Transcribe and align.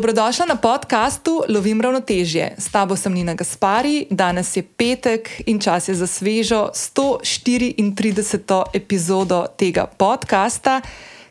Dobrodošla 0.00 0.46
na 0.46 0.56
podkastu 0.56 1.42
Lovim 1.48 1.80
ravnotežje. 1.80 2.54
S 2.58 2.72
tabo 2.72 2.96
sem 2.96 3.12
Nina 3.12 3.34
Gaspari, 3.34 4.06
danes 4.10 4.56
je 4.56 4.62
petek 4.62 5.28
in 5.46 5.60
čas 5.60 5.88
je 5.88 5.94
za 5.94 6.06
svežo 6.06 6.70
134. 6.74 8.64
epizodo 8.72 9.44
tega 9.56 9.84
podcasta, 9.86 10.80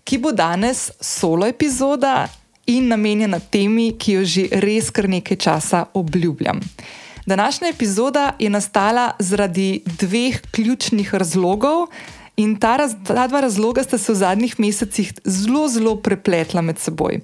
ki 0.04 0.18
bo 0.18 0.32
danes 0.32 0.92
solo 1.02 1.48
epizoda 1.50 2.28
in 2.66 2.88
namenjena 2.88 3.40
temi, 3.40 3.98
ki 3.98 4.12
jo 4.12 4.24
že 4.24 4.46
res 4.62 4.94
kar 4.94 5.10
nekaj 5.10 5.38
časa 5.38 5.86
obljubljam. 5.94 6.60
Današnja 7.26 7.68
epizoda 7.74 8.36
je 8.40 8.50
nastala 8.50 9.12
zaradi 9.20 9.82
dveh 9.86 10.42
ključnih 10.52 11.16
razlogov. 11.16 11.88
In 12.38 12.56
ta, 12.60 12.78
raz, 12.78 12.94
ta 13.08 13.28
dva 13.28 13.42
razloga 13.42 13.84
sta 13.84 13.98
se 13.98 14.12
v 14.14 14.16
zadnjih 14.16 14.60
mesecih 14.60 15.14
zelo, 15.26 15.68
zelo 15.68 15.96
prepletla 15.96 16.62
med 16.62 16.80
seboj. 16.80 17.20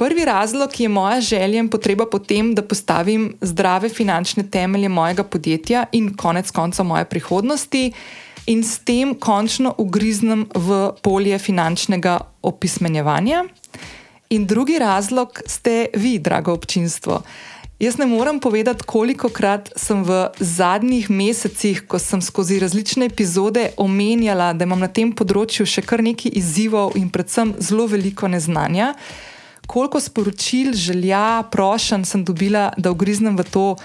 Prvi 0.00 0.24
razlog 0.24 0.80
je 0.80 0.88
moja 0.88 1.20
želja 1.20 1.58
in 1.58 1.68
potreba 1.68 2.06
po 2.06 2.18
tem, 2.18 2.54
da 2.54 2.62
postavim 2.62 3.34
zdrave 3.40 3.88
finančne 3.88 4.42
temelje 4.50 4.88
mojega 4.88 5.24
podjetja 5.24 5.84
in 5.92 6.16
konec 6.16 6.50
konca 6.50 6.82
moje 6.82 7.04
prihodnosti, 7.04 7.92
in 8.46 8.64
s 8.64 8.78
tem 8.78 9.14
končno 9.14 9.74
ugriznem 9.78 10.46
v 10.54 10.78
polje 11.02 11.38
finančnega 11.38 12.18
opismenjevanja. 12.42 13.44
In 14.30 14.46
drugi 14.46 14.78
razlog 14.78 15.42
ste 15.46 15.86
vi, 15.94 16.18
drago 16.18 16.52
občinstvo. 16.52 17.22
Jaz 17.78 17.98
ne 17.98 18.06
morem 18.06 18.40
povedati, 18.40 18.84
koliko 18.86 19.28
krat 19.28 19.68
sem 19.76 20.04
v 20.04 20.28
zadnjih 20.38 21.10
mesecih, 21.10 21.82
ko 21.86 21.98
sem 21.98 22.22
skozi 22.22 22.58
različne 22.60 23.04
epizode 23.06 23.70
omenjala, 23.76 24.52
da 24.52 24.64
imam 24.64 24.80
na 24.80 24.88
tem 24.88 25.12
področju 25.12 25.66
še 25.66 25.84
kar 25.84 26.00
nekaj 26.00 26.32
izzivov 26.40 26.96
in 26.96 27.12
predvsem 27.12 27.52
zelo 27.60 27.84
veliko 27.86 28.28
neznanja 28.28 28.94
koliko 29.70 30.00
sporočil, 30.00 30.72
želja, 30.74 31.42
prošen 31.50 32.04
sem 32.04 32.24
dobila, 32.24 32.72
da 32.76 32.90
ugriznem 32.90 33.36
v 33.38 33.44
to 33.46 33.76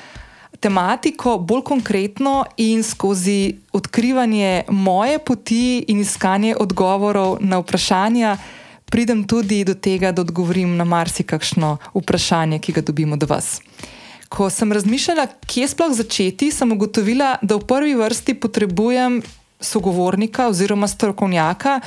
tematiko 0.59 1.37
bolj 1.37 1.61
konkretno 1.61 2.45
in 2.57 2.81
skozi 2.83 3.53
odkrivanje 3.73 4.63
moje 4.69 5.19
poti 5.19 5.85
in 5.87 5.99
iskanje 6.01 6.55
odgovorov 6.59 7.37
na 7.41 7.59
vprašanja. 7.61 8.37
Pridem 8.85 9.23
tudi 9.29 9.61
do 9.63 9.73
tega, 9.73 10.11
da 10.11 10.25
odgovorim 10.25 10.73
na 10.77 10.89
marsikakšno 10.89 11.77
vprašanje, 11.93 12.59
ki 12.59 12.71
ga 12.71 12.81
dobimo 12.81 13.13
od 13.13 13.29
vas. 13.29 13.61
Ko 14.29 14.49
sem 14.49 14.73
razmišljala, 14.73 15.27
kje 15.45 15.67
sploh 15.67 15.93
začeti, 15.93 16.49
sem 16.51 16.71
ugotovila, 16.71 17.35
da 17.41 17.59
v 17.61 17.65
prvi 17.67 17.93
vrsti 17.93 18.33
potrebujem 18.41 19.21
sogovornika 19.61 20.47
oziroma 20.49 20.87
strokovnjaka, 20.87 21.79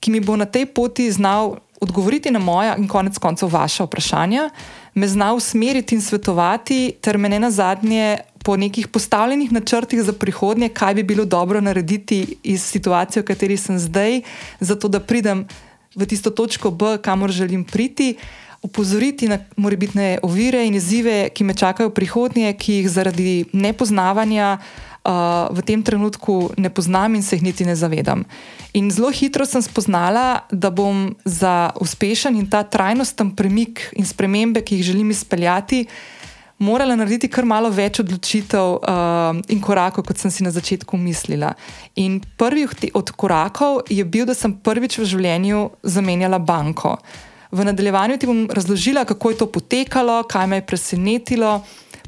ki 0.00 0.10
mi 0.12 0.20
bo 0.20 0.36
na 0.36 0.44
tej 0.44 0.66
poti 0.66 1.08
znal 1.12 1.56
odgovoriti 1.80 2.30
na 2.30 2.38
moja 2.38 2.76
in 2.76 2.88
konec 2.88 3.18
koncev 3.18 3.52
vaša 3.52 3.84
vprašanja, 3.84 4.50
me 4.94 5.08
zna 5.08 5.32
usmeriti 5.34 5.94
in 5.94 6.02
svetovati, 6.02 6.94
ter 7.00 7.18
me 7.18 7.28
ne 7.28 7.40
na 7.40 7.50
zadnje 7.50 8.18
po 8.44 8.56
nekih 8.56 8.88
postavljenih 8.88 9.52
načrtih 9.52 10.02
za 10.02 10.12
prihodnje, 10.12 10.68
kaj 10.68 10.94
bi 10.94 11.02
bilo 11.02 11.24
dobro 11.24 11.60
narediti 11.60 12.36
iz 12.42 12.62
situacije, 12.62 13.22
v 13.22 13.26
kateri 13.26 13.56
sem 13.56 13.78
zdaj, 13.78 14.20
zato 14.60 14.88
da 14.88 15.00
pridem 15.00 15.46
v 15.96 16.06
tisto 16.06 16.30
točko 16.30 16.70
B, 16.70 16.98
kamor 17.02 17.30
želim 17.30 17.64
priti. 17.64 18.16
Upozoriti 18.62 19.28
na 19.28 19.38
morebitne 19.56 20.18
ovire 20.22 20.64
in 20.66 20.74
izzive, 20.74 21.28
ki 21.28 21.44
me 21.44 21.54
čakajo 21.54 21.88
v 21.88 21.94
prihodnje, 21.94 22.52
ki 22.58 22.80
jih 22.80 22.88
zaradi 22.90 23.44
nepoznavanja 23.52 24.58
uh, 25.06 25.46
v 25.54 25.62
tem 25.62 25.82
trenutku 25.82 26.50
ne 26.58 26.70
poznam 26.70 27.14
in 27.14 27.22
se 27.22 27.36
jih 27.36 27.46
niti 27.46 27.64
ne 27.64 27.76
zavedam. 27.76 28.24
In 28.74 28.90
zelo 28.90 29.10
hitro 29.14 29.46
sem 29.46 29.62
spoznala, 29.62 30.44
da 30.50 30.70
bom 30.70 31.14
za 31.24 31.70
uspešen 31.80 32.36
in 32.36 32.50
ta 32.50 32.62
trajnosten 32.62 33.30
premik 33.36 33.88
in 33.96 34.04
spremembe, 34.04 34.60
ki 34.60 34.76
jih 34.76 34.90
želim 34.92 35.10
izpeljati, 35.10 35.86
morala 36.58 36.96
narediti 36.96 37.28
kar 37.28 37.44
malo 37.44 37.70
več 37.70 38.00
odločitev 38.00 38.76
uh, 38.76 39.38
in 39.52 39.60
korakov, 39.60 40.04
kot 40.08 40.18
sem 40.18 40.32
si 40.32 40.44
na 40.44 40.50
začetku 40.50 40.98
mislila. 40.98 41.54
In 41.96 42.20
prvi 42.36 42.66
od 42.94 43.12
korakov 43.16 43.86
je 43.88 44.04
bil, 44.04 44.26
da 44.26 44.34
sem 44.34 44.52
prvič 44.52 44.98
v 44.98 45.08
življenju 45.08 45.70
zamenjala 45.82 46.38
banko. 46.38 46.96
V 47.56 47.64
nadaljevanju 47.64 48.18
ti 48.18 48.26
bom 48.26 48.46
razložila, 48.50 49.04
kako 49.04 49.30
je 49.30 49.36
to 49.38 49.46
potekalo, 49.46 50.22
kaj 50.28 50.46
me 50.46 50.60
je 50.60 50.66
presenetilo. 50.66 51.60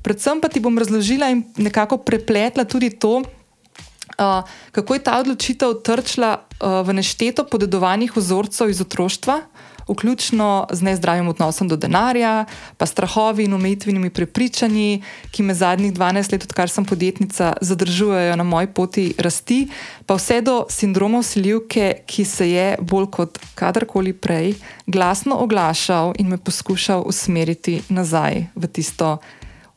Predvsem 0.09 0.41
pa 0.41 0.49
ti 0.49 0.57
bom 0.57 0.73
razložila 0.73 1.29
in 1.29 1.45
nekako 1.61 1.99
prepletla 2.01 2.65
tudi 2.65 2.89
to, 2.97 3.21
uh, 3.21 4.41
kako 4.73 4.97
je 4.97 5.05
ta 5.05 5.21
odločitev 5.21 5.85
trčila 5.85 6.41
uh, 6.41 6.81
v 6.81 6.97
nešteto 6.97 7.45
podedovanih 7.45 8.17
vzorcev 8.17 8.73
iz 8.73 8.81
otroštva, 8.81 9.43
vključno 9.89 10.67
z 10.73 10.83
nezdravim 10.83 11.29
odnosom 11.29 11.69
do 11.69 11.77
denarja, 11.77 12.45
pa 12.77 12.87
strahovi 12.87 13.45
in 13.45 13.55
omejitvenimi 13.55 14.11
prepričanji, 14.11 15.03
ki 15.31 15.43
me 15.43 15.55
zadnjih 15.55 15.93
12 15.93 16.33
let, 16.33 16.45
odkar 16.45 16.73
sem 16.73 16.85
podjetnica, 16.85 17.53
zadržujejo 17.61 18.37
na 18.37 18.45
moji 18.45 18.67
poti 18.67 19.07
rasti, 19.19 19.69
pa 20.07 20.17
vse 20.17 20.41
do 20.41 20.65
sindroma 20.73 21.19
usiljivke, 21.19 22.05
ki 22.07 22.25
se 22.25 22.51
je 22.51 22.77
bolj 22.81 23.11
kot 23.13 23.39
kadarkoli 23.55 24.13
prej 24.13 24.55
glasno 24.87 25.37
oglašal 25.37 26.13
in 26.19 26.29
me 26.29 26.37
poskušal 26.37 27.05
usmeriti 27.07 27.83
nazaj 27.89 28.47
v 28.57 28.73
tisto 28.73 29.19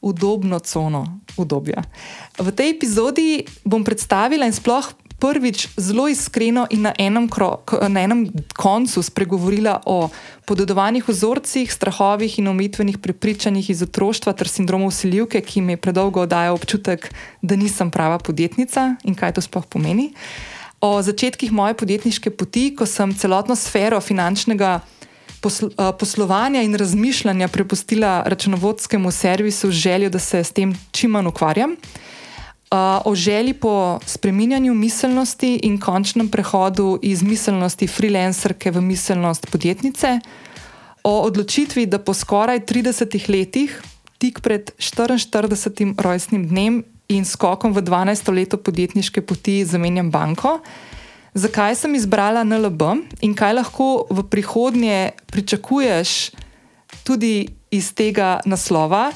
udobno 0.01 0.59
cono 0.59 1.21
udobja. 1.37 1.83
V 2.37 2.49
tej 2.51 2.73
epizodi 2.73 3.45
bom 3.63 3.85
predstavila 3.85 4.45
in 4.49 4.53
sploh 4.53 4.89
prvič 5.21 5.77
zelo 5.77 6.09
iskreno 6.09 6.65
in 6.73 6.89
na 6.89 6.93
enem, 6.97 7.29
krok, 7.29 7.77
na 7.85 8.01
enem 8.01 8.25
koncu 8.57 9.05
spregovorila 9.05 9.85
o 9.85 10.09
podedovanih 10.49 11.05
vzorcih, 11.05 11.69
strahovih 11.69 12.39
in 12.41 12.49
omejitvenih 12.49 12.97
prepričanjih 12.97 13.69
iz 13.69 13.85
otroštva 13.85 14.33
ter 14.33 14.49
sindromov 14.49 14.89
usiljivke, 14.89 15.41
ki 15.45 15.61
mi 15.61 15.77
predolgo 15.77 16.25
dajo 16.25 16.57
občutek, 16.57 17.13
da 17.41 17.55
nisem 17.55 17.93
prava 17.93 18.17
podjetnica 18.17 18.95
in 19.05 19.13
kaj 19.13 19.37
to 19.37 19.45
sploh 19.45 19.69
pomeni. 19.69 20.09
O 20.81 20.97
začetkih 21.05 21.53
moje 21.53 21.77
podjetniške 21.77 22.33
poti, 22.33 22.71
ko 22.73 22.89
sem 22.89 23.13
celotno 23.13 23.53
sfero 23.55 24.01
finančnega 24.01 24.79
posl 25.41 25.67
poslovanja 25.99 26.61
in 26.61 26.75
razmišljanja 26.75 27.47
prepustila 27.47 28.23
računovodskemu 28.25 29.11
servisu 29.11 29.71
z 29.71 29.73
željo, 29.73 30.09
da 30.09 30.19
se 30.19 30.43
s 30.43 30.51
tem 30.51 30.75
čim 30.91 31.11
manj 31.11 31.27
ukvarjam. 31.27 31.75
O 33.05 33.15
želji 33.15 33.53
po 33.53 33.99
spreminjanju 34.05 34.73
miselnosti 34.73 35.59
in 35.63 35.79
končnem 35.79 36.29
prehodu 36.29 36.99
iz 37.01 37.23
miselnosti 37.23 37.87
freelancerke 37.87 38.71
v 38.71 38.81
miselnost 38.81 39.47
podjetnice, 39.51 40.19
o 41.03 41.21
odločitvi, 41.21 41.85
da 41.85 41.99
po 41.99 42.13
skoraj 42.13 42.59
30 42.59 43.29
letih, 43.29 43.81
tik 44.17 44.39
pred 44.39 44.71
44. 44.77 45.95
rojstnim 45.97 46.47
dnem 46.47 46.83
in 47.09 47.25
skokom 47.25 47.73
v 47.73 47.81
12. 47.81 48.33
leto 48.33 48.57
podjetniške 48.57 49.21
poti, 49.21 49.65
zamenjam 49.65 50.11
banko. 50.11 50.59
Zakaj 51.33 51.75
sem 51.75 51.95
izbrala 51.95 52.43
NLB 52.43 52.81
in 53.23 53.31
kaj 53.31 53.53
lahko 53.55 54.03
v 54.11 54.23
prihodnje 54.27 55.15
pričakuješ 55.31 56.31
tudi 57.07 57.47
iz 57.71 57.93
tega 57.95 58.41
naslova? 58.45 59.11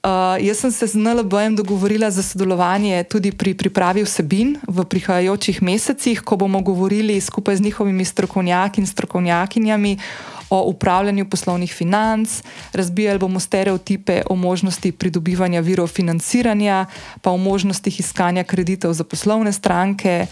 Uh, 0.00 0.34
jaz 0.42 0.64
sem 0.64 0.72
se 0.72 0.86
z 0.86 0.98
NLB-jem 0.98 1.54
dogovorila 1.56 2.10
za 2.10 2.22
sodelovanje 2.22 3.04
tudi 3.04 3.30
pri 3.30 3.54
pripravi 3.54 4.02
vsebin 4.02 4.56
v 4.66 4.84
prihajajočih 4.84 5.62
mesecih, 5.62 6.22
ko 6.24 6.36
bomo 6.40 6.58
govorili 6.64 7.20
skupaj 7.20 7.56
z 7.56 7.62
njihovimi 7.62 8.04
strokovnjaki 8.04 8.80
in 8.80 8.86
strokovnjakinjami 8.86 9.98
o 10.50 10.62
upravljanju 10.72 11.30
poslovnih 11.30 11.74
financ, 11.74 12.42
razbijali 12.72 13.18
bomo 13.18 13.40
stereotipe 13.40 14.22
o 14.26 14.34
možnosti 14.34 14.92
pridobivanja 14.92 15.60
virov 15.60 15.86
financiranja, 15.86 16.86
pa 17.20 17.30
o 17.30 17.36
možnostih 17.36 18.00
iskanja 18.00 18.44
kreditov 18.44 18.92
za 18.92 19.04
poslovne 19.04 19.52
stranke 19.52 20.26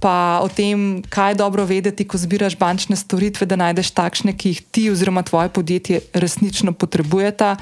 pa 0.00 0.38
o 0.42 0.48
tem, 0.48 1.02
kaj 1.10 1.34
je 1.34 1.40
dobro 1.42 1.64
vedeti, 1.66 2.06
ko 2.06 2.18
zbiraš 2.18 2.54
bančne 2.58 2.96
storitve, 2.96 3.46
da 3.46 3.58
najdeš 3.58 3.90
takšne, 3.90 4.34
ki 4.38 4.54
jih 4.54 4.60
ti 4.70 4.84
oziroma 4.90 5.22
tvoje 5.26 5.50
podjetje 5.50 6.00
resnično 6.14 6.72
potrebujeta. 6.72 7.56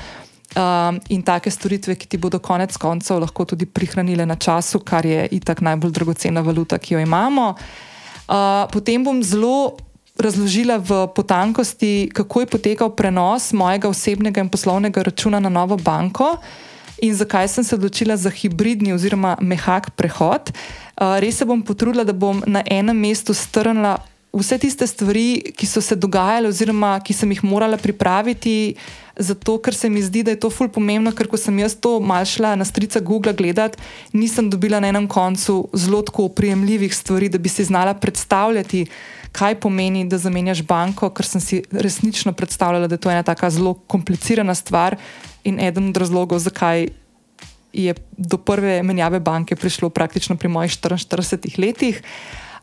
Um, 0.56 1.00
in 1.12 1.20
take 1.20 1.50
storitve, 1.50 1.96
ki 1.98 2.06
ti 2.06 2.16
bodo 2.16 2.38
konec 2.38 2.76
koncev 2.80 3.18
lahko 3.20 3.44
tudi 3.44 3.66
prihranile 3.66 4.24
na 4.26 4.36
času, 4.40 4.80
kar 4.80 5.04
je 5.04 5.26
itak 5.36 5.60
najbolj 5.60 5.90
dragocena 5.92 6.40
valuta, 6.40 6.78
ki 6.78 6.94
jo 6.94 7.00
imamo. 7.02 7.50
Uh, 8.24 8.64
potem 8.72 9.04
bom 9.04 9.20
zelo 9.20 9.76
razložila 10.16 10.78
v 10.80 11.02
potankosti, 11.12 12.08
kako 12.14 12.40
je 12.40 12.46
potekal 12.46 12.94
prenos 12.96 13.50
mojega 13.52 13.88
osebnega 13.88 14.40
in 14.40 14.48
poslovnega 14.48 15.02
računa 15.02 15.40
na 15.40 15.52
novo 15.52 15.76
banko 15.76 16.38
in 17.04 17.12
zakaj 17.12 17.48
sem 17.52 17.64
se 17.64 17.74
odločila 17.76 18.16
za 18.16 18.30
hibridni 18.32 18.94
oziroma 18.96 19.36
mehak 19.40 19.90
prehod. 19.92 20.48
Uh, 20.48 20.85
res 20.96 21.36
se 21.36 21.44
bom 21.44 21.62
potrudila, 21.62 22.04
da 22.04 22.12
bom 22.12 22.42
na 22.46 22.62
enem 22.66 22.96
mestu 22.96 23.34
strnila 23.34 23.98
vse 24.36 24.58
tiste 24.58 24.86
stvari, 24.86 25.52
ki 25.56 25.66
so 25.66 25.80
se 25.80 25.96
dogajale, 25.96 26.50
oziroma 26.52 26.96
ki 27.04 27.14
sem 27.16 27.30
jih 27.32 27.42
morala 27.44 27.78
pripraviti, 27.80 28.76
zato 29.16 29.56
ker 29.64 29.74
se 29.74 29.88
mi 29.88 30.02
zdi, 30.04 30.22
da 30.26 30.34
je 30.34 30.40
to 30.44 30.50
ful 30.52 30.68
pomembno, 30.68 31.12
ker 31.16 31.28
ko 31.30 31.40
sem 31.40 31.56
jaz 31.62 31.76
to 31.80 31.96
mal 32.04 32.24
šla 32.28 32.54
na 32.58 32.66
strica 32.68 33.00
Google 33.00 33.32
gledati, 33.36 33.80
nisem 34.12 34.50
dobila 34.52 34.80
na 34.80 34.90
enem 34.92 35.08
koncu 35.08 35.62
zelo 35.72 36.02
tako 36.04 36.28
oprijemljivih 36.30 36.94
stvari, 36.94 37.30
da 37.32 37.38
bi 37.38 37.48
si 37.48 37.64
znala 37.64 37.94
predstavljati, 37.94 38.84
kaj 39.36 39.58
pomeni, 39.60 40.04
da 40.08 40.18
zamenjaš 40.18 40.62
banko, 40.68 41.10
ker 41.12 41.26
sem 41.26 41.40
si 41.40 41.62
resnično 41.72 42.32
predstavljala, 42.32 42.88
da 42.88 42.96
je 42.96 43.04
to 43.04 43.10
ena 43.12 43.24
tako 43.24 43.50
zelo 43.50 43.74
komplicirana 43.74 44.54
stvar 44.54 44.96
in 45.44 45.60
eden 45.60 45.88
od 45.92 45.96
razlogov, 45.96 46.44
zakaj. 46.44 46.88
Je 47.76 47.92
do 48.16 48.40
prve 48.40 48.80
menjave 48.82 49.20
banke 49.20 49.56
prišlo 49.56 49.90
praktično 49.92 50.38
pri 50.40 50.48
mojih 50.48 50.72
44 50.72 51.58
letih. 51.60 52.00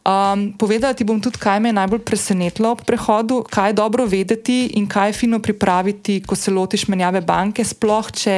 Um, 0.03 0.51
povedala 0.59 0.91
ti 0.91 1.07
bom 1.07 1.21
tudi, 1.21 1.39
kaj 1.39 1.61
me 1.63 1.69
je 1.69 1.79
najbolj 1.79 2.01
presenetilo 2.03 2.73
ob 2.75 2.81
prehodu, 2.83 3.39
kaj 3.47 3.69
je 3.69 3.75
dobro 3.77 4.03
vedeti 4.03 4.75
in 4.75 4.83
kaj 4.83 5.09
je 5.09 5.13
fino 5.13 5.39
pripraviti, 5.39 6.19
ko 6.27 6.35
se 6.35 6.51
lotiš 6.51 6.89
menjave 6.91 7.21
banke, 7.21 7.63
sploh 7.63 8.11
če 8.11 8.35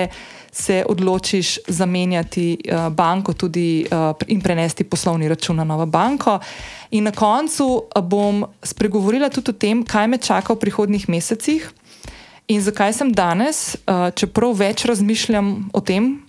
se 0.53 0.83
odločiš 0.87 1.65
zamenjati 1.67 2.57
uh, 2.69 2.89
banko 2.93 3.33
tudi, 3.33 3.85
uh, 3.89 4.13
in 4.27 4.41
prenesti 4.41 4.83
poslovni 4.83 5.27
račun 5.27 5.57
na 5.57 5.63
novo 5.63 5.85
banko. 5.85 6.37
In 6.91 7.09
na 7.09 7.11
koncu 7.11 7.65
uh, 7.65 8.01
bom 8.01 8.45
spregovorila 8.63 9.29
tudi 9.29 9.51
o 9.51 9.57
tem, 9.57 9.81
kaj 9.83 10.07
me 10.07 10.21
čaka 10.21 10.53
v 10.53 10.61
prihodnih 10.61 11.09
mesecih 11.09 11.65
in 12.47 12.61
zakaj 12.61 12.93
sem 12.93 13.09
danes, 13.09 13.73
uh, 13.89 14.13
čeprav 14.13 14.53
več 14.53 14.85
razmišljam 14.85 15.71
o 15.73 15.81
tem, 15.81 16.21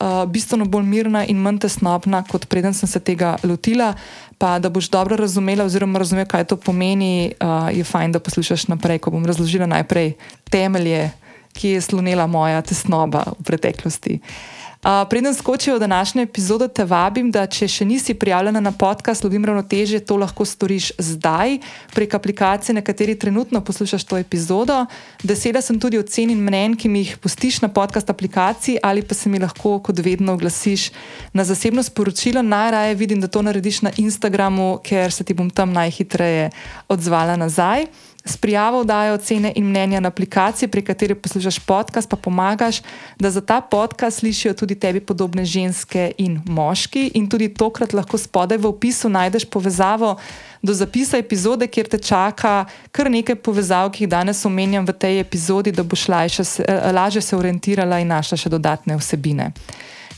uh, 0.00 0.24
bistveno 0.26 0.64
bolj 0.64 0.84
mirna 0.88 1.24
in 1.28 1.40
manj 1.40 1.60
tesnobna, 1.66 2.22
kot 2.28 2.46
preden 2.48 2.74
sem 2.74 2.88
se 2.88 3.00
tega 3.00 3.36
lotila. 3.44 3.94
Pa 4.40 4.58
da 4.58 4.70
boš 4.72 4.88
dobro 4.88 5.16
razumela, 5.16 5.64
oziroma 5.64 5.98
razumela, 6.00 6.28
kaj 6.28 6.44
to 6.48 6.56
pomeni, 6.56 7.32
uh, 7.40 7.68
je 7.76 7.84
fajn, 7.84 8.12
da 8.12 8.20
poslušaš 8.20 8.68
naprej, 8.72 8.98
ko 8.98 9.10
bom 9.10 9.26
razložila 9.26 9.66
najprej 9.66 10.14
temelje, 10.50 11.10
ki 11.52 11.76
je 11.76 11.80
slonila 11.80 12.26
moja 12.26 12.62
tesnoba 12.62 13.26
v 13.38 13.44
preteklosti. 13.44 14.20
Uh, 14.22 14.59
Preden 14.82 15.34
skočijo 15.34 15.76
v 15.76 15.78
današnjo 15.78 16.22
epizodo, 16.22 16.68
te 16.68 16.84
vabim, 16.84 17.28
da 17.30 17.42
če 17.46 17.66
še 17.68 17.84
nisi 17.84 18.14
prijavljena 18.16 18.62
na 18.64 18.72
podcast 18.72 19.24
Lovim 19.24 19.44
ravnoteže, 19.44 19.98
to 20.00 20.16
lahko 20.16 20.44
storiš 20.48 20.92
zdaj 20.98 21.58
prek 21.92 22.14
aplikacije, 22.16 22.74
na 22.74 22.80
kateri 22.80 23.18
trenutno 23.18 23.60
poslušaš 23.60 24.04
to 24.08 24.16
epizodo. 24.16 24.86
Beseda 25.22 25.60
sem 25.60 25.76
tudi 25.80 26.00
ocen 26.00 26.32
in 26.32 26.40
mnen, 26.40 26.78
ki 26.80 26.88
mi 26.88 27.04
jih 27.04 27.18
pustiš 27.20 27.60
na 27.60 27.68
podcast 27.68 28.08
aplikaciji, 28.10 28.78
ali 28.82 29.02
pa 29.02 29.14
se 29.14 29.28
mi 29.28 29.38
lahko 29.38 29.78
kot 29.84 30.00
vedno 30.00 30.32
oglasiš 30.32 30.90
na 31.36 31.44
zasebno 31.44 31.82
sporočilo. 31.82 32.42
Najraje 32.42 32.94
vidim, 32.94 33.20
da 33.20 33.28
to 33.28 33.42
narediš 33.42 33.82
na 33.82 33.92
Instagramu, 33.96 34.78
ker 34.80 35.12
se 35.12 35.24
ti 35.24 35.36
bom 35.36 35.50
tam 35.50 35.76
najhitreje 35.76 36.50
odzvala 36.88 37.36
nazaj. 37.36 37.84
S 38.24 38.36
prijavo 38.36 38.84
dajo 38.84 39.14
ocene 39.14 39.52
in 39.56 39.64
mnenja 39.64 40.00
na 40.00 40.08
aplikaciji, 40.08 40.68
pri 40.68 40.82
kateri 40.84 41.14
poslušaš 41.14 41.58
podcast, 41.58 42.08
pa 42.08 42.16
pomagaš, 42.16 42.82
da 43.18 43.30
za 43.30 43.40
ta 43.40 43.60
podcast 43.60 44.18
slišijo 44.18 44.54
tudi 44.54 44.74
tebi 44.74 45.00
podobne 45.00 45.44
ženske 45.44 46.12
in 46.18 46.40
moški. 46.46 47.10
In 47.14 47.28
tudi 47.28 47.48
tokrat 47.54 47.92
lahko 47.92 48.18
spodaj 48.18 48.58
v 48.58 48.66
opisu 48.66 49.08
najdeš 49.08 49.44
povezavo 49.44 50.16
do 50.62 50.74
zapisa 50.74 51.18
epizode, 51.18 51.66
kjer 51.66 51.88
te 51.88 51.98
čaka 51.98 52.64
kar 52.92 53.10
nekaj 53.10 53.34
povezav, 53.34 53.90
ki 53.90 54.04
jih 54.04 54.10
danes 54.10 54.44
omenjam 54.44 54.84
v 54.84 54.92
tej 54.92 55.20
epizodi, 55.20 55.72
da 55.72 55.82
boš 55.82 56.08
lažje 56.92 57.22
se 57.22 57.36
orientirala 57.36 58.00
in 58.00 58.12
našla 58.12 58.36
še 58.36 58.52
dodatne 58.52 59.00
vsebine. 59.00 59.52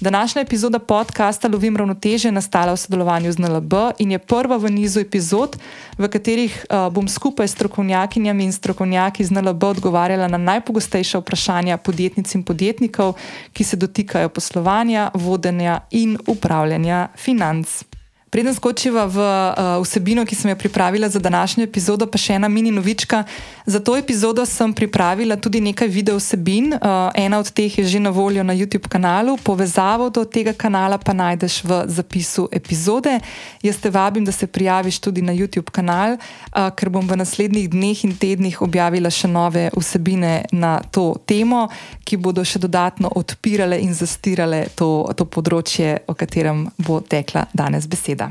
Današnja 0.02 0.42
epizoda 0.42 0.78
podcasta 0.78 1.48
Lovim 1.48 1.76
ravnoteže 1.76 2.28
je 2.28 2.32
nastala 2.32 2.72
v 2.72 2.76
sodelovanju 2.76 3.32
z 3.32 3.38
NLB 3.38 3.72
in 3.98 4.10
je 4.10 4.18
prva 4.18 4.56
v 4.56 4.70
nizu 4.70 5.00
epizod, 5.00 5.56
v 5.98 6.08
katerih 6.08 6.66
uh, 6.66 6.90
bom 6.92 7.08
skupaj 7.08 7.48
s 7.48 7.54
strokovnjakinjami 7.54 8.44
in 8.44 8.52
strokovnjaki 8.52 9.24
z 9.24 9.30
NLB 9.30 9.64
odgovarjala 9.64 10.28
na 10.28 10.38
najpogostejša 10.38 11.18
vprašanja 11.18 11.76
podjetnic 11.76 12.34
in 12.34 12.42
podjetnikov, 12.42 13.14
ki 13.52 13.64
se 13.64 13.76
dotikajo 13.76 14.28
poslovanja, 14.28 15.10
vodenja 15.14 15.80
in 15.90 16.18
upravljanja 16.26 17.08
financ. 17.16 17.91
Preden 18.32 18.54
skočiva 18.56 19.04
v 19.04 19.20
uh, 19.20 19.84
vsebino, 19.84 20.24
ki 20.24 20.32
sem 20.32 20.48
jo 20.48 20.56
pripravila 20.56 21.08
za 21.08 21.20
današnjo 21.20 21.66
epizodo, 21.68 22.06
pa 22.08 22.16
še 22.16 22.38
ena 22.40 22.48
mini 22.48 22.70
novička. 22.72 23.26
Za 23.68 23.80
to 23.84 23.92
epizodo 23.92 24.46
sem 24.48 24.72
pripravila 24.72 25.36
tudi 25.36 25.60
nekaj 25.60 25.88
video 25.92 26.16
vsebin. 26.16 26.72
Uh, 26.72 27.12
ena 27.12 27.36
od 27.38 27.50
teh 27.52 27.68
je 27.78 27.84
že 27.84 28.00
na 28.00 28.08
voljo 28.08 28.40
na 28.42 28.56
YouTube 28.56 28.88
kanalu, 28.88 29.36
povezavo 29.36 30.08
do 30.08 30.24
tega 30.24 30.54
kanala 30.56 30.96
pa 30.96 31.12
najdeš 31.12 31.60
v 31.64 31.82
zapisu 31.92 32.48
epizode. 32.52 33.20
Jaz 33.62 33.76
te 33.76 33.92
vabim, 33.92 34.24
da 34.24 34.32
se 34.32 34.46
prijaviš 34.46 34.98
tudi 34.98 35.20
na 35.20 35.36
YouTube 35.36 35.68
kanal, 35.68 36.16
uh, 36.16 36.72
ker 36.72 36.88
bom 36.88 37.04
v 37.04 37.20
naslednjih 37.20 37.68
dneh 37.68 38.04
in 38.04 38.16
tednih 38.16 38.62
objavila 38.64 39.12
še 39.12 39.28
nove 39.28 39.68
vsebine 39.76 40.48
na 40.56 40.80
to 40.80 41.20
temo, 41.28 41.68
ki 42.00 42.16
bodo 42.16 42.40
še 42.40 42.64
dodatno 42.64 43.12
odpirale 43.12 43.76
in 43.76 43.92
zastirale 43.92 44.72
to, 44.72 45.04
to 45.12 45.28
področje, 45.28 46.00
o 46.08 46.16
katerem 46.16 46.70
bo 46.80 47.04
tekla 47.04 47.44
danes 47.52 47.84
beseda 47.84 48.21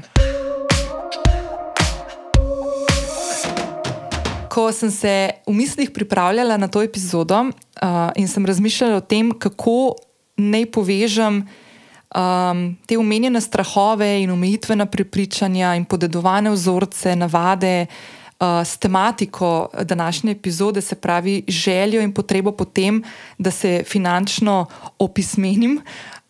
Ko 4.51 4.67
sem 4.75 4.91
se 4.91 5.31
v 5.47 5.53
mislih 5.55 5.93
pripravljala 5.95 6.57
na 6.59 6.67
to 6.67 6.81
epizodo 6.83 7.45
uh, 7.47 8.11
in 8.19 8.27
sem 8.27 8.45
razmišljala 8.45 8.99
o 8.99 9.05
tem, 9.05 9.31
kako 9.31 9.95
naj 10.35 10.65
povežem 10.75 11.45
um, 11.45 12.63
te 12.85 12.97
omenjene 12.99 13.41
strahove 13.41 14.09
in 14.23 14.31
omejitvena 14.31 14.85
prepričanja 14.91 15.75
in 15.79 15.85
podedovane 15.85 16.51
vzorce, 16.51 17.15
navade 17.15 17.85
uh, 17.87 18.59
s 18.65 18.77
tematiko 18.77 19.69
današnje 19.83 20.31
epizode, 20.31 20.81
se 20.81 20.95
pravi 20.95 21.43
željo 21.47 22.01
in 22.01 22.13
potrebo 22.13 22.51
po 22.51 22.65
tem, 22.65 23.03
da 23.37 23.51
se 23.51 23.83
finančno 23.87 24.65
opismenim. 24.99 25.79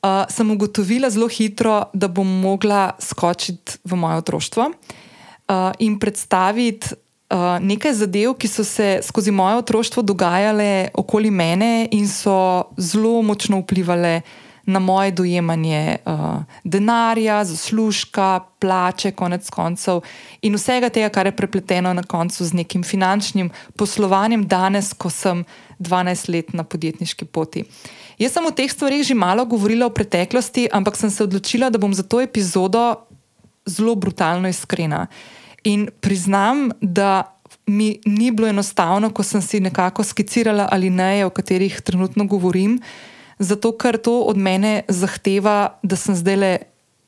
Uh, 0.01 0.25
sem 0.29 0.51
ugotovila 0.51 1.09
zelo 1.09 1.27
hitro, 1.27 1.83
da 1.93 2.07
bom 2.07 2.39
mogla 2.41 2.91
skočiti 2.99 3.81
v 3.83 3.95
moje 3.95 4.17
otroštvo 4.17 4.69
uh, 4.69 5.71
in 5.79 5.99
predstaviti 5.99 6.87
uh, 7.31 7.57
nekaj 7.63 7.93
zadev, 8.03 8.35
ki 8.37 8.47
so 8.47 8.63
se 8.67 8.99
skozi 9.03 9.31
moje 9.31 9.57
otroštvo 9.61 10.03
dogajale 10.03 10.89
okoli 10.93 11.31
mene 11.31 11.87
in 11.91 12.07
so 12.07 12.63
zelo 12.77 13.21
močno 13.21 13.63
vplivali. 13.63 14.21
Na 14.65 14.79
moje 14.79 15.11
dojemanje 15.11 15.97
uh, 16.05 16.43
denarja, 16.63 17.39
zaslužka, 17.43 18.39
plače, 18.61 19.09
konec 19.11 19.49
koncev, 19.49 20.03
in 20.45 20.53
vsega 20.53 20.91
tega, 20.93 21.09
kar 21.09 21.25
je 21.25 21.33
prepleteno 21.35 21.93
na 21.97 22.03
koncu 22.03 22.45
z 22.45 22.53
nekim 22.53 22.83
finančnim 22.85 23.49
poslovanjem, 23.75 24.45
danes, 24.47 24.93
ko 24.93 25.09
sem 25.09 25.41
12 25.79 26.29
let 26.29 26.53
na 26.53 26.63
podjetniški 26.63 27.25
poti. 27.25 27.65
Uh, 27.65 28.01
Jaz 28.21 28.35
sem 28.35 28.45
o 28.45 28.53
teh 28.53 28.69
stvarih 28.69 29.01
že 29.01 29.17
malo 29.17 29.41
govorila 29.49 29.89
v 29.89 29.97
preteklosti, 29.97 30.69
ampak 30.69 30.93
sem 30.93 31.09
se 31.09 31.23
odločila, 31.25 31.73
da 31.73 31.81
bom 31.81 31.89
za 31.89 32.05
to 32.05 32.21
epizodo 32.21 33.01
zelo 33.65 33.95
brutalno 33.97 34.45
iskrena. 34.45 35.07
In 35.63 35.89
priznam, 36.01 36.71
da 36.81 37.37
mi 37.65 37.99
ni 38.05 38.31
bilo 38.31 38.47
enostavno, 38.47 39.09
ko 39.13 39.23
sem 39.23 39.41
si 39.41 39.59
nekako 39.59 40.03
skicirala 40.03 40.67
ali 40.71 40.89
ne, 40.89 41.25
o 41.25 41.29
katerih 41.29 41.81
trenutno 41.81 42.25
govorim, 42.25 42.79
zato 43.39 43.71
ker 43.77 43.97
to 43.97 44.21
od 44.21 44.37
mene 44.37 44.83
zahteva, 44.87 45.77
da 45.83 45.95
sem 45.95 46.15
zdaj 46.15 46.35
le 46.35 46.51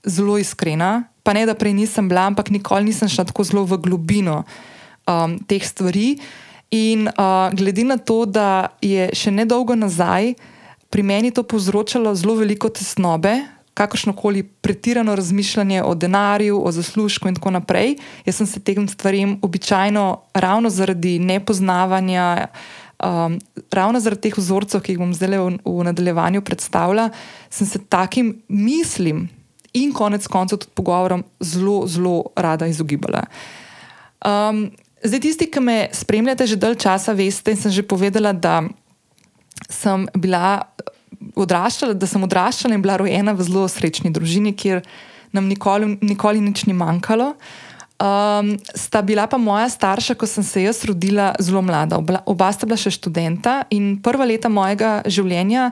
zelo 0.05 0.37
iskrena. 0.37 1.03
Pa 1.23 1.33
ne, 1.33 1.45
da 1.45 1.55
prej 1.55 1.73
nisem 1.73 2.09
bila, 2.09 2.27
ampak 2.27 2.49
nikoli 2.49 2.89
nisem 2.91 3.09
šla 3.09 3.25
tako 3.29 3.43
zelo 3.47 3.63
v 3.63 3.77
globino 3.77 4.43
um, 5.07 5.37
teh 5.47 5.63
stvari. 5.63 6.17
In 6.73 7.07
uh, 7.07 7.53
glede 7.53 7.85
na 7.85 7.97
to, 7.97 8.25
da 8.25 8.73
je 8.81 9.07
še 9.15 9.31
nedolgo 9.31 9.77
nazaj, 9.77 10.33
pri 10.89 11.03
meni 11.05 11.31
to 11.31 11.45
povzročalo 11.45 12.11
zelo 12.17 12.35
veliko 12.41 12.69
tesnobe, 12.69 13.39
kakršno 13.73 14.13
koli 14.13 14.43
pretirano 14.43 15.15
razmišljanje 15.15 15.83
o 15.83 15.95
denarju, 15.95 16.61
o 16.65 16.71
zaslužku 16.71 17.27
in 17.27 17.35
tako 17.35 17.51
naprej. 17.51 17.95
Jaz 18.25 18.35
sem 18.35 18.47
se 18.47 18.59
tem 18.59 18.87
stvarem 18.87 19.39
običajno 19.41 20.21
ravno 20.33 20.69
zaradi 20.69 21.19
nepoznavanja. 21.19 22.47
Um, 23.03 23.39
ravno 23.71 23.99
zaradi 23.99 24.21
teh 24.21 24.37
vzorcev, 24.37 24.81
ki 24.81 24.93
jih 24.93 24.99
bom 25.01 25.11
zdaj 25.13 25.35
v, 25.35 25.57
v 25.65 25.83
nadaljevanju 25.83 26.41
predstavila, 26.41 27.09
sem 27.49 27.67
se 27.67 27.81
takim 27.89 28.37
mislim 28.47 29.27
in 29.73 29.91
konec 29.93 30.27
koncev 30.27 30.61
tudi 30.61 30.71
pogovorom 30.73 31.23
zelo, 31.39 31.87
zelo 31.87 32.23
rada 32.35 32.67
izogibala. 32.69 33.25
Um, 34.23 34.69
zdaj, 35.03 35.19
tisti, 35.19 35.49
ki 35.51 35.59
me 35.59 35.77
spremljate 35.91 36.47
že 36.47 36.55
dalj 36.55 36.77
časa, 36.85 37.13
veste 37.17 37.51
in 37.51 37.59
sem 37.59 37.71
že 37.71 37.83
povedala, 37.83 38.31
da 38.33 38.61
sem 39.69 40.07
bila 40.15 40.61
odraščala, 41.35 41.93
da 41.93 42.09
sem 42.09 42.23
odraščala 42.23 42.75
in 42.75 42.83
bila 42.83 42.97
rojena 43.01 43.33
v 43.33 43.45
zelo 43.45 43.67
srečni 43.71 44.11
družini, 44.13 44.53
kjer 44.53 44.83
nam 45.33 45.49
nikoli, 45.49 45.97
nikoli 46.01 46.43
nič 46.43 46.65
ni 46.69 46.75
manjkalo. 46.77 47.33
Um, 48.03 48.55
sta 48.75 49.01
bila 49.05 49.27
pa 49.29 49.37
moja 49.39 49.69
starša, 49.69 50.17
ko 50.19 50.27
sem 50.27 50.43
se 50.43 50.65
jaz 50.65 50.83
rodila, 50.85 51.31
zelo 51.39 51.61
mlada. 51.63 51.97
Oba, 52.01 52.19
oba 52.27 52.51
sta 52.51 52.67
bila 52.67 52.77
še 52.77 52.91
študenta 52.93 53.63
in 53.71 53.95
prva 54.03 54.27
leta 54.27 54.51
mojega 54.51 55.01
življenja 55.07 55.71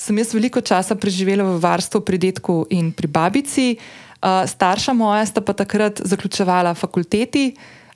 sem 0.00 0.16
jaz 0.16 0.32
veliko 0.32 0.62
časa 0.64 0.96
preživela 0.96 1.44
v 1.44 1.60
varstvu 1.60 2.00
pri 2.00 2.16
detku 2.16 2.64
in 2.72 2.88
pri 2.92 3.04
babici. 3.04 3.76
Uh, 4.20 4.48
starša 4.48 4.96
moja 4.96 5.26
sta 5.28 5.44
pa 5.44 5.52
takrat 5.52 6.00
zaključevala 6.00 6.74
fakulteti. 6.74 7.52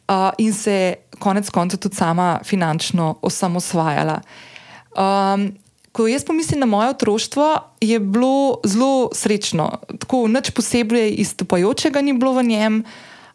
uh, 0.08 0.30
in 0.38 0.52
se 0.52 1.08
konec 1.18 1.50
koncev 1.50 1.80
tudi 1.80 1.96
sama 1.96 2.40
finančno 2.44 3.18
osamosvajala. 3.22 4.20
Um, 4.96 5.56
ko 5.94 6.08
jaz 6.10 6.24
pomislim 6.26 6.58
na 6.60 6.66
moje 6.66 6.90
otroštvo, 6.90 7.46
je 7.80 8.00
bilo 8.00 8.58
zelo 8.66 9.10
srečno. 9.14 9.70
Tako 10.02 10.26
nič 10.26 10.50
posebej 10.50 11.14
izstopajočega 11.22 12.02
ni 12.02 12.16
bilo 12.18 12.34
v 12.34 12.42
njem. 12.50 12.80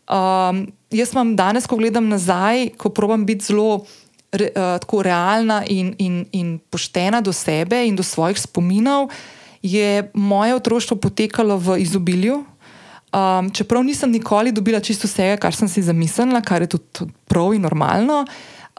Um, 0.09 0.65
jaz 0.91 1.13
imam 1.15 1.37
danes, 1.39 1.69
ko 1.69 1.79
gledam 1.79 2.11
nazaj, 2.11 2.75
ko 2.75 2.91
probujem 2.91 3.23
biti 3.25 3.47
zelo 3.53 3.85
re, 4.35 4.51
uh, 4.51 5.03
realna 5.03 5.63
in, 5.71 5.95
in, 6.03 6.25
in 6.35 6.59
poštena 6.59 7.21
do 7.23 7.31
sebe 7.31 7.79
in 7.87 7.95
do 7.95 8.03
svojih 8.03 8.35
spominov, 8.35 9.07
je 9.63 10.11
moje 10.13 10.55
otroštvo 10.55 10.99
potekalo 10.99 11.55
v 11.57 11.79
izobilju. 11.79 12.43
Um, 13.09 13.49
čeprav 13.55 13.83
nisem 13.87 14.11
nikoli 14.11 14.51
dobila 14.51 14.83
čisto 14.83 15.07
vsega, 15.07 15.39
kar 15.39 15.55
sem 15.55 15.71
si 15.71 15.81
zamislila, 15.81 16.43
kar 16.43 16.61
je 16.61 16.75
tudi 16.75 17.07
prav 17.25 17.55
in 17.55 17.63
normalno 17.63 18.25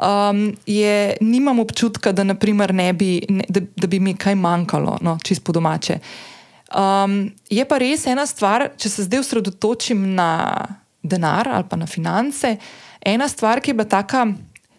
um, 0.01 0.57
je, 0.67 1.17
nimam 1.21 1.59
občutka, 1.59 2.13
da, 2.13 2.25
ne 2.25 2.93
bi, 2.93 3.23
ne, 3.29 3.45
da, 3.49 3.61
da 3.77 3.87
bi 3.87 4.01
mi 4.01 4.17
kaj 4.17 4.35
manjkalo, 4.35 4.99
no, 5.01 5.19
čisto 5.23 5.45
po 5.45 5.53
domače. 5.53 5.99
Um, 6.71 7.33
je 7.51 7.65
pa 7.67 7.79
res 7.79 8.07
ena 8.07 8.27
stvar, 8.27 8.71
če 8.79 8.89
se 8.89 9.09
zdaj 9.09 9.25
osredotočim 9.25 10.15
na 10.15 10.31
denar 11.03 11.49
ali 11.49 11.67
pa 11.69 11.77
na 11.77 11.87
finance, 11.87 12.57
ena 13.01 13.29
stvar, 13.29 13.61
ki 13.61 13.71
je 13.71 13.75
bila 13.75 13.89
tako 13.91 14.33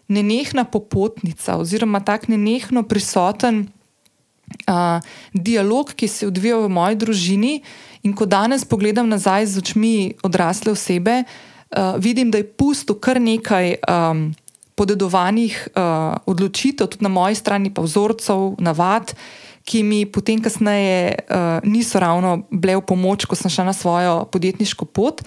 nenehna 0.08 0.64
popotnica, 0.64 1.56
oziroma 1.56 2.00
tako 2.00 2.32
nenehno 2.32 2.82
prisoten 2.88 3.66
uh, 4.68 5.00
dialog, 5.32 5.92
ki 5.96 6.08
se 6.08 6.24
je 6.24 6.28
odvijal 6.28 6.66
v 6.66 6.72
moji 6.72 6.96
družini. 6.96 7.54
In 8.02 8.16
ko 8.18 8.26
danes 8.26 8.64
pogledam 8.64 9.08
nazaj 9.08 9.46
z 9.46 9.62
očmi 9.62 9.94
odrasle 10.26 10.72
osebe, 10.72 11.22
uh, 11.22 11.94
vidim, 11.98 12.30
da 12.30 12.40
je 12.40 12.48
pusto 12.48 12.98
kar 12.98 13.20
nekaj. 13.20 13.76
Um, 13.88 14.32
podedovanih 14.74 15.68
uh, 15.74 16.16
odločitev, 16.26 16.88
tudi 16.88 17.04
na 17.04 17.12
moji 17.12 17.36
strani, 17.36 17.70
pa 17.74 17.84
vzorcev, 17.84 18.56
navad, 18.62 19.14
ki 19.68 19.82
mi 19.86 20.02
potem, 20.06 20.42
kasneje, 20.42 21.22
uh, 21.28 21.62
niso 21.62 22.00
ravno 22.02 22.42
bile 22.50 22.80
v 22.80 22.86
pomoč, 22.86 23.28
ko 23.28 23.38
sem 23.38 23.52
šla 23.52 23.70
na 23.70 23.74
svojo 23.76 24.24
podjetniško 24.32 24.88
pot, 24.88 25.22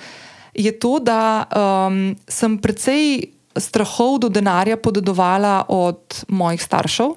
je 0.56 0.72
to, 0.72 1.00
da 1.04 1.46
um, 1.52 2.16
sem 2.28 2.58
precej 2.58 3.32
strahov 3.56 4.20
do 4.24 4.30
denarja 4.32 4.76
podedovala 4.80 5.68
od 5.72 6.26
mojih 6.28 6.60
staršev, 6.64 7.16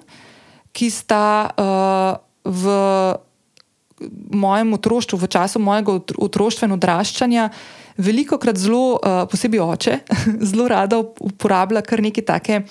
ki 0.75 0.91
sta 0.91 1.51
uh, 1.51 2.19
v 2.47 2.65
mojem 4.31 4.73
otroštvu, 4.79 5.19
v 5.19 5.27
času 5.27 5.59
mojega 5.59 5.99
otroštva 6.19 6.69
in 6.69 6.77
odraščanja, 6.79 7.49
veliko 7.99 8.39
krat 8.39 8.59
zelo, 8.59 8.99
uh, 8.99 9.25
posebej 9.31 9.63
oče, 9.65 9.99
zelo 10.51 10.69
rada 10.71 11.01
uporablja 11.03 11.83
kar 11.87 12.03
neke 12.05 12.23
take. 12.23 12.63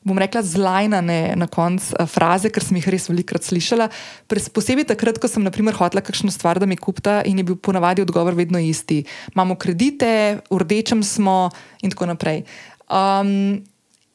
Bom 0.00 0.16
rekla, 0.16 0.40
zlajnane 0.40 1.34
na 1.36 1.46
koncu 1.50 1.92
uh, 1.96 2.08
fraze, 2.08 2.48
ker 2.52 2.64
sem 2.64 2.78
jih 2.78 2.88
res 2.92 3.08
velikokrat 3.10 3.44
slišala. 3.44 3.90
Posebej 4.28 4.88
takrat, 4.92 5.20
ko 5.20 5.28
sem, 5.28 5.44
na 5.44 5.52
primer, 5.52 5.76
hotela 5.76 6.04
kakšno 6.04 6.32
stvar, 6.32 6.60
da 6.60 6.68
mi 6.68 6.78
kupta, 6.80 7.20
in 7.28 7.40
je 7.40 7.48
bil 7.50 7.58
ponavadi 7.60 8.04
odgovor 8.04 8.36
vedno 8.36 8.60
isti. 8.60 9.02
Imamo 9.34 9.58
kredite, 9.60 10.40
v 10.48 10.60
rdečem 10.64 11.04
smo, 11.04 11.50
in 11.84 11.92
tako 11.92 12.08
naprej. 12.12 12.44
Um, 12.88 13.60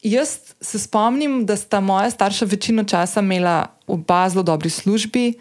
jaz 0.02 0.54
se 0.60 0.78
spomnim, 0.82 1.44
da 1.46 1.56
sta 1.56 1.80
moja 1.80 2.10
starša 2.10 2.50
večino 2.50 2.84
časa 2.84 3.22
imela 3.22 3.66
oba 3.86 4.26
zelo 4.28 4.42
dobri 4.42 4.70
službi, 4.70 5.32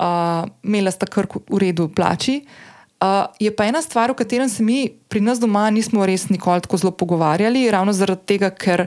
uh, 0.00 0.48
imela 0.64 0.90
sta 0.90 1.06
kar 1.06 1.28
v 1.28 1.60
redu 1.60 1.88
plači. 1.92 2.40
Je 3.40 3.50
pa 3.56 3.66
ena 3.66 3.82
stvar, 3.82 4.10
o 4.10 4.14
kateri 4.14 4.48
se 4.48 4.62
mi 4.62 4.88
pri 5.08 5.20
nas 5.20 5.40
doma 5.40 5.66
nismo 5.70 6.06
res 6.06 6.28
nikoli 6.30 6.62
tako 6.64 6.78
zelo 6.80 6.92
pogovarjali, 6.92 7.66
ravno 7.70 7.92
zaradi 7.92 8.26
tega, 8.34 8.50
ker 8.50 8.86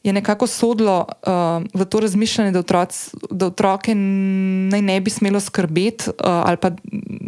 je 0.00 0.12
nekako 0.12 0.46
sodlo 0.48 1.04
uh, 1.04 1.60
v 1.74 1.84
to 1.84 2.00
razmišljanje, 2.00 2.54
da, 2.54 2.62
otroc, 2.64 2.96
da 3.30 3.50
otroke 3.50 3.92
naj 3.94 4.80
ne 4.82 4.96
bi 5.00 5.12
smelo 5.12 5.40
skrbeti, 5.40 6.08
uh, 6.08 6.40
ali 6.48 6.56
pa 6.56 6.70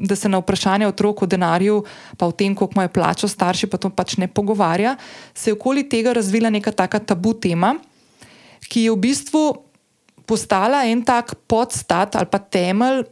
da 0.08 0.16
se 0.16 0.28
na 0.28 0.40
vprašanje 0.40 0.88
otrok 0.88 1.22
o 1.22 1.28
denarju, 1.28 1.82
pa 2.16 2.26
o 2.26 2.32
tem, 2.32 2.54
koliko 2.56 2.78
imajo 2.78 2.94
plačo 2.94 3.28
starši, 3.28 3.68
pa 3.68 3.76
to 3.76 3.90
pač 3.92 4.16
ne 4.16 4.28
pogovarja. 4.28 4.96
Se 5.34 5.50
je 5.50 5.58
okoli 5.58 5.84
tega 5.88 6.16
razvila 6.16 6.50
neka 6.50 6.72
taka 6.72 6.98
tabu 6.98 7.34
tema, 7.34 7.74
ki 8.72 8.88
je 8.88 8.96
v 8.96 9.00
bistvu 9.04 9.44
postala 10.26 10.86
en 10.88 11.04
tak 11.04 11.34
podstat 11.46 12.16
ali 12.16 12.30
pa 12.30 12.38
temelj 12.38 13.04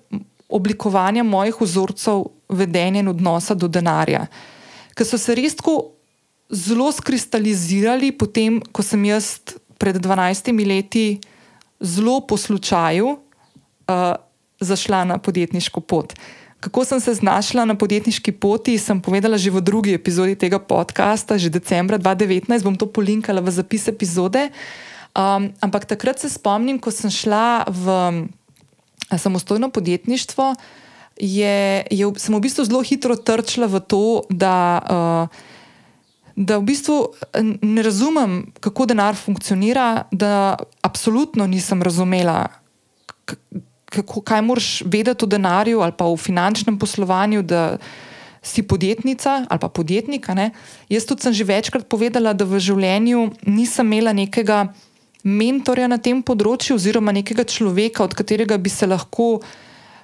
oblikovanja 0.51 1.25
mojih 1.25 1.61
vzorcev 1.61 2.27
vedenja 2.49 3.01
in 3.01 3.09
odnosa 3.09 3.55
do 3.55 3.69
denarja, 3.69 4.27
ki 4.95 5.07
so 5.07 5.19
se 5.19 5.35
res 5.39 5.57
tako 5.59 5.95
zelo 6.51 6.91
skristalizirali, 6.93 8.11
potem, 8.13 8.59
ko 8.75 8.83
sem 8.83 9.05
jaz 9.07 9.39
pred 9.79 9.97
12 9.97 10.51
leti 10.67 11.21
zelo 11.81 12.21
po 12.27 12.37
slučaju 12.37 13.15
uh, 13.17 14.15
zašla 14.61 15.05
na 15.05 15.19
podjetniško 15.19 15.81
pot. 15.81 16.13
Kako 16.61 16.85
sem 16.85 17.01
se 17.01 17.15
znašla 17.15 17.65
na 17.65 17.75
podjetniški 17.75 18.33
poti, 18.33 18.77
sem 18.79 19.01
povedala 19.01 19.41
že 19.41 19.51
v 19.51 19.65
drugi 19.65 19.95
epizodi 19.97 20.37
tega 20.37 20.59
podcasta, 20.61 21.41
že 21.41 21.49
decembra 21.49 21.97
2019, 21.97 22.61
bom 22.61 22.77
to 22.77 22.85
polinkala 22.85 23.41
v 23.41 23.49
zapis 23.49 23.89
epizode. 23.89 24.51
Um, 25.17 25.51
ampak 25.65 25.89
takrat 25.89 26.21
se 26.21 26.29
spomnim, 26.29 26.77
ko 26.79 26.93
sem 26.93 27.11
šla 27.11 27.65
v 27.65 27.85
samostojno 29.19 29.71
podjetništvo, 29.71 30.55
je, 31.21 31.87
je, 31.91 32.13
sem 32.17 32.35
v 32.35 32.41
bistvu 32.41 32.65
zelo 32.65 32.81
hitro 32.83 33.17
trčila 33.17 33.69
v 33.69 33.81
to, 33.85 34.25
da, 34.33 34.57
uh, 34.81 35.27
da 36.37 36.59
v 36.59 36.65
bistvu 36.73 37.13
ne 37.63 37.83
razumem, 37.85 38.53
kako 38.61 38.89
denar 38.89 39.17
funkcionira, 39.17 40.09
da 40.13 40.57
absolutno 40.83 41.47
nisem 41.47 41.83
razumela, 41.83 42.49
kako, 43.91 44.23
kaj 44.23 44.43
moraš 44.43 44.83
vedeti 44.87 45.25
o 45.25 45.29
denarju 45.29 45.81
ali 45.81 45.93
pa 45.93 46.09
o 46.09 46.17
finančnem 46.17 46.79
poslovanju. 46.79 47.45
Si 48.43 48.63
podjetnica 48.65 49.45
ali 49.53 49.61
pa 49.61 49.69
podjetnik. 49.69 50.25
Jaz 50.89 51.05
tudi 51.05 51.23
sem 51.23 51.33
že 51.33 51.45
večkrat 51.45 51.85
povedala, 51.85 52.33
da 52.33 52.49
v 52.49 52.57
življenju 52.57 53.31
nisem 53.45 53.93
imela 53.93 54.17
nekega 54.17 54.73
mentorja 55.25 55.89
na 55.91 55.99
tem 56.01 56.23
področju, 56.23 56.77
oziroma 56.79 57.13
nekega 57.15 57.45
človeka, 57.45 58.05
od 58.05 58.15
katerega 58.17 58.59
bi 58.61 58.73
se 58.73 58.89
lahko, 58.89 59.41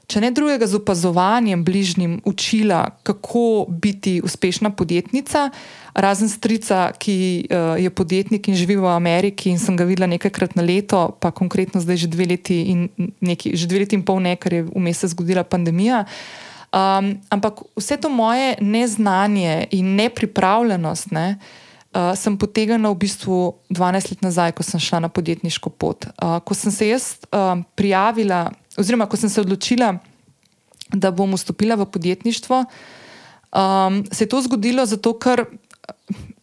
če 0.06 0.23
ne 0.23 0.30
drugega, 0.35 0.68
z 0.68 0.78
opazovanjem 0.78 1.64
bližnjim 1.66 2.20
učila, 2.28 2.85
kako 3.06 3.66
biti 3.68 4.20
uspešna 4.25 4.70
podjetnica. 4.76 5.50
Razen 5.96 6.28
strica, 6.28 6.92
ki 7.00 7.16
uh, 7.49 7.75
je 7.80 7.90
podjetnik 7.90 8.49
in 8.49 8.58
živi 8.58 8.76
v 8.76 8.88
Ameriki 8.92 9.50
in 9.50 9.58
sem 9.58 9.76
ga 9.76 9.88
videla 9.88 10.11
nekajkrat 10.12 10.54
na 10.58 10.62
leto, 10.62 11.08
pa 11.20 11.32
konkretno 11.32 11.80
zdaj 11.80 12.04
že 12.04 12.12
dve 12.12 12.28
leti 12.37 12.61
in, 12.70 12.88
neki, 13.25 13.56
že 13.56 13.66
dve 13.66 13.87
leti 13.87 13.96
in 13.96 14.04
pol, 14.04 14.20
ne, 14.20 14.37
ker 14.37 14.61
je 14.61 14.66
vmes 14.68 15.00
se 15.00 15.11
zgodila 15.16 15.46
pandemija. 15.49 16.04
Um, 16.76 17.16
ampak 17.32 17.64
vse 17.78 17.96
to 17.96 18.12
moje 18.12 18.58
neznanje 18.61 19.70
in 19.73 19.96
nepripravljenost. 19.96 21.14
Ne, 21.16 21.28
uh, 21.40 21.65
uh, 21.97 22.12
sem 22.12 22.37
potegnila 22.37 22.93
v 22.93 23.00
bistvu 23.09 23.57
12 23.73 24.12
let 24.12 24.23
nazaj, 24.25 24.53
ko 24.53 24.62
sem 24.67 24.81
šla 24.81 25.00
na 25.07 25.09
podjetniško 25.09 25.73
pot. 25.73 26.05
Uh, 26.21 26.38
ko 26.45 26.53
sem 26.55 26.73
se 26.73 26.91
jaz 26.93 27.17
uh, 27.33 27.57
prijavila, 27.75 28.50
oziroma 28.76 29.09
ko 29.09 29.17
sem 29.17 29.33
se 29.33 29.41
odločila, 29.41 29.97
da 30.93 31.11
bom 31.11 31.33
vstopila 31.35 31.75
v 31.81 31.88
podjetništvo, 31.91 32.65
um, 32.65 34.05
se 34.12 34.25
je 34.25 34.29
to 34.29 34.43
zgodilo 34.45 34.87
zato, 34.87 35.17
ker. 35.19 35.47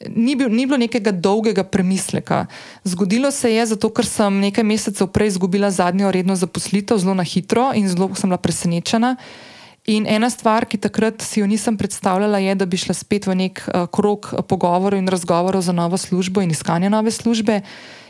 Ni, 0.04 0.36
bil, 0.36 0.50
ni 0.52 0.66
bilo 0.68 0.76
nekega 0.80 1.12
dolgega 1.12 1.64
premisleka. 1.64 2.46
Zgodilo 2.84 3.32
se 3.32 3.52
je 3.52 3.66
zato, 3.72 3.88
ker 3.92 4.08
sem 4.08 4.40
nekaj 4.44 4.64
mesecev 4.68 5.08
prej 5.16 5.34
izgubila 5.36 5.70
zadnjo 5.72 6.12
redno 6.12 6.36
zaposlitev, 6.36 7.00
zelo 7.00 7.16
na 7.16 7.24
hitro 7.24 7.70
in 7.76 7.88
zelo 7.88 8.10
sem 8.16 8.32
bila 8.32 8.40
presenečena. 8.40 9.16
Uh, 9.16 9.53
In 9.84 10.06
ena 10.08 10.30
stvar, 10.32 10.64
ki 10.64 10.80
takrat 10.80 11.20
si 11.20 11.42
jo 11.42 11.48
nisem 11.48 11.76
predstavljala, 11.76 12.40
je, 12.40 12.56
da 12.56 12.66
bi 12.66 12.80
šla 12.80 12.96
spet 12.96 13.26
v 13.28 13.36
nek 13.36 13.60
uh, 13.68 13.84
krog 13.92 14.30
pogovorov 14.48 14.96
in 14.96 15.10
razgovorov 15.12 15.60
za 15.60 15.76
novo 15.76 15.98
službo 16.00 16.40
in 16.40 16.54
iskanje 16.56 16.88
nove 16.90 17.12
službe. 17.12 17.60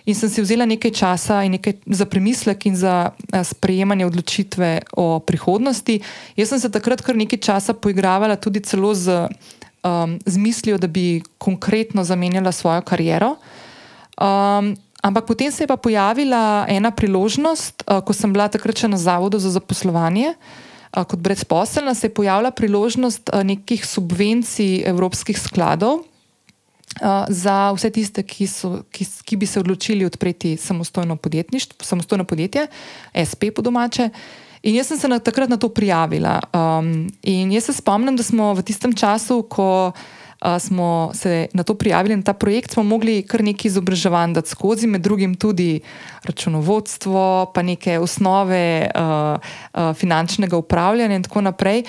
In 0.05 0.13
sem 0.13 0.29
si 0.29 0.43
vzela 0.43 0.67
nekaj 0.69 0.91
časa 0.93 1.39
nekaj 1.49 1.79
za 1.89 2.05
premislek 2.05 2.67
in 2.69 2.77
za 2.77 3.09
uh, 3.09 3.41
sprejemanje 3.41 4.05
odločitve 4.05 4.93
o 4.93 5.17
prihodnosti. 5.17 5.97
Jaz 6.37 6.53
sem 6.53 6.61
se 6.61 6.69
takrat 6.69 7.01
kar 7.01 7.17
nekaj 7.17 7.41
časa 7.41 7.73
poigravala 7.73 8.37
tudi 8.37 8.61
celo 8.61 8.93
z, 8.93 9.25
um, 9.81 10.19
z 10.25 10.37
mislijo, 10.37 10.77
da 10.77 10.85
bi 10.85 11.23
konkretno 11.41 12.03
zamenjala 12.05 12.51
svojo 12.53 12.85
kariero. 12.85 13.33
Um, 14.21 14.77
ampak 15.01 15.25
potem 15.25 15.49
se 15.49 15.63
je 15.63 15.67
pa 15.73 15.77
pojavila 15.77 16.69
ena 16.69 16.93
priložnost, 16.93 17.81
uh, 17.89 18.05
ko 18.05 18.13
sem 18.13 18.29
bila 18.29 18.45
takrat 18.45 18.77
še 18.77 18.91
na 18.93 19.01
Zavodu 19.01 19.41
za 19.41 19.49
zaposlovanje 19.49 20.37
kot 20.93 21.19
brezposelna 21.19 21.93
se 21.93 22.07
je 22.07 22.13
pojavila 22.13 22.51
priložnost 22.51 23.29
nekih 23.43 23.85
subvencij 23.85 24.83
evropskih 24.85 25.39
skladov 25.39 26.03
za 27.29 27.71
vse 27.73 27.89
tiste, 27.89 28.23
ki, 28.23 28.45
so, 28.47 28.83
ki, 28.93 29.05
ki 29.25 29.37
bi 29.41 29.47
se 29.49 29.59
odločili 29.59 30.05
odpreti 30.05 30.57
samostojno, 30.57 31.17
samostojno 31.81 32.23
podjetje, 32.23 32.67
SP 33.29 33.49
po 33.55 33.65
domače. 33.65 34.09
In 34.63 34.75
jaz 34.75 34.87
sem 34.87 34.99
se 34.99 35.07
na, 35.07 35.17
takrat 35.19 35.49
na 35.49 35.57
to 35.57 35.69
prijavila. 35.73 36.39
Um, 36.53 37.09
in 37.23 37.51
jaz 37.51 37.65
se 37.65 37.73
spomnim, 37.73 38.15
da 38.15 38.23
smo 38.23 38.53
v 38.53 38.61
tistem 38.61 38.93
času, 38.93 39.41
ko 39.49 39.87
uh, 39.89 40.22
smo 40.59 41.11
se 41.13 41.47
na 41.53 41.63
to 41.63 41.73
prijavili, 41.73 42.15
na 42.15 42.23
ta 42.23 42.33
projekt, 42.33 42.71
smo 42.71 42.83
mogli 42.83 43.21
kar 43.27 43.43
nekaj 43.43 43.69
izobraževanj 43.69 44.33
dati 44.33 44.49
skozi, 44.49 44.87
med 44.87 45.01
drugim 45.01 45.35
tudi 45.35 45.79
računovodstvo, 46.23 47.51
pa 47.53 47.61
neke 47.61 47.99
osnove 47.99 48.89
uh, 48.95 49.39
uh, 49.73 49.93
finančnega 49.95 50.57
upravljanja 50.57 51.15
in 51.15 51.23
tako 51.23 51.41
naprej. 51.41 51.83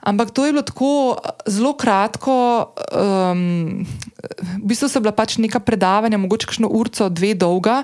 Ampak 0.00 0.30
to 0.30 0.46
je 0.46 0.52
bilo 0.52 0.62
tako 0.62 1.16
zelo 1.46 1.74
kratko, 1.76 2.72
um, 2.96 3.84
v 4.40 4.64
bistvu 4.64 4.88
so 4.88 5.00
bila 5.00 5.12
pač 5.12 5.36
neka 5.36 5.60
predavanja, 5.60 6.18
mogoče 6.18 6.46
kakšno 6.46 6.70
urco, 6.72 7.08
dve 7.08 7.34
dolga. 7.34 7.82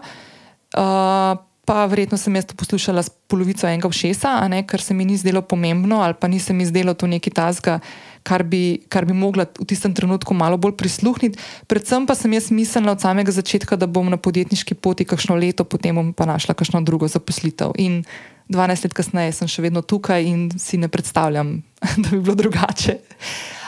Uh, 0.76 1.36
pa 1.66 1.82
verjetno 1.90 2.16
sem 2.18 2.34
jaz 2.38 2.46
to 2.46 2.54
poslušala 2.54 3.02
s 3.02 3.10
polovico 3.10 3.66
enega 3.66 3.90
všesa, 3.90 4.38
ker 4.70 4.80
se 4.80 4.94
mi 4.94 5.04
ni 5.04 5.18
zdelo 5.18 5.42
pomembno 5.42 5.98
ali 6.00 6.14
pa 6.14 6.30
nisem 6.30 6.60
izdelo 6.62 6.94
to 6.94 7.10
nekaj 7.10 7.32
tazga, 7.34 7.80
kar 8.26 8.42
bi, 8.42 8.82
kar 8.90 9.06
bi 9.06 9.14
mogla 9.14 9.46
v 9.46 9.66
tistem 9.70 9.94
trenutku 9.94 10.34
malo 10.34 10.58
bolj 10.58 10.74
prisluhniti. 10.80 11.38
Predvsem 11.70 12.06
pa 12.10 12.18
sem 12.18 12.34
jaz 12.34 12.50
mislila 12.50 12.96
od 12.96 13.02
samega 13.02 13.30
začetka, 13.30 13.78
da 13.78 13.86
bom 13.86 14.10
na 14.10 14.18
podjetniški 14.18 14.74
poti 14.74 15.06
kakšno 15.06 15.38
leto, 15.38 15.62
potem 15.62 15.94
bom 15.94 16.10
pa 16.10 16.26
našla 16.26 16.58
kakšno 16.58 16.82
drugo 16.82 17.06
zaposlitev. 17.06 17.76
In 17.78 18.02
12 18.50 18.86
let 18.86 18.94
kasneje 18.94 19.36
sem 19.38 19.50
še 19.50 19.62
vedno 19.62 19.82
tukaj 19.82 20.26
in 20.26 20.48
si 20.58 20.78
ne 20.78 20.90
predstavljam, 20.90 21.60
da 22.02 22.08
bi 22.10 22.18
bilo 22.18 22.34
drugače. 22.38 22.98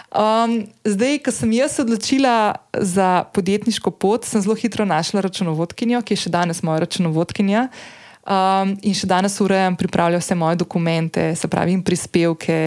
Um, 0.08 0.62
zdaj, 0.88 1.18
ko 1.20 1.34
sem 1.34 1.52
jaz 1.52 1.76
odločila 1.82 2.56
za 2.72 3.28
podjetniško 3.36 3.92
pot, 3.92 4.24
sem 4.24 4.40
zelo 4.40 4.56
hitro 4.56 4.88
našla 4.88 5.20
računovodkinjo, 5.26 6.00
ki 6.02 6.16
je 6.16 6.24
še 6.24 6.32
danes 6.32 6.64
moja 6.64 6.80
računovodkinja. 6.86 7.68
Um, 8.28 8.74
in 8.84 8.92
še 8.92 9.08
danes 9.08 9.38
urejam, 9.40 9.76
pripravljam 9.80 10.20
vse 10.20 10.36
moje 10.36 10.58
dokumente, 10.60 11.30
se 11.36 11.48
pravi, 11.48 11.78
prispevke 11.84 12.58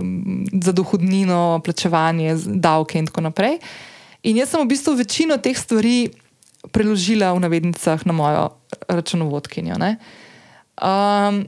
um, 0.00 0.42
za 0.60 0.74
dohodnino, 0.76 1.62
plačevanje, 1.64 2.36
davke 2.60 3.00
in 3.00 3.08
tako 3.08 3.24
naprej. 3.24 3.56
In 4.28 4.36
jaz 4.36 4.52
sem 4.52 4.60
v 4.60 4.68
bistvu 4.74 4.94
večino 4.98 5.38
teh 5.40 5.56
stvari 5.56 6.12
preložila 6.70 7.32
v 7.32 7.40
navednicah 7.42 8.04
na 8.06 8.14
mojo 8.14 8.44
računovodkinjo. 8.86 9.80
Um, 9.80 11.40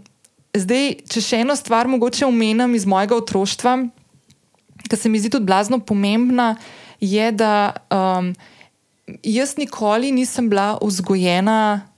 zdaj, 0.57 0.89
če 1.13 1.23
še 1.23 1.45
eno 1.45 1.55
stvar 1.59 1.91
mogoče 1.93 2.25
omenim 2.27 2.73
iz 2.75 2.89
mojega 2.89 3.21
otroštva 3.21 3.77
kar 4.89 4.99
se 4.99 5.09
mi 5.09 5.19
zdi 5.19 5.31
tudi 5.31 5.47
blazno 5.47 5.79
pomembna, 5.79 6.57
je, 7.01 7.33
da 7.33 7.73
um, 7.91 8.35
jaz 9.23 9.57
nikoli 9.57 10.13
nisem 10.13 10.49
bila 10.51 10.79
vzgojena, 10.83 11.89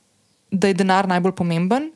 da 0.51 0.69
je 0.69 0.75
denar 0.75 1.09
najbolj 1.09 1.33
pomemben. 1.33 1.91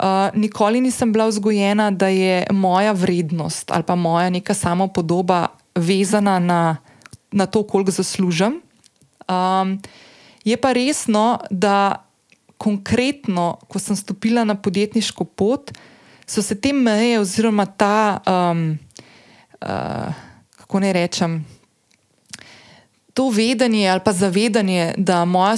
Uh, 0.00 0.32
nikoli 0.34 0.80
nisem 0.80 1.12
bila 1.12 1.26
vzgojena, 1.28 1.90
da 1.90 2.08
je 2.08 2.46
moja 2.50 2.92
vrednost 2.92 3.70
ali 3.70 3.82
pa 3.82 3.94
moja 3.94 4.30
neka 4.30 4.54
samo 4.54 4.88
podoba 4.88 5.48
vezana 5.74 6.38
na, 6.38 6.76
na 7.32 7.46
to, 7.46 7.62
koliko 7.62 7.90
zaslužim. 7.90 8.60
Um, 9.28 9.78
je 10.44 10.56
pa 10.56 10.72
resno, 10.72 11.38
da 11.50 12.04
konkretno, 12.56 13.58
ko 13.68 13.78
sem 13.78 13.96
stopila 13.96 14.44
na 14.44 14.54
podjetniško 14.54 15.24
pot, 15.24 15.72
so 16.26 16.42
se 16.42 16.60
te 16.60 16.72
meje 16.72 17.20
oziroma 17.20 17.66
ta. 17.66 18.20
Um, 18.26 18.78
uh, 19.60 20.14
kako 20.56 20.80
ne 20.80 20.92
rečem, 20.92 21.44
to 23.20 23.28
vedenje 23.28 23.84
ali 23.88 24.00
pa 24.00 24.12
zavedanje, 24.12 24.94
da 24.96 25.24
moja 25.24 25.56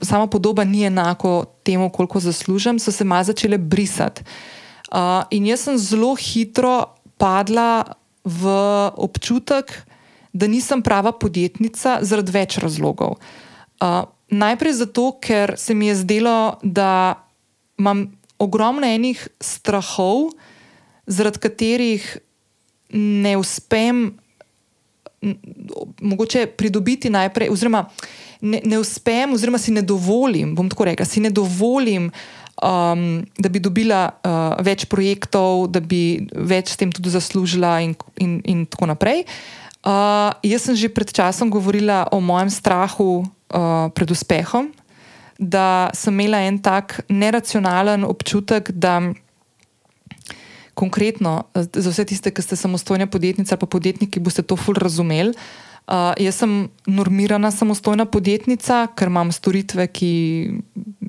samopodoba 0.00 0.64
ni 0.64 0.84
enako 0.86 1.44
temu, 1.62 1.90
koliko 1.90 2.20
zaslužim, 2.20 2.78
so 2.78 2.92
se 2.92 3.04
malo 3.04 3.24
začele 3.24 3.58
brisati. 3.58 4.22
Uh, 4.92 5.26
in 5.30 5.46
jaz 5.46 5.66
sem 5.66 5.78
zelo 5.78 6.14
hitro 6.14 6.94
padla 7.18 7.82
v 8.24 8.54
občutek, 8.94 9.82
da 10.32 10.46
nisem 10.46 10.82
prava 10.82 11.10
podjetnica 11.12 11.98
zaradi 12.06 12.30
več 12.30 12.58
razlogov. 12.62 13.18
Uh, 13.82 14.06
najprej 14.30 14.78
zato, 14.78 15.10
ker 15.18 15.56
se 15.58 15.74
mi 15.74 15.90
je 15.90 15.98
zdelo, 16.06 16.60
da 16.62 17.18
imam 17.82 18.12
ogromno 18.38 18.86
enih 18.86 19.26
strahov, 19.42 20.30
zaradi 21.06 21.42
katerih 21.42 22.06
ne 22.94 23.34
uspem 23.42 24.12
mogoče 26.00 26.46
pridobiti 26.58 27.10
najprej, 27.10 27.50
oziroma 27.52 27.84
ne, 28.40 28.60
ne 28.64 28.78
uspem, 28.78 29.32
oziroma 29.32 29.58
si 29.58 29.72
ne 29.72 29.82
dovolim, 29.82 30.54
bom 30.54 30.68
tako 30.68 30.88
rekel, 30.90 31.06
si 31.06 31.22
ne 31.24 31.30
dovolim, 31.32 32.10
um, 32.62 33.24
da 33.38 33.48
bi 33.48 33.62
dobila 33.62 34.06
uh, 34.10 34.56
več 34.64 34.86
projektov, 34.90 35.68
da 35.72 35.80
bi 35.80 36.26
več 36.32 36.74
s 36.74 36.80
tem 36.80 36.92
tudi 36.92 37.12
zaslužila, 37.14 37.78
in, 37.84 37.96
in, 38.20 38.38
in 38.44 38.64
tako 38.68 38.92
naprej. 38.92 39.24
Uh, 39.84 40.32
jaz 40.44 40.64
sem 40.64 40.76
že 40.80 40.92
pred 40.92 41.12
časom 41.12 41.50
govorila 41.52 42.06
o 42.12 42.20
mojem 42.20 42.48
strahu 42.48 43.10
uh, 43.20 43.92
pred 43.92 44.08
uspehom, 44.08 44.72
da 45.36 45.90
sem 45.92 46.14
imela 46.14 46.40
en 46.46 46.56
tak 46.62 47.02
neracionalen 47.10 48.06
občutek, 48.06 48.70
da 48.72 49.00
konkretno 50.84 51.44
za 51.56 51.90
vse 51.90 52.04
tiste, 52.12 52.30
ki 52.34 52.44
ste 52.44 52.60
samostojne 52.60 53.08
podjetnice 53.08 53.56
ali 53.56 53.64
pa 53.64 53.70
podjetniki, 53.76 54.20
boste 54.20 54.44
to 54.44 54.60
ful 54.60 54.76
razumeli. 54.76 55.32
Uh, 55.84 56.14
jaz 56.16 56.38
sem 56.40 56.52
normirana 56.88 57.50
samostojna 57.52 58.06
podjetnica, 58.08 58.86
ker 58.96 59.10
imam 59.10 59.28
storitve, 59.36 59.84
ki 59.92 60.12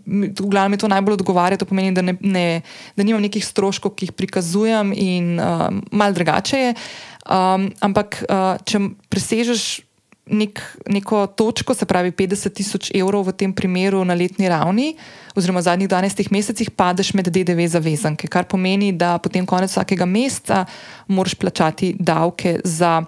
v 0.03 0.47
glavnem 0.51 0.75
mi 0.75 0.79
to 0.81 0.89
najbolj 0.91 1.15
odgovarja. 1.15 1.61
To 1.61 1.67
pomeni, 1.69 1.93
da, 1.95 2.03
ne, 2.03 2.17
ne, 2.19 2.59
da 2.99 3.05
nimam 3.07 3.23
nekih 3.23 3.45
stroškov, 3.45 3.93
ki 3.95 4.09
jih 4.09 4.15
prikazujem, 4.19 4.91
in 4.91 5.39
uh, 5.39 5.69
mal 5.95 6.11
drugače 6.15 6.59
je. 6.59 6.75
Um, 7.23 7.69
ampak, 7.87 8.19
uh, 8.27 8.59
če 8.67 8.83
presežeš 9.07 9.84
nek, 10.25 10.77
neko 10.89 11.27
točko, 11.27 11.73
se 11.73 11.85
pravi 11.85 12.11
50 12.11 12.53
tisoč 12.53 12.89
evrov 12.95 13.27
v 13.29 13.33
tem 13.37 13.53
primeru 13.53 14.01
na 14.05 14.13
letni 14.17 14.49
ravni, 14.49 14.95
oziroma 15.37 15.61
v 15.61 15.67
zadnjih 15.67 15.89
12 15.89 16.31
mesecih, 16.31 16.71
padeš 16.71 17.13
med 17.13 17.29
DDV 17.29 17.67
zavezanke, 17.69 18.27
kar 18.27 18.47
pomeni, 18.49 18.91
da 18.91 19.17
potem 19.21 19.45
konec 19.45 19.69
vsakega 19.69 20.05
meseca 20.05 20.65
moraš 21.07 21.35
plačati 21.37 21.93
davke 21.99 22.59
za 22.63 23.03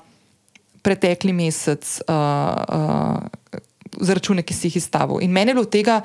pretekli 0.85 1.33
mesec, 1.33 1.83
uh, 2.07 2.13
uh, 2.13 3.61
za 3.97 4.13
račune, 4.13 4.45
ki 4.45 4.53
si 4.53 4.69
jih 4.69 4.77
izstavil. 4.77 5.19
In 5.25 5.33
meni 5.33 5.51
je 5.51 5.59
bilo 5.59 5.67
tega. 5.67 6.01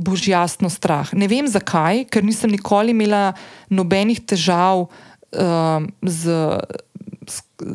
Bož 0.00 0.22
jasno 0.24 0.70
strah. 0.72 1.10
Ne 1.12 1.26
vem 1.28 1.44
zakaj, 1.44 2.06
ker 2.08 2.24
nisem 2.24 2.48
nikoli 2.48 2.94
imela 2.94 3.34
nobenih 3.68 4.22
težav 4.24 4.86
uh, 4.86 5.84
z 6.00 6.22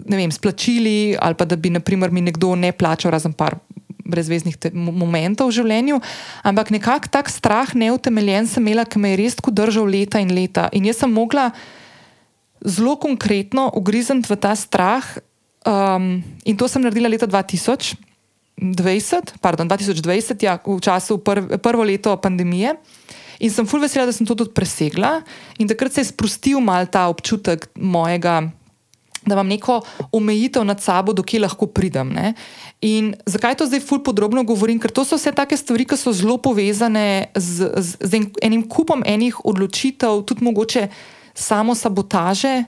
ne 0.06 0.18
vem, 0.18 0.32
splačili, 0.32 1.16
ali 1.22 1.38
pa 1.38 1.46
da 1.46 1.56
bi 1.56 1.72
naprimer, 1.74 2.12
mi 2.12 2.22
nekdo 2.22 2.56
ne 2.56 2.72
plačal, 2.72 3.14
razen 3.16 3.34
par 3.34 3.58
brezveznih 4.06 4.58
momentov 4.74 5.50
v 5.50 5.58
življenju. 5.60 6.00
Ampak 6.46 6.72
nekako 6.76 7.12
tak 7.12 7.32
strah, 7.34 7.74
neutemeljen 7.74 8.48
sem 8.50 8.64
imela, 8.64 8.86
ki 8.86 9.02
me 9.02 9.14
je 9.14 9.22
res 9.24 9.38
tako 9.40 9.54
držal 9.56 9.90
leta 9.90 10.22
in 10.22 10.34
leta. 10.36 10.70
In 10.78 10.86
jaz 10.86 11.02
sem 11.02 11.12
mogla 11.12 11.50
zelo 12.66 12.96
konkretno 13.02 13.68
ugrizniti 13.78 14.30
v 14.30 14.38
ta 14.42 14.54
strah, 14.58 15.06
um, 15.66 16.22
in 16.46 16.58
to 16.58 16.70
sem 16.70 16.86
naredila 16.86 17.12
leta 17.12 17.30
2000. 17.30 17.98
20, 18.56 19.36
pardon, 19.44 19.68
2020, 19.68 20.40
ja, 20.40 20.56
v 20.64 20.80
času 20.80 21.20
prv, 21.20 21.60
prvo 21.60 21.84
leto 21.84 22.16
pandemije, 22.16 22.80
in 23.44 23.52
sem 23.52 23.68
fulj 23.68 23.84
vesela, 23.84 24.08
da 24.08 24.16
sem 24.16 24.24
to 24.24 24.32
tudi 24.32 24.56
presegla. 24.56 25.20
In 25.60 25.68
takrat 25.68 25.92
se 25.92 26.00
je 26.00 26.12
sprostil 26.16 26.64
mal 26.64 26.88
ta 26.88 27.12
občutek 27.12 27.68
mojega 27.76 28.48
da 29.26 29.34
imam 29.34 29.48
neko 29.48 29.82
omejitev 30.12 30.66
nad 30.66 30.82
sabo, 30.82 31.14
dokje 31.14 31.40
lahko 31.40 31.68
pridem. 31.68 32.14
Ne? 32.14 32.34
In 32.82 33.14
zakaj 33.26 33.58
to 33.60 33.66
zdaj 33.66 33.82
ful 33.82 34.04
podrobno 34.04 34.44
govorim? 34.44 34.80
Ker 34.80 34.92
to 34.92 35.06
so 35.06 35.20
vse 35.20 35.34
take 35.36 35.58
stvari, 35.58 35.86
ki 35.86 35.98
so 35.98 36.14
zelo 36.14 36.38
povezane 36.38 37.32
z, 37.36 37.72
z, 37.82 37.98
z 38.02 38.22
enim 38.46 38.66
kupom 38.70 39.04
enih 39.06 39.42
odločitev, 39.46 40.24
tudi 40.28 40.46
mogoče 40.46 40.88
samo 41.36 41.76
sabotaže, 41.76 42.64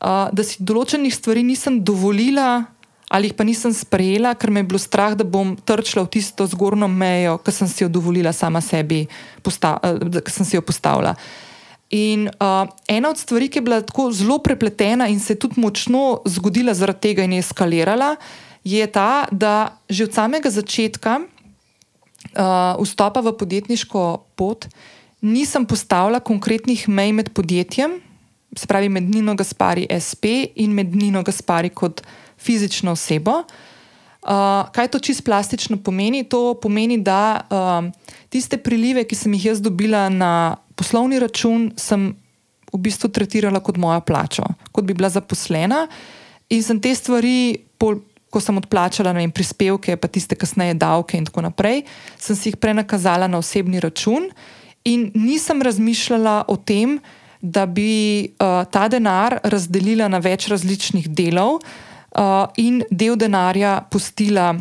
uh, 0.00 0.28
da 0.32 0.44
si 0.44 0.64
določenih 0.64 1.14
stvari 1.14 1.44
nisem 1.46 1.82
dovolila. 1.84 2.66
Ali 3.08 3.30
jih 3.30 3.38
pa 3.38 3.44
nisem 3.48 3.72
sprejela, 3.72 4.34
ker 4.36 4.50
me 4.52 4.60
je 4.60 4.68
bilo 4.68 4.76
strah, 4.76 5.14
da 5.16 5.24
bom 5.24 5.54
trčila 5.56 6.04
v 6.04 6.12
tisto 6.12 6.44
zgornjo 6.44 6.90
mejo, 6.92 7.38
ki 7.40 7.54
sem 7.56 7.68
si 7.70 7.80
jo 7.80 7.88
dovolila 7.88 8.34
sama 8.36 8.60
sebi, 8.60 9.06
ki 9.40 10.28
sem 10.28 10.44
si 10.44 10.58
jo 10.58 10.60
postavila. 10.60 11.14
In 11.90 12.28
uh, 12.28 12.68
ena 12.88 13.10
od 13.10 13.18
stvari, 13.18 13.48
ki 13.48 13.58
je 13.58 13.64
bila 13.64 13.80
tako 13.80 14.10
zelo 14.12 14.38
prepletena 14.44 15.08
in 15.08 15.20
se 15.20 15.32
je 15.32 15.38
tudi 15.38 15.60
močno 15.60 16.20
zgodila 16.28 16.74
zaradi 16.74 17.00
tega 17.00 17.24
in 17.24 17.32
je 17.32 17.38
eskalirala, 17.38 18.16
je 18.64 18.86
ta, 18.86 19.24
da 19.32 19.78
že 19.88 20.04
od 20.04 20.12
samega 20.12 20.50
začetka 20.50 21.20
uh, 21.20 22.76
vstopa 22.84 23.24
v 23.24 23.32
podjetniško 23.32 24.02
pot 24.36 24.68
nisem 25.20 25.64
postavila 25.66 26.20
konkretnih 26.20 26.88
mej 26.88 27.12
med 27.12 27.32
podjetjem, 27.32 27.98
se 28.56 28.66
pravi 28.66 28.88
med 28.88 29.08
Nino 29.08 29.34
Gaspari 29.34 29.88
SP 29.90 30.52
in 30.56 30.76
med 30.76 30.94
Nino 30.94 31.22
Gaspari 31.22 31.70
kot 31.70 32.02
fizično 32.36 32.92
osebo. 32.92 33.42
Uh, 33.42 33.67
kaj 34.72 34.88
to 34.88 34.98
čisto 34.98 35.24
plastično 35.24 35.78
pomeni? 35.82 36.24
To 36.24 36.54
pomeni, 36.54 36.98
da 36.98 37.40
uh, 37.50 37.90
tiste 38.28 38.58
prilive, 38.58 39.04
ki 39.04 39.16
sem 39.16 39.34
jih 39.34 39.52
jaz 39.52 39.62
dobila 39.62 40.08
na 40.08 40.56
poslovni 40.76 41.18
račun 41.18 41.72
sem 41.76 42.12
v 42.72 42.78
bistvu 42.78 43.08
tretirala 43.08 43.60
kot 43.64 43.78
moja 43.80 44.00
plača, 44.00 44.44
kot 44.72 44.84
bi 44.84 44.94
bila 44.94 45.08
zaposlena 45.08 45.86
in 46.52 46.62
sem 46.62 46.80
te 46.80 46.92
stvari 46.94 47.58
pol, 47.80 48.00
ko 48.28 48.40
sem 48.44 48.56
odplačala 48.60 49.14
vem, 49.16 49.32
prispevke, 49.32 49.96
pa 49.96 50.08
tiste 50.08 50.36
kasneje 50.36 50.76
davke 50.76 51.16
in 51.16 51.24
tako 51.28 51.46
naprej, 51.48 51.84
sem 52.20 52.36
si 52.36 52.50
jih 52.50 52.58
prenakazala 52.60 53.28
na 53.28 53.40
osebni 53.40 53.80
račun 53.80 54.28
in 54.84 55.08
nisem 55.16 55.62
razmišljala 55.64 56.44
o 56.48 56.56
tem, 56.56 56.98
da 57.40 57.66
bi 57.66 58.34
uh, 58.34 58.64
ta 58.66 58.88
denar 58.90 59.38
razdelila 59.44 60.08
na 60.10 60.18
več 60.18 60.48
različnih 60.50 61.06
delov 61.08 61.62
uh, 62.18 62.50
in 62.56 62.82
del 62.90 63.16
denarja 63.16 63.78
pustila 63.90 64.52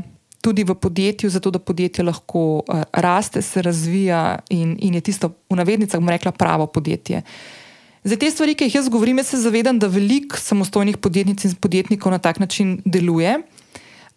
tudi 0.41 0.63
v 0.63 0.76
podjetju, 0.76 1.30
zato 1.30 1.52
da 1.52 1.60
podjetje 1.60 2.06
lahko 2.06 2.62
uh, 2.62 2.84
raste, 2.93 3.41
se 3.41 3.62
razvija 3.62 4.39
in, 4.50 4.78
in 4.80 4.93
je 4.93 5.02
tisto, 5.02 5.34
v 5.50 5.58
navednicah, 5.60 6.00
bomo 6.00 6.13
rekla, 6.13 6.32
pravo 6.32 6.67
podjetje. 6.67 7.22
Za 8.04 8.15
te 8.15 8.30
stvari, 8.32 8.56
ki 8.56 8.70
jih 8.70 8.78
jaz 8.80 8.89
govorim, 8.89 9.17
jaz 9.20 9.34
se 9.34 9.41
zavedam, 9.41 9.80
da 9.80 9.89
veliko 9.91 10.38
samostojnih 10.39 10.98
podjetnic 10.98 11.43
in 11.43 11.56
podjetnikov 11.60 12.13
na 12.13 12.20
tak 12.20 12.39
način 12.39 12.78
deluje. 12.86 13.41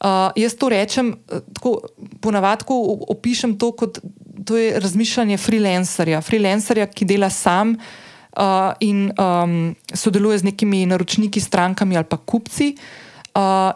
Uh, 0.01 0.31
jaz 0.37 0.55
to 0.57 0.69
rečem, 0.69 1.17
tako 1.55 1.81
ponavadi 2.21 2.65
opišem 3.09 3.59
to 3.59 3.73
kot 3.73 3.99
to 4.47 4.57
razmišljanje 4.81 5.37
freelancerja, 5.37 6.21
freelancerja, 6.25 6.87
ki 6.87 7.05
dela 7.05 7.29
sam 7.31 7.75
uh, 7.75 8.73
in 8.81 9.11
um, 9.13 9.75
sodeluje 9.93 10.39
z 10.39 10.49
nekimi 10.49 10.87
naročniki, 10.87 11.41
strankami 11.41 11.97
ali 11.97 12.09
pa 12.09 12.17
kupci, 12.17 12.73
uh, 12.77 13.00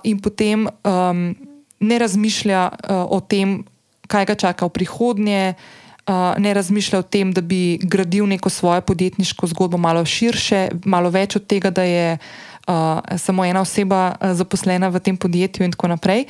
in 0.02 0.20
potem 0.20 0.66
um, 0.66 1.34
ne 1.80 1.98
razmišlja 1.98 2.62
uh, 2.68 3.04
o 3.10 3.20
tem, 3.20 3.62
kaj 4.08 4.26
ga 4.26 4.34
čaka 4.34 4.66
v 4.66 4.74
prihodnje. 4.74 5.42
Uh, 6.04 6.36
ne 6.36 6.52
razmišlja 6.52 7.00
o 7.00 7.06
tem, 7.06 7.32
da 7.32 7.40
bi 7.40 7.78
gradil 7.80 8.26
neko 8.28 8.50
svojo 8.52 8.82
podjetniško 8.84 9.46
zgodbo 9.46 9.80
malo 9.80 10.04
širše, 10.04 10.68
malo 10.84 11.08
več 11.08 11.38
od 11.40 11.46
tega, 11.48 11.70
da 11.72 11.82
je 11.82 12.18
uh, 12.68 13.00
samo 13.16 13.44
ena 13.44 13.62
oseba 13.64 14.12
uh, 14.12 14.34
zaposlena 14.36 14.92
v 14.92 15.00
tem 15.00 15.16
podjetju, 15.16 15.64
in 15.64 15.72
tako 15.72 15.88
naprej. 15.94 16.26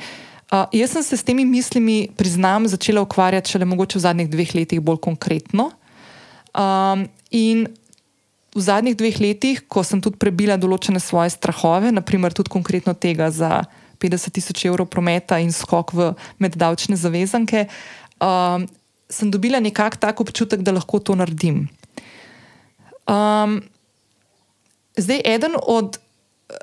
Uh, 0.47 0.63
jaz 0.71 0.95
sem 0.95 1.03
se 1.03 1.17
s 1.17 1.27
temi 1.27 1.43
mislimi, 1.45 2.07
priznam, 2.15 2.69
začela 2.71 3.03
ukvarjati 3.03 3.51
šele 3.51 3.67
mogoče 3.67 3.99
v 3.99 4.05
zadnjih 4.07 4.29
dveh 4.31 4.55
letih 4.55 4.79
bolj 4.79 5.01
konkretno. 5.03 5.71
Um, 6.55 7.09
in 7.35 7.67
v 8.55 8.61
zadnjih 8.63 8.95
dveh 8.95 9.19
letih, 9.19 9.57
ko 9.67 9.83
sem 9.83 9.99
tudi 9.99 10.15
prebila 10.15 10.55
določene 10.55 11.01
svoje 11.03 11.35
strahove, 11.35 11.91
naprimer 11.91 12.31
tudi 12.31 12.53
konkretno 12.53 12.95
tega 12.95 13.27
za 13.27 13.67
50 13.99 14.31
tisoč 14.31 14.65
evrov 14.69 14.87
prometa 14.87 15.39
in 15.43 15.51
skok 15.51 15.91
v 15.91 16.09
meddavčne 16.39 16.95
zavezanke, 16.95 17.67
um, 18.23 18.63
sem 19.11 19.27
dobila 19.31 19.59
nekako 19.59 19.99
tak 19.99 20.23
občutek, 20.23 20.63
da 20.63 20.75
lahko 20.75 21.03
to 21.03 21.15
naredim. 21.19 21.67
Um, 23.05 23.59
zdaj, 24.97 25.21
eden 25.21 25.59
od 25.59 25.99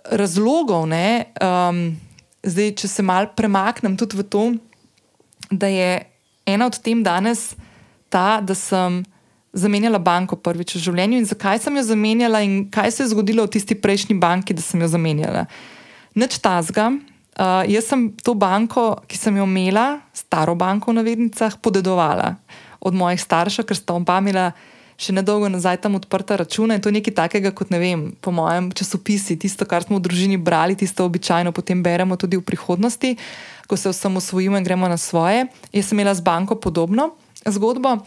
razlogov, 0.09 0.89
ne, 0.89 1.29
um, 1.39 1.93
zdaj, 2.43 2.75
če 2.83 2.89
se 2.89 3.05
mal 3.05 3.31
premaknem 3.37 4.01
tudi 4.01 4.19
v 4.19 4.27
to, 4.27 4.45
da 5.53 5.69
je 5.69 6.03
ena 6.49 6.67
od 6.67 6.81
tem 6.81 7.05
danes 7.05 7.53
ta, 8.09 8.41
da 8.41 8.57
sem 8.57 9.03
zamenjala 9.53 10.01
banko 10.01 10.37
prvič 10.41 10.77
v 10.77 10.83
življenju 10.87 11.21
in 11.21 11.29
zakaj 11.29 11.61
sem 11.61 11.77
jo 11.77 11.85
zamenjala 11.85 12.41
in 12.45 12.67
kaj 12.73 12.91
se 12.91 13.03
je 13.05 13.13
zgodilo 13.13 13.45
v 13.47 13.53
tisti 13.53 13.77
prejšnji 13.77 14.17
banki, 14.21 14.57
da 14.57 14.65
sem 14.65 14.81
jo 14.81 14.89
zamenjala. 14.89 15.47
Nič 16.17 16.41
tazga. 16.41 16.93
Uh, 17.33 17.65
jaz 17.65 17.87
sem 17.89 18.11
to 18.21 18.35
banko, 18.37 19.01
ki 19.09 19.17
sem 19.17 19.37
jo 19.41 19.47
imela, 19.49 20.03
staro 20.13 20.53
banko 20.53 20.93
v 20.93 21.01
navednicah, 21.01 21.57
podedovala 21.65 22.37
od 22.77 22.93
mojih 22.93 23.21
staršev, 23.21 23.65
ker 23.65 23.79
sta 23.79 23.97
oba 23.97 24.19
imela 24.21 24.51
še 25.01 25.15
nedolgo 25.17 25.49
nazaj 25.49 25.81
tam 25.81 25.97
odprta 25.97 26.37
računa 26.37 26.77
in 26.77 26.83
to 26.85 26.93
je 26.93 26.99
nekaj 27.01 27.15
takega, 27.17 27.51
kot 27.57 27.73
ne 27.73 27.81
vem, 27.81 28.01
po 28.21 28.35
mojem 28.37 28.69
časopisi, 28.77 29.39
tisto, 29.41 29.65
kar 29.65 29.83
smo 29.87 29.97
v 29.99 30.05
družini 30.05 30.37
brali, 30.37 30.77
tisto 30.77 31.09
običajno 31.09 31.55
potem 31.57 31.81
beremo 31.81 32.21
tudi 32.21 32.37
v 32.37 32.45
prihodnosti, 32.45 33.17
ko 33.67 33.75
se 33.81 33.89
osamosvojimo 33.89 34.61
in 34.61 34.67
gremo 34.69 34.85
na 34.85 35.01
svoje. 35.01 35.49
Jaz 35.73 35.89
sem 35.89 35.99
imela 35.99 36.13
z 36.13 36.21
banko 36.21 36.61
podobno 36.61 37.15
zgodbo. 37.49 38.05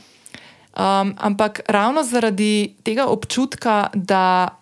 Um, 0.75 1.13
ampak 1.17 1.61
ravno 1.67 2.03
zaradi 2.03 2.75
tega 2.83 3.05
občutka, 3.07 3.87
da 3.93 4.59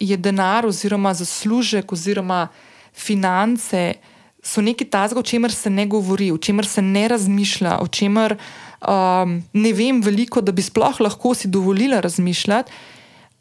je 0.00 0.16
denar, 0.16 0.66
oziroma 0.66 1.14
zaslužek, 1.14 1.92
oziroma 1.92 2.48
finance, 2.90 3.94
so 4.42 4.60
nekaj 4.60 4.88
tazga, 4.90 5.20
o 5.20 5.22
čemer 5.22 5.52
se 5.54 5.70
ne 5.70 5.86
govori, 5.86 6.32
o 6.34 6.38
čemer 6.38 6.66
se 6.66 6.82
ne 6.82 7.08
razmišlja, 7.08 7.78
o 7.80 7.86
čemer 7.86 8.34
um, 8.34 9.36
ne 9.52 9.72
vem 9.72 10.00
veliko, 10.02 10.42
da 10.42 10.52
bi 10.52 10.62
sploh 10.62 11.00
lahko 11.00 11.34
si 11.34 11.48
dovolila 11.48 12.00
razmišljati. 12.00 12.72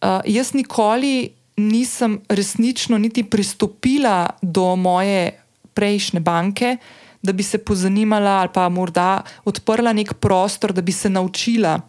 Uh, 0.01 0.21
jaz 0.25 0.53
nikoli 0.53 1.31
nisem 1.57 2.19
resnično 2.29 2.97
niti 2.97 3.23
pristopila 3.23 4.29
do 4.41 4.75
moje 4.75 5.31
prejšnje 5.73 6.19
banke, 6.19 6.77
da 7.23 7.33
bi 7.33 7.43
se 7.43 7.57
pozanimala 7.57 8.37
ali 8.43 8.49
pa 8.53 8.69
morda 8.69 9.23
odprla 9.45 9.93
nek 9.93 10.13
prostor, 10.13 10.73
da 10.73 10.81
bi 10.81 10.91
se 10.91 11.09
naučila 11.09 11.79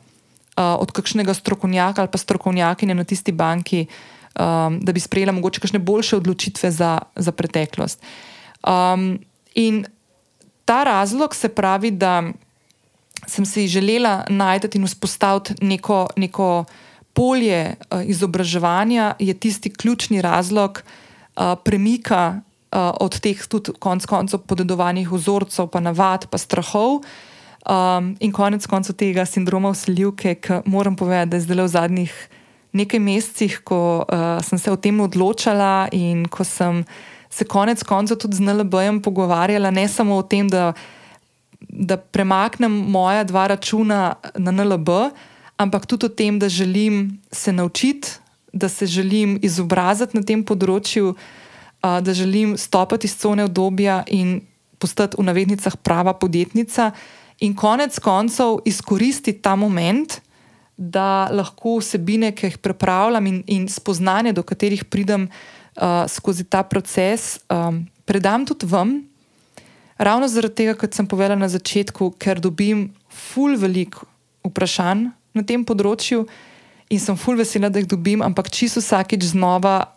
uh, 0.57 0.81
od 0.81 0.93
kakšnega 0.93 1.35
strokovnjaka 1.35 2.03
ali 2.03 2.11
pa 2.11 2.19
strokovnjakinje 2.19 2.95
na 2.95 3.05
tisti 3.05 3.33
banki, 3.33 3.87
um, 3.87 4.79
da 4.81 4.93
bi 4.93 5.01
sprejela 5.01 5.33
mogoče 5.33 5.61
kakšne 5.61 5.79
boljše 5.79 6.17
odločitve 6.17 6.71
za, 6.71 6.99
za 7.17 7.33
preteklost. 7.33 8.03
Um, 8.67 9.19
in 9.55 9.85
ta 10.65 10.85
razlog 10.85 11.35
se 11.35 11.49
pravi, 11.49 11.91
da 11.91 12.23
sem 13.27 13.45
si 13.47 13.69
želela 13.69 14.25
najti 14.29 14.79
in 14.79 14.87
vzpostaviti 14.87 15.55
neko, 15.61 16.09
neko 16.17 16.65
polje 17.13 17.77
uh, 17.91 18.03
izobraževanja, 18.05 19.15
je 19.19 19.35
tisti 19.35 19.71
ključni 19.71 20.23
razlog 20.23 20.83
uh, 21.37 21.55
premika. 21.65 22.41
Od 22.75 23.21
teh 23.23 23.39
tudi 23.47 23.71
konec 23.79 24.03
koncev 24.03 24.41
podedovanih 24.51 25.07
vzorcev, 25.13 25.69
pa 25.71 25.79
navad, 25.79 26.27
pa 26.27 26.39
strahov, 26.39 27.05
Um, 27.65 28.13
in 28.21 28.29
konec 28.33 28.67
koncev 28.69 28.93
tega 29.01 29.25
sindroma 29.25 29.71
usiljivke, 29.73 30.35
ki 30.37 30.61
moram 30.69 30.97
povedati, 30.97 31.31
da 31.31 31.37
je 31.37 31.45
zdaj 31.47 31.63
v 31.63 31.69
zadnjih 31.73 32.17
nekaj 32.77 33.01
mesecih, 33.01 33.55
ko 33.65 34.05
uh, 34.05 34.43
sem 34.45 34.61
se 34.61 34.69
o 34.69 34.77
tem 34.77 35.01
odločala 35.01 35.89
in 35.97 36.27
ko 36.29 36.45
sem 36.45 36.83
se 37.33 37.47
konec 37.49 37.81
koncev 37.83 38.21
tudi 38.21 38.37
z 38.37 38.45
NLB-jem 38.45 39.01
pogovarjala, 39.01 39.73
ne 39.73 39.87
samo 39.89 40.19
o 40.21 40.27
tem, 40.27 40.45
da, 40.51 40.75
da 41.65 41.97
premaknem 41.97 42.69
moja 42.69 43.25
dva 43.25 43.47
računa 43.55 44.21
na 44.37 44.53
NLB, 44.53 45.15
ampak 45.57 45.89
tudi 45.89 46.07
o 46.07 46.13
tem, 46.13 46.37
da 46.39 46.53
želim 46.53 47.17
se 47.33 47.53
naučiti, 47.53 48.21
da 48.53 48.69
se 48.69 48.87
želim 48.87 49.39
izobraziti 49.43 50.21
na 50.21 50.23
tem 50.23 50.45
področju, 50.45 51.17
uh, 51.17 51.99
da 52.05 52.13
želim 52.13 52.59
stopiti 52.61 53.09
iz 53.09 53.17
cone 53.17 53.49
obdobja 53.49 54.03
in 54.13 54.43
postati 54.79 55.17
v 55.17 55.25
navednicah 55.33 55.81
prava 55.81 56.13
podjetnica 56.13 56.93
in 57.41 57.55
konec 57.57 57.99
koncev 57.99 58.61
izkoristiti 58.65 59.43
ta 59.43 59.57
moment, 59.57 60.21
da 60.77 61.29
lahko 61.31 61.79
vsebine, 61.79 62.33
ki 62.35 62.49
jih 62.49 62.59
pripravljam, 62.59 63.27
in, 63.27 63.43
in 63.47 63.67
spoznanje, 63.71 64.33
do 64.35 64.43
katerih 64.43 64.85
pridem 64.85 65.29
uh, 65.29 66.05
skozi 66.11 66.45
ta 66.45 66.63
proces, 66.67 67.39
um, 67.49 67.85
predam 68.05 68.47
tudi 68.47 68.67
vam. 68.67 68.97
Ravno 69.99 70.29
zaradi 70.29 70.55
tega, 70.63 70.75
kot 70.75 70.95
sem 70.95 71.07
povedala 71.07 71.39
na 71.39 71.49
začetku, 71.49 72.15
ker 72.19 72.43
dobim 72.43 72.89
ful 73.09 73.55
veliko 73.59 74.09
vprašanj 74.45 75.09
na 75.35 75.43
tem 75.47 75.63
področju 75.65 76.25
in 76.91 77.01
sem 77.01 77.17
ful 77.17 77.39
vesela, 77.39 77.71
da 77.71 77.81
jih 77.81 77.89
dobim, 77.91 78.23
ampak 78.23 78.51
čisto 78.51 78.83
vsakič 78.83 79.31
znova 79.31 79.95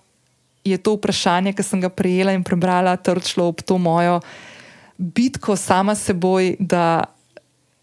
je 0.66 0.78
to 0.78 0.94
vprašanje, 0.98 1.56
ki 1.58 1.66
sem 1.66 1.82
ga 1.82 1.90
prejela 1.90 2.34
in 2.38 2.46
prebrala, 2.46 2.98
trčilo 2.98 3.48
ob 3.50 3.62
to 3.66 3.78
mojo 3.82 4.22
bitko 4.98 5.56
sama 5.58 5.96
s 5.96 6.10
seboj, 6.10 6.56
da 6.60 7.06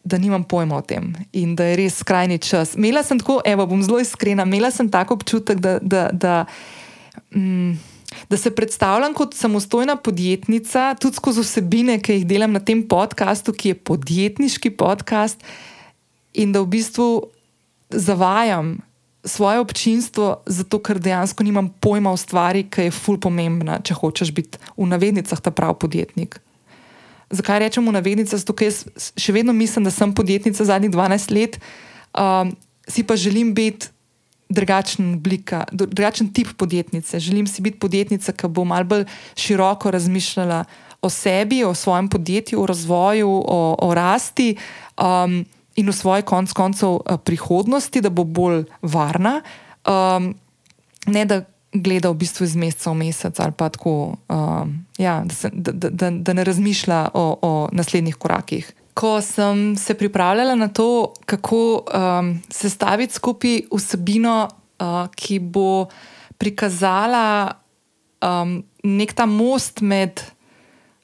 da 0.05 0.19
nimam 0.19 0.45
pojma 0.45 0.77
o 0.77 0.85
tem 0.85 1.15
in 1.33 1.57
da 1.57 1.65
je 1.65 1.77
res 1.81 1.99
skrajni 2.05 2.39
čas. 2.39 2.77
Mela 2.77 3.03
sem 3.03 3.19
tako, 3.19 3.41
evo, 3.45 3.67
bom 3.67 3.83
zelo 3.83 3.99
iskrena, 4.01 4.45
imela 4.45 4.71
sem 4.71 4.89
tako 4.93 5.17
občutek, 5.17 5.61
da, 5.65 5.79
da, 5.81 6.09
da, 6.13 6.35
mm, 7.35 7.73
da 8.29 8.37
se 8.37 8.53
predstavljam 8.55 9.15
kot 9.17 9.35
samostojna 9.35 9.97
podjetnica, 9.97 10.95
tudi 11.01 11.17
skozi 11.17 11.41
vsebine, 11.41 11.99
ki 12.05 12.21
jih 12.21 12.27
delam 12.29 12.53
na 12.53 12.61
tem 12.61 12.85
podkastu, 12.89 13.57
ki 13.57 13.73
je 13.73 13.81
podjetniški 13.81 14.75
podcast, 14.77 15.41
in 16.35 16.53
da 16.53 16.61
v 16.61 16.75
bistvu 16.77 17.09
zavajam 17.91 18.77
svoje 19.25 19.61
občinstvo, 19.65 20.45
zato 20.47 20.79
ker 20.85 21.01
dejansko 21.01 21.45
nimam 21.45 21.73
pojma 21.81 22.13
o 22.13 22.17
stvari, 22.21 22.67
ki 22.69 22.91
je 22.91 22.93
ful 22.93 23.17
pomembna, 23.17 23.81
če 23.81 23.97
hočeš 23.97 24.35
biti 24.37 24.61
v 24.77 24.89
navednicah 24.91 25.41
ta 25.41 25.49
pravi 25.49 25.81
podjetnik. 25.81 26.44
Zakaj 27.31 27.59
rečemo 27.59 27.93
navednica? 27.93 28.37
Zato, 28.37 28.53
ker 28.57 28.69
jaz 28.71 28.85
še 29.17 29.33
vedno 29.33 29.53
mislim, 29.53 29.85
da 29.85 29.93
sem 29.95 30.15
podjetnica 30.15 30.65
zadnjih 30.65 30.93
12 30.93 31.35
let, 31.35 31.59
um, 32.13 32.53
si 32.89 33.03
pa 33.03 33.17
želim 33.17 33.55
biti 33.55 33.89
drugačen, 34.49 35.15
oblika, 35.15 35.65
drugačen 35.73 36.33
tip 36.33 36.53
podjetnice. 36.57 37.21
Želim 37.21 37.47
si 37.47 37.63
biti 37.63 37.79
podjetnica, 37.79 38.33
ki 38.33 38.49
bo 38.49 38.65
malce 38.65 38.89
bolj 38.89 39.05
široko 39.37 39.91
razmišljala 39.91 40.65
o 41.03 41.11
sebi, 41.11 41.65
o 41.65 41.75
svojem 41.75 42.09
podjetju, 42.09 42.63
o 42.63 42.67
razvoju, 42.67 43.29
o, 43.29 43.77
o 43.83 43.95
rasti 43.95 44.57
um, 45.01 45.45
in 45.77 45.89
o 45.89 45.93
svoji 45.93 46.23
konc 46.23 46.53
koncev 46.53 46.89
uh, 46.89 47.19
prihodnosti, 47.25 48.01
da 48.01 48.11
bo 48.11 48.25
bolj 48.25 48.65
varna. 48.83 49.41
Um, 49.85 50.35
ne, 51.07 51.25
da 51.25 51.43
gleda 51.75 52.11
v 52.11 52.23
bistvu 52.23 52.47
iz 52.47 52.55
meseca 52.57 52.91
v 52.91 53.03
mesec, 53.03 53.41
ali 53.41 53.53
pa 53.53 53.69
tako, 53.69 54.17
um, 54.31 54.75
ja, 54.99 55.23
da, 55.27 55.35
se, 55.35 55.51
da, 55.53 55.73
da, 55.91 56.11
da 56.11 56.33
ne 56.33 56.45
razmišlja 56.45 57.09
o, 57.15 57.25
o 57.43 57.53
naslednjih 57.73 58.17
korakih. 58.17 58.71
Ko 58.95 59.19
sem 59.21 59.75
se 59.77 59.95
pripravljala 59.99 60.55
na 60.55 60.69
to, 60.69 61.13
kako 61.27 61.83
um, 61.83 62.39
sestaviti 62.51 63.15
skupaj 63.15 63.67
vsebino, 63.75 64.49
uh, 64.79 65.11
ki 65.17 65.39
bo 65.39 65.87
prikazala 66.39 67.59
um, 68.23 68.63
nek 68.85 69.13
ta 69.13 69.27
most 69.27 69.81
med 69.81 70.23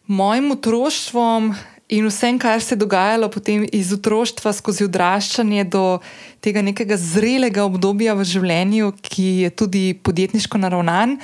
mojim 0.06 0.50
otroštvom 0.50 1.54
in 1.90 2.06
vsem, 2.06 2.38
kar 2.38 2.62
se 2.62 2.74
je 2.74 2.78
dogajalo 2.78 3.28
potem 3.28 3.66
iz 3.72 3.92
otroštva 3.92 4.52
skozi 4.52 4.86
odraščanje 4.86 5.64
do 5.64 5.98
tega 6.40 6.62
nekega 6.62 6.96
zrelega 6.96 7.64
obdobja 7.66 8.14
v 8.14 8.26
življenju, 8.26 8.92
ki 9.02 9.26
je 9.44 9.50
tudi 9.50 9.82
podjetniško 9.94 10.60
naravnan, 10.62 11.18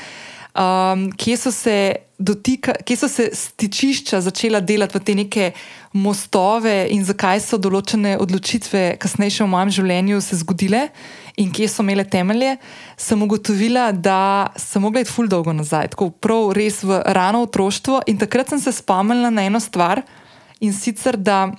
um, 0.57 1.07
kje, 1.15 1.37
so 1.39 1.53
se 1.55 1.77
dotika, 2.19 2.75
kje 2.85 2.97
so 2.97 3.09
se 3.09 3.29
stičišča 3.35 4.21
začela 4.27 4.61
delati 4.61 4.99
v 4.99 5.05
te 5.05 5.15
neke 5.15 5.47
mostove 5.93 6.75
in 6.91 7.05
zakaj 7.07 7.41
so 7.45 7.61
določene 7.63 8.17
odločitve 8.21 8.97
kasneje 9.01 9.45
v 9.45 9.51
mojem 9.53 9.73
življenju 9.79 10.21
se 10.25 10.43
zgodile. 10.43 10.89
In 11.37 11.51
kje 11.53 11.69
so 11.69 11.85
imele 11.85 12.07
temelje, 12.09 12.55
sem 12.97 13.21
ugotovila, 13.23 13.91
da 13.93 14.49
sem 14.57 14.81
mogla 14.81 15.03
iti 15.05 15.13
ful 15.13 15.29
dolgo 15.29 15.53
nazaj, 15.53 15.91
tako 15.93 16.09
prav 16.11 16.55
res 16.57 16.81
v 16.81 17.03
rano 17.13 17.43
otroštvo. 17.45 18.07
In 18.09 18.17
takrat 18.17 18.49
sem 18.49 18.63
se 18.63 18.73
spomnila 18.73 19.29
na 19.29 19.45
eno 19.45 19.61
stvar, 19.61 20.01
In 20.61 20.73
sicer, 20.73 21.17
da 21.17 21.53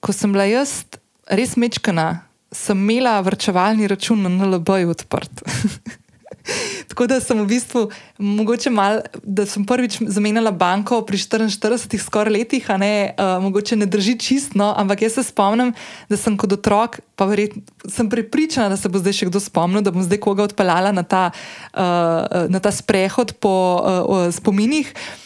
ko 0.00 0.12
sem 0.12 0.32
bila 0.32 0.46
jaz 0.48 0.82
res 1.28 1.56
mečkana, 1.60 2.24
sem 2.52 2.76
imela 2.76 3.20
vrčevalni 3.24 3.88
račun 3.88 4.24
na 4.24 4.32
NLB-ju 4.32 4.92
odprt. 4.92 5.42
Tako 6.90 7.06
da 7.06 7.20
sem 7.22 7.38
v 7.38 7.46
bistvu, 7.46 7.84
mogoče 8.18 8.70
malo, 8.74 9.04
da 9.22 9.46
sem 9.46 9.64
prvič 9.64 10.00
zamenjala 10.10 10.50
banko 10.50 10.98
pri 11.06 11.20
44, 11.20 12.00
skoraj 12.02 12.34
letih, 12.34 12.66
a 12.72 12.76
ne, 12.80 12.92
uh, 13.14 13.36
mogoče 13.44 13.78
ne 13.78 13.86
drži 13.86 14.16
čistno, 14.18 14.72
ampak 14.76 15.06
jaz 15.06 15.20
se 15.20 15.24
spomnim, 15.28 15.70
da 16.10 16.18
sem 16.18 16.36
kot 16.36 16.52
otrok, 16.58 16.98
pa 17.16 17.28
verjetno 17.30 17.62
sem 17.88 18.10
prepričana, 18.10 18.74
da 18.74 18.80
se 18.80 18.90
bo 18.90 19.00
zdaj 19.00 19.20
še 19.22 19.30
kdo 19.30 19.40
spomnil, 19.40 19.84
da 19.86 19.94
bom 19.94 20.04
zdaj 20.04 20.20
koga 20.24 20.48
odpeljala 20.50 20.92
na 20.92 21.06
ta, 21.06 21.28
uh, 21.30 22.48
na 22.50 22.60
ta 22.60 22.74
sprehod 22.74 23.38
po 23.40 23.54
uh, 23.78 24.28
spominih. 24.34 24.92
Uh, 24.92 25.21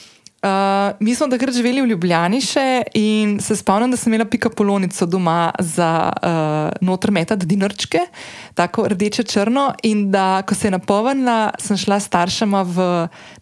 mi 1.01 1.15
smo 1.15 1.29
takrat 1.29 1.55
živeli 1.55 1.83
v 1.83 1.91
Ljubljani 1.93 2.41
še 2.45 2.67
in 2.99 3.37
se 3.41 3.57
spomnim, 3.57 3.91
da 3.91 3.99
sem 3.99 4.13
imela 4.13 4.29
pika 4.29 4.51
polonico 4.51 5.07
doma 5.07 5.51
za 5.59 5.91
uh, 6.11 6.87
noter 6.87 7.11
metati 7.11 7.47
dinarčke, 7.47 8.07
tako 8.55 8.89
rdeče 8.93 9.25
črno. 9.27 9.69
In 9.89 10.11
da, 10.11 10.43
ko 10.47 10.55
se 10.55 10.69
je 10.69 10.75
napolnila, 10.77 11.51
sem 11.63 11.77
šla 11.77 12.01
s 12.01 12.11
staršema 12.11 12.63
v, 12.63 12.89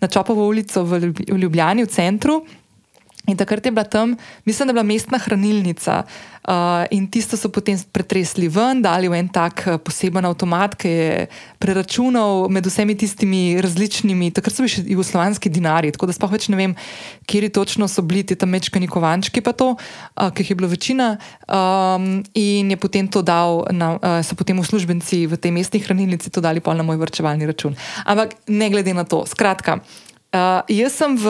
na 0.01 0.09
Čopovo 0.09 0.47
ulico 0.49 0.85
v 0.85 1.13
Ljubljani, 1.29 1.85
v 1.85 1.93
centru. 1.93 2.43
In 3.25 3.37
takrat 3.37 3.65
je 3.65 3.73
bila 3.73 3.85
tam, 3.85 4.17
mislim, 4.45 4.67
da 4.67 4.71
je 4.71 4.75
bila 4.75 4.83
mestna 4.83 5.19
hranilnica. 5.19 6.03
Uh, 6.49 6.53
in 6.91 7.07
tisto 7.09 7.37
so 7.41 7.49
potem 7.49 7.79
pretresli 7.93 8.51
ven, 8.53 8.83
dali 8.85 9.09
v 9.09 9.17
en 9.17 9.29
tak 9.33 9.63
uh, 9.65 9.79
poseben 9.81 10.29
avtomat, 10.29 10.77
ki 10.77 10.91
je 10.93 11.25
preračunal 11.57 12.53
med 12.53 12.69
vsemi 12.69 12.93
tistimi 12.93 13.57
različnimi, 13.65 14.29
takrat 14.29 14.53
so 14.53 14.61
bili 14.61 14.75
še 14.75 14.85
jugoslovanski 14.85 15.49
dinari, 15.49 15.95
tako 15.97 16.11
da 16.13 16.19
sploh 16.19 16.37
več 16.37 16.51
ne 16.53 16.61
vem, 16.61 16.77
kje 17.25 17.49
točno 17.49 17.89
so 17.89 18.05
bili 18.05 18.29
ti 18.29 18.37
tam 18.37 18.53
mečkani 18.53 18.93
kovančki, 18.93 19.41
pa 19.41 19.57
to, 19.57 19.73
uh, 19.73 20.29
ki 20.29 20.45
jih 20.45 20.53
je 20.53 20.61
bilo 20.61 20.69
večina. 20.69 21.15
Um, 21.49 22.21
in 22.37 22.77
je 22.77 22.77
potem 22.77 23.09
to 23.09 23.25
dal, 23.25 23.65
na, 23.73 23.95
uh, 23.97 24.21
so 24.21 24.37
potem 24.37 24.61
uslužbenci 24.61 25.25
v 25.25 25.41
tej 25.41 25.49
mestni 25.49 25.81
hranilnici 25.81 26.29
to 26.29 26.45
dali 26.45 26.61
pol 26.61 26.77
na 26.77 26.85
moj 26.85 27.01
vrčevalni 27.01 27.49
račun. 27.49 27.73
Ampak 28.05 28.37
ne 28.53 28.69
glede 28.69 28.93
na 28.93 29.09
to, 29.09 29.25
skratka. 29.25 29.81
Uh, 29.81 30.04
jaz 30.69 30.93
sem 30.93 31.15
v 31.15 31.27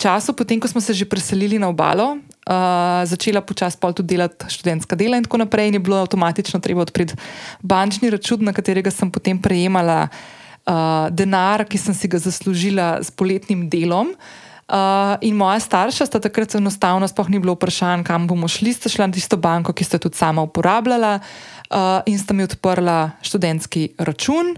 času, 0.00 0.32
potem 0.32 0.60
ko 0.60 0.68
smo 0.68 0.80
se 0.80 0.96
že 0.96 1.04
preselili 1.04 1.58
na 1.60 1.68
obalo, 1.68 2.16
uh, 2.16 3.04
začela 3.04 3.44
počasi 3.44 3.76
tudi 3.76 4.16
delati 4.16 4.48
študentska 4.48 4.96
dela 4.96 5.16
in 5.16 5.24
tako 5.24 5.44
naprej. 5.44 5.68
In 5.68 5.74
je 5.76 5.84
bilo 5.84 6.00
avtomatično 6.00 6.60
treba 6.60 6.82
odpreti 6.82 7.14
bančni 7.60 8.10
račun, 8.10 8.40
na 8.44 8.52
katerega 8.52 8.90
sem 8.90 9.10
potem 9.10 9.36
prejemala 9.36 10.08
uh, 10.08 11.12
denar, 11.12 11.64
ki 11.68 11.78
sem 11.78 11.94
si 11.94 12.08
ga 12.08 12.18
zaslužila 12.18 13.04
s 13.04 13.10
poletnim 13.10 13.68
delom. 13.68 14.16
Uh, 14.68 15.16
in 15.24 15.32
moja 15.32 15.60
starša 15.60 16.04
sta 16.06 16.20
takrat 16.20 16.52
enostavno, 16.54 17.08
sploh 17.08 17.28
ni 17.32 17.40
bilo 17.40 17.56
vprašanje, 17.56 18.04
kam 18.04 18.28
bomo 18.28 18.48
šli, 18.48 18.72
sta 18.76 18.92
šla 18.92 19.08
na 19.08 19.16
tisto 19.16 19.40
banko, 19.40 19.72
ki 19.72 19.84
sta 19.84 19.96
tudi 19.96 20.16
sama 20.16 20.44
uporabljala, 20.44 21.20
uh, 21.20 22.04
in 22.04 22.20
sta 22.20 22.36
mi 22.36 22.44
odprla 22.44 23.16
študentski 23.24 23.96
račun. 23.96 24.56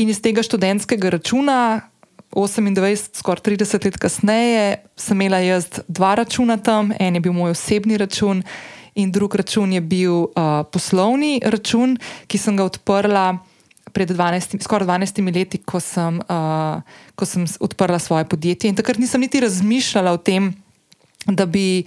In 0.00 0.08
iz 0.08 0.22
tega 0.24 0.40
študentskega 0.40 1.12
računa, 1.12 1.89
28, 2.36 3.18
skoraj 3.18 3.42
30 3.42 3.84
let 3.84 3.96
kasneje, 3.98 4.66
sem 4.96 5.20
imela 5.20 5.40
jaz 5.42 5.66
dva 5.88 6.14
računa 6.14 6.56
tam, 6.56 6.92
en 6.98 7.14
je 7.14 7.20
bil 7.20 7.32
moj 7.34 7.50
osebni 7.50 7.98
račun, 7.98 8.42
in 8.94 9.12
drug 9.12 9.34
račun 9.34 9.72
je 9.72 9.80
bil 9.80 10.14
uh, 10.14 10.62
poslovni 10.72 11.40
račun, 11.44 11.96
ki 12.26 12.38
sem 12.38 12.56
ga 12.56 12.66
odprla 12.66 13.38
pred 13.92 14.10
12, 14.10 14.62
skoraj 14.62 14.86
12 14.86 15.34
leti, 15.34 15.58
ko 15.58 15.80
sem, 15.80 16.20
uh, 16.30 16.82
ko 17.14 17.26
sem 17.26 17.46
odprla 17.60 17.98
svoje 17.98 18.24
podjetje. 18.24 18.70
In 18.70 18.78
takrat 18.78 18.98
nisem 18.98 19.20
niti 19.20 19.40
razmišljala 19.40 20.12
o 20.12 20.16
tem, 20.22 20.52
da 21.26 21.46
bi 21.46 21.84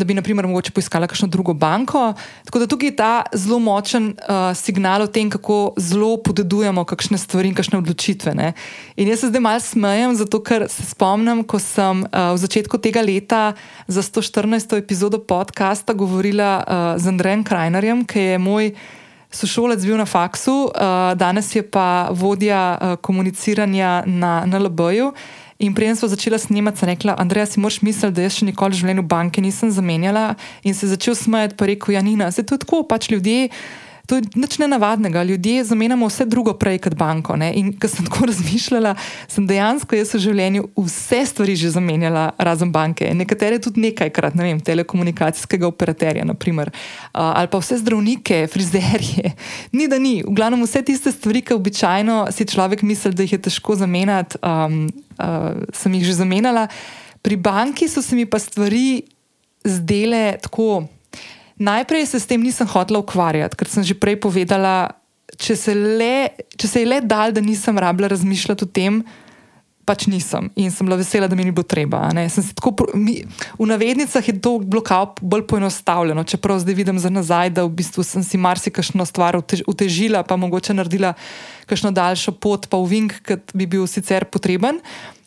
da 0.00 0.06
bi, 0.08 0.16
naprimer, 0.16 0.46
mogoče 0.48 0.72
poiskala 0.72 1.06
kakšno 1.06 1.28
drugo 1.28 1.54
banko. 1.54 2.12
Tako 2.48 2.62
da 2.62 2.66
tukaj 2.66 2.88
je 2.88 2.96
ta 2.96 3.12
zelo 3.36 3.58
močen 3.60 4.14
uh, 4.16 4.50
signal 4.56 5.04
o 5.04 5.10
tem, 5.12 5.30
kako 5.30 5.74
zelo 5.76 6.14
podedujemo 6.24 6.84
kakšne 6.88 7.18
stvari 7.20 7.52
in 7.52 7.56
kakšne 7.58 7.78
odločitve. 7.78 8.34
Ne? 8.34 8.52
In 8.96 9.10
jaz 9.12 9.20
se 9.20 9.30
zdaj 9.30 9.44
malo 9.44 9.60
smejem, 9.60 10.16
zato 10.16 10.40
ker 10.42 10.64
se 10.72 10.86
spomnim, 10.88 11.44
ko 11.44 11.60
sem 11.60 12.06
uh, 12.08 12.32
v 12.32 12.40
začetku 12.40 12.80
tega 12.80 13.04
leta 13.04 13.42
za 13.86 14.02
114. 14.02 14.78
epizodo 14.80 15.20
podcasta 15.20 15.92
govorila 15.92 16.50
uh, 16.64 16.96
z 16.96 17.12
Andrejem 17.12 17.44
Krajnerjem, 17.44 18.04
ki 18.08 18.32
je 18.32 18.40
moj. 18.40 18.72
Sošolec 19.30 19.84
bil 19.86 19.94
na 19.94 20.08
faksu, 20.10 20.66
uh, 20.66 21.12
danes 21.14 21.52
je 21.54 21.62
pa 21.62 22.10
vodja 22.10 22.74
uh, 22.74 22.96
komuniciranja 22.98 24.02
na 24.06 24.42
NLB-ju. 24.42 25.12
In 25.60 25.74
prej 25.76 25.96
smo 26.00 26.08
začeli 26.08 26.38
snemati, 26.40 26.80
sem 26.80 26.88
rekla, 26.88 27.14
Andrej, 27.20 27.52
si 27.52 27.60
moraš 27.60 27.82
misliti, 27.84 28.14
da 28.16 28.24
jaz 28.24 28.38
še 28.38 28.48
nikoli 28.48 28.72
v 28.72 28.80
življenju 28.80 29.04
banke 29.04 29.42
nisem 29.44 29.68
zamenjala. 29.68 30.34
In 30.64 30.72
se 30.72 30.88
začel 30.88 31.12
smejati, 31.12 31.56
pa 31.60 31.68
rekel, 31.68 31.98
Janina, 31.98 32.30
se 32.32 32.42
to 32.42 32.56
je 32.56 32.64
tako, 32.64 32.80
pač 32.88 33.10
ljudje. 33.12 33.50
To 34.10 34.18
je 34.18 34.26
nič 34.34 34.58
nenavadnega. 34.58 35.22
Ljudje 35.22 35.64
zamenjamo 35.64 36.08
vse 36.10 36.24
drugo 36.26 36.56
prej 36.58 36.80
kot 36.82 36.96
banko. 36.98 37.36
Ne? 37.38 37.52
In 37.54 37.70
ko 37.78 37.86
sem 37.88 38.02
tako 38.08 38.26
razmišljala, 38.26 38.96
sem 39.30 39.46
dejansko 39.46 39.94
jaz 39.94 40.10
v 40.16 40.22
življenju 40.24 40.64
vse 40.74 41.20
stvari 41.30 41.54
že 41.54 41.70
zamenjala, 41.70 42.32
razen 42.34 42.72
banke. 42.74 43.06
Nekatere 43.14 43.60
tudi 43.62 43.84
nekajkrat, 43.86 44.34
ne 44.34 44.48
vem, 44.48 44.58
telekomunikacijskega 44.66 45.68
operaterja, 45.70 46.26
naprimer. 46.26 46.72
Ali 47.14 47.52
pa 47.54 47.62
vse 47.62 47.78
zdravnike, 47.84 48.42
frizerje. 48.50 49.30
Ni 49.78 49.86
da 49.86 50.02
ni. 50.02 50.24
V 50.26 50.34
glavnem 50.34 50.66
vse 50.66 50.82
tiste 50.82 51.14
stvari, 51.14 51.44
ki 51.46 51.54
običajno 51.54 52.24
si 52.34 52.50
človek 52.50 52.82
misli, 52.82 53.14
da 53.14 53.22
jih 53.22 53.38
je 53.38 53.44
težko 53.46 53.78
zamenjati. 53.78 54.42
Um, 54.42 54.88
uh, 55.22 55.54
sem 55.70 55.94
jih 55.94 56.10
že 56.10 56.18
zamenjala. 56.18 56.66
Pri 57.22 57.38
banki 57.38 57.86
so 57.86 58.02
se 58.02 58.18
mi 58.18 58.26
pa 58.26 58.42
stvari 58.42 59.04
zdele 59.62 60.40
tako. 60.42 60.88
Najprej 61.60 62.06
se 62.08 62.20
s 62.20 62.26
tem 62.26 62.40
nisem 62.40 62.66
hotela 62.66 63.02
ukvarjati, 63.04 63.56
ker 63.56 63.68
sem 63.68 63.84
že 63.84 63.94
prej 63.94 64.16
povedala, 64.16 64.96
če 65.36 65.56
se, 65.56 65.74
le, 65.76 66.32
če 66.56 66.68
se 66.68 66.84
je 66.84 66.88
le 66.88 67.00
dal, 67.04 67.34
da 67.36 67.44
nisem 67.44 67.76
rabila 67.76 68.08
razmišljati 68.08 68.64
o 68.64 68.68
tem, 68.68 69.02
pač 69.84 70.06
nisem 70.06 70.48
in 70.60 70.70
sem 70.70 70.86
bila 70.86 70.98
vesela, 71.00 71.26
da 71.28 71.36
mi 71.36 71.44
ni 71.44 71.52
bilo 71.54 71.66
treba. 71.66 72.02
Tako, 72.54 72.90
mi, 72.94 73.20
v 73.58 73.66
navednicah 73.66 74.22
je 74.22 74.36
to 74.38 74.56
bilo 74.62 74.82
bolj 75.20 75.44
poenostavljeno, 75.50 76.24
čeprav 76.24 76.62
zdaj 76.62 76.78
vidim 76.78 76.98
za 77.02 77.10
nazaj, 77.10 77.50
da 77.56 77.66
v 77.66 77.74
bistvu 77.82 78.04
sem 78.06 78.24
si 78.24 78.38
marsikšno 78.38 79.04
stvar 79.08 79.40
utežila, 79.40 80.22
pa 80.22 80.38
mogoče 80.40 80.76
naredila 80.76 81.14
kakšno 81.66 81.92
daljšo 81.94 82.38
pot, 82.38 82.70
pa 82.70 82.78
v 82.78 82.88
Vink, 82.90 83.18
ki 83.26 83.40
bi 83.54 83.66
bil 83.66 83.86
sicer 83.90 84.26
potreben. 84.30 84.80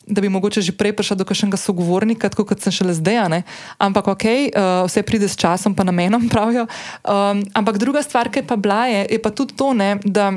Da 0.08 0.22
bi 0.22 0.30
mogoče 0.30 0.62
že 0.62 0.76
prej 0.76 0.92
prišel 0.96 1.18
do 1.18 1.26
kakšnega 1.26 1.58
sogovornika, 1.58 2.30
tako 2.30 2.44
kot 2.46 2.60
sem 2.60 2.76
šele 2.76 2.92
zdaj. 2.94 3.30
Ne? 3.32 3.40
Ampak, 3.80 4.08
ok, 4.12 4.26
uh, 4.26 4.32
eh, 4.32 4.48
vse 4.88 5.04
pride 5.04 5.28
s 5.32 5.40
časom, 5.40 5.76
pa 5.76 5.88
namenom, 5.88 6.28
pravijo. 6.34 6.68
Um, 7.08 7.44
ampak 7.56 7.80
druga 7.80 8.04
stvar, 8.04 8.28
ki 8.28 8.44
pa 8.44 8.60
bila, 8.60 8.88
je, 8.92 9.08
je 9.16 9.20
pa 9.22 9.32
tudi 9.32 9.56
to, 9.56 9.72
ne, 9.74 9.96
da 10.04 10.34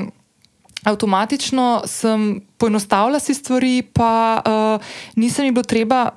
avtomatično 0.87 1.83
sem 1.85 2.39
poenostavila 2.57 3.19
si 3.19 3.33
stvari, 3.33 3.81
pa 3.83 4.39
uh, 4.39 4.87
nisem 5.15 5.45
jim 5.45 5.53
bilo 5.53 5.67
treba. 5.67 6.11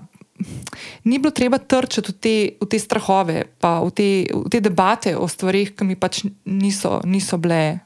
Ni 1.04 1.18
bilo 1.18 1.34
treba 1.36 1.58
trčiti 1.58 2.08
v 2.08 2.16
te, 2.16 2.36
v 2.60 2.66
te 2.70 2.78
strahove, 2.80 3.44
pa 3.60 3.80
v 3.84 3.90
te, 3.92 4.08
v 4.32 4.48
te 4.48 4.60
debate 4.64 5.12
o 5.12 5.28
stvarih, 5.28 5.74
ki 5.76 5.84
mi 5.84 5.98
pač 6.00 6.22
niso, 6.48 7.02
niso 7.04 7.36
bile 7.36 7.82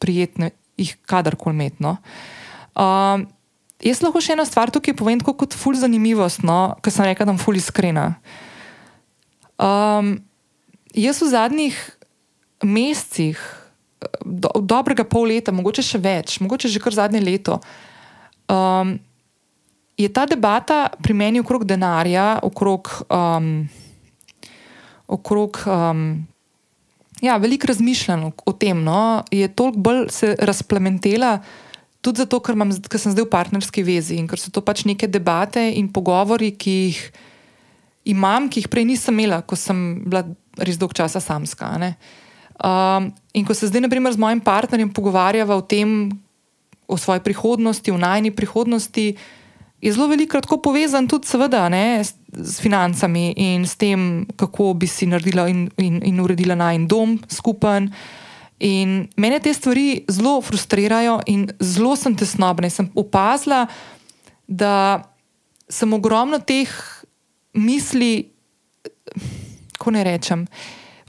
prijetne, 0.00 0.54
jih 0.80 0.96
kadarkoli 1.04 1.52
umetno. 1.52 1.98
Um, 2.72 3.28
jaz 3.84 4.02
lahko 4.04 4.22
še 4.22 4.34
eno 4.36 4.46
stvar 4.48 4.72
tukaj 4.72 4.96
povem, 4.96 5.20
kot 5.20 5.56
ful 5.56 5.78
zanimivost, 5.78 6.44
no, 6.46 6.76
ker 6.84 6.94
sem 6.94 7.08
rekel, 7.08 7.28
da 7.28 7.34
sem 7.34 7.42
ful 7.42 7.58
iskrena. 7.60 8.06
Um, 9.60 10.16
jaz 10.96 11.20
v 11.20 11.30
zadnjih 11.32 11.78
mesecih 12.64 13.40
do, 14.24 14.52
dobrega 14.60 15.04
pol 15.04 15.30
leta, 15.32 15.52
mogoče 15.52 15.84
še 15.84 16.00
več, 16.00 16.38
mogoče 16.40 16.72
že 16.72 16.80
kar 16.82 16.96
zadnje 16.96 17.20
leto, 17.24 17.60
um, 18.48 18.96
je 20.00 20.08
ta 20.08 20.24
debata 20.24 20.88
pri 21.00 21.12
meni 21.12 21.44
okrog 21.44 21.66
denarja, 21.68 22.40
okrog. 22.46 22.88
Um, 23.12 23.68
okrog 25.10 25.58
um, 25.66 26.26
ja, 27.20 27.36
veliko 27.36 27.66
razmišljanja 27.66 28.30
o 28.46 28.52
tem, 28.52 28.84
no, 28.84 29.24
je 29.30 29.48
toliko 29.48 29.78
bolj 29.78 30.04
se 30.14 30.36
razplementela, 30.38 31.38
tudi 32.00 32.22
zato, 32.22 32.40
ker, 32.40 32.56
imam, 32.56 32.72
ker 32.72 33.00
sem 33.00 33.12
zdaj 33.12 33.26
v 33.26 33.32
partnerski 33.32 33.84
vezi 33.84 34.16
in 34.20 34.28
ker 34.28 34.40
so 34.40 34.52
to 34.52 34.64
pač 34.64 34.84
neke 34.88 35.08
debate 35.08 35.62
in 35.76 35.90
pogovori, 35.92 36.54
ki 36.56 36.76
jih 36.88 37.00
imam, 38.14 38.48
ki 38.48 38.64
jih 38.64 38.70
prej 38.72 38.88
nisem 38.88 39.18
imela, 39.18 39.42
ko 39.44 39.58
sem 39.58 40.00
bila 40.06 40.24
res 40.60 40.80
dolg 40.80 40.96
časa 40.96 41.20
samska. 41.20 41.68
Um, 42.60 43.10
in 43.36 43.44
ko 43.44 43.56
se 43.56 43.68
zdaj, 43.68 43.84
naprimer, 43.84 44.12
z 44.16 44.20
mojim 44.20 44.40
partnerjem 44.40 44.92
pogovarjava 44.92 45.56
o 45.56 45.64
tem, 45.64 46.10
o 46.90 46.96
svoji 46.96 47.22
prihodnosti, 47.22 47.92
o 47.92 48.00
najni 48.00 48.32
prihodnosti 48.34 49.14
je 49.80 49.92
zelo 49.92 50.08
veliko 50.08 50.40
tako 50.40 50.58
povezan 50.60 51.08
tudi, 51.08 51.28
seveda, 51.28 51.68
ne, 51.72 52.04
s, 52.04 52.14
s 52.36 52.60
financami 52.60 53.32
in 53.36 53.64
s 53.64 53.76
tem, 53.80 54.26
kako 54.36 54.74
bi 54.76 54.88
si 54.90 55.08
naredila 55.08 55.48
in, 55.48 55.70
in, 55.80 56.02
in 56.04 56.20
uredila 56.20 56.54
najmen 56.54 56.88
dom 56.88 57.16
skupen. 57.28 57.88
In 58.60 59.08
mene 59.16 59.40
te 59.40 59.54
stvari 59.54 60.04
zelo 60.10 60.40
frustrirajo 60.44 61.20
in 61.26 61.48
zelo 61.60 61.94
sem 61.96 62.16
tesnobna. 62.16 62.68
Sem 62.70 62.90
opazila, 62.94 63.64
da 64.46 65.00
sem 65.68 65.92
ogromno 65.96 66.38
teh 66.38 66.68
misli, 67.56 68.28
kako 69.78 69.96
ne 69.96 70.04
rečem. 70.04 70.44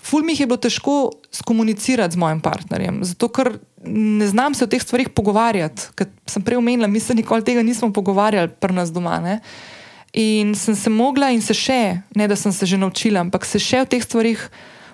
Ful 0.01 0.23
mi 0.25 0.33
je 0.37 0.47
bilo 0.47 0.57
težko 0.57 1.11
skomunicirati 1.31 2.15
z 2.15 2.17
mojim 2.17 2.39
partnerjem, 2.41 3.03
zato 3.05 3.27
ker 3.29 3.59
ne 3.85 4.27
znam 4.27 4.53
se 4.53 4.63
o 4.63 4.67
teh 4.67 4.81
stvarih 4.81 5.09
pogovarjati. 5.09 5.91
Ker 5.95 6.09
sem 6.25 6.41
prej 6.41 6.57
omenila, 6.57 6.87
mi 6.87 6.99
se 6.99 7.13
nikoli 7.13 7.45
tega 7.45 7.61
nismo 7.61 7.91
pogovarjali, 7.93 8.49
pri 8.59 8.73
nas 8.73 8.93
doma. 8.93 9.19
Ne? 9.19 9.39
In 10.13 10.55
sem 10.55 10.75
se 10.75 10.89
mogla, 10.89 11.29
in 11.31 11.41
se 11.41 11.53
še, 11.53 12.01
ne 12.15 12.27
da 12.27 12.35
sem 12.35 12.51
se 12.51 12.65
že 12.65 12.77
naučila, 12.77 13.21
ampak 13.21 13.45
se 13.45 13.59
še 13.59 13.83
o 13.83 13.89
teh 13.89 14.01
stvarih 14.03 14.41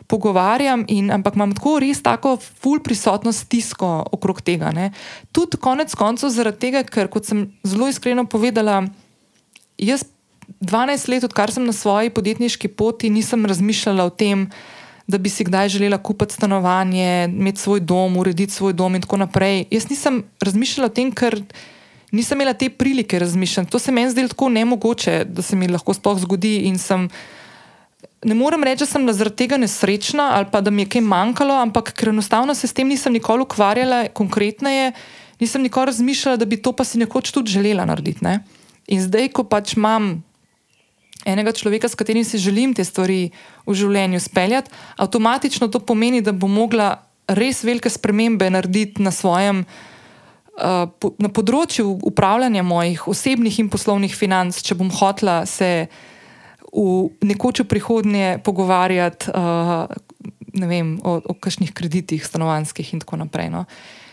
pogovarjam. 0.07 0.85
In, 0.87 1.11
ampak 1.11 1.35
imam 1.35 1.53
tako 1.55 1.77
res 1.83 2.01
tako 2.03 2.37
ful 2.39 2.79
prisotnost 2.83 3.47
tisko 3.51 3.89
okrog 4.11 4.41
tega. 4.41 4.71
Tudi 5.31 5.59
konec 5.61 5.93
koncev 5.95 6.31
zaradi 6.33 6.67
tega, 6.67 6.83
ker 6.83 7.11
kot 7.11 7.27
sem 7.27 7.47
zelo 7.67 7.89
iskreno 7.91 8.25
povedala, 8.25 8.85
jaz 9.77 10.07
12 10.63 11.09
let, 11.11 11.27
odkar 11.27 11.51
sem 11.51 11.65
na 11.67 11.75
svoji 11.75 12.09
podjetniški 12.09 12.67
poti, 12.67 13.11
nisem 13.11 13.45
razmišljala 13.45 14.07
o 14.07 14.09
tem, 14.09 14.47
da 15.07 15.17
bi 15.17 15.29
si 15.31 15.45
kdaj 15.47 15.69
želela 15.69 15.97
kupiti 16.03 16.35
stanovanje, 16.35 17.29
imeti 17.31 17.61
svoj 17.61 17.79
dom, 17.79 18.17
urediti 18.17 18.53
svoj 18.53 18.73
dom 18.73 18.95
in 18.95 19.03
tako 19.03 19.17
naprej. 19.23 19.65
Jaz 19.71 19.89
nisem 19.89 20.23
razmišljala 20.43 20.89
o 20.91 20.93
tem, 20.93 21.11
ker 21.11 21.39
nisem 22.11 22.37
imela 22.37 22.53
te 22.53 22.69
prilike 22.69 23.19
razmišljati. 23.19 23.71
To 23.71 23.79
se 23.79 23.91
meni 23.91 24.11
zdi 24.11 24.27
tako 24.27 24.49
nemogoče, 24.49 25.23
da 25.25 25.41
se 25.41 25.55
mi 25.55 25.67
lahko 25.67 25.93
sploh 25.93 26.19
zgodi. 26.19 26.59
Sem, 26.79 27.07
ne 28.25 28.36
morem 28.36 28.63
reči, 28.63 28.83
da 28.83 28.89
sem 28.89 29.07
zaradi 29.13 29.43
tega 29.43 29.57
nesrečna 29.57 30.31
ali 30.38 30.49
pa 30.51 30.62
da 30.62 30.71
mi 30.71 30.86
je 30.86 30.91
kaj 30.97 31.01
manjkalo, 31.05 31.55
ampak 31.62 31.93
ker 31.97 32.10
enostavno 32.10 32.55
se 32.55 32.67
s 32.67 32.73
tem 32.73 32.88
nisem 32.88 33.13
nikoli 33.13 33.45
ukvarjala, 33.45 34.07
konkretneje, 34.13 34.91
nisem 35.39 35.62
nikoli 35.62 35.91
razmišljala, 35.91 36.38
da 36.38 36.45
bi 36.45 36.62
to 36.62 36.73
pa 36.73 36.83
si 36.83 36.97
nekoč 36.97 37.31
tudi 37.31 37.51
želela 37.51 37.86
narediti. 37.86 38.25
Ne? 38.25 38.39
In 38.88 39.01
zdaj, 39.01 39.29
ko 39.36 39.43
pač 39.43 39.75
imam 39.77 40.23
enega 41.25 41.51
človeka, 41.51 41.89
s 41.89 41.97
katerim 41.97 42.23
si 42.23 42.39
želim 42.39 42.73
te 42.73 42.86
stvari 42.86 43.29
v 43.65 43.75
življenju 43.75 44.19
speljati, 44.19 44.71
avtomatično 44.97 45.67
to 45.67 45.79
pomeni, 45.79 46.21
da 46.21 46.31
bom 46.31 46.51
mogla 46.51 47.03
res 47.27 47.63
velike 47.63 47.89
spremembe 47.89 48.49
narediti 48.49 49.03
na 49.03 49.12
svojem. 49.12 49.65
Uh, 50.57 50.89
na 51.21 51.29
področju 51.29 51.99
upravljanja 52.01 52.63
mojih 52.65 53.03
osebnih 53.12 53.60
in 53.62 53.67
poslovnih 53.69 54.15
financ, 54.17 54.57
če 54.57 54.73
bom 54.79 54.89
hotla 54.89 55.43
se 55.45 55.86
v 56.73 57.10
nekoč 57.23 57.63
v 57.63 57.69
prihodnje 57.71 58.27
pogovarjati 58.43 59.32
uh, 59.32 59.88
vem, 60.58 60.97
o, 61.03 61.19
o 61.21 61.34
kakšnih 61.34 61.71
kreditih, 61.73 62.23
stanovanskih 62.25 62.93
in 62.93 63.01
tako 63.03 63.21
naprej. 63.21 63.49
No. 63.53 63.65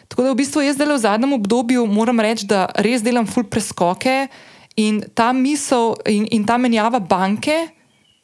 Tako 0.08 0.26
da 0.26 0.32
v 0.32 0.40
bistvu 0.44 0.62
jaz 0.62 0.76
zdaj 0.76 0.92
v 0.92 1.02
zadnjem 1.02 1.32
obdobju 1.36 1.86
moram 1.88 2.20
reči, 2.20 2.46
da 2.46 2.68
res 2.78 3.02
delam 3.02 3.26
full 3.26 3.48
preskoke, 3.48 4.28
In 4.74 5.04
ta 5.14 5.30
misel 5.32 5.94
in, 6.10 6.26
in 6.34 6.42
ta 6.42 6.58
menjava 6.58 6.98
banke 6.98 7.54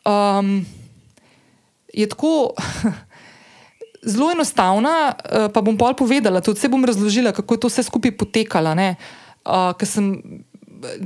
um, 0.03 0.59
je 1.95 2.07
tako 2.11 2.51
zelo 4.13 4.33
enostavna. 4.35 5.15
Uh, 5.15 5.47
pa 5.55 5.63
bom 5.63 5.79
pol 5.79 5.95
povedala, 5.95 6.43
tudi 6.43 6.59
se 6.59 6.69
bom 6.69 6.83
razložila, 6.83 7.31
kako 7.33 7.55
je 7.55 7.61
to 7.61 7.71
vse 7.71 7.87
skupaj 7.87 8.17
potekalo. 8.19 8.75
Uh, 8.75 9.71
ker 9.79 9.87
sem 9.87 10.11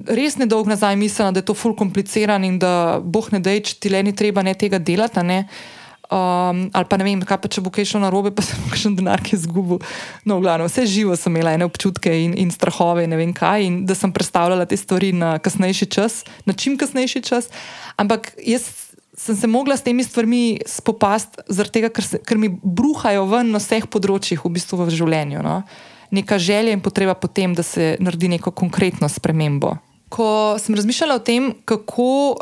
res 0.06 0.38
nedolgo 0.40 0.70
nazaj 0.70 0.96
mislila, 1.00 1.32
da 1.34 1.42
je 1.42 1.48
to 1.50 1.56
fully 1.58 1.78
komplicirano 1.78 2.46
in 2.46 2.58
da 2.62 3.00
boh 3.00 3.30
ne 3.32 3.40
da, 3.42 3.54
če 3.54 3.80
ti 3.80 3.92
le 3.92 4.02
ni 4.06 4.14
treba 4.16 4.42
ne 4.42 4.54
tega 4.58 4.78
delati. 4.78 5.24
Ne? 5.24 5.44
Uh, 5.44 5.80
Um, 6.14 6.68
ali 6.72 6.84
pa 6.84 6.98
ne 7.00 7.04
vem, 7.06 7.22
kaj 7.24 7.38
pa 7.40 7.48
če 7.48 7.62
bo 7.64 7.72
kaj 7.72 7.88
šlo 7.88 8.02
na 8.02 8.10
robe, 8.12 8.28
pa 8.28 8.44
sem 8.44 8.60
še 8.76 8.90
en 8.92 8.98
denar, 8.98 9.22
ki 9.24 9.34
je 9.34 9.40
izgubil. 9.40 9.80
No, 10.28 10.36
glavno, 10.42 10.68
vse 10.68 10.84
živo 10.86 11.16
sem 11.16 11.32
imela, 11.32 11.54
ene 11.56 11.64
občutke 11.64 12.12
in, 12.12 12.36
in 12.36 12.52
strahove, 12.52 13.06
ne 13.08 13.16
vem 13.18 13.32
kaj, 13.34 13.64
in 13.64 13.78
da 13.88 13.96
sem 13.96 14.12
predstavljala 14.12 14.68
te 14.68 14.76
stvari 14.76 15.14
na 15.16 15.38
kasnejši 15.42 15.88
čas, 15.88 16.20
na 16.44 16.52
čim 16.52 16.76
kasnejši 16.78 17.24
čas. 17.24 17.48
Ampak 17.96 18.34
jaz 18.44 18.68
sem 19.16 19.38
se 19.38 19.48
mogla 19.48 19.78
s 19.78 19.86
temi 19.86 20.04
stvarmi 20.04 20.44
spopasti, 20.68 21.46
tega, 21.72 21.88
ker, 21.94 22.04
se, 22.04 22.20
ker 22.20 22.38
mi 22.38 22.52
bruhajo 22.52 23.24
ven 23.30 23.54
na 23.54 23.62
vseh 23.62 23.88
področjih 23.88 24.44
v, 24.44 24.52
bistvu 24.58 24.84
v 24.84 24.92
življenju. 24.92 25.42
No? 25.46 25.62
Neka 26.10 26.38
želja 26.38 26.72
in 26.72 26.80
potreba 26.80 27.14
po 27.14 27.28
tem, 27.28 27.54
da 27.54 27.62
se 27.62 27.96
naredi 28.00 28.28
neko 28.28 28.50
konkretno 28.50 29.08
spremembo. 29.08 29.76
Ko 30.08 30.56
sem 30.58 30.74
razmišljala 30.74 31.14
o 31.14 31.24
tem, 31.24 31.52
kako 31.64 32.36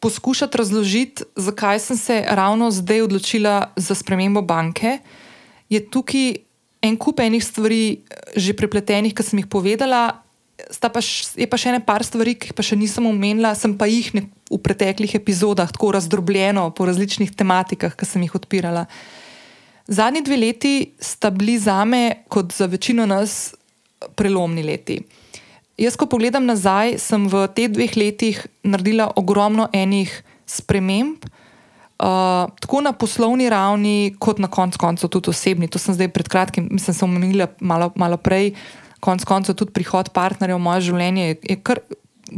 poskušati 0.00 0.58
razložiti, 0.58 1.24
zakaj 1.36 1.78
sem 1.78 1.96
se 1.96 2.24
ravno 2.28 2.70
zdaj 2.70 3.02
odločila 3.02 3.72
za 3.76 3.94
spremembo 3.94 4.42
banke, 4.42 4.98
je 5.68 5.80
tukaj 5.90 6.36
en 6.82 6.96
kup 6.96 7.20
enih 7.20 7.44
stvari 7.44 8.00
že 8.36 8.54
prepletenih, 8.54 9.14
ki 9.14 9.22
sem 9.22 9.42
jih 9.42 9.50
povedala. 9.50 10.22
Pa 10.58 11.00
š, 11.00 11.38
je 11.38 11.46
pa 11.46 11.56
še 11.56 11.70
ene 11.70 11.80
par 11.82 12.02
stvari, 12.04 12.34
ki 12.34 12.50
jih 12.50 12.56
pa 12.56 12.62
še 12.66 12.76
nisem 12.76 13.06
omenila, 13.06 13.54
sem 13.54 13.74
pa 13.78 13.86
jih 13.88 14.10
v 14.14 14.58
preteklih 14.62 15.14
epizodah 15.14 15.70
tako 15.70 15.94
razdrobljeno 15.96 16.70
po 16.74 16.86
različnih 16.86 17.30
tematikah, 17.34 17.94
ki 17.94 18.06
sem 18.06 18.22
jih 18.26 18.34
odpirala. 18.38 18.86
Zadnji 19.88 20.20
dve 20.22 20.36
leti 20.36 20.92
sta 21.00 21.30
bili 21.30 21.58
za 21.58 21.84
me, 21.84 22.24
kot 22.28 22.52
za 22.52 22.66
večino 22.66 23.06
nas, 23.06 23.54
prelomni 24.14 24.62
leti. 24.62 25.00
Jaz, 25.78 25.96
ko 25.96 26.06
pogledam 26.06 26.44
nazaj, 26.44 26.98
sem 27.00 27.24
v 27.30 27.46
teh 27.56 27.70
dveh 27.72 27.96
letih 27.96 28.40
naredila 28.66 29.08
ogromno 29.16 29.68
enih 29.72 30.10
sprememb, 30.46 31.24
uh, 31.24 32.50
tako 32.60 32.82
na 32.84 32.92
poslovni 32.92 33.48
ravni, 33.48 34.12
kot 34.20 34.42
na 34.42 34.50
koncu 34.50 34.78
koncev 34.78 35.08
tudi 35.08 35.32
osebni. 35.32 35.70
To 35.72 35.80
sem 35.80 35.96
zdaj 35.96 36.12
pred 36.12 36.28
kratkim, 36.28 36.68
mislim, 36.70 36.94
sem 36.94 37.08
omenila 37.08 37.48
malo, 37.60 37.88
malo 37.96 38.20
prej, 38.20 38.52
konec 39.00 39.24
koncev 39.24 39.56
tudi 39.56 39.72
prihod 39.72 40.12
partnerja 40.12 40.58
v 40.58 40.66
moje 40.68 40.90
življenje. 40.90 41.30
Je, 41.48 41.58
kar 41.64 41.80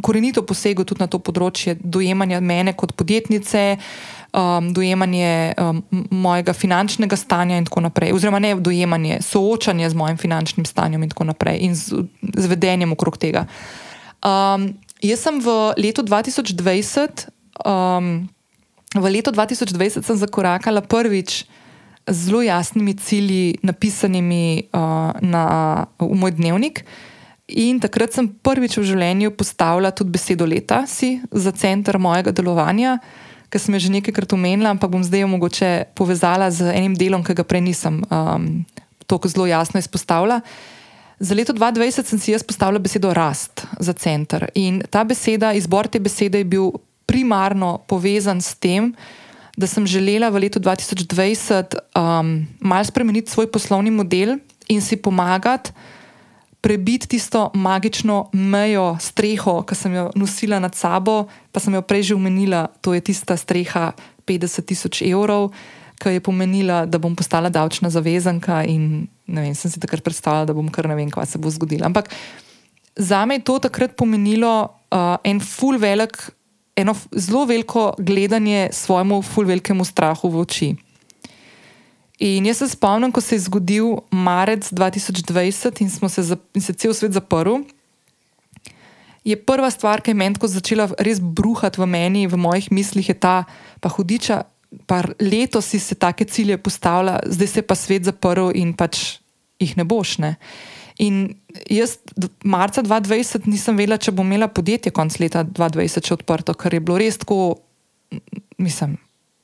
korenito 0.07 0.47
posegel 0.47 0.87
tudi 0.87 1.03
na 1.03 1.11
to 1.11 1.19
področje 1.19 1.75
dojemanja 1.83 2.39
mene 2.39 2.77
kot 2.79 2.95
podjetnice. 2.95 3.67
Uh, 3.75 4.20
um, 4.33 4.73
dojemanje 4.75 5.53
um, 5.59 5.83
mojega 6.11 6.53
finančnega 6.53 7.17
stanja 7.17 7.59
in 7.59 7.65
tako 7.65 7.81
naprej, 7.81 8.13
oziroma 8.13 8.39
ne 8.39 8.55
dojemanje, 8.55 9.21
soočanje 9.23 9.91
z 9.91 9.95
mojim 9.95 10.17
finančnim 10.17 10.67
stanjem 10.67 11.03
in 11.03 11.11
tako 11.11 11.25
naprej 11.25 11.59
in 11.61 11.75
z, 11.75 12.05
z 12.37 12.47
vedenjem 12.47 12.93
okrog 12.93 13.19
tega. 13.19 13.47
Um, 14.25 14.75
jaz 15.03 15.25
sem 15.25 15.41
v 15.41 15.57
letu 15.81 16.03
2020, 16.03 17.27
um, 17.65 18.29
v 18.95 19.07
letu 19.11 19.33
2020 19.33 20.05
sem 20.07 20.17
zakorakala 20.17 20.81
prvič 20.81 21.45
z 22.11 22.17
zelo 22.27 22.43
jasnimi 22.43 22.95
cilji, 22.95 23.59
napisanimi 23.63 24.67
uh, 24.73 25.15
na, 25.21 25.45
v 25.99 26.15
moj 26.17 26.35
dnevnik. 26.35 26.85
In 27.51 27.81
takrat 27.83 28.15
sem 28.15 28.29
prvič 28.29 28.79
v 28.79 28.87
življenju 28.87 29.35
postavila 29.35 29.91
tudi 29.91 30.15
besedo 30.15 30.47
leta 30.47 30.85
si 30.87 31.19
za 31.31 31.51
center 31.51 31.99
mojega 31.99 32.31
delovanja 32.31 33.01
ki 33.51 33.59
sem 33.59 33.75
jo 33.75 33.81
že 33.87 33.91
nekajkrat 33.91 34.33
omenila, 34.33 34.71
ampak 34.71 34.91
bom 34.91 35.03
zdaj 35.03 35.27
jo 35.27 35.29
mogoče 35.31 35.71
povezala 35.99 36.51
z 36.55 36.71
enim 36.71 36.95
delom, 36.95 37.25
ki 37.27 37.35
ga 37.35 37.45
prej 37.45 37.63
nisem 37.67 38.01
um, 38.07 38.63
tako 39.11 39.27
zelo 39.29 39.47
jasno 39.51 39.83
izpostavila. 39.83 40.41
Za 41.21 41.35
leto 41.35 41.53
2020 41.53 42.07
sem 42.07 42.19
si 42.19 42.33
jaz 42.33 42.47
postavila 42.47 42.81
besedo 42.81 43.13
rast 43.13 43.67
za 43.77 43.93
center. 43.93 44.49
In 44.55 44.81
ta 44.89 45.05
beseda, 45.05 45.53
izbor 45.53 45.91
te 45.91 46.01
besede 46.01 46.41
je 46.41 46.49
bil 46.49 46.71
primarno 47.05 47.83
povezan 47.91 48.41
s 48.41 48.55
tem, 48.55 48.95
da 49.59 49.67
sem 49.67 49.85
želela 49.85 50.31
v 50.31 50.47
letu 50.47 50.63
2020 50.63 51.77
um, 51.99 52.47
malo 52.63 52.87
spremeniti 52.87 53.35
svoj 53.35 53.51
poslovni 53.51 53.91
model 53.91 54.39
in 54.71 54.81
si 54.81 54.97
pomagati 54.97 55.75
prebiti 56.61 57.09
tisto 57.09 57.51
magično 57.55 58.29
mejo, 58.33 58.97
streho, 59.01 59.63
ki 59.65 59.75
sem 59.75 59.95
jo 59.95 60.11
nosila 60.15 60.61
nad 60.61 60.75
sabo, 60.77 61.25
pa 61.53 61.61
sem 61.61 61.75
jo 61.75 61.83
prej 61.83 62.13
že 62.13 62.15
omenila, 62.15 62.69
to 62.81 62.95
je 62.95 63.01
tista 63.01 63.37
streha 63.37 63.93
50 64.29 64.69
tisoč 64.69 65.03
evrov, 65.03 65.51
ki 66.01 66.17
je 66.17 66.25
pomenila, 66.25 66.85
da 66.87 67.01
bom 67.01 67.17
postala 67.17 67.49
davčna 67.53 67.91
zavezanka 67.91 68.65
in 68.65 69.09
ne 69.31 69.41
vem, 69.45 69.55
sem 69.55 69.71
si 69.71 69.81
takrat 69.81 70.05
predstavljala, 70.05 70.49
da 70.49 70.57
bom 70.57 70.69
kar 70.73 70.89
ne 70.89 70.97
vem, 70.97 71.11
kaj 71.13 71.35
se 71.35 71.41
bo 71.41 71.51
zgodilo. 71.53 71.87
Ampak 71.87 72.11
za 72.97 73.25
me 73.27 73.39
je 73.39 73.47
to 73.47 73.59
takrat 73.59 73.97
pomenilo 73.97 74.53
uh, 74.91 75.17
en 75.25 75.41
full 75.41 75.79
velik, 75.79 76.17
eno 76.77 76.95
zelo 77.13 77.45
veliko 77.47 77.93
gledanje 77.99 78.69
svojemu 78.73 79.23
full 79.23 79.47
velikemu 79.47 79.85
strahu 79.85 80.29
v 80.29 80.41
oči. 80.41 80.71
In 82.21 82.45
jaz 82.45 82.59
se 82.61 82.69
spomnim, 82.69 83.13
ko 83.13 83.23
se 83.25 83.39
je 83.39 83.47
zgodil 83.47 83.95
marec 84.13 84.69
2020 84.69 85.81
in, 85.81 85.89
se, 85.89 86.37
in 86.55 86.61
se 86.61 86.73
cel 86.77 86.93
svet 86.95 87.17
zaprl, 87.17 87.63
je 89.25 89.37
prva 89.37 89.71
stvar, 89.73 90.03
ki 90.05 90.13
je 90.13 90.19
meni 90.21 90.37
začela 90.37 90.89
res 91.01 91.21
bruhati 91.21 91.81
v 91.81 91.89
meni, 91.89 92.27
v 92.29 92.37
mojih 92.37 92.71
mislih, 92.73 93.09
je 93.09 93.17
ta, 93.17 93.45
pa 93.81 93.89
hudiča, 93.89 94.45
pa 94.87 95.03
letos 95.21 95.73
si 95.73 95.81
se 95.81 95.95
take 95.95 96.25
cilje 96.25 96.59
postavlja, 96.59 97.21
zdaj 97.27 97.49
se 97.49 97.63
pa 97.63 97.75
svet 97.75 98.05
zaprl 98.05 98.53
in 98.55 98.73
pač 98.77 99.21
jih 99.61 99.77
ne 99.77 99.85
boš. 99.85 100.19
Ne? 100.21 100.37
In 101.01 101.41
jaz, 101.73 101.99
marca 102.45 102.85
2020, 102.85 103.49
nisem 103.49 103.77
vedela, 103.81 103.97
če 103.97 104.13
bom 104.13 104.29
imela 104.29 104.49
podjetje 104.53 104.93
konc 104.93 105.17
leta 105.21 105.45
2020 105.45 106.05
še 106.05 106.17
odprto, 106.21 106.53
ker 106.53 106.77
je 106.77 106.85
bilo 106.85 107.01
res 107.01 107.17
tako, 107.21 107.61
mislim, 108.61 108.99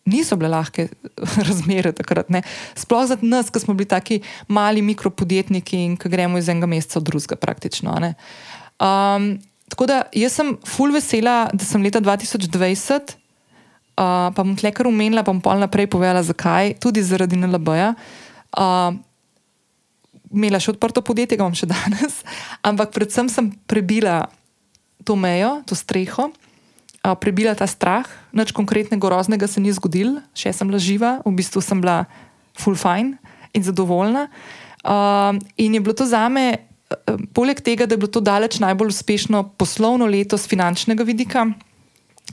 niso 0.07 0.39
bile 0.39 0.53
lahke 0.55 0.89
razmere 1.49 1.93
takrat. 1.97 2.31
Ne. 2.33 2.43
Sploh 2.79 3.05
za 3.11 3.19
nas, 3.23 3.51
ki 3.51 3.63
smo 3.63 3.75
bili 3.77 3.89
taki 3.91 4.21
mali 4.49 4.83
mikropodjetniki 4.87 5.83
in 5.85 5.99
ki 6.01 6.11
gremo 6.13 6.39
iz 6.41 6.51
enega 6.53 6.71
meseca 6.71 7.01
v 7.01 7.09
drugega, 7.11 7.39
praktično. 7.43 7.95
Um, 8.81 9.31
tako 9.73 9.89
da 9.91 10.03
jaz 10.15 10.39
sem 10.39 10.55
full 10.67 10.95
vesela, 10.95 11.47
da 11.53 11.67
sem 11.67 11.83
leta 11.83 12.01
2020, 12.01 13.17
uh, 13.97 14.31
pa 14.31 14.43
bom 14.43 14.55
tle 14.59 14.73
kar 14.73 14.89
umenila, 14.89 15.27
pa 15.27 15.35
bom 15.35 15.43
pol 15.43 15.61
naprej 15.61 15.91
povedala, 15.93 16.23
zakaj, 16.27 16.77
tudi 16.83 17.05
zaradi 17.05 17.39
NLB-ja. 17.41 17.93
Uh, 18.57 18.95
imela 20.33 20.61
še 20.63 20.75
odprto 20.75 21.03
podjetje, 21.05 21.39
ga 21.39 21.47
imam 21.47 21.57
še 21.59 21.69
danes, 21.75 22.23
ampak 22.67 22.95
predvsem 22.95 23.31
sem 23.33 23.51
prebila 23.69 24.27
to 25.07 25.15
mejo, 25.19 25.61
to 25.67 25.79
streho, 25.79 26.31
prebila 27.15 27.55
ta 27.55 27.67
strah, 27.69 28.09
nič 28.33 28.51
konkretnega, 28.51 28.99
groznega 28.99 29.47
se 29.47 29.61
ni 29.63 29.71
zgodil, 29.71 30.19
še 30.35 30.51
sem 30.51 30.67
bila 30.67 30.81
živa, 30.83 31.11
v 31.23 31.33
bistvu 31.39 31.63
sem 31.63 31.79
bila 31.79 32.07
full 32.57 32.75
fine 32.75 33.21
in 33.55 33.63
zadovoljna. 33.63 34.27
In 35.61 35.71
je 35.77 35.81
bilo 35.81 35.95
to 35.95 36.07
za 36.09 36.27
me, 36.33 36.67
poleg 37.37 37.61
tega, 37.61 37.87
da 37.87 37.95
je 37.95 38.03
bilo 38.03 38.11
to 38.11 38.25
daleč 38.25 38.59
najbolj 38.63 38.95
uspešno 38.95 39.55
poslovno 39.61 40.09
leto 40.09 40.39
z 40.41 40.49
finančnega 40.49 41.07
vidika. 41.07 41.47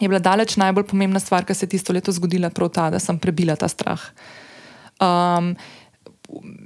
Je 0.01 0.09
bila 0.09 0.21
daleč 0.23 0.57
najbolj 0.57 0.87
pomembna 0.89 1.21
stvar, 1.21 1.45
kar 1.45 1.55
se 1.55 1.67
je 1.67 1.75
tisto 1.77 1.93
leto 1.93 2.09
zgodila, 2.09 2.49
prav 2.49 2.71
ta, 2.73 2.89
da 2.89 2.97
sem 2.97 3.19
prebila 3.19 3.53
ta 3.59 3.69
strah. 3.69 4.01
Um, 4.97 5.53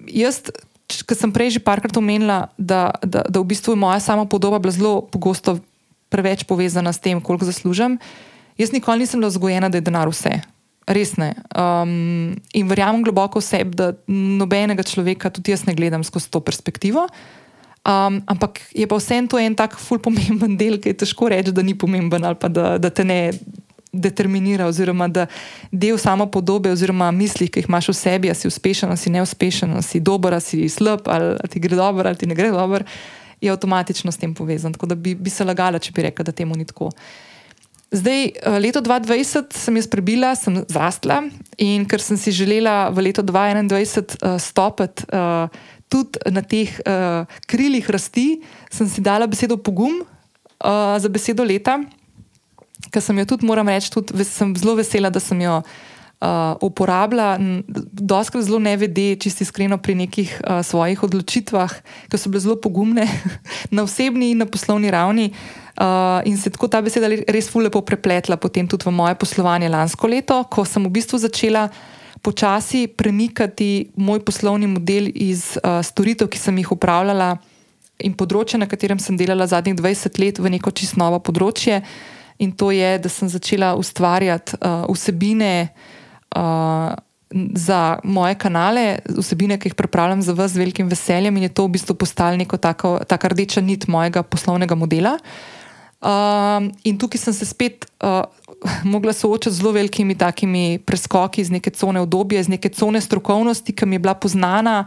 jaz 0.07 0.45
ker 0.87 1.17
sem 1.19 1.31
prej 1.31 1.57
že 1.57 1.63
parkrat 1.63 1.95
omenila, 1.99 2.47
da, 2.55 2.95
da, 3.03 3.27
da 3.27 3.37
v 3.43 3.49
bistvu 3.51 3.75
je 3.75 3.81
moja 3.81 3.99
sama 3.99 4.23
podoba 4.23 4.59
bila 4.59 4.71
zelo 4.71 5.03
pogosto 5.03 5.59
preveč 6.09 6.43
povezana 6.47 6.93
s 6.93 7.01
tem, 7.03 7.21
koliko 7.21 7.45
zaslužim. 7.45 7.97
Jaz 8.57 8.71
nikoli 8.73 9.05
nisem 9.05 9.19
bila 9.19 9.29
vzgojena, 9.29 9.69
da 9.69 9.77
je 9.77 9.85
denar 9.85 10.09
vse. 10.09 10.39
Res 10.87 11.17
ne. 11.19 11.33
Um, 11.51 12.37
in 12.55 12.67
verjamem 12.69 13.03
globoko 13.03 13.41
v 13.41 13.45
sebi, 13.45 13.75
da 13.75 13.91
nobenega 14.07 14.87
človeka 14.87 15.29
tudi 15.29 15.51
jaz 15.51 15.65
ne 15.67 15.75
gledam 15.75 16.03
skozi 16.03 16.31
to 16.31 16.39
perspektivo. 16.39 17.07
Um, 17.87 18.21
ampak 18.27 18.59
je 18.75 18.87
pa 18.87 18.99
vseeno 18.99 19.31
to 19.31 19.39
en 19.39 19.55
tak 19.55 19.77
fulimomemben 19.79 20.57
del, 20.59 20.79
ki 20.79 20.91
je 20.91 21.03
težko 21.03 21.29
reči, 21.31 21.53
da 21.55 21.63
ni 21.63 21.75
pomemben 21.75 22.23
ali 22.23 22.35
pa 22.39 22.49
da, 22.51 22.75
da 22.79 22.89
te 22.91 23.03
ne 23.07 23.31
determinira, 23.93 24.67
oziroma 24.67 25.07
da 25.07 25.27
del 25.71 25.97
samo 25.97 26.27
podobe, 26.31 26.71
oziroma 26.71 27.11
misli, 27.11 27.47
ki 27.47 27.63
jih 27.63 27.69
imaš 27.69 27.91
v 27.91 27.95
sebi, 27.95 28.33
si 28.35 28.47
uspešen, 28.47 28.91
si 28.99 29.11
neuspešen, 29.13 29.77
si 29.83 29.99
dober, 30.03 30.35
si 30.43 30.67
slab, 30.69 31.07
ali 31.07 31.35
ti 31.51 31.63
gre 31.63 31.79
dobro, 31.79 32.07
ali 32.07 32.19
ti 32.19 32.27
ne 32.27 32.35
gre 32.35 32.51
dobro, 32.51 32.83
je 33.41 33.51
avtomatično 33.51 34.11
s 34.11 34.17
tem 34.17 34.33
povezan. 34.33 34.73
Tako 34.73 34.91
da 34.93 34.95
bi, 34.95 35.15
bi 35.15 35.29
se 35.29 35.45
lagala, 35.45 35.79
če 35.79 35.91
bi 35.95 36.07
rekla, 36.09 36.25
da 36.27 36.35
temu 36.35 36.57
ni 36.57 36.65
tako. 36.65 36.89
Zdaj, 37.91 38.23
eh, 38.23 38.59
leto 38.59 38.81
2020 38.83 39.55
sem 39.55 39.79
jaz 39.79 39.87
prebila, 39.87 40.35
sem 40.35 40.59
zrastla 40.67 41.21
in 41.57 41.85
ker 41.87 42.03
sem 42.03 42.19
si 42.19 42.33
želela 42.35 42.89
v 42.91 43.07
letu 43.07 43.23
2021 43.23 44.17
uh, 44.19 44.35
stopiti 44.41 45.07
uh, 45.15 45.47
tudi 45.87 46.19
na 46.31 46.43
teh 46.43 46.73
uh, 46.83 47.23
krilih 47.47 47.87
rasti, 47.89 48.41
sem 48.69 48.89
si 48.91 48.99
dala 49.01 49.27
besedo 49.27 49.55
pogum 49.55 50.01
uh, 50.03 50.99
za 50.99 51.07
besedo 51.07 51.47
leta 51.47 51.79
ki 52.91 53.01
sem 53.01 53.19
jo 53.21 53.25
tudi, 53.33 53.47
moram 53.47 53.69
reči, 53.69 53.91
tudi 53.91 54.25
sem 54.27 54.53
zelo 54.57 54.77
vesela, 54.77 55.09
da 55.09 55.21
sem 55.23 55.39
jo 55.41 55.61
uh, 56.21 56.55
uporabljala. 56.61 57.37
Doskrat 57.91 58.43
zelo 58.43 58.59
ne 58.59 58.77
vede, 58.77 59.15
čisto 59.15 59.43
iskreno, 59.43 59.77
pri 59.77 59.95
nekih 59.95 60.41
uh, 60.41 60.61
svojih 60.65 61.03
odločitvah, 61.03 61.73
ki 62.11 62.17
so 62.17 62.29
bile 62.29 62.43
zelo 62.43 62.57
pogumne 62.61 63.07
na 63.75 63.83
osebni 63.83 64.31
in 64.31 64.43
na 64.43 64.45
poslovni 64.45 64.91
ravni. 64.91 65.31
Uh, 65.77 66.25
in 66.25 66.37
se 66.37 66.49
tako 66.49 66.67
ta 66.67 66.81
beseda 66.81 67.09
res 67.29 67.51
fulepo 67.53 67.83
prepletla 67.85 68.37
potem 68.41 68.65
tudi 68.67 68.87
v 68.87 68.91
moje 68.91 69.13
poslovanje 69.15 69.69
lansko 69.69 70.07
leto, 70.09 70.41
ko 70.49 70.65
sem 70.65 70.83
v 70.83 70.89
bistvu 70.89 71.21
začela. 71.21 71.69
Počasi 72.17 72.87
premikati 72.87 73.93
moj 73.95 74.23
poslovni 74.25 74.67
model 74.67 75.05
iz 75.13 75.53
uh, 75.61 75.79
storitev, 75.85 76.27
ki 76.33 76.39
sem 76.41 76.57
jih 76.57 76.73
upravljala, 76.73 77.37
in 78.01 78.13
področja, 78.17 78.57
na 78.57 78.65
katerem 78.69 78.97
sem 79.01 79.17
delala 79.17 79.45
zadnjih 79.47 79.77
20 79.77 80.17
let, 80.21 80.41
v 80.41 80.49
neko 80.57 80.73
čisto 80.73 80.97
novo 80.97 81.21
področje. 81.21 81.77
Uh, 81.77 82.17
in 82.37 82.51
to 82.51 82.71
je, 82.71 82.97
da 82.99 83.09
sem 83.09 83.29
začela 83.29 83.75
ustvarjati 83.75 84.57
uh, 84.61 84.85
vsebine 84.93 85.67
uh, 86.37 86.93
za 87.53 87.99
moje 88.03 88.37
kanale, 88.39 88.99
vsebine, 89.17 89.57
ki 89.59 89.71
jih 89.71 89.75
pripravljam 89.75 90.21
za 90.21 90.33
vas 90.33 90.53
z 90.53 90.61
velikim 90.61 90.87
veseljem, 90.87 91.37
in 91.37 91.49
je 91.49 91.49
to 91.49 91.65
v 91.67 91.75
bistvu 91.75 91.95
postala 91.99 92.37
neka 92.39 92.57
taka 92.57 93.27
rdeča 93.27 93.61
nit 93.61 93.87
mojega 93.87 94.23
poslovnega 94.23 94.75
modela. 94.75 95.17
Uh, 95.97 96.69
in 96.85 96.95
tukaj 96.97 97.19
sem 97.19 97.33
se 97.33 97.45
spet 97.45 97.87
uh, 98.05 98.21
mogla 98.85 99.13
soočati 99.13 99.55
z 99.55 99.59
zelo 99.59 99.73
velikimi 99.73 100.15
takimi 100.15 100.79
preskoki 100.79 101.41
iz 101.41 101.49
neke 101.49 101.73
cone 101.73 101.99
obdobja, 101.99 102.39
iz 102.39 102.47
neke 102.47 102.69
cone 102.69 103.01
strokovnosti, 103.01 103.73
ki 103.73 103.85
mi 103.85 103.97
je 103.97 104.05
bila 104.05 104.13
poznana. 104.13 104.85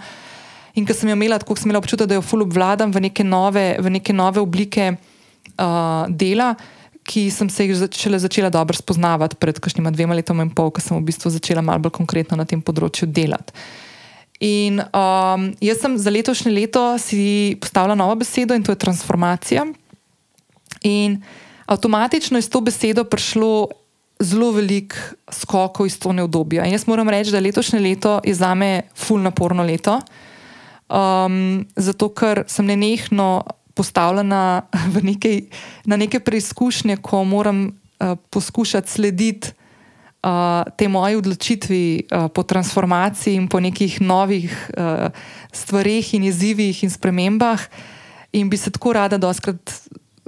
In 0.79 0.87
ko 0.87 0.95
sem 0.95 1.11
jo 1.11 1.19
imela, 1.19 1.39
tako 1.43 1.59
sem 1.59 1.69
imela 1.69 1.83
občutek, 1.83 2.07
da 2.07 2.15
jo 2.15 2.23
fully 2.23 2.47
obvladam 2.47 2.95
v 2.95 3.11
neke 3.11 3.27
nove, 3.27 3.75
v 3.83 3.91
neke 3.91 4.15
nove 4.15 4.41
oblike 4.41 4.95
uh, 4.95 6.07
dela, 6.09 6.55
uh, 6.55 6.80
ki 7.11 7.27
sem 7.35 7.51
se 7.51 7.67
jih 7.67 7.75
začela, 7.75 8.19
začela 8.23 8.51
dobro 8.55 8.77
spoznavati 8.79 9.39
pred 9.43 9.59
kakšnima 9.59 9.91
dvema 9.91 10.15
letoma 10.15 10.47
in 10.47 10.53
pol, 10.55 10.71
ko 10.71 10.83
sem 10.83 10.95
v 10.95 11.09
bistvu 11.11 11.33
začela 11.35 11.63
malo 11.63 11.83
bolj 11.83 11.97
konkretno 11.99 12.39
na 12.39 12.47
tem 12.47 12.63
področju 12.63 13.11
delati. 13.11 13.55
In 14.41 14.79
um, 14.81 15.51
jaz 15.61 15.83
sem 15.83 15.99
za 16.01 16.09
letošnje 16.09 16.53
leto 16.55 16.83
si 17.03 17.59
postavila 17.61 17.99
novo 17.99 18.15
besedo 18.23 18.57
in 18.57 18.65
to 18.65 18.73
je 18.73 18.81
transformacija. 18.81 19.67
In 20.89 21.19
avtomatično 21.69 22.41
je 22.41 22.47
s 22.47 22.53
to 22.53 22.63
besedo 22.65 23.05
prišlo 23.05 23.69
zelo 24.21 24.53
velik 24.57 24.97
skokov 25.33 25.91
iz 25.91 25.99
to 26.01 26.15
neobdobja. 26.17 26.65
In 26.65 26.73
jaz 26.73 26.87
moram 26.89 27.09
reči, 27.09 27.35
da 27.35 27.43
letošnje 27.43 27.81
leto 27.81 28.21
je 28.25 28.33
za 28.37 28.55
me 28.55 28.89
fulno 28.97 29.29
naporno 29.29 29.67
leto. 29.67 29.99
Um, 30.91 31.67
zato, 31.77 32.09
ker 32.17 32.45
sem 32.49 32.67
nenehno 32.67 33.45
postavljena 33.75 34.63
nekaj, 35.03 35.41
na 35.85 35.97
neke 35.97 36.21
preizkušnje, 36.21 36.97
ko 36.97 37.25
moram 37.25 37.67
uh, 37.67 38.19
poskušati 38.31 38.91
slediti 38.91 39.53
uh, 40.23 40.65
tej 40.77 40.89
moji 40.89 41.17
odločitvi 41.17 41.85
uh, 42.03 42.29
po 42.35 42.43
transformaciji 42.43 43.35
in 43.35 43.49
po 43.49 43.61
nekih 43.61 44.01
novih 44.01 44.71
uh, 44.77 45.09
stvarih 45.53 46.15
in 46.15 46.25
izzivih 46.25 46.85
in 46.85 46.91
spremembah, 46.91 47.61
in 48.33 48.51
bi 48.51 48.57
se 48.57 48.71
tako 48.71 48.93
rada, 48.93 49.19
da 49.19 49.29
oskrat 49.29 49.73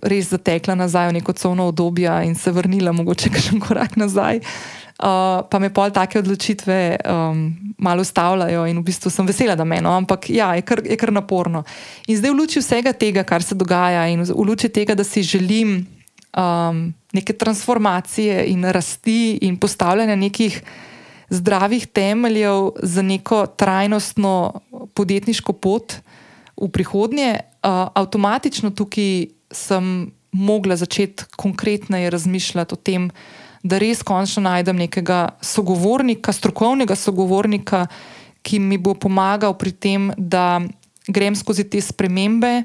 res 0.02 0.32
zatekla 0.34 0.74
nazaj 0.74 1.08
v 1.08 1.18
neko 1.20 1.32
covno 1.32 1.68
obdobje 1.70 2.10
in 2.26 2.34
se 2.34 2.50
vrnila, 2.50 2.92
mogoče 2.92 3.30
še 3.30 3.54
en 3.54 3.60
korak 3.62 3.96
nazaj. 3.96 4.42
Uh, 4.42 4.81
uh, 5.02 5.42
pa 5.50 5.58
me 5.58 5.70
pol 5.74 5.90
take 5.90 6.20
odločitve 6.22 6.78
um, 7.04 7.42
malo 7.78 8.00
ustavljajo 8.00 8.66
in 8.70 8.78
v 8.78 8.86
bistvu 8.86 9.10
sem 9.10 9.26
vesela, 9.26 9.56
da 9.58 9.64
me 9.64 9.80
eno, 9.82 9.90
ampak 9.96 10.30
ja, 10.30 10.52
je 10.54 10.62
kar, 10.62 10.82
je 10.86 10.96
kar 10.96 11.12
naporno. 11.12 11.64
In 12.06 12.18
zdaj 12.18 12.30
v 12.30 12.38
luči 12.38 12.62
vsega 12.62 12.94
tega, 12.94 13.26
kar 13.26 13.42
se 13.42 13.58
dogaja 13.58 14.06
in 14.12 14.22
v 14.22 14.46
luči 14.46 14.70
tega, 14.70 14.94
da 14.94 15.04
si 15.04 15.24
želim 15.26 15.82
um, 16.36 16.86
neke 17.12 17.34
transformacije 17.34 18.46
in 18.54 18.64
rasti 18.64 19.42
in 19.42 19.58
postavljanja 19.58 20.16
nekih 20.16 20.62
zdravih 21.32 21.86
temeljev 21.86 22.70
za 22.82 23.02
neko 23.02 23.46
trajnostno 23.46 24.60
podjetniško 24.94 25.52
pot 25.52 25.98
v 26.56 26.68
prihodnje, 26.68 27.40
uh, 27.40 27.88
avtomatično 27.94 28.70
tukaj 28.70 29.26
sem 29.52 30.12
mogla 30.32 30.76
začeti 30.76 31.24
konkretneje 31.36 32.10
razmišljati 32.10 32.74
o 32.74 32.76
tem, 32.76 33.10
da 33.62 33.78
res 33.78 34.02
končno 34.02 34.42
najdem 34.42 34.76
nekega 34.76 35.36
sogovornika, 35.40 36.34
strokovnega 36.34 36.96
sogovornika, 36.98 37.86
ki 38.42 38.58
mi 38.58 38.78
bo 38.78 38.94
pomagal 38.98 39.54
pri 39.54 39.72
tem, 39.72 40.10
da 40.18 40.58
grem 41.06 41.36
skozi 41.38 41.64
te 41.70 41.78
spremembe, 41.78 42.64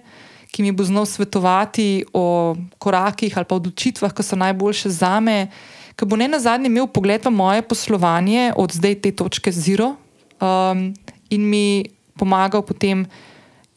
ki 0.49 0.65
mi 0.65 0.73
bo 0.73 0.81
znal 0.87 1.05
svetovati 1.05 2.07
o 2.13 2.55
korakih 2.81 3.37
ali 3.37 3.45
pa 3.45 3.59
odločitvah, 3.59 4.13
ki 4.13 4.25
so 4.25 4.39
najboljše 4.39 4.89
za 4.89 5.19
me, 5.21 5.51
ki 5.93 6.05
bo 6.05 6.17
ne 6.17 6.29
na 6.29 6.41
zadnje 6.41 6.71
imel 6.71 6.89
pogled 6.89 7.21
v 7.25 7.33
moje 7.33 7.61
poslovanje 7.61 8.53
od 8.57 8.73
zdaj 8.73 9.01
te 9.01 9.11
točke 9.13 9.53
zero 9.53 9.93
um, 10.41 10.93
in 11.29 11.41
mi 11.45 11.85
pomagal 12.17 12.65
potem 12.65 13.05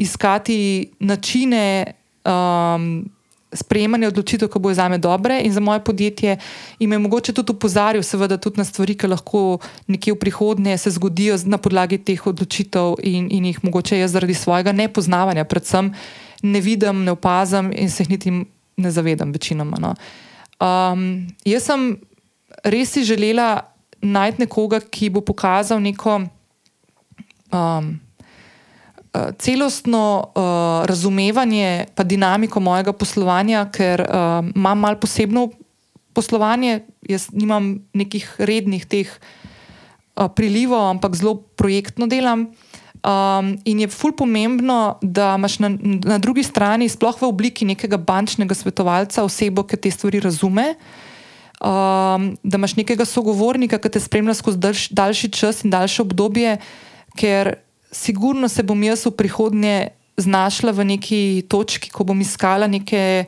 iskati 0.00 0.88
načine. 1.00 1.96
Um, 2.24 3.10
Sprejemanje 3.53 4.07
odločitev, 4.09 4.48
ki 4.48 4.61
bojo 4.62 4.76
za 4.78 4.86
me 4.88 4.98
dobre, 4.98 5.40
in 5.42 5.53
za 5.53 5.61
moje 5.61 5.80
podjetje, 5.84 6.36
in 6.78 6.90
me 6.90 6.98
mogoče 6.98 7.32
tudi 7.32 7.53
upozoril, 7.53 8.03
seveda, 8.03 8.38
tudi 8.38 8.61
na 8.62 8.64
stvari, 8.64 8.94
ki 8.94 9.11
lahko 9.11 9.59
nekje 9.90 10.14
v 10.14 10.18
prihodnje 10.22 10.78
se 10.78 10.90
zgodijo 10.94 11.38
na 11.51 11.59
podlagi 11.59 11.98
teh 11.98 12.26
odločitev, 12.26 13.01
in, 13.03 13.26
in 13.30 13.51
jih 13.51 13.59
mogoče 13.64 13.98
jaz 13.98 14.14
zaradi 14.14 14.34
svojega 14.34 14.72
nepoznavanja, 14.72 15.44
predvsem 15.44 15.90
ne 16.42 16.61
vidim, 16.61 17.05
ne 17.05 17.12
opazim 17.12 17.72
in 17.74 17.90
se 17.90 18.03
jih 18.03 18.11
niti 18.11 18.30
ne 18.76 18.90
zavedam, 18.90 19.32
večinoma. 19.32 19.76
No. 19.80 19.94
Um, 20.61 21.26
jaz 21.44 21.66
sem 21.66 21.96
res 22.64 22.92
si 22.92 23.05
želela 23.05 23.66
najti 24.03 24.46
nekoga, 24.46 24.80
ki 24.80 25.11
bo 25.11 25.20
pokazal 25.20 25.80
neko. 25.82 26.20
Um, 27.53 27.98
celostno 29.38 30.30
uh, 30.34 30.86
razumevanje 30.86 31.86
in 31.98 32.08
dinamiko 32.08 32.61
mojega 32.61 32.92
poslovanja, 32.92 33.66
ker 33.72 34.00
uh, 34.00 34.46
imam 34.54 34.78
malo 34.78 35.00
posebno 35.00 35.48
poslovanje. 36.12 36.84
Jaz 37.08 37.30
nimam 37.32 37.78
nekih 37.94 38.36
rednih 38.38 38.86
teh 38.86 39.11
uh, 39.11 40.28
prilivov, 40.30 40.90
ampak 40.90 41.16
zelo 41.16 41.42
projektno 41.56 42.06
delam. 42.06 42.52
Um, 43.00 43.56
in 43.64 43.80
je 43.80 43.88
fulj 43.88 44.12
pomembno, 44.12 44.98
da 45.02 45.34
imaš 45.38 45.58
na, 45.58 45.70
na 46.04 46.18
drugi 46.18 46.44
strani, 46.44 46.88
sploh 46.88 47.16
v 47.16 47.30
obliki 47.32 47.64
nekega 47.64 47.96
bančnega 47.96 48.54
svetovalca, 48.54 49.24
osebo, 49.24 49.64
ki 49.64 49.78
te 49.80 49.90
stvari 49.90 50.20
razume. 50.20 50.74
Um, 51.61 52.36
da 52.44 52.61
imaš 52.61 52.76
nekega 52.76 53.04
sogovornika, 53.08 53.80
ki 53.80 53.90
te 53.90 54.00
spremlja 54.00 54.36
skozi 54.36 54.61
daljš, 54.61 54.84
daljši 54.92 55.32
čas 55.32 55.64
in 55.64 55.72
daljše 55.72 56.04
obdobje, 56.04 56.58
ker 57.16 57.56
sigurno 57.93 58.49
se 58.49 58.62
bom 58.62 58.82
jaz 58.82 59.07
v 59.07 59.11
prihodnje 59.11 59.88
znašla 60.16 60.72
v 60.72 60.84
neki 60.84 61.20
točki, 61.49 61.91
ko 61.91 62.05
bom 62.05 62.20
iskala 62.20 62.66
neke 62.66 63.24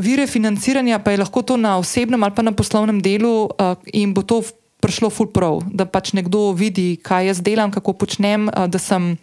vire 0.00 0.26
financiranja, 0.26 0.98
pa 0.98 1.12
je 1.12 1.22
lahko 1.22 1.42
to 1.42 1.56
na 1.56 1.78
osebnem 1.78 2.22
ali 2.22 2.34
pa 2.34 2.42
na 2.42 2.52
poslovnem 2.52 3.00
delu, 3.00 3.46
uh, 3.46 3.76
in 3.92 4.14
bo 4.14 4.22
to 4.22 4.42
prišlo 4.80 5.08
full 5.10 5.30
prav, 5.32 5.62
da 5.70 5.86
pač 5.88 6.12
nekdo 6.12 6.52
vidi, 6.52 6.96
kaj 7.00 7.30
jaz 7.30 7.38
delam, 7.40 7.70
kako 7.70 7.92
počnem, 7.92 8.48
uh, 8.48 8.66
da 8.66 8.80
sem 8.80 9.14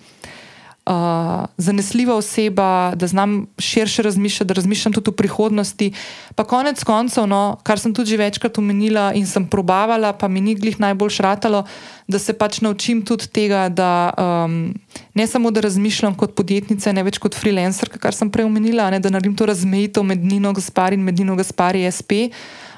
uh, 0.86 1.46
zanesljiva 1.58 2.16
oseba, 2.16 2.94
da 2.96 3.08
znam 3.08 3.46
širše 3.58 4.02
razmišljati, 4.02 4.48
da 4.48 4.54
razmišljam 4.54 4.94
tudi 4.94 5.10
o 5.10 5.14
prihodnosti. 5.14 5.92
Pa 6.36 6.44
konec 6.44 6.84
koncev, 6.84 7.28
no, 7.28 7.58
kar 7.64 7.80
sem 7.80 7.94
tudi 7.94 8.18
večkrat 8.18 8.58
omenila 8.58 9.12
in 9.14 9.28
sem 9.28 9.48
probavala, 9.48 10.14
pa 10.14 10.28
mi 10.28 10.42
ni 10.42 10.56
glih 10.56 10.80
najbolj 10.80 11.10
šratalo, 11.10 11.64
da 12.08 12.20
se 12.20 12.34
pač 12.34 12.62
naučim 12.62 13.06
tudi 13.06 13.28
tega, 13.28 13.70
da 13.70 14.14
um, 14.18 14.74
ne 15.14 15.28
samo 15.28 15.52
da 15.52 15.62
razmišljam 15.62 16.16
kot 16.16 16.36
podjetnica, 16.36 16.92
ne 16.92 17.04
več 17.04 17.18
kot 17.18 17.36
freelancer, 17.36 17.90
kar 17.90 18.16
sem 18.16 18.32
prej 18.32 18.50
omenila, 18.50 18.90
ne, 18.92 19.00
da 19.00 19.10
naredim 19.10 19.36
to 19.36 19.46
razmejitev 19.46 20.04
med 20.04 20.26
Nino 20.26 20.54
Gaspari 20.54 20.98
in 21.00 21.06
Nino 21.06 21.36
Gaspari 21.36 21.86
SP. 21.92 22.32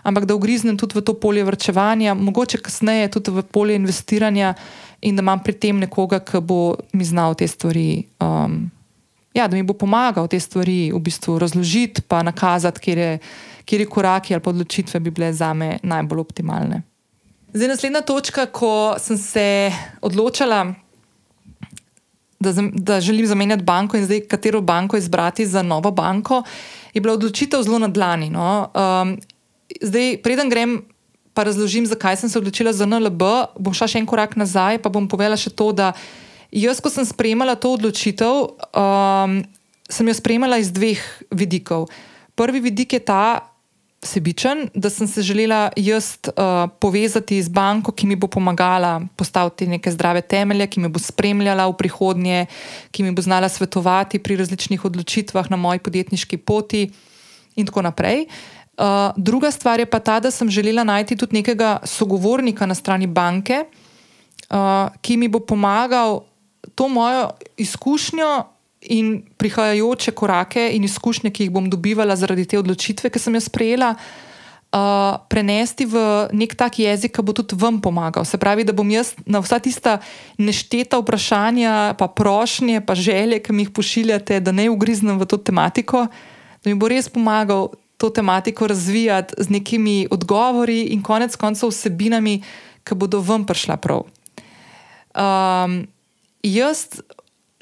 Ampak 0.03 0.25
da 0.27 0.35
ugriznem 0.35 0.75
tudi 0.77 0.99
v 0.99 1.01
to 1.01 1.13
polje 1.15 1.45
vrčevanja, 1.47 2.13
mogoče 2.13 2.59
kasneje 2.59 3.07
tudi 3.07 3.31
v 3.31 3.43
polje 3.47 3.77
investiranja, 3.79 4.53
in 5.03 5.15
da 5.15 5.21
imam 5.21 5.39
pri 5.43 5.53
tem 5.53 5.79
nekoga, 5.79 6.19
ki 6.23 6.39
bo 6.41 6.75
mi 6.93 7.05
znal 7.05 7.35
te 7.35 7.47
stvari, 7.47 8.05
um, 8.23 8.71
ja, 9.35 9.47
da 9.47 9.57
mi 9.57 9.63
bo 9.63 9.75
pomagal 9.75 10.27
te 10.31 10.39
stvari 10.39 10.93
v 10.93 10.99
bistvu 11.03 11.37
razložiti, 11.39 12.05
pa 12.07 12.23
nakazati, 12.23 12.79
kje 13.65 13.79
je 13.79 13.89
koraki 13.89 14.33
ali 14.33 14.43
odločitve 14.45 14.99
bi 14.99 15.11
bile 15.11 15.33
za 15.33 15.53
me 15.53 15.77
najbolj 15.83 16.19
optimalne. 16.19 16.81
Zdaj, 17.53 17.67
naslednja 17.67 18.01
točka, 18.01 18.45
ko 18.45 18.95
sem 18.97 19.17
se 19.17 19.71
odločila, 20.01 20.73
da, 22.39 22.53
da 22.73 23.01
želim 23.01 23.27
zamenjati 23.27 23.63
banko 23.63 23.97
in 23.97 24.05
zdaj 24.05 24.23
katero 24.27 24.61
banko 24.61 24.97
izbrati 24.97 25.45
za 25.45 25.61
novo 25.61 25.91
banko, 25.91 26.43
je 26.93 27.01
bila 27.01 27.13
odločitev 27.13 27.61
zelo 27.63 27.79
na 27.79 27.87
dlani. 27.87 28.29
No? 28.29 28.71
Um, 28.73 29.17
zdaj, 29.81 30.17
preden 30.23 30.49
grem 30.49 30.81
pa 31.33 31.43
razložim, 31.43 31.85
zakaj 31.85 32.17
sem 32.17 32.29
se 32.29 32.37
odločila 32.37 32.73
za 32.73 32.85
NLB. 32.85 33.21
Bom 33.57 33.73
šla 33.73 33.89
še 33.89 34.01
en 34.01 34.09
korak 34.09 34.37
nazaj, 34.37 34.79
pa 34.81 34.93
bom 34.93 35.09
povedala 35.09 35.37
še 35.37 35.49
to, 35.49 35.73
da 35.73 35.93
jaz, 36.53 36.79
ko 36.79 36.93
sem 36.93 37.05
sprejemala 37.05 37.57
to 37.57 37.73
odločitev, 37.73 38.53
um, 38.69 39.41
sem 39.89 40.05
jo 40.07 40.15
sprejemala 40.15 40.61
iz 40.61 40.69
dveh 40.69 41.01
vidikov. 41.33 41.89
Prvi 42.37 42.61
vidik 42.69 42.97
je 42.97 43.01
ta. 43.01 43.49
Sebičen, 44.03 44.67
da 44.75 44.89
sem 44.91 45.07
se 45.07 45.21
želela 45.23 45.71
jaz 45.79 46.19
uh, 46.27 46.67
povezati 46.83 47.37
z 47.39 47.47
banko, 47.47 47.93
ki 47.95 48.03
mi 48.03 48.17
bo 48.19 48.27
pomagala 48.27 48.99
postaviti 49.15 49.63
neke 49.63 49.87
zdrave 49.95 50.19
temelje, 50.19 50.67
ki 50.67 50.83
me 50.83 50.89
bo 50.91 50.99
spremljala 50.99 51.69
v 51.71 51.77
prihodnje, 51.79 52.41
ki 52.91 53.05
mi 53.07 53.15
bo 53.15 53.23
znala 53.23 53.47
svetovati 53.47 54.19
pri 54.19 54.35
različnih 54.43 54.83
odločitvah 54.83 55.47
na 55.47 55.55
moji 55.55 55.79
podjetniški 55.79 56.35
poti, 56.43 56.89
in 57.55 57.63
tako 57.63 57.87
naprej. 57.87 58.27
Uh, 58.27 58.62
Uh, 58.73 59.13
druga 59.17 59.51
stvar 59.51 59.79
je 59.79 59.85
pa 59.85 59.99
ta, 59.99 60.19
da 60.19 60.31
sem 60.31 60.49
želela 60.49 60.83
najti 60.83 61.15
tudi 61.15 61.37
nekega 61.37 61.77
sogovornika 61.85 62.65
na 62.65 62.73
strani 62.75 63.07
banke, 63.07 63.65
uh, 64.49 64.89
ki 65.01 65.17
mi 65.17 65.27
bo 65.27 65.39
pomagal 65.39 66.23
to 66.75 66.87
mojo 66.87 67.29
izkušnjo 67.57 68.43
in 68.81 69.21
prihajajoče 69.37 70.11
korake 70.11 70.71
in 70.73 70.83
izkušnje, 70.83 71.29
ki 71.29 71.43
jih 71.43 71.51
bom 71.51 71.69
dobivala 71.69 72.15
zaradi 72.15 72.45
te 72.49 72.57
odločitve, 72.59 73.13
ki 73.13 73.19
sem 73.19 73.37
jo 73.37 73.43
sprejela, 73.45 73.93
uh, 73.93 75.21
prenesti 75.29 75.85
v 75.85 76.01
nek 76.33 76.57
tak 76.57 76.81
jezik, 76.81 77.13
ki 77.13 77.21
bo 77.21 77.37
tudi 77.37 77.53
vam 77.53 77.77
pomagal. 77.77 78.25
Se 78.25 78.41
pravi, 78.41 78.65
da 78.65 78.73
bom 78.73 78.89
jaz 78.89 79.13
na 79.29 79.37
vsa 79.37 79.61
tista 79.61 79.99
nešteta 80.41 80.97
vprašanja, 80.97 81.93
pa 81.93 82.09
prošnje, 82.09 82.81
pa 82.81 82.97
želje, 82.97 83.37
ki 83.37 83.53
mi 83.53 83.67
jih 83.67 83.71
pošiljate, 83.71 84.41
da 84.41 84.51
ne 84.51 84.65
ugriznem 84.73 85.21
v 85.21 85.29
to 85.29 85.37
tematiko, 85.37 86.09
da 86.63 86.65
mi 86.65 86.73
bo 86.73 86.89
res 86.89 87.05
pomagal 87.05 87.69
to 88.03 88.09
tematiko 88.09 88.67
razvijati 88.67 89.33
z 89.37 89.49
nekimi 89.49 90.07
odgovori 90.11 90.81
in 90.91 90.99
konec 91.03 91.35
koncev 91.39 91.71
vsebinami, 91.71 92.41
ki 92.83 92.95
bodo 92.99 93.21
vam 93.23 93.45
prišla 93.47 93.77
prav. 93.79 94.03
Um, 95.15 95.85
jaz 96.43 96.99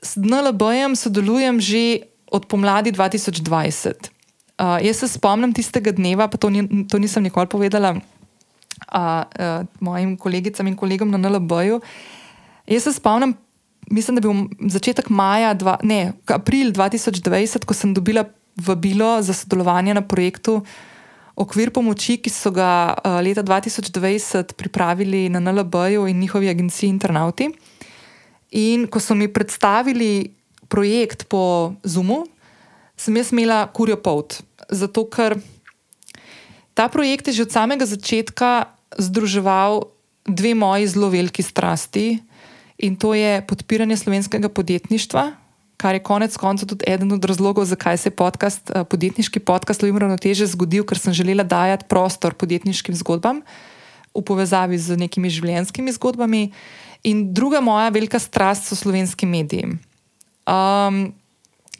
s 0.01 0.17
NLB-jem 0.17 0.97
sodelujem 0.97 1.61
že 1.61 2.09
od 2.31 2.49
pomladi 2.49 2.89
2020. 2.89 4.09
Uh, 4.57 4.81
jaz 4.81 4.97
se 4.97 5.07
spomnim 5.13 5.53
tistega 5.53 5.93
dneva, 5.93 6.25
pa 6.25 6.41
to, 6.41 6.49
ni, 6.49 6.87
to 6.89 6.97
nisem 6.97 7.21
nikoli 7.23 7.45
povedala 7.45 7.93
uh, 7.93 8.01
uh, 8.89 9.61
mojim 9.77 10.17
kolegicam 10.17 10.65
in 10.67 10.75
kolegom 10.75 11.11
na 11.13 11.21
NLB-ju. 11.21 11.81
Jaz 12.65 12.83
se 12.89 12.97
spomnim, 12.97 13.37
mislim, 13.93 14.17
da 14.17 14.25
je 14.25 14.33
bil 14.33 14.69
začetek 14.73 15.13
maja, 15.13 15.53
dva, 15.53 15.77
ne, 15.83 16.13
april 16.25 16.73
2020, 16.73 17.61
ko 17.61 17.77
sem 17.77 17.93
dobila 17.93 18.25
vabilo 18.61 19.21
za 19.21 19.33
sodelovanje 19.33 19.93
na 19.93 20.01
projektu 20.01 20.61
Okvir 21.35 21.71
pomoči, 21.71 22.19
ki 22.19 22.29
so 22.29 22.51
ga 22.53 22.93
uh, 22.93 23.17
leta 23.23 23.41
2020 23.41 24.53
pripravili 24.53 25.29
na 25.31 25.39
NLB-ju 25.39 26.05
in 26.07 26.19
njihovi 26.19 26.49
agenciji 26.51 26.89
Internauti. 26.91 27.47
In 28.51 28.85
ko 28.91 28.99
so 28.99 29.15
mi 29.15 29.31
predstavili 29.31 30.35
projekt 30.67 31.25
po 31.31 31.73
Zoomu, 31.83 32.25
sem 32.99 33.15
jaz 33.17 33.31
imela 33.31 33.63
kurjo 33.73 33.97
pot. 34.03 34.41
Zato, 34.69 35.07
ker 35.07 35.39
ta 36.75 36.91
projekt 36.91 37.31
je 37.31 37.39
že 37.39 37.47
od 37.47 37.55
samega 37.55 37.87
začetka 37.87 38.75
združeval 38.99 39.87
dve 40.27 40.53
moji 40.55 40.87
zelo 40.87 41.09
veliki 41.09 41.41
strasti, 41.41 42.19
in 42.77 42.95
to 42.95 43.13
je 43.13 43.41
podpiranje 43.47 43.97
slovenskega 43.97 44.49
podjetništva 44.49 45.40
kar 45.81 45.97
je 45.97 46.03
konec 46.05 46.37
koncev 46.37 46.69
tudi 46.69 46.85
eden 46.85 47.09
od 47.11 47.25
razlogov, 47.25 47.65
zakaj 47.65 47.97
se 47.97 48.11
je 48.11 48.15
podcast, 48.15 48.69
eh, 48.69 48.85
podjetniški 48.85 49.41
podcast 49.41 49.81
Lovim 49.81 49.97
Ravnoteže 49.97 50.45
zgodil, 50.45 50.85
ker 50.85 50.99
sem 50.99 51.13
želela 51.13 51.43
dajati 51.43 51.89
prostor 51.89 52.37
podjetniškim 52.37 52.95
zgodbam 52.95 53.41
v 54.13 54.21
povezavi 54.21 54.77
z 54.77 54.97
nekimi 54.99 55.29
življenjskimi 55.29 55.91
zgodbami. 55.97 56.51
In 57.03 57.33
druga 57.33 57.61
moja 57.61 57.89
velika 57.89 58.19
strast 58.19 58.69
so 58.69 58.75
slovenski 58.75 59.25
mediji. 59.25 59.79
Um, 60.45 61.13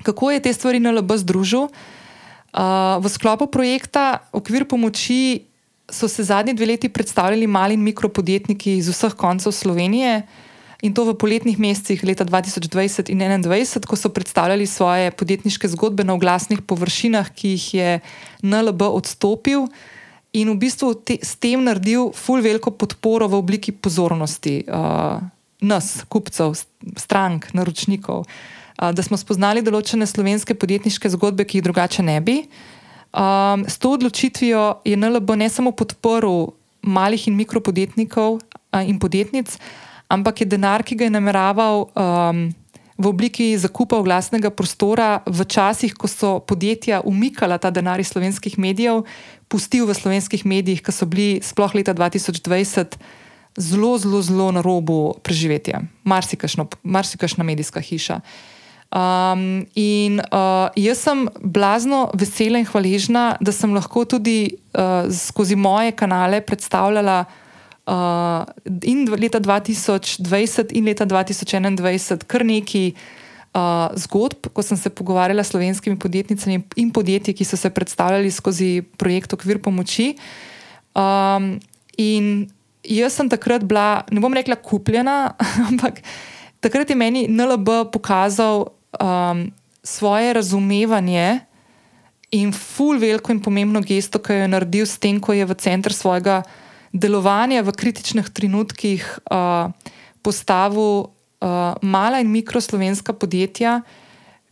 kako 0.01 0.31
je 0.31 0.39
te 0.39 0.53
stvari 0.53 0.79
na 0.79 0.95
LB 0.95 1.21
združil? 1.21 1.69
Uh, 2.51 2.97
v 2.99 3.07
sklopu 3.07 3.47
projekta 3.47 4.25
Okvir 4.33 4.65
pomoči 4.65 5.45
so 5.91 6.07
se 6.07 6.23
zadnji 6.23 6.55
dve 6.55 6.65
leti 6.65 6.89
predstavljali 6.89 7.47
mali 7.47 7.77
in 7.77 7.83
mikropodjetniki 7.83 8.79
iz 8.79 8.89
vseh 8.89 9.13
koncev 9.13 9.51
Slovenije 9.51 10.23
in 10.81 10.93
to 10.93 11.05
v 11.05 11.13
poletnih 11.13 11.57
mesecih 11.61 12.01
leta 12.03 12.25
2020 12.25 13.13
in 13.13 13.21
2021, 13.21 13.85
ko 13.85 13.95
so 13.95 14.09
predstavljali 14.09 14.65
svoje 14.65 15.11
podjetniške 15.11 15.69
zgodbe 15.69 16.03
na 16.03 16.13
oglasnih 16.17 16.61
površinah, 16.65 17.29
ki 17.29 17.53
jih 17.53 17.65
je 17.73 17.89
NLB 18.41 18.81
odstopil 18.89 19.69
in 20.33 20.49
v 20.49 20.57
bistvu 20.57 20.93
te, 21.05 21.19
s 21.21 21.37
tem 21.37 21.61
naredil 21.61 22.09
full 22.15 22.41
veliko 22.41 22.71
podporo 22.71 23.27
v 23.27 23.37
obliki 23.37 23.71
pozornosti 23.71 24.63
uh, 24.65 25.21
nas, 25.61 26.01
kupcev, 26.09 26.55
strank, 26.97 27.51
naročnikov, 27.53 28.25
uh, 28.25 28.89
da 28.89 29.03
smo 29.05 29.19
spoznali 29.19 29.61
določene 29.61 30.07
slovenske 30.09 30.57
podjetniške 30.57 31.11
zgodbe, 31.13 31.45
ki 31.45 31.59
jih 31.59 31.67
drugače 31.67 32.01
ne 32.01 32.17
bi. 32.23 32.37
Um, 33.11 33.67
s 33.67 33.75
to 33.77 33.91
odločitvijo 33.99 34.81
je 34.87 34.95
NLB 34.95 35.35
ne 35.35 35.51
samo 35.51 35.75
podporil 35.75 36.55
malih 36.81 37.27
in 37.27 37.35
mikropodjetnikov 37.35 38.39
uh, 38.39 38.81
in 38.87 38.97
podjetnic, 39.03 39.51
ampak 40.11 40.43
je 40.43 40.47
denar, 40.51 40.83
ki 40.83 40.99
ga 40.99 41.07
je 41.07 41.15
nameraval 41.15 41.87
um, 41.87 42.49
v 43.01 43.05
obliki 43.07 43.55
zakupa 43.57 43.97
glasnega 44.03 44.51
prostora 44.51 45.23
v 45.25 45.47
časih, 45.47 45.95
ko 45.95 46.05
so 46.11 46.37
podjetja 46.43 47.01
umikala 47.07 47.57
ta 47.57 47.71
denar 47.71 48.03
iz 48.03 48.11
slovenskih 48.11 48.59
medijev, 48.59 49.07
pustil 49.49 49.87
v 49.87 49.95
slovenskih 49.95 50.45
medijih, 50.45 50.83
ki 50.83 50.91
so 50.93 51.07
bili 51.09 51.41
sploh 51.41 51.73
leta 51.73 51.95
2020 51.97 52.99
zelo, 53.57 53.97
zelo, 53.97 54.21
zelo 54.21 54.51
na 54.51 54.61
robu 54.61 55.15
preživetja, 55.23 55.81
marsikašna 56.03 57.43
medijska 57.43 57.81
hiša. 57.81 58.21
Um, 58.91 59.63
in 59.71 60.19
uh, 60.19 60.67
jaz 60.75 60.99
sem 60.99 61.23
blazno 61.39 62.09
vesela 62.11 62.59
in 62.59 62.67
hvaležna, 62.67 63.37
da 63.39 63.53
sem 63.55 63.71
lahko 63.71 64.03
tudi 64.03 64.51
uh, 64.75 65.07
skozi 65.07 65.55
moje 65.55 65.95
kanale 65.95 66.41
predstavljala 66.43 67.23
uh, 67.91 68.45
in 68.81 69.03
leta 69.11 69.39
2020 69.39 70.71
in 70.71 70.87
leta 70.87 71.05
2021 71.05 72.23
kar 72.27 72.45
nekaj 72.47 72.91
uh, 72.91 73.91
zgodb, 73.99 74.47
ko 74.53 74.63
sem 74.63 74.79
se 74.79 74.89
pogovarjala 74.89 75.43
s 75.43 75.51
slovenskimi 75.51 75.99
podjetnicami 75.99 76.63
in 76.79 76.91
podjetji, 76.91 77.35
ki 77.35 77.47
so 77.47 77.59
se 77.59 77.69
predstavljali 77.69 78.31
skozi 78.31 78.81
projekt 78.97 79.33
Okvir 79.33 79.61
pomoči. 79.61 80.15
Um, 80.95 81.59
in 81.99 82.49
jaz 82.83 83.19
sem 83.19 83.29
takrat 83.29 83.63
bila, 83.67 84.03
ne 84.11 84.23
bom 84.23 84.33
rekla, 84.33 84.55
kupljena, 84.55 85.35
ampak 85.69 86.01
takrat 86.63 86.89
je 86.89 86.95
meni 86.95 87.27
NLB 87.27 87.91
pokazal 87.91 88.71
um, 88.99 89.49
svoje 89.83 90.33
razumevanje 90.33 91.41
in 92.31 92.53
ful 92.55 92.95
veliko 92.99 93.33
in 93.33 93.41
pomembno 93.43 93.81
gesto, 93.83 94.21
ki 94.23 94.33
jo 94.33 94.43
je 94.45 94.51
naredil 94.51 94.85
s 94.87 94.95
tem, 95.01 95.19
ko 95.19 95.35
je 95.35 95.43
v 95.43 95.55
center 95.59 95.91
svojega 95.91 96.43
delovanja 96.93 97.63
v 97.63 97.73
kritičnih 97.75 98.29
trenutkih 98.29 99.03
uh, 99.31 99.71
postavil 100.21 101.07
uh, 101.07 101.75
mala 101.81 102.21
in 102.21 102.31
mikroslovenska 102.31 103.13
podjetja. 103.13 103.81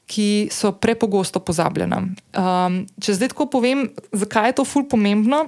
Ki 0.10 0.50
so 0.50 0.72
prepogosto 0.74 1.38
pozabljena. 1.38 2.00
Um, 2.34 2.80
če 2.98 3.14
zdaj 3.14 3.30
tako 3.30 3.46
povem, 3.54 3.84
zakaj 4.10 4.50
je 4.50 4.56
to 4.58 4.64
ful 4.66 4.88
pomembno? 4.90 5.44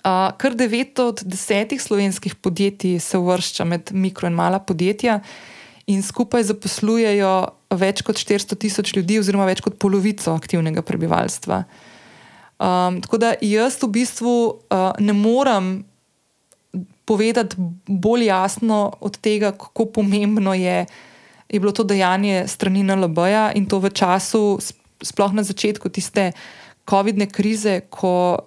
Uh, 0.00 0.32
kar 0.40 0.56
devet 0.56 0.96
od 1.04 1.20
desetih 1.20 1.76
slovenskih 1.76 2.32
podjetij 2.40 2.96
se 2.96 3.20
uvršča 3.20 3.66
med 3.68 3.92
mikro 3.92 4.30
in 4.30 4.38
mala 4.40 4.56
podjetja, 4.56 5.20
in 5.86 6.02
skupaj 6.02 6.46
zaposlujejo 6.48 7.32
več 7.76 8.02
kot 8.06 8.18
400 8.20 8.58
tisoč 8.64 8.94
ljudi, 8.96 9.18
oziroma 9.20 9.46
več 9.48 9.62
kot 9.64 9.78
polovico 9.80 10.34
aktivnega 10.34 10.84
prebivalstva. 10.86 11.62
Um, 12.62 13.00
tako 13.02 13.18
da 13.18 13.34
jaz 13.42 13.80
v 13.82 13.88
bistvu 13.90 14.34
uh, 14.70 14.92
ne 15.02 15.12
morem 15.12 15.82
povedati 17.04 17.56
bolj 17.86 18.26
jasno 18.26 18.92
od 19.00 19.18
tega, 19.18 19.50
kako 19.50 19.86
pomembno 19.86 20.54
je, 20.54 20.86
je 21.48 21.60
bilo 21.60 21.72
to 21.72 21.84
dejanje 21.84 22.44
strani 22.46 22.84
NLB-ja 22.86 23.50
in 23.58 23.66
to 23.66 23.82
v 23.82 23.90
času, 23.90 24.60
sploh 25.02 25.32
na 25.34 25.42
začetku 25.42 25.88
tiste 25.88 26.30
COVID-ne 26.86 27.26
krize, 27.26 27.80
ko 27.90 28.38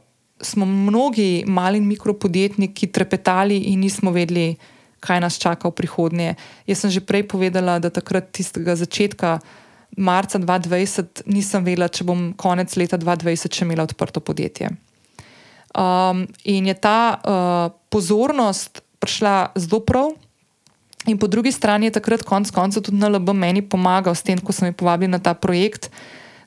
smo 0.42 0.66
mnogi 0.66 1.44
mali 1.48 1.78
in 1.78 1.88
mikropodjetniki 1.88 2.88
trepetali 2.88 3.58
in 3.58 3.80
nismo 3.80 4.12
vedeli, 4.12 4.56
kaj 5.00 5.20
nas 5.20 5.38
čaka 5.38 5.68
v 5.68 5.76
prihodnje. 5.76 6.36
Jaz 6.68 6.80
sem 6.80 6.90
že 6.90 7.04
prej 7.04 7.28
povedala, 7.28 7.80
da 7.80 7.92
takrat 7.92 8.32
tistega 8.32 8.76
začetka 8.76 9.40
marca 9.98 10.40
2020 10.40 11.26
nisem 11.32 11.64
vedela, 11.64 11.88
če 11.88 12.06
bom 12.08 12.32
konec 12.38 12.76
leta 12.80 13.00
2020 13.00 13.60
še 13.60 13.66
imela 13.66 13.86
odprto 13.88 14.20
podjetje. 14.20 14.72
Um, 15.76 16.26
in 16.44 16.68
je 16.72 16.76
ta 16.80 17.00
uh, 17.16 17.72
pozornost 17.92 18.84
prišla 19.04 19.56
zelo 19.60 19.82
prav. 19.84 20.14
In 21.06 21.20
po 21.22 21.28
drugi 21.28 21.52
strani 21.52 21.90
je 21.90 21.98
takrat 22.00 22.24
konec 22.26 22.50
koncev 22.52 22.88
tudi 22.88 22.98
NLB 22.98 23.36
meni 23.38 23.62
pomagal 23.62 24.16
s 24.16 24.26
tem, 24.26 24.40
ko 24.42 24.56
sem 24.56 24.72
jih 24.72 24.78
povabil 24.78 25.12
na 25.12 25.20
ta 25.22 25.36
projekt, 25.38 25.92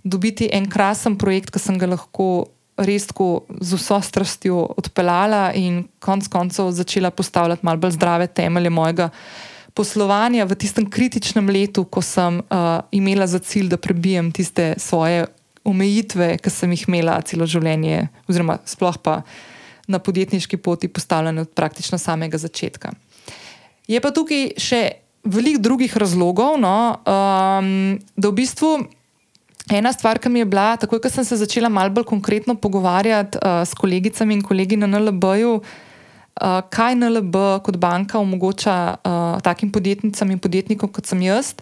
dobiti 0.02 0.48
en 0.52 0.66
krasen 0.66 1.14
projekt, 1.20 1.52
ki 1.54 1.62
sem 1.62 1.78
ga 1.78 1.86
lahko 1.92 2.48
res 2.78 3.08
tako 3.10 3.44
z 3.60 3.74
vso 3.74 3.98
strastjo 4.02 4.62
odpeljala 4.78 5.50
in 5.58 5.84
konec 6.02 6.28
koncev 6.30 6.70
začela 6.74 7.10
postavljati 7.10 7.66
malo 7.66 7.82
bolj 7.82 7.96
zdrave 7.98 8.26
temelje 8.26 8.70
mojega 8.70 9.10
poslovanja 9.78 10.42
v 10.42 10.58
tistem 10.58 10.86
kritičnem 10.90 11.46
letu, 11.46 11.86
ko 11.86 12.02
sem 12.02 12.42
uh, 12.42 12.82
imela 12.90 13.30
za 13.30 13.38
cilj, 13.38 13.70
da 13.70 13.78
prebijem 13.78 14.32
tiste 14.34 14.74
svoje 14.82 15.28
omejitve, 15.62 16.34
ki 16.42 16.50
sem 16.50 16.74
jih 16.74 16.88
imela 16.90 17.20
celo 17.22 17.46
življenje, 17.46 18.08
oziroma 18.26 18.58
sploh 18.66 18.98
pa 18.98 19.22
na 19.88 20.02
podjetniški 20.02 20.58
poti 20.60 20.90
postavljene 20.90 21.46
od 21.46 21.54
praktično 21.54 21.98
samega 22.00 22.40
začetka. 22.40 22.92
Je 23.88 24.00
pa 24.02 24.10
tukaj 24.12 24.58
še 24.60 24.82
veliko 25.28 25.62
drugih 25.62 25.94
razlogov, 26.00 26.58
no, 26.60 26.76
um, 27.06 27.98
da 28.18 28.30
v 28.30 28.38
bistvu. 28.42 28.76
Ena 29.68 29.90
stvar, 29.92 30.16
ki 30.16 30.30
mi 30.32 30.40
je 30.40 30.48
bila, 30.48 30.78
takoj 30.80 30.96
ko 31.04 31.10
sem 31.12 31.26
se 31.28 31.36
začela 31.36 31.68
malo 31.68 31.92
bolj 31.92 32.06
konkretno 32.08 32.54
pogovarjati 32.56 33.36
uh, 33.36 33.60
s 33.68 33.76
kolegicami 33.76 34.38
in 34.38 34.40
kolegi 34.40 34.78
na 34.80 34.88
NLB-ju, 34.88 35.58
uh, 35.60 35.87
kaj 36.70 36.94
NLB 36.94 37.34
kot 37.66 37.76
banka 37.76 38.18
omogoča 38.18 38.94
uh, 38.94 39.40
takim 39.42 39.72
podjetnicam 39.72 40.30
in 40.30 40.38
podjetnikom 40.38 40.90
kot 40.92 41.06
sem 41.06 41.22
jaz, 41.22 41.54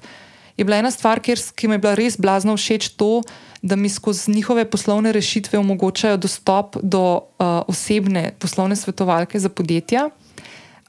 je 0.56 0.64
bila 0.64 0.80
ena 0.80 0.90
stvar, 0.90 1.20
kjer, 1.20 1.40
ki 1.56 1.68
mi 1.68 1.76
je 1.76 1.82
bila 1.84 1.94
res 1.96 2.16
blazno 2.20 2.56
všeč 2.56 2.88
to, 2.96 3.20
da 3.62 3.76
mi 3.76 3.88
skozi 3.88 4.30
njihove 4.32 4.64
poslovne 4.70 5.12
rešitve 5.12 5.58
omogočajo 5.58 6.16
dostop 6.16 6.76
do 6.82 7.02
uh, 7.16 7.64
osebne 7.68 8.32
poslovne 8.38 8.76
svetovalke 8.76 9.40
za 9.40 9.48
podjetja. 9.48 10.08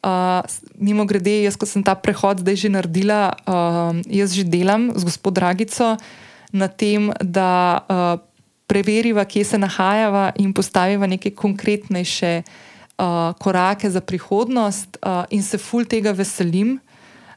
Uh, 0.03 0.45
mimo 0.75 1.05
grede, 1.05 1.41
jaz, 1.43 1.57
ko 1.57 1.65
sem 1.65 1.83
ta 1.83 1.95
prehod 1.95 2.43
zdaj 2.43 2.55
že 2.55 2.69
naredila, 2.69 3.33
uh, 3.43 3.97
jaz 4.07 4.35
že 4.35 4.47
delam 4.47 4.91
z 4.95 5.03
gospod 5.03 5.35
Dragico 5.35 5.97
na 6.51 6.67
tem, 6.67 7.11
da 7.19 7.83
uh, 7.83 8.23
preveriva, 8.67 9.25
kje 9.25 9.43
se 9.43 9.57
nahajava 9.57 10.31
in 10.39 10.53
postaviva 10.53 11.07
neke 11.07 11.31
konkretnejše 11.31 12.43
uh, 12.43 12.66
korake 13.39 13.89
za 13.89 14.01
prihodnost, 14.01 14.97
uh, 15.01 15.23
in 15.29 15.43
se 15.43 15.57
ful 15.57 15.85
tega 15.85 16.11
veselim. 16.11 16.79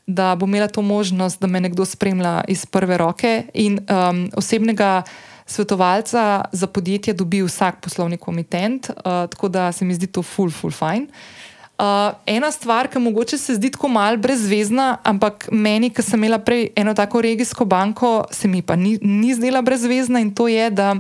Da 0.07 0.35
bom 0.35 0.49
imela 0.49 0.67
to 0.69 0.83
možnost, 0.83 1.41
da 1.41 1.47
me 1.47 1.61
nekdo 1.61 1.85
spremlja 1.85 2.41
iz 2.49 2.67
prve 2.67 2.97
roke, 2.99 3.45
in 3.55 3.79
um, 3.79 4.31
osebnega 4.37 5.03
svetovalca 5.47 6.45
za 6.53 6.67
podjetje 6.67 7.15
dobi 7.15 7.43
vsak 7.43 7.81
poslovni 7.81 8.17
komitent, 8.17 8.91
uh, 8.91 9.05
tako 9.31 9.49
da 9.49 9.73
se 9.73 9.85
mi 9.85 9.95
zdi 9.95 10.07
to 10.07 10.23
ful, 10.23 10.51
ful, 10.51 10.71
fajn. 10.71 11.03
Uh, 11.03 11.51
Uh, 11.81 12.13
ena 12.27 12.51
stvar, 12.53 12.91
ki 12.93 13.01
mogoče 13.01 13.39
se 13.39 13.55
zdi 13.57 13.71
tako 13.73 13.89
mal 13.89 14.19
brezvezna, 14.21 14.99
ampak 15.05 15.47
meni, 15.49 15.89
ki 15.89 16.03
sem 16.05 16.21
imela 16.21 16.37
prej 16.45 16.67
eno 16.77 16.93
tako 16.95 17.23
regijsko 17.25 17.65
banko, 17.65 18.11
se 18.37 18.49
mi 18.49 18.61
pa 18.61 18.77
ni, 18.77 18.99
ni 19.01 19.33
zdela 19.33 19.63
brezvezna 19.65 20.21
in 20.21 20.35
to 20.37 20.49
je, 20.49 20.67
da 20.71 20.91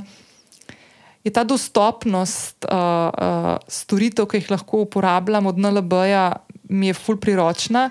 je 1.25 1.31
ta 1.31 1.45
dostopnost 1.45 2.65
uh, 2.65 2.73
uh, 2.73 3.59
storitev, 3.69 4.29
ki 4.31 4.41
jih 4.41 4.51
lahko 4.51 4.85
uporabljam 4.87 5.47
od 5.47 5.59
NLB-ja, 5.59 6.33
mi 6.73 6.89
je 6.89 6.97
ful 6.97 7.21
priročna. 7.21 7.91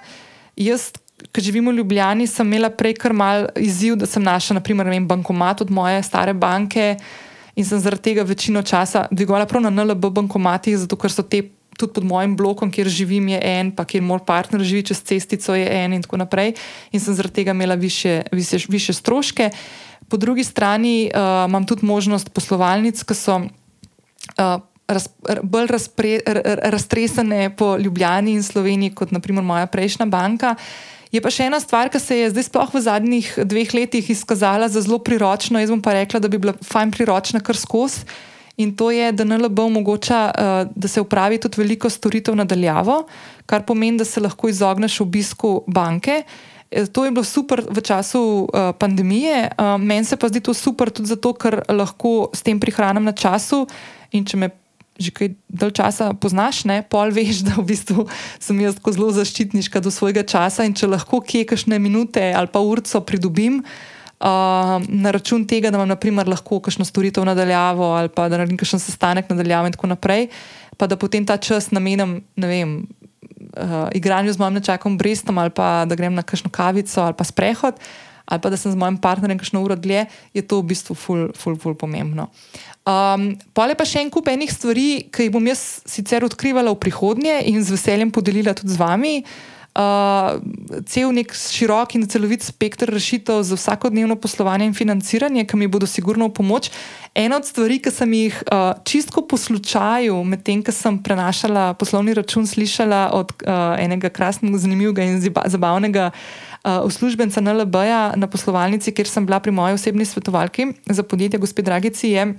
Jaz, 0.57 0.89
ki 1.31 1.43
živim 1.43 1.69
v 1.69 1.77
Ljubljani, 1.77 2.27
sem 2.27 2.47
imela 2.47 2.71
prej 2.73 2.95
kar 2.99 3.13
mal 3.13 3.49
izziv, 3.59 3.99
da 3.99 4.09
sem 4.09 4.23
našla, 4.23 4.59
naprimer, 4.59 4.89
vem, 4.89 5.07
bankomat 5.07 5.61
od 5.61 5.71
moje 5.71 6.01
stare 6.03 6.33
banke 6.33 6.95
in 7.55 7.65
sem 7.65 7.79
zaradi 7.79 8.09
tega 8.09 8.23
večino 8.23 8.63
časa 8.63 9.07
dvigovala 9.11 9.45
prav 9.45 9.61
na 9.65 9.69
NLB 9.69 10.09
bankomatih, 10.15 10.77
zato 10.79 10.95
ker 10.95 11.11
so 11.11 11.25
te 11.27 11.43
tudi 11.79 11.93
pod 11.95 12.03
mojim 12.03 12.35
blokom, 12.35 12.71
kjer 12.71 12.87
živim, 12.91 13.27
je 13.31 13.39
en, 13.43 13.71
pa 13.71 13.85
kjer 13.87 14.03
moj 14.03 14.19
partner 14.27 14.63
živi 14.63 14.83
čez 14.91 15.03
cestico, 15.03 15.55
je 15.55 15.67
en 15.67 15.93
in 15.95 16.03
tako 16.03 16.19
naprej. 16.19 16.53
In 16.91 16.99
sem 16.99 17.15
zaradi 17.15 17.39
tega 17.39 17.55
imela 17.55 17.75
više, 17.79 18.21
više, 18.31 18.59
više 18.67 18.93
stroške. 18.93 19.49
Po 20.09 20.17
drugi 20.17 20.43
strani 20.43 21.11
uh, 21.13 21.45
imam 21.49 21.65
tudi 21.65 21.85
možnost 21.85 22.33
poslovalnic, 22.33 23.03
ki 23.03 23.17
so. 23.17 23.41
Uh, 24.37 24.59
Raz, 24.89 25.05
bolj 25.45 25.67
razpre, 25.69 26.15
raztresene 26.73 27.51
po 27.53 27.75
Ljubljani 27.77 28.31
in 28.33 28.41
Sloveniji, 28.43 28.95
kot 28.97 29.11
naprimer 29.13 29.45
moja 29.45 29.67
prejšnja 29.69 30.07
banka. 30.09 30.55
Je 31.13 31.21
pa 31.21 31.29
še 31.29 31.45
ena 31.45 31.59
stvar, 31.61 31.91
ki 31.93 32.01
se 32.01 32.17
je 32.17 32.31
zdaj, 32.33 32.47
sploh 32.47 32.73
v 32.73 32.81
zadnjih 32.81 33.27
dveh 33.45 33.75
letih, 33.77 34.09
izkazala 34.09 34.65
za 34.65 34.81
zelo 34.81 34.97
priročno. 34.97 35.61
Jaz 35.61 35.69
bom 35.69 35.83
pa 35.85 35.93
rekla, 35.93 36.17
da 36.17 36.29
bi 36.29 36.41
bila 36.41 36.55
fajn 36.57 36.95
priročna 36.97 37.41
kar 37.45 37.57
skozi 37.57 38.01
in 38.59 38.73
to 38.75 38.89
je, 38.91 39.11
da 39.13 39.23
NLB 39.23 39.61
omogoča, 39.69 40.19
uh, 40.29 40.71
da 40.75 40.87
se 40.89 41.01
upravi 41.01 41.37
tudi 41.37 41.61
veliko 41.61 41.89
storitev 41.89 42.35
nadaljavo, 42.35 43.03
kar 43.45 43.63
pomeni, 43.69 44.01
da 44.01 44.05
se 44.05 44.19
lahko 44.19 44.49
izogneš 44.49 44.99
obisku 45.05 45.63
banke. 45.67 46.23
Eh, 46.25 46.48
to 46.69 47.05
je 47.05 47.11
bilo 47.11 47.25
super 47.25 47.63
v 47.65 47.81
času 47.81 48.45
uh, 48.45 48.71
pandemije, 48.77 49.49
uh, 49.57 49.81
meni 49.81 50.05
se 50.05 50.17
pa 50.17 50.29
zdi 50.29 50.39
to 50.39 50.53
super 50.53 50.89
tudi 50.89 51.09
zato, 51.09 51.33
ker 51.33 51.63
lahko 51.69 52.29
s 52.33 52.45
tem 52.45 52.59
prihranim 52.59 53.03
na 53.03 53.11
času. 53.11 53.65
In 54.11 54.25
če 54.25 54.37
me 54.37 54.49
že 54.99 55.13
kaj 55.15 55.29
dalj 55.47 55.71
časa 55.79 56.11
poznaš, 56.11 56.65
ne, 56.67 56.83
pol 56.83 57.13
veš, 57.15 57.41
da 57.47 57.55
v 57.55 57.71
bistvu 57.71 58.03
sem 58.35 58.59
jaz 58.59 58.75
tako 58.77 58.91
zelo 58.91 59.11
zaščitniška 59.15 59.79
do 59.79 59.93
svojega 59.95 60.27
časa 60.27 60.67
in 60.67 60.75
če 60.75 60.91
lahko 60.91 61.23
kje 61.23 61.47
kakšne 61.47 61.79
minute 61.79 62.33
ali 62.35 62.51
pa 62.51 62.59
urco 62.59 62.99
pridobim, 63.07 63.63
uh, 63.63 64.83
na 64.83 65.15
račun 65.15 65.47
tega, 65.47 65.71
da 65.71 65.79
imam 65.79 65.89
naprimer, 65.89 66.27
lahko 66.27 66.59
kakšno 66.59 66.85
storitev 66.85 67.23
nadaljavo 67.25 67.95
ali 67.95 68.11
pa 68.11 68.27
da 68.27 68.37
naredim 68.37 68.59
kakšen 68.59 68.83
sestanek 68.83 69.31
nadaljavo 69.31 69.71
in 69.71 69.79
tako 69.79 69.87
naprej, 69.95 70.27
pa 70.77 70.87
da 70.87 70.99
potem 70.99 71.25
ta 71.25 71.37
čas 71.37 71.71
namenim, 71.71 72.19
ne 72.35 72.47
vem, 72.47 72.75
uh, 73.57 73.89
igranju 73.95 74.33
z 74.33 74.41
mojim 74.41 74.59
nečakom 74.59 74.97
Brestom 74.97 75.37
ali 75.37 75.49
pa 75.49 75.85
da 75.85 75.95
grem 75.95 76.13
na 76.13 76.23
kakšno 76.23 76.49
kavico 76.49 77.01
ali 77.01 77.17
pa 77.17 77.23
sprehod. 77.23 77.79
ali 78.29 78.41
pa 78.41 78.49
da 78.49 78.57
sem 78.57 78.71
z 78.71 78.77
mojim 78.77 78.97
partnerjem 78.97 79.39
kakšno 79.39 79.63
uro 79.63 79.75
dlje, 79.75 80.05
je 80.33 80.41
to 80.45 80.61
v 80.61 80.69
bistvu 80.69 80.93
ful, 80.95 81.21
ful, 81.33 81.55
ful 81.57 81.73
pomembno. 81.73 82.27
Um, 82.85 83.33
Pole 83.57 83.73
pa 83.73 83.85
še 83.89 84.03
en 84.05 84.11
kup 84.13 84.29
enih 84.29 84.53
stvari, 84.53 85.09
ki 85.09 85.25
jih 85.25 85.33
bom 85.33 85.47
jaz 85.49 85.81
sicer 85.89 86.21
odkrivala 86.21 86.69
v 86.69 86.77
prihodnje 86.77 87.39
in 87.49 87.57
z 87.65 87.73
veseljem 87.73 88.13
podelila 88.13 88.53
tudi 88.53 88.77
z 88.77 88.77
vami. 88.77 89.15
Uh, 89.25 89.58
cel 90.85 91.13
nek 91.15 91.31
širok 91.33 91.95
in 91.95 92.07
celovit 92.09 92.43
spektr 92.43 92.89
rešitev 92.91 93.43
za 93.47 93.55
vsakodnevno 93.55 94.15
poslovanje 94.19 94.65
in 94.69 94.73
financiranje, 94.73 95.45
ki 95.47 95.57
mi 95.57 95.67
bodo 95.67 95.87
sigurno 95.87 96.27
v 96.27 96.35
pomoč. 96.39 96.69
Ena 97.15 97.39
od 97.39 97.47
stvari, 97.47 97.79
ki 97.81 97.91
sem 97.93 98.13
jih 98.13 98.35
uh, 98.51 98.73
čistko 98.83 99.23
po 99.27 99.37
slučaju, 99.37 100.19
medtem 100.23 100.63
ko 100.63 100.75
sem 100.75 100.99
prenašala 101.03 101.73
poslovni 101.79 102.13
račun, 102.13 102.47
slišala 102.47 103.09
od 103.13 103.33
uh, 103.45 103.79
enega 103.79 104.09
krasnega, 104.09 104.57
zanimivega 104.57 105.05
in 105.07 105.17
zabavnega 105.23 106.11
uh, 106.11 106.83
uslužbenca 106.85 107.41
NLB-ja 107.41 108.13
na 108.15 108.27
poslovalnici, 108.27 108.93
kjer 108.93 109.07
sem 109.07 109.25
bila 109.25 109.39
pri 109.39 109.51
moji 109.55 109.79
osebni 109.79 110.05
svetovalki 110.05 110.73
za 110.85 111.03
podjetje, 111.03 111.39
gospod 111.39 111.65
Dragici, 111.65 112.13
je 112.13 112.33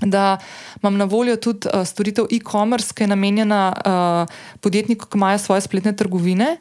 da 0.00 0.38
imam 0.82 0.96
na 0.96 1.04
voljo 1.04 1.36
tudi 1.36 1.68
uh, 1.68 1.86
storitev 1.86 2.24
e-commerce, 2.30 2.94
ki 2.94 3.02
je 3.02 3.08
namenjena 3.08 3.72
uh, 3.72 4.36
podjetnikom, 4.60 5.08
ki 5.10 5.18
imajo 5.18 5.38
svoje 5.38 5.60
spletne 5.60 5.96
trgovine. 5.96 6.56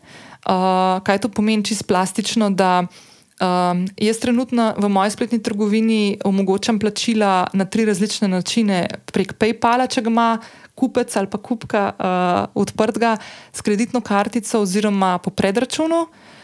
Uh, 0.46 1.00
kaj 1.04 1.22
to 1.24 1.30
pomeni, 1.30 1.64
čisto 1.64 1.86
plastično? 1.88 2.50
Da, 2.50 2.88
um, 3.42 3.86
jaz 3.98 4.20
trenutno 4.20 4.74
v 4.78 4.90
moji 4.90 5.12
spletni 5.12 5.44
trgovini 5.44 6.18
omogočam 6.26 6.80
plačila 6.80 7.48
na 7.54 7.66
tri 7.66 7.86
različne 7.86 8.28
načine, 8.28 8.88
prek 9.14 9.34
PayPala, 9.40 9.88
če 9.88 10.02
ga 10.02 10.10
ima 10.10 10.32
kupec 10.76 11.16
ali 11.16 11.28
pa 11.28 11.38
kupka 11.38 11.92
uh, 11.92 12.62
odprtega 12.62 13.18
s 13.54 13.62
kreditno 13.62 14.02
kartico 14.02 14.62
oziroma 14.62 15.18
po 15.18 15.30
predračunu. 15.30 16.08
Uh, 16.08 16.39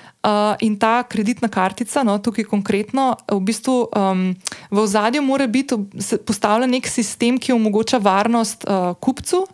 in 0.61 0.77
ta 0.79 1.03
kreditna 1.03 1.49
kartica, 1.51 2.03
no, 2.03 2.17
tukaj 2.17 2.47
konkretno, 2.49 3.13
v 3.29 3.39
bistvu 3.45 3.75
um, 3.93 4.23
v 4.71 4.77
ozadju 4.81 5.21
mora 5.21 5.47
biti 5.47 5.77
postavljen 6.25 6.71
nek 6.71 6.87
sistem, 6.89 7.37
ki 7.37 7.53
omogoča 7.53 7.99
varnost 8.01 8.65
uh, 8.65 8.95
kupcu 8.99 9.45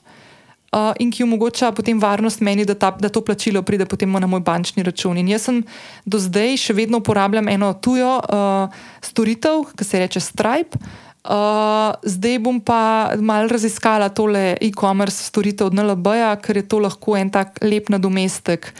uh, 0.72 0.93
in 0.99 1.11
ki 1.11 1.24
omogoča 1.24 1.72
potem 1.76 1.99
varnost 1.99 2.41
meni, 2.41 2.65
da, 2.65 2.76
ta, 2.76 2.91
da 2.91 3.09
to 3.09 3.22
plačilo 3.22 3.61
pride 3.67 3.86
potem 3.86 4.11
na 4.11 4.28
moj 4.28 4.39
bančni 4.39 4.84
račun. 4.84 5.17
In 5.17 5.28
jaz 5.28 5.49
sem 5.49 5.61
do 6.05 6.19
zdaj 6.19 6.57
še 6.57 6.78
vedno 6.78 7.01
uporabljam 7.03 7.51
eno 7.51 7.74
tujo 7.74 8.17
uh, 8.22 8.82
storitev, 9.03 9.67
ki 9.76 9.84
se 9.84 9.97
imenuje 9.97 10.24
Stripe. 10.24 10.80
Uh, 11.22 11.93
zdaj 12.01 12.39
bom 12.41 12.57
pa 12.57 13.13
malo 13.22 13.51
raziskala 13.51 14.07
tole 14.09 14.55
e-commerce 14.57 15.28
storitev 15.28 15.69
od 15.69 15.76
NLB-ja, 15.78 16.34
ker 16.41 16.57
je 16.57 16.65
to 16.65 16.80
lahko 16.82 17.13
en 17.19 17.30
tak 17.30 17.61
lep 17.61 17.91
nadomestek 17.93 18.72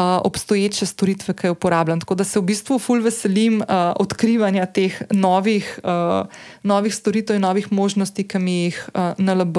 obstoječe 0.00 0.86
storitve, 0.86 1.34
ki 1.34 1.46
jih 1.46 1.52
uporabljam. 1.52 2.00
Tako 2.00 2.14
da 2.14 2.24
se 2.24 2.38
v 2.38 2.42
bistvu 2.42 2.78
ful 2.78 3.02
veselim 3.02 3.60
uh, 3.60 3.66
odkrivanja 3.96 4.66
teh 4.66 5.02
novih, 5.10 5.78
uh, 5.84 6.26
novih 6.62 6.94
storitev 6.94 7.36
in 7.36 7.42
novih 7.42 7.72
možnosti, 7.72 8.28
ki 8.28 8.38
mi 8.38 8.56
jih 8.64 8.88
uh, 8.94 9.14
NLB 9.18 9.56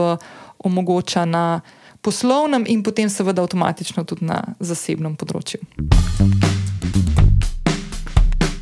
omogoča 0.59 1.25
na 1.25 1.61
poslovnem 2.01 2.65
in 2.67 2.83
potem 2.83 3.09
seveda 3.09 3.41
avtomatično 3.41 4.03
tudi 4.03 4.25
na 4.25 4.43
zasebnem 4.59 5.15
področju. 5.15 5.63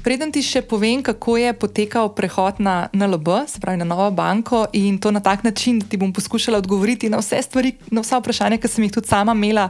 Preden 0.04 0.34
ti 0.36 0.42
še 0.44 0.60
povem, 0.68 1.00
kako 1.00 1.38
je 1.40 1.54
potekal 1.56 2.10
prehod 2.12 2.60
na 2.60 2.92
NLB, 2.92 3.48
se 3.48 3.62
pravi 3.64 3.80
na 3.80 3.88
novo 3.88 4.10
banko, 4.12 4.66
in 4.76 4.98
to 5.00 5.16
na 5.16 5.24
tak 5.24 5.46
način, 5.48 5.80
da 5.80 5.88
ti 5.88 5.96
bom 5.96 6.12
poskušala 6.12 6.60
odgovoriti 6.60 7.08
na 7.08 7.22
vse 7.24 7.40
stvari, 7.40 7.72
na 7.88 8.04
vsa 8.04 8.20
vprašanja, 8.20 8.60
ki 8.60 8.68
sem 8.68 8.84
jih 8.84 8.92
tudi 8.98 9.08
sama 9.08 9.32
imela, 9.32 9.70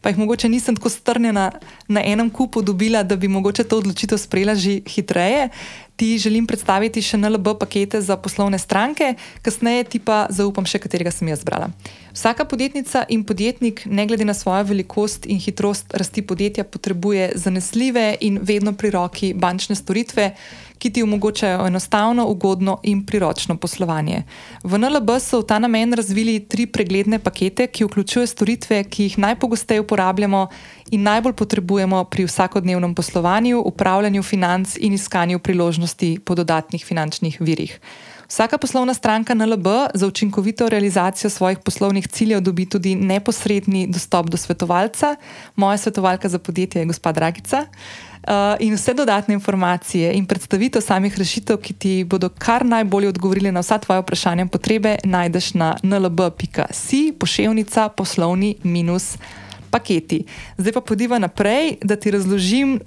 pa 0.00 0.08
jih 0.08 0.22
mogoče 0.22 0.48
nisem 0.48 0.80
tako 0.80 0.88
strnjena 0.88 1.50
na 1.84 2.00
enem 2.00 2.32
kupu 2.32 2.64
dobila, 2.64 3.04
da 3.04 3.20
bi 3.20 3.28
mogoče 3.28 3.68
to 3.68 3.82
odločitev 3.84 4.16
sprejela 4.24 4.56
že 4.56 4.80
hitreje. 4.88 5.50
Ti 5.96 6.18
želim 6.18 6.46
predstaviti 6.46 7.02
še 7.02 7.20
NLB 7.22 7.52
pakete 7.60 8.00
za 8.02 8.16
poslovne 8.18 8.58
stranke, 8.58 9.12
kasneje 9.46 9.84
ti 9.84 10.00
pa 10.02 10.24
zaupam 10.30 10.66
še, 10.66 10.80
katerega 10.82 11.12
sem 11.14 11.30
jaz 11.30 11.44
zbrala. 11.44 11.68
Vsaka 12.10 12.46
podjetnica 12.50 13.04
in 13.14 13.22
podjetnik, 13.26 13.84
ne 13.86 14.06
glede 14.10 14.26
na 14.26 14.34
svojo 14.34 14.64
velikost 14.72 15.26
in 15.30 15.38
hitrost 15.38 15.94
rasti 15.94 16.22
podjetja, 16.26 16.66
potrebuje 16.66 17.32
zanesljive 17.38 18.08
in 18.26 18.40
vedno 18.42 18.74
pri 18.74 18.90
roki 18.90 19.32
bančne 19.38 19.78
storitve, 19.78 20.32
ki 20.84 20.90
ti 20.92 21.02
omogočajo 21.02 21.66
enostavno, 21.66 22.26
ugodno 22.28 22.78
in 22.82 23.06
priročno 23.06 23.56
poslovanje. 23.56 24.22
V 24.64 24.78
NLB 24.78 25.14
so 25.16 25.40
v 25.40 25.46
ta 25.48 25.56
namen 25.58 25.96
razvili 25.96 26.42
tri 26.44 26.66
pregledne 26.66 27.18
pakete, 27.18 27.66
ki 27.72 27.86
vključujejo 27.88 28.26
storitve, 28.28 28.82
ki 28.84 29.06
jih 29.08 29.16
najpogosteje 29.18 29.80
uporabljamo 29.80 30.42
in 30.92 31.08
najbolj 31.08 31.32
potrebujemo 31.40 32.04
pri 32.04 32.26
vsakodnevnem 32.28 32.92
poslovanju, 32.94 33.62
upravljanju 33.64 34.22
financ 34.22 34.76
in 34.76 34.92
iskanju 34.92 35.38
priložnosti 35.38 36.18
po 36.24 36.34
dodatnih 36.34 36.84
finančnih 36.84 37.40
virih. 37.40 37.80
Vsaka 38.28 38.58
poslovna 38.58 38.94
stranka 38.94 39.34
NLB 39.34 39.66
za 39.94 40.06
učinkovito 40.06 40.68
realizacijo 40.68 41.30
svojih 41.30 41.58
poslovnih 41.58 42.08
ciljev 42.08 42.40
dobi 42.40 42.66
tudi 42.66 42.94
neposredni 42.94 43.86
dostop 43.86 44.30
do 44.30 44.36
svetovalca. 44.36 45.16
Moja 45.56 45.78
svetovalka 45.78 46.28
za 46.28 46.38
podjetje 46.38 46.82
je 46.82 46.86
gospod 46.86 47.14
Dragica. 47.14 47.66
Uh, 48.24 48.30
in 48.60 48.74
vse 48.74 48.94
dodatne 48.94 49.34
informacije 49.34 50.12
in 50.12 50.26
predstavitev 50.26 50.80
samih 50.80 51.18
rešitev, 51.18 51.56
ki 51.56 51.72
ti 51.72 52.04
bodo 52.04 52.28
kar 52.28 52.64
najbolje 52.66 53.08
odgovorili 53.08 53.52
na 53.52 53.60
vsa 53.60 53.78
tvoje 53.78 54.00
vprašanja 54.00 54.42
in 54.42 54.48
potrebe, 54.48 54.96
najdeš 55.04 55.54
na 55.54 55.76
nlb.si, 55.82 57.12
pošiljka 57.20 57.88
poslovni 57.88 58.56
minus 58.62 59.16
paketi. 59.70 60.24
Zdaj 60.56 60.72
pa 60.72 60.80
podiva 60.80 61.18
naprej, 61.18 61.76
da 61.82 61.96
ti 61.96 62.10
razložim 62.10 62.80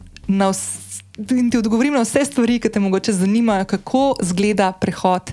in 1.18 1.50
ti 1.52 1.58
odgovorim 1.58 1.94
na 1.94 2.02
vse 2.06 2.26
stvari, 2.26 2.60
ki 2.60 2.70
te 2.70 2.80
mogoče 2.80 3.14
zanimajo, 3.14 3.66
kako 3.66 4.16
izgleda 4.22 4.72
prehod. 4.72 5.32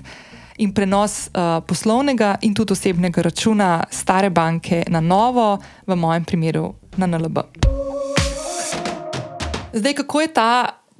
In 0.57 0.71
prenos 0.73 1.27
uh, 1.27 1.59
poslovnega 1.67 2.37
in 2.41 2.53
tudi 2.55 2.73
osebnega 2.73 3.21
računa 3.21 3.83
stare 3.91 4.29
banke 4.29 4.83
na 4.87 4.99
novo, 4.99 5.57
v 5.87 5.95
mojem 5.95 6.23
primeru 6.23 6.73
na 6.97 7.07
NLB. 7.07 7.37
Zdaj, 9.73 9.93
kako 9.93 10.21
je 10.21 10.27
ta 10.27 10.51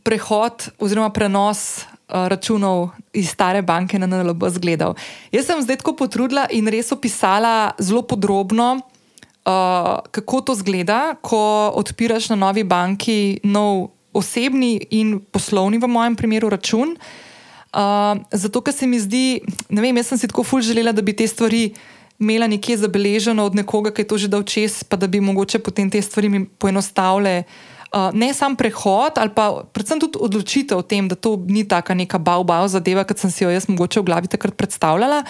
prehod 0.04 0.68
oziroma 0.80 1.10
prenos 1.10 1.86
uh, 1.88 2.28
računov 2.28 2.90
iz 3.14 3.30
stare 3.30 3.62
banke 3.62 4.00
na 4.00 4.12
NLB 4.12 4.44
izgledal? 4.52 4.94
Jaz 5.32 5.48
sem 5.48 5.62
zdaj 5.64 5.80
tako 5.80 5.96
potrudila 5.96 6.50
in 6.52 6.68
res 6.68 6.92
opisala 6.92 7.72
zelo 7.80 8.04
podrobno, 8.04 8.74
uh, 8.76 10.04
kako 10.12 10.42
to 10.42 10.54
izgleda, 10.60 11.16
ko 11.22 11.72
odpiraš 11.80 12.30
na 12.30 12.36
novi 12.36 12.68
banki 12.68 13.40
nov 13.44 13.95
osebni 14.16 14.80
in 14.95 15.20
poslovni, 15.20 15.80
v 15.82 15.91
mojem 15.91 16.16
primeru, 16.16 16.49
račun. 16.49 16.95
Uh, 17.76 18.16
zato, 18.32 18.63
ker 18.63 18.74
se 18.74 18.88
mi 18.88 18.99
zdi, 19.03 19.41
ne 19.70 19.84
vem, 19.84 19.97
jaz 19.99 20.13
sem 20.13 20.24
si 20.24 20.32
tako 20.32 20.45
ful 20.47 20.63
želela, 20.63 20.95
da 20.95 21.03
bi 21.03 21.16
te 21.16 21.28
stvari. 21.28 21.70
Imela 22.16 22.47
nekje 22.47 22.78
zabeleženo 22.80 23.43
od 23.43 23.57
nekoga, 23.59 23.91
ki 23.91 24.05
je 24.05 24.07
to 24.07 24.18
že 24.24 24.28
dal 24.32 24.45
čez, 24.47 24.86
pa 24.88 24.95
da 24.95 25.03
bi 25.11 25.20
mogoče 25.20 25.59
potem 25.59 25.89
te 25.91 25.99
stvari 25.99 26.45
poenostavile 26.63 27.41
uh, 27.43 27.43
Uh, 27.43 27.75
ne 28.14 28.34
sam 28.34 28.56
prehod, 28.60 29.16
ali 29.16 29.32
pa 29.32 29.64
predvsem 29.72 30.00
tudi 30.04 30.20
odločitev 30.20 30.82
o 30.82 30.84
tem, 30.84 31.08
da 31.08 31.16
to 31.16 31.36
ni 31.48 31.64
tako 31.64 31.96
neka 31.96 32.20
bau-bau 32.20 32.68
zadeva, 32.68 33.06
kot 33.08 33.22
sem 33.22 33.32
si 33.32 33.46
jo 33.46 33.52
jaz 33.54 33.70
mogoče 33.72 34.02
v 34.02 34.08
glavi 34.10 34.32
takrat 34.32 34.58
predstavljala. 34.60 35.24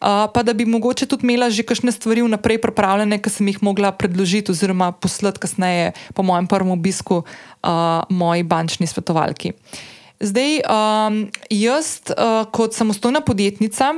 Uh, 0.00 0.28
pa 0.32 0.42
da 0.44 0.52
bi 0.56 0.64
mogoče 0.64 1.08
tudi 1.08 1.24
imela 1.28 1.50
že 1.52 1.64
kakšne 1.64 1.92
stvari 1.92 2.24
vnaprej 2.24 2.60
pripravljene, 2.60 3.20
ki 3.20 3.32
sem 3.32 3.48
jih 3.48 3.60
mogla 3.64 3.92
predložiti, 3.92 4.52
oziroma 4.52 4.92
poslati 4.92 5.40
kasneje, 5.40 5.92
po 6.16 6.24
mojem 6.24 6.48
prvem 6.48 6.72
obisku, 6.76 7.22
uh, 7.24 8.04
moji 8.08 8.44
bančni 8.44 8.88
svetovalki. 8.88 9.52
Zdaj, 10.20 10.60
um, 10.68 11.22
jaz, 11.48 12.00
uh, 12.12 12.44
kot 12.52 12.76
samostojna 12.76 13.20
podjetnica, 13.24 13.94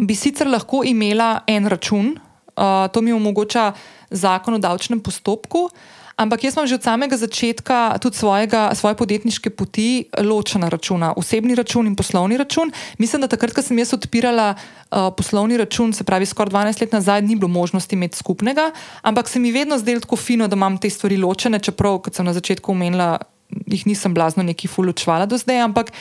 bi 0.00 0.16
sicer 0.16 0.48
lahko 0.48 0.80
imela 0.84 1.44
en 1.48 1.68
račun, 1.68 2.14
uh, 2.56 2.88
to 2.92 3.04
mi 3.04 3.12
omogoča 3.12 3.72
zakon 4.10 4.56
o 4.56 4.58
davčnem 4.60 5.00
postopku. 5.00 5.68
Ampak 6.16 6.48
jaz 6.48 6.56
sem 6.56 6.64
že 6.64 6.80
od 6.80 6.82
samega 6.82 7.12
začetka 7.12 8.00
tudi 8.00 8.16
svojega, 8.16 8.72
svoje 8.72 8.96
podjetniške 8.96 9.52
poti 9.52 10.08
ločena 10.16 10.72
računa, 10.72 11.12
osebni 11.12 11.52
račun 11.52 11.84
in 11.84 11.92
poslovni 11.92 12.40
račun. 12.40 12.72
Mislim, 12.96 13.20
da 13.20 13.28
takrat, 13.28 13.52
ko 13.52 13.60
sem 13.60 13.76
jaz 13.76 13.92
odpirala 13.92 14.56
uh, 14.56 15.12
poslovni 15.12 15.60
račun, 15.60 15.92
se 15.92 16.08
pravi 16.08 16.24
skoraj 16.24 16.72
12 16.72 16.80
let 16.80 16.92
nazaj, 16.96 17.20
ni 17.20 17.36
bilo 17.36 17.52
možnosti 17.52 17.92
imeti 17.92 18.16
skupnega, 18.16 18.72
ampak 19.04 19.28
se 19.28 19.36
mi 19.38 19.52
vedno 19.52 19.76
zdelo 19.76 20.00
tako 20.00 20.16
fino, 20.16 20.48
da 20.48 20.56
imam 20.56 20.80
te 20.80 20.88
stvari 20.88 21.20
ločene, 21.20 21.60
čeprav, 21.60 22.00
kot 22.00 22.16
sem 22.16 22.24
na 22.24 22.32
začetku 22.32 22.72
omenila, 22.72 23.20
jih 23.68 23.84
nisem 23.86 24.14
blazno 24.16 24.40
neki 24.42 24.72
fulučvala 24.72 25.28
do 25.28 25.36
zdaj, 25.36 25.60
ampak 25.68 25.92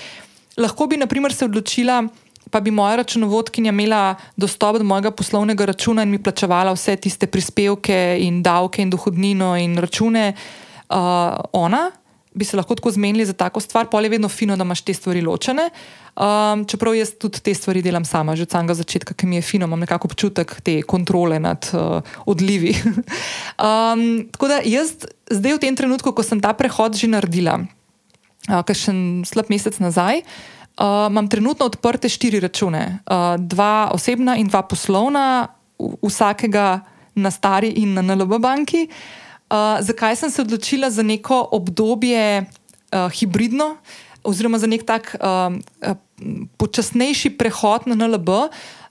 lahko 0.55 0.87
bi, 0.87 0.95
naprimer, 0.95 1.35
se 1.35 1.43
odločila 1.45 2.05
pa 2.49 2.59
bi 2.59 2.71
moja 2.71 2.95
računovodkinja 2.95 3.69
imela 3.69 4.15
dostop 4.37 4.77
do 4.77 4.83
mojega 4.83 5.11
poslovnega 5.11 5.65
računa 5.65 6.03
in 6.03 6.09
mi 6.09 6.23
plačevala 6.23 6.73
vse 6.73 6.95
tiste 6.95 7.27
prispevke 7.27 8.17
in 8.19 8.43
davke 8.43 8.81
in 8.81 8.89
dohodnino 8.89 9.55
in 9.57 9.77
račune, 9.77 10.33
uh, 10.89 10.95
ona 11.53 11.91
bi 12.35 12.45
se 12.45 12.57
lahko 12.57 12.75
tako 12.75 12.91
zmenili 12.91 13.25
za 13.25 13.33
tako 13.33 13.59
stvar, 13.59 13.87
pa 13.91 14.01
je 14.01 14.09
vedno 14.09 14.29
fino, 14.29 14.57
da 14.57 14.63
imaš 14.63 14.81
te 14.81 14.93
stvari 14.93 15.21
ločene. 15.21 15.69
Um, 16.15 16.65
čeprav 16.67 16.95
jaz 16.95 17.13
tudi 17.19 17.39
te 17.39 17.53
stvari 17.53 17.81
delam 17.81 18.05
sama, 18.05 18.35
že 18.35 18.43
od 18.43 18.51
samega 18.51 18.73
začetka, 18.75 19.13
ki 19.13 19.27
mi 19.27 19.39
je 19.39 19.41
fino, 19.41 19.65
imam 19.65 19.79
nekako 19.79 20.07
občutek 20.11 20.51
te 20.63 20.81
kontrole 20.81 21.39
nad 21.39 21.69
uh, 21.73 22.01
odlivi. 22.25 22.75
um, 23.67 24.27
tako 24.31 24.47
da 24.51 24.59
jaz 24.65 24.91
zdaj 25.31 25.55
v 25.55 25.63
tem 25.63 25.75
trenutku, 25.75 26.11
ko 26.11 26.23
sem 26.23 26.41
ta 26.43 26.53
prehod 26.53 26.99
že 26.99 27.07
naredila. 27.07 27.63
kakšen 28.47 29.23
slab 29.25 29.49
mesec 29.49 29.79
nazaj. 29.79 30.19
Uh, 30.19 30.55
imam 30.79 31.27
trenutno 31.29 31.65
odprte 31.65 32.09
štiri 32.09 32.39
račune, 32.39 32.99
uh, 33.05 33.35
dva 33.39 33.91
osebna 33.93 34.35
in 34.35 34.47
dva 34.47 34.61
poslovna, 34.61 35.47
vsakega 36.03 36.81
na 37.15 37.31
stari 37.31 37.69
in 37.69 37.93
na 37.93 38.01
NLB 38.01 38.39
banki. 38.39 38.87
Uh, 38.87 39.79
zakaj 39.79 40.15
sem 40.15 40.31
se 40.31 40.41
odločila 40.41 40.89
za 40.89 41.03
neko 41.03 41.47
obdobje 41.51 42.41
uh, 42.41 43.11
hibridno, 43.11 43.77
oziroma 44.23 44.59
za 44.59 44.67
nek 44.67 44.83
tak 44.85 45.15
uh, 45.15 45.55
uh, 45.55 45.95
počasnejši 46.57 47.37
prehod 47.37 47.87
na 47.87 47.95
NLB? 47.95 48.29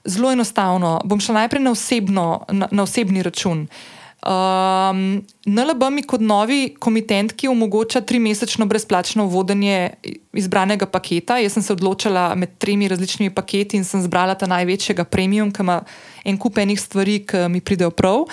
Zelo 0.05 0.31
enostavno. 0.31 1.01
Bom 1.05 1.19
šla 1.19 1.45
najprej 1.45 1.61
na, 1.61 1.71
osebno, 1.71 2.45
na, 2.49 2.67
na 2.71 2.83
osebni 2.83 3.23
račun. 3.23 3.61
Uh, 3.61 3.95
Um, 4.25 5.21
NLB 5.45 5.83
mi 5.93 6.01
kot 6.01 6.21
novi 6.21 6.71
komitentki 6.81 7.45
omogoča 7.47 8.01
trimesečno 8.01 8.65
brezplačno 8.65 9.27
vodenje 9.29 9.91
izbranega 10.33 10.87
paketa. 10.89 11.37
Jaz 11.37 11.53
sem 11.53 11.63
se 11.63 11.73
odločila 11.73 12.31
med 12.35 12.57
tremi 12.57 12.87
različnimi 12.89 13.29
paketi 13.35 13.77
in 13.77 13.85
sem 13.85 14.01
zbrala 14.01 14.33
ta 14.33 14.49
največjega 14.49 15.05
premium, 15.05 15.51
ki 15.53 15.61
ima 15.61 15.83
en 16.25 16.39
kup 16.41 16.57
enih 16.57 16.81
stvari, 16.81 17.19
ki 17.29 17.45
mi 17.53 17.61
pridejo 17.61 17.91
prav. 17.93 18.25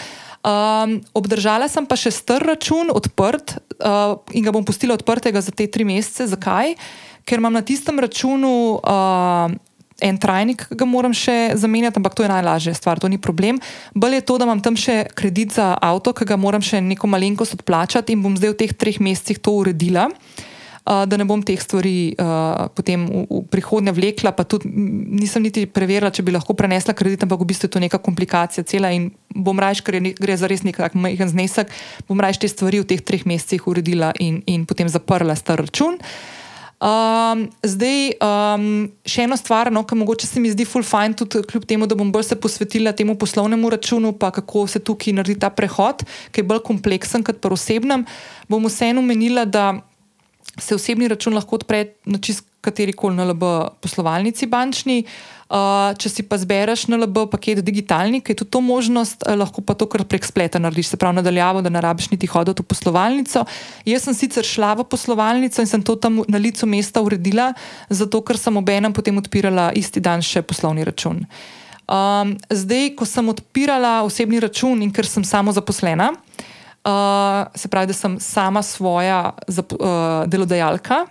Um, 0.42 0.96
obdržala 1.14 1.68
sem 1.68 1.84
pa 1.86 1.98
še 2.00 2.10
star 2.10 2.40
račun, 2.40 2.88
odprt 2.88 3.58
uh, 3.84 4.16
in 4.32 4.48
ga 4.48 4.54
bom 4.54 4.64
pustila 4.64 4.96
odprtega 4.96 5.44
za 5.44 5.52
te 5.52 5.68
tri 5.68 5.84
mesece. 5.84 6.30
Zakaj? 6.32 6.72
Ker 7.28 7.38
imam 7.38 7.52
na 7.52 7.60
tistem 7.60 8.00
računu. 8.00 8.80
Uh, 8.80 9.60
en 10.02 10.18
trajnik, 10.18 10.66
ki 10.68 10.78
ga 10.78 10.88
moram 10.88 11.14
še 11.16 11.54
zamenjati, 11.58 12.00
ampak 12.00 12.16
to 12.18 12.26
je 12.26 12.30
najlažja 12.32 12.74
stvar, 12.76 13.00
to 13.00 13.10
ni 13.10 13.20
problem. 13.22 13.60
Bolje 13.94 14.20
je 14.20 14.28
to, 14.28 14.38
da 14.38 14.48
imam 14.48 14.62
tam 14.64 14.78
še 14.78 15.04
kredit 15.18 15.54
za 15.56 15.72
avto, 15.78 16.14
ki 16.16 16.28
ga 16.28 16.38
moram 16.40 16.64
še 16.64 16.82
neko 16.82 17.10
malenkost 17.10 17.60
odplačati 17.60 18.16
in 18.16 18.24
bom 18.24 18.38
zdaj 18.38 18.54
v 18.54 18.58
teh 18.64 18.72
treh 18.74 18.98
mesecih 19.02 19.38
to 19.38 19.54
uredila. 19.62 20.10
Uh, 20.82 21.04
da 21.06 21.14
ne 21.14 21.22
bom 21.22 21.38
teh 21.46 21.60
stvari 21.62 22.10
uh, 22.18 22.66
potem 22.74 23.04
v, 23.06 23.20
v 23.30 23.42
prihodnje 23.46 23.92
vlekla, 23.94 24.32
pa 24.34 24.42
tudi 24.42 24.66
nisem 24.66 25.44
niti 25.46 25.62
preverila, 25.70 26.10
če 26.10 26.24
bi 26.26 26.34
lahko 26.34 26.56
prenesla 26.58 26.90
kredit, 26.90 27.22
ampak 27.22 27.38
v 27.38 27.46
bistvu 27.52 27.70
je 27.70 27.74
to 27.76 27.82
neka 27.84 28.02
komplikacija 28.02 28.66
cela 28.66 28.90
in 28.90 29.12
bom 29.30 29.62
raje, 29.62 29.78
ker 29.86 30.02
gre 30.02 30.34
za 30.34 30.50
res 30.50 30.66
nek 30.66 30.82
majhen 30.98 31.30
znesek, 31.30 31.70
bom 32.10 32.18
raje 32.18 32.42
te 32.42 32.50
stvari 32.50 32.82
v 32.82 32.90
teh 32.90 32.98
treh 32.98 33.22
mesecih 33.30 33.62
uredila 33.70 34.10
in, 34.18 34.42
in 34.50 34.66
potem 34.66 34.90
zaprla 34.90 35.38
star 35.38 35.62
račun. 35.62 36.02
Uh, 36.02 36.41
Um, 36.82 37.44
zdaj, 37.62 38.16
um, 38.18 38.64
še 39.06 39.22
ena 39.28 39.36
stvar, 39.38 39.70
no, 39.70 39.84
ki 39.86 39.94
mogoče 40.00 40.26
se 40.26 40.40
mi 40.42 40.50
zdi 40.50 40.66
full 40.66 40.82
fine, 40.82 41.14
tudi 41.14 41.44
kljub 41.46 41.62
temu, 41.70 41.86
da 41.86 41.94
bom 41.94 42.10
bolj 42.10 42.26
se 42.32 42.38
posvetila 42.42 42.90
temu 42.98 43.14
poslovnemu 43.14 43.70
računu, 43.70 44.10
pa 44.18 44.32
kako 44.34 44.64
se 44.66 44.82
tukaj 44.82 45.14
naredi 45.14 45.38
ta 45.44 45.52
prehod, 45.54 46.02
ki 46.34 46.42
je 46.42 46.48
bolj 46.50 46.64
kompleksen 46.66 47.22
kot 47.22 47.38
pa 47.38 47.52
osebnem, 47.54 48.02
bom 48.50 48.66
vseeno 48.66 49.04
menila, 49.06 49.46
da 49.46 49.76
se 50.58 50.74
osebni 50.74 51.06
račun 51.12 51.38
lahko 51.38 51.60
odpre 51.60 51.84
na 52.02 52.18
čist 52.18 52.48
kateri 52.62 52.94
koli 52.96 53.18
NLB 53.18 53.44
poslovalnici 53.82 54.46
bančni. 54.50 55.02
Uh, 55.52 55.92
če 56.00 56.08
si 56.08 56.22
pa 56.24 56.38
zbereš 56.40 56.86
NLB 56.88 57.26
paket 57.28 57.58
digitalni, 57.60 58.22
je 58.24 58.38
tudi 58.40 58.54
to 58.54 58.62
možnost, 58.64 59.26
uh, 59.26 59.34
lahko 59.36 59.60
pa 59.60 59.74
to 59.76 59.84
kar 59.90 60.06
prek 60.08 60.24
spleta 60.24 60.56
narediš, 60.62 60.94
se 60.94 60.96
pravi 60.96 61.18
nadaljavo, 61.18 61.60
da 61.60 61.68
ne 61.68 61.82
rabiš 61.84 62.08
niti 62.14 62.30
hoditi 62.30 62.64
v 62.64 62.70
poslovalnico. 62.70 63.42
Jaz 63.84 64.06
sem 64.06 64.16
sicer 64.16 64.48
šla 64.48 64.72
v 64.80 64.86
poslovalnico 64.88 65.60
in 65.60 65.68
sem 65.68 65.84
to 65.84 65.98
tam 66.00 66.22
na 66.24 66.40
licu 66.40 66.64
mesta 66.64 67.02
uredila, 67.04 67.50
zato 67.92 68.22
ker 68.24 68.40
sem 68.40 68.56
obenem 68.56 68.96
potem 68.96 69.20
odpirala 69.20 69.68
isti 69.76 70.00
dan 70.00 70.24
še 70.24 70.40
poslovni 70.40 70.88
račun. 70.88 71.26
Um, 71.84 72.38
zdaj, 72.48 72.94
ko 72.96 73.04
sem 73.04 73.28
odpirala 73.28 73.98
osebni 74.08 74.40
račun 74.40 74.80
in 74.80 74.94
ker 74.94 75.04
sem 75.04 75.26
samo 75.26 75.52
zaposlena, 75.52 76.14
uh, 76.16 76.48
Uh, 76.82 77.46
se 77.54 77.68
pravi, 77.70 77.86
da 77.86 77.94
sem 77.94 78.16
sama 78.20 78.62
svoja 78.62 79.32
zap, 79.46 79.70
uh, 79.72 80.24
delodajalka, 80.26 81.04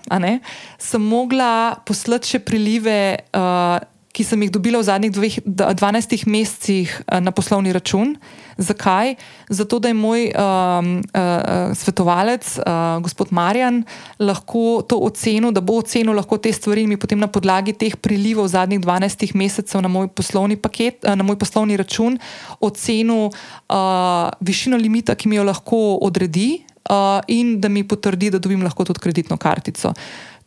sem 0.76 1.00
mogla 1.00 1.78
poslati 1.88 2.34
še 2.34 2.42
prilive, 2.44 2.98
uh, 3.32 3.80
ki 4.12 4.24
sem 4.28 4.42
jih 4.44 4.52
dobila 4.52 4.82
v 4.82 4.88
zadnjih 4.88 5.12
dveh, 5.16 5.36
12 5.46 6.28
mesecih 6.28 6.92
uh, 7.08 7.20
na 7.24 7.32
poslovni 7.32 7.74
račun. 7.74 8.16
Zakaj? 8.62 9.16
Zato, 9.50 9.80
da 9.80 9.90
je 9.90 9.98
moj 9.98 10.28
um, 10.30 10.90
uh, 11.02 11.72
svetovalec, 11.76 12.46
uh, 12.60 13.00
gospod 13.02 13.32
Marjan, 13.32 13.82
lahko 14.20 14.84
to 14.86 15.00
ocenil, 15.02 15.52
da 15.56 15.64
bo 15.64 15.80
ocenil 15.82 16.14
lahko 16.16 16.38
te 16.38 16.52
stvari 16.54 16.84
in 16.86 16.92
mi 16.92 17.00
potem 17.00 17.20
na 17.20 17.32
podlagi 17.32 17.74
teh 17.74 17.96
prilivov 17.96 18.52
zadnjih 18.52 18.84
12 18.84 19.36
mesecev 19.36 19.82
na 19.82 19.90
moj 19.90 20.12
poslovni, 20.14 20.60
paket, 20.60 21.02
uh, 21.08 21.16
na 21.16 21.24
moj 21.24 21.40
poslovni 21.40 21.80
račun 21.80 22.20
ocenil 22.60 23.32
uh, 23.32 24.30
višino 24.44 24.78
limita, 24.78 25.16
ki 25.16 25.32
mi 25.32 25.40
jo 25.40 25.48
lahko 25.48 25.98
odredi, 26.04 26.62
uh, 26.90 27.20
in 27.28 27.60
da 27.62 27.70
mi 27.70 27.84
potrdi, 27.88 28.30
da 28.30 28.40
dobim 28.40 28.64
lahko 28.64 28.86
tudi 28.86 29.00
kreditno 29.00 29.38
kartico. 29.38 29.94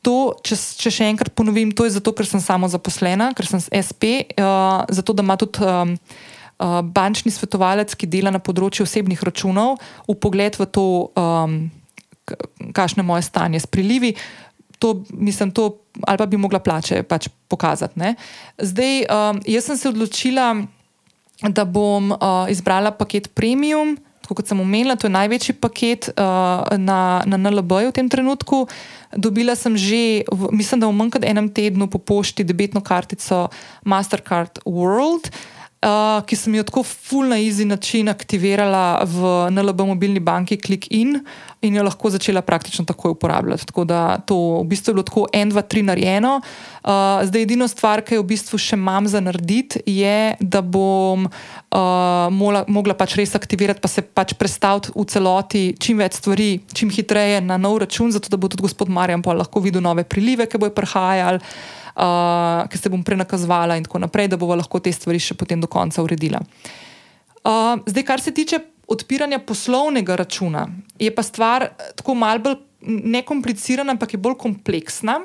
To, 0.04 0.34
če, 0.44 0.58
če 0.84 0.90
še 0.92 1.08
enkrat 1.08 1.32
ponovim, 1.32 1.72
to 1.72 1.86
je 1.88 1.96
zato, 1.96 2.12
ker 2.12 2.28
sem 2.28 2.42
samo 2.42 2.68
zaposlena, 2.68 3.32
ker 3.36 3.48
sem 3.48 3.62
SP, 3.72 4.28
uh, 4.36 4.84
zato 4.92 5.16
da 5.16 5.24
ima 5.24 5.38
tudi. 5.40 5.64
Um, 5.64 5.98
uh, 6.58 6.80
bančni 6.82 7.32
svetovalec, 7.34 7.94
ki 7.98 8.08
dela 8.10 8.32
na 8.34 8.42
področju 8.42 8.86
osebnih 8.86 9.22
računov, 9.26 9.78
v 10.08 10.16
pogled 10.20 10.58
v 10.58 10.66
to, 10.70 10.86
um, 11.18 11.58
kakšno 12.72 13.02
je 13.02 13.08
moje 13.08 13.26
stanje 13.26 13.60
s 13.60 13.68
prilivi. 13.68 14.14
To, 14.82 15.00
mislim, 15.10 15.52
to, 15.54 15.86
ali 16.04 16.20
pa 16.20 16.26
bi 16.28 16.40
mogla 16.40 16.60
plače 16.60 17.02
pač 17.08 17.28
pokazati. 17.48 17.98
Ne? 18.00 18.14
Zdaj, 18.58 19.06
um, 19.08 19.42
jaz 19.48 19.70
sem 19.70 19.78
se 19.80 19.90
odločila, 19.90 20.48
da 21.42 21.64
bom 21.66 22.12
uh, 22.14 22.46
izbrala 22.52 22.94
paket 22.94 23.32
premium. 23.34 23.96
Kot 24.28 24.48
sem 24.48 24.60
omenila, 24.60 24.96
to 24.96 25.06
je 25.06 25.14
največji 25.14 25.54
paket 25.60 26.08
uh, 26.16 26.64
na, 26.80 27.20
na 27.28 27.36
NLB-ju 27.36 27.92
v 27.92 27.96
tem 28.00 28.08
trenutku. 28.08 28.64
Dobila 29.12 29.52
sem 29.58 29.76
že, 29.76 30.24
v, 30.24 30.48
mislim, 30.54 30.80
da 30.80 30.88
v 30.88 30.96
manj 30.96 31.12
kot 31.18 31.26
enem 31.28 31.52
tednu 31.52 31.90
po 31.92 32.00
pošti 32.00 32.46
debetno 32.46 32.80
kartico 32.80 33.52
Mastercard 33.84 34.64
World. 34.64 35.28
Uh, 35.28 35.53
uh, 35.84 36.22
ki 36.26 36.36
sem 36.38 36.54
jo 36.56 36.64
tako 36.66 36.82
full 36.86 37.28
na 37.28 37.38
easy 37.40 37.66
način 37.68 38.08
aktivirala 38.08 39.04
v 39.04 39.32
NLB 39.52 39.86
mobilni 39.86 40.20
banki, 40.20 40.56
klik 40.56 40.88
in, 40.90 41.18
in 41.62 41.76
jo 41.76 41.84
lahko 41.84 42.10
začela 42.10 42.42
praktično 42.42 42.84
takoj 42.84 43.14
uporabljati. 43.14 43.66
Tako 43.66 43.84
da 43.84 44.18
to 44.26 44.36
v 44.62 44.64
bistvu 44.72 44.90
je 44.90 44.94
bilo 44.94 45.06
tako 45.06 45.26
en, 45.32 45.52
dva, 45.52 45.62
tri 45.62 45.82
narejeno. 45.82 46.40
Uh, 46.84 47.22
zdaj, 47.28 47.42
edino 47.42 47.68
stvar, 47.68 48.04
ki 48.04 48.18
jo 48.18 48.24
v 48.24 48.30
bistvu 48.34 48.60
še 48.60 48.78
imam 48.78 49.08
za 49.08 49.20
narediti, 49.24 49.80
je, 49.86 50.34
da 50.40 50.60
bom 50.60 51.28
uh, 51.28 51.78
mola, 52.32 52.64
mogla 52.68 52.96
pač 52.96 53.16
res 53.20 53.34
aktivirati, 53.36 53.80
pa 53.80 53.88
se 53.88 54.04
pač 54.04 54.34
predstaviti 54.38 54.92
v 54.94 55.06
celoti 55.08 55.64
čim 55.80 56.00
več 56.00 56.20
stvari, 56.20 56.50
čim 56.74 56.92
hitreje 56.92 57.40
na 57.44 57.60
nov 57.60 57.80
račun, 57.84 58.12
zato 58.12 58.32
da 58.32 58.40
bo 58.40 58.48
tudi 58.52 58.66
gospod 58.66 58.92
Marjan 58.92 59.24
pa 59.24 59.36
lahko 59.36 59.62
videl 59.64 59.84
nove 59.84 60.04
prilive, 60.04 60.48
ki 60.48 60.60
bojo 60.60 60.74
prihajali 60.76 61.40
uh, 61.96 62.64
ki 62.70 62.78
se 62.78 62.90
bom 62.90 63.02
prenakazovala 63.04 63.76
in 63.76 63.86
tako 63.86 64.02
naprej, 64.04 64.28
da 64.28 64.38
bomo 64.40 64.56
lahko 64.58 64.80
te 64.80 64.92
stvari 64.92 65.20
še 65.22 65.36
potem 65.38 65.60
do 65.60 65.70
konca 65.70 66.02
uredila. 66.02 66.42
Uh, 67.44 67.80
zdaj, 67.86 68.04
kar 68.06 68.20
se 68.20 68.34
tiče 68.34 68.60
odpiranja 68.88 69.40
poslovnega 69.46 70.16
računa, 70.16 70.66
je 71.00 71.10
pa 71.14 71.22
stvar 71.24 71.70
tako 71.96 72.16
malce 72.18 72.44
bolj 72.44 72.60
nekomplicirana, 72.84 73.94
ampak 73.94 74.12
je 74.14 74.20
bolj 74.20 74.36
kompleksna. 74.42 75.22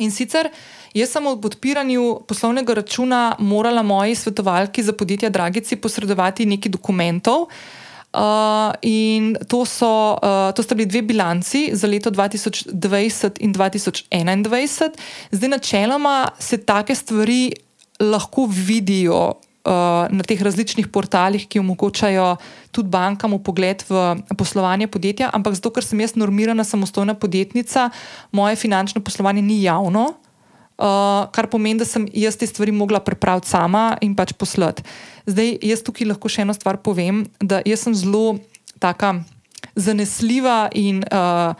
In 0.00 0.12
sicer 0.14 0.48
jaz 0.94 1.10
sem 1.12 1.26
ob 1.26 1.44
odpiranju 1.44 2.22
poslovnega 2.30 2.78
računa 2.78 3.34
morala 3.42 3.82
moji 3.82 4.14
svetovalki 4.14 4.84
za 4.86 4.94
podjetja 4.94 5.32
Dragici 5.34 5.76
posredovati 5.76 6.46
nekaj 6.46 6.72
dokumentov, 6.72 7.48
uh, 7.48 7.79
Uh, 8.10 8.74
in 8.82 9.36
to, 9.46 9.62
so, 9.64 10.18
uh, 10.18 10.50
to 10.50 10.62
sta 10.62 10.74
bili 10.74 10.88
dve 10.90 11.02
bilanci 11.02 11.70
za 11.72 11.86
leto 11.86 12.10
2020 12.10 13.38
in 13.38 13.54
2021. 13.54 14.90
Zdaj, 15.30 15.48
načeloma 15.48 16.28
se 16.38 16.58
take 16.58 16.94
stvari 16.94 17.52
lahko 18.00 18.48
vidijo 18.50 19.38
uh, 19.64 20.10
na 20.10 20.26
teh 20.26 20.42
različnih 20.42 20.88
portalih, 20.88 21.46
ki 21.48 21.62
omogočajo 21.62 22.36
tudi 22.74 22.88
bankam 22.88 23.38
pogled 23.38 23.84
v 23.88 24.16
poslovanje 24.38 24.88
podjetja, 24.90 25.30
ampak 25.32 25.54
zato, 25.54 25.70
ker 25.70 25.84
sem 25.84 26.00
jaz 26.00 26.16
normirana 26.18 26.64
samostojna 26.64 27.14
podjetnica, 27.14 27.90
moje 28.32 28.56
finančno 28.56 29.04
poslovanje 29.04 29.42
ni 29.42 29.62
javno. 29.62 30.14
Uh, 30.80 31.26
kar 31.28 31.44
pomeni, 31.52 31.82
da 31.82 31.84
sem 31.84 32.06
jaz 32.16 32.38
te 32.40 32.46
stvari 32.48 32.72
mogla 32.72 33.02
pripraviti 33.04 33.50
sama 33.52 33.98
in 34.00 34.14
pač 34.16 34.32
poslati. 34.32 34.80
Zdaj, 35.28 35.58
jaz 35.60 35.82
tukaj 35.84 36.08
lahko 36.08 36.30
še 36.32 36.46
eno 36.46 36.54
stvar 36.56 36.78
povem, 36.80 37.26
da 37.36 37.60
sem 37.76 37.92
zelo 37.92 38.38
taka 38.80 39.18
zanesljiva 39.76 40.70
in 40.72 41.02
uh, 41.04 41.52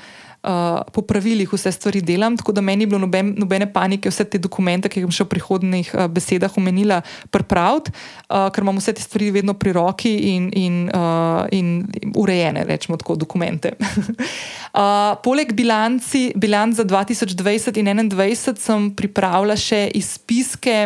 uh, 0.43 0.81
po 0.93 1.03
pravilih 1.03 1.53
vse 1.53 1.73
stvari 1.73 2.01
delam, 2.01 2.37
tako 2.37 2.53
da 2.53 2.61
meni 2.61 2.85
ni 2.85 2.87
bilo 2.87 2.99
noben, 2.99 3.35
nobene 3.39 3.69
panike, 3.73 4.11
vse 4.11 4.25
te 4.25 4.39
dokumente, 4.39 4.89
ki 4.89 5.01
jih 5.01 5.09
bom 5.09 5.15
še 5.15 5.27
v 5.27 5.33
prihodnih 5.35 5.93
uh, 5.95 6.07
besedah 6.13 6.57
omenila, 6.57 7.01
pripraviti, 7.33 7.93
uh, 8.29 8.49
ker 8.53 8.65
imam 8.65 8.81
vse 8.81 8.95
te 8.97 9.05
stvari 9.05 9.31
vedno 9.35 9.55
pri 9.59 9.75
roki 9.77 10.15
in, 10.33 10.49
in, 10.57 10.81
uh, 10.95 11.45
in 11.53 11.85
urejene, 12.17 12.65
rečemo 12.69 12.99
tako, 13.01 13.19
dokumente. 13.21 13.75
uh, 13.81 15.17
poleg 15.25 15.53
bilanci, 15.57 16.31
bilanc 16.41 16.81
za 16.81 16.89
2020 16.89 17.81
in 17.81 17.95
2021 18.09 18.61
sem 18.61 18.91
pripravila 18.97 19.57
še 19.59 19.89
izpiske 19.97 20.77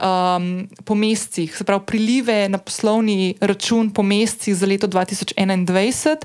um, 0.00 0.68
po 0.84 0.96
mesecih, 0.96 1.52
se 1.56 1.64
pravi, 1.64 1.84
prilive 1.86 2.48
na 2.48 2.58
poslovni 2.58 3.34
račun 3.40 3.90
po 3.90 4.02
mesecih 4.02 4.56
za 4.56 4.66
leto 4.66 4.88
2021 4.88 6.24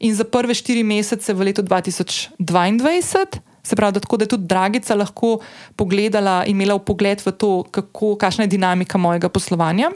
in 0.00 0.14
za 0.14 0.24
prve 0.24 0.54
štiri 0.54 0.82
mesece 0.82 1.34
v 1.34 1.50
letu 1.50 1.62
2022. 1.62 3.40
Se 3.62 3.76
pravi, 3.76 3.92
da, 3.92 4.00
tako, 4.00 4.16
da 4.16 4.24
je 4.24 4.28
tudi 4.28 4.46
Dragica 4.46 4.94
lahko 4.94 5.38
pogledala 5.76 6.44
in 6.46 6.56
imela 6.56 6.78
pogled 6.78 7.20
v 7.26 7.32
to, 7.32 7.62
kako, 7.70 8.16
kakšna 8.16 8.46
je 8.46 8.54
dinamika 8.56 8.98
mojega 8.98 9.28
poslovanja. 9.28 9.90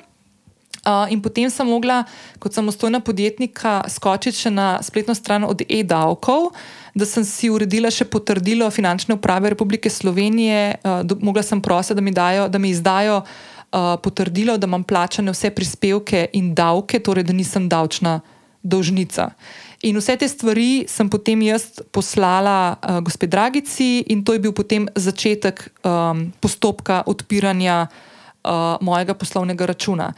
Uh, 0.83 1.07
in 1.15 1.23
potem 1.23 1.47
sem 1.51 1.67
mogla, 1.67 2.03
kot 2.43 2.53
samostojna 2.53 2.99
podjetnika, 3.01 3.85
skočiti 3.87 4.35
še 4.35 4.51
na 4.51 4.81
spletno 4.83 5.15
stran 5.15 5.47
od 5.47 5.63
e-davkov, 5.69 6.51
da 6.91 7.07
sem 7.07 7.23
si 7.23 7.53
uredila 7.55 7.87
še 7.87 8.03
potrdilo 8.11 8.67
finančne 8.67 9.15
uprave 9.15 9.55
Republike 9.55 9.87
Slovenije. 9.87 10.83
Uh, 10.83 11.07
do, 11.07 11.17
mogla 11.23 11.47
sem 11.47 11.63
prositi, 11.63 12.03
da, 12.11 12.49
da 12.51 12.59
mi 12.59 12.75
izdajo 12.75 13.23
uh, 13.23 13.95
potrdilo, 14.03 14.59
da 14.59 14.67
imam 14.67 14.83
plačane 14.83 15.31
vse 15.31 15.53
prispevke 15.55 16.27
in 16.35 16.51
davke, 16.51 16.99
torej 16.99 17.31
da 17.31 17.37
nisem 17.37 17.71
davčna 17.71 18.19
dolžnica. 18.63 19.31
In 19.83 19.99
vse 19.99 20.15
te 20.15 20.29
stvari 20.31 20.85
sem 20.87 21.09
potem 21.11 21.41
jaz 21.43 21.81
poslala 21.91 22.79
uh, 22.79 23.01
gospe 23.03 23.27
Dragici, 23.27 24.05
in 24.15 24.23
to 24.23 24.37
je 24.37 24.39
bil 24.39 24.55
potem 24.55 24.87
začetek 24.95 25.59
um, 25.83 26.29
postopka 26.39 27.01
odpiranja 27.11 27.89
uh, 27.91 28.79
mojega 28.79 29.19
poslovnega 29.19 29.67
računa. 29.67 30.13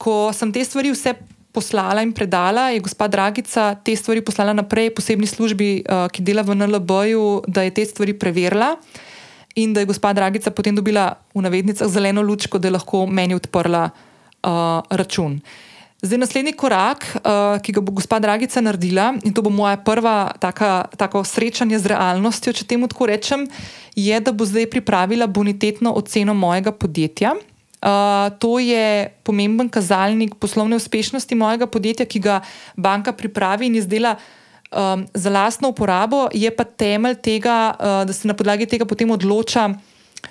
Ko 0.00 0.32
sem 0.32 0.48
te 0.48 0.64
stvari 0.64 0.94
vse 0.94 1.12
poslala 1.52 2.00
in 2.00 2.16
predala, 2.16 2.70
je 2.72 2.80
gospa 2.80 3.10
Dragica 3.12 3.74
te 3.84 3.92
stvari 3.92 4.24
poslala 4.24 4.56
naprej 4.56 4.94
posebni 4.96 5.28
službi, 5.28 5.84
uh, 5.84 6.08
ki 6.08 6.24
dela 6.24 6.40
v 6.40 6.56
NLB-ju, 6.56 7.44
da 7.44 7.68
je 7.68 7.76
te 7.76 7.84
stvari 7.84 8.16
preverila. 8.16 8.78
In 9.60 9.76
da 9.76 9.84
je 9.84 9.90
gospa 9.92 10.16
Dragica 10.16 10.48
potem 10.48 10.72
dobila 10.72 11.12
v 11.36 11.44
navednicah 11.44 11.92
zeleno 11.92 12.24
lučko, 12.24 12.56
da 12.56 12.72
je 12.72 12.78
lahko 12.80 13.04
meni 13.04 13.36
odprla 13.36 13.84
uh, 13.84 14.80
račun. 14.88 15.44
Uh, 15.44 15.69
Zdaj, 16.00 16.16
naslednji 16.16 16.52
korak, 16.56 17.04
uh, 17.20 17.58
ki 17.60 17.74
ga 17.76 17.80
bo 17.84 17.92
gospa 17.92 18.16
Dragica 18.24 18.62
naredila, 18.64 19.10
in 19.20 19.34
to 19.36 19.44
bo 19.44 19.52
moja 19.52 19.76
prva 19.76 20.32
taka, 20.40 20.88
tako 20.96 21.20
srečanje 21.28 21.76
z 21.76 21.92
realnostjo, 21.92 22.54
če 22.56 22.64
temu 22.64 22.88
tako 22.88 23.10
rečem, 23.10 23.44
je, 23.92 24.16
da 24.16 24.32
bo 24.32 24.46
zdaj 24.48 24.70
pripravila 24.72 25.28
bonitetno 25.28 25.92
oceno 25.92 26.32
mojega 26.32 26.72
podjetja. 26.72 27.34
Uh, 27.84 28.32
to 28.40 28.56
je 28.64 29.12
pomemben 29.28 29.68
kazalnik 29.68 30.38
poslovne 30.40 30.80
uspešnosti 30.80 31.36
mojega 31.36 31.68
podjetja, 31.68 32.08
ki 32.08 32.24
ga 32.24 32.40
banka 32.80 33.12
pripravi 33.12 33.68
in 33.68 33.76
izdela 33.76 34.14
um, 34.16 35.04
za 35.12 35.28
lastno 35.28 35.68
uporabo, 35.68 36.30
je 36.32 36.48
pa 36.48 36.64
temelj 36.64 37.20
tega, 37.20 37.76
uh, 37.76 38.02
da 38.08 38.16
se 38.16 38.28
na 38.28 38.32
podlagi 38.32 38.64
tega 38.64 38.88
potem 38.88 39.12
odloča, 39.12 39.68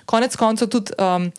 konec 0.10 0.34
koncev 0.34 0.74
tudi. 0.74 0.98
Um, 0.98 1.30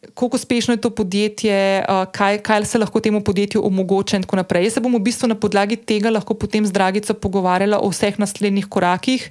kako 0.00 0.36
uspešno 0.36 0.74
je 0.74 0.80
to 0.80 0.90
podjetje, 0.90 1.84
kaj, 2.12 2.38
kaj 2.38 2.64
se 2.64 2.78
lahko 2.78 3.00
temu 3.00 3.20
podjetju 3.24 3.66
omogoča, 3.66 4.16
in 4.16 4.22
tako 4.22 4.36
naprej. 4.36 4.64
Jaz 4.64 4.78
se 4.78 4.80
bom 4.80 4.94
v 4.94 5.02
bistvu 5.02 5.28
na 5.28 5.34
podlagi 5.34 5.76
tega 5.76 6.10
lahko 6.10 6.34
potem 6.34 6.66
z 6.66 6.72
Dragico 6.72 7.14
pogovarjala 7.14 7.80
o 7.82 7.90
vseh 7.90 8.18
naslednjih 8.18 8.66
korakih. 8.66 9.30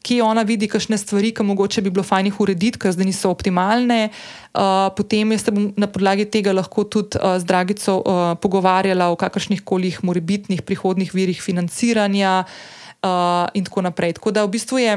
Ki 0.00 0.22
ona 0.24 0.42
vidi, 0.48 0.64
kakšne 0.64 0.96
stvari, 0.98 1.28
ki 1.36 1.44
mogoče 1.44 1.82
bi 1.84 1.90
bilo 1.92 2.02
fajn 2.02 2.30
jih 2.30 2.38
urediti, 2.40 2.80
ker 2.80 2.94
zdaj 2.94 3.04
niso 3.04 3.30
optimalne. 3.30 4.08
Uh, 4.56 4.88
potem 4.96 5.32
jaz 5.36 5.44
se 5.44 5.52
bom 5.52 5.68
na 5.76 5.86
podlagi 5.86 6.24
tega 6.24 6.54
lahko 6.56 6.86
tudi 6.88 7.20
uh, 7.20 7.36
z 7.36 7.44
Dragico 7.44 7.98
uh, 8.00 8.32
pogovarjala 8.40 9.10
o 9.12 9.18
kakršnih 9.20 9.60
koli 9.60 9.92
morebitnih 10.02 10.62
prihodnih 10.64 11.12
virih 11.14 11.42
financiranja 11.42 12.46
uh, 12.46 13.46
in 13.52 13.68
tako 13.68 13.84
naprej. 13.84 14.16
Tako 14.16 14.32
da 14.32 14.44
v 14.48 14.56
bistvu 14.56 14.80
je 14.80 14.96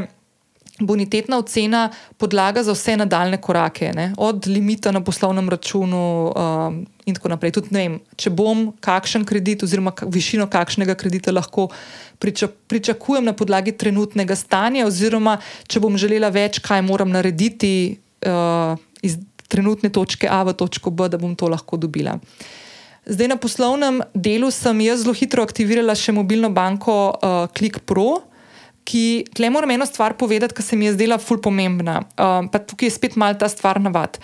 bonitetna 0.80 1.38
ocena 1.38 1.89
podlaga 2.17 2.63
za 2.63 2.74
vse 2.74 2.97
nadaljne 2.97 3.38
korake, 3.41 3.91
ne? 3.95 4.13
od 4.17 4.47
limita 4.47 4.91
na 4.91 5.03
poslovnem 5.03 5.49
računu 5.49 6.34
um, 6.36 6.86
in 7.05 7.15
tako 7.15 7.30
naprej. 7.30 7.51
Tudi, 7.51 7.69
vem, 7.71 7.99
če 8.17 8.30
bom 8.34 8.71
kakšen 8.82 9.26
kredit 9.26 9.63
oziroma 9.63 9.93
višino 10.09 10.47
kakšnega 10.49 10.95
kredita 10.95 11.32
lahko 11.32 11.67
priča, 12.19 12.47
pričakujem 12.67 13.26
na 13.26 13.34
podlagi 13.34 13.71
trenutnega 13.78 14.36
stanja, 14.36 14.88
oziroma 14.88 15.38
če 15.67 15.80
bom 15.84 15.97
želela 15.97 16.34
več, 16.34 16.59
kaj 16.63 16.82
moram 16.82 17.13
narediti 17.13 17.99
uh, 18.26 18.74
iz 19.05 19.19
trenutne 19.47 19.93
točke 19.93 20.28
A 20.30 20.41
v 20.43 20.57
točko 20.57 20.89
B, 20.89 21.05
da 21.09 21.21
bom 21.21 21.36
to 21.36 21.47
lahko 21.47 21.78
dobila. 21.78 22.17
Zdaj 23.05 23.28
na 23.28 23.38
poslovnem 23.38 24.01
delu 24.15 24.49
sem 24.51 24.80
jaz 24.82 25.03
zelo 25.03 25.13
hitro 25.13 25.43
aktivirala 25.43 25.93
še 25.93 26.15
mobilno 26.15 26.49
banko 26.49 27.11
uh, 27.13 27.45
ClickPro 27.53 28.24
ki 28.84 29.26
tle 29.36 29.50
moram 29.50 29.72
eno 29.72 29.86
stvar 29.86 30.18
povedati, 30.20 30.56
ki 30.56 30.64
se 30.64 30.76
mi 30.76 30.86
je 30.86 30.94
zdela 30.98 31.18
ful 31.18 31.42
pomembna. 31.42 32.02
Um, 32.18 32.50
pa 32.52 32.60
tukaj 32.60 32.90
je 32.90 32.96
spet 32.98 33.16
mal 33.16 33.38
ta 33.40 33.50
stvar 33.50 33.80
navad. 33.82 34.20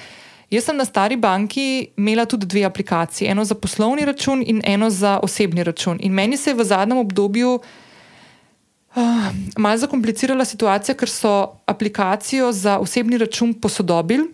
Jaz 0.50 0.66
sem 0.66 0.78
na 0.78 0.86
stari 0.86 1.16
banki 1.16 1.92
imela 1.98 2.26
tudi 2.26 2.48
dve 2.50 2.64
aplikaciji, 2.66 3.30
eno 3.30 3.46
za 3.46 3.56
poslovni 3.56 4.06
račun 4.06 4.42
in 4.42 4.62
eno 4.66 4.90
za 4.90 5.20
osebni 5.24 5.64
račun. 5.64 6.00
In 6.02 6.14
meni 6.14 6.38
se 6.38 6.50
je 6.50 6.58
v 6.58 6.66
zadnjem 6.66 6.98
obdobju 6.98 7.60
uh, 7.60 9.30
malo 9.58 9.78
zakomplicirala 9.78 10.46
situacija, 10.46 10.98
ker 10.98 11.10
so 11.10 11.62
aplikacijo 11.70 12.52
za 12.52 12.80
osebni 12.80 13.18
račun 13.18 13.54
posodobili 13.54 14.26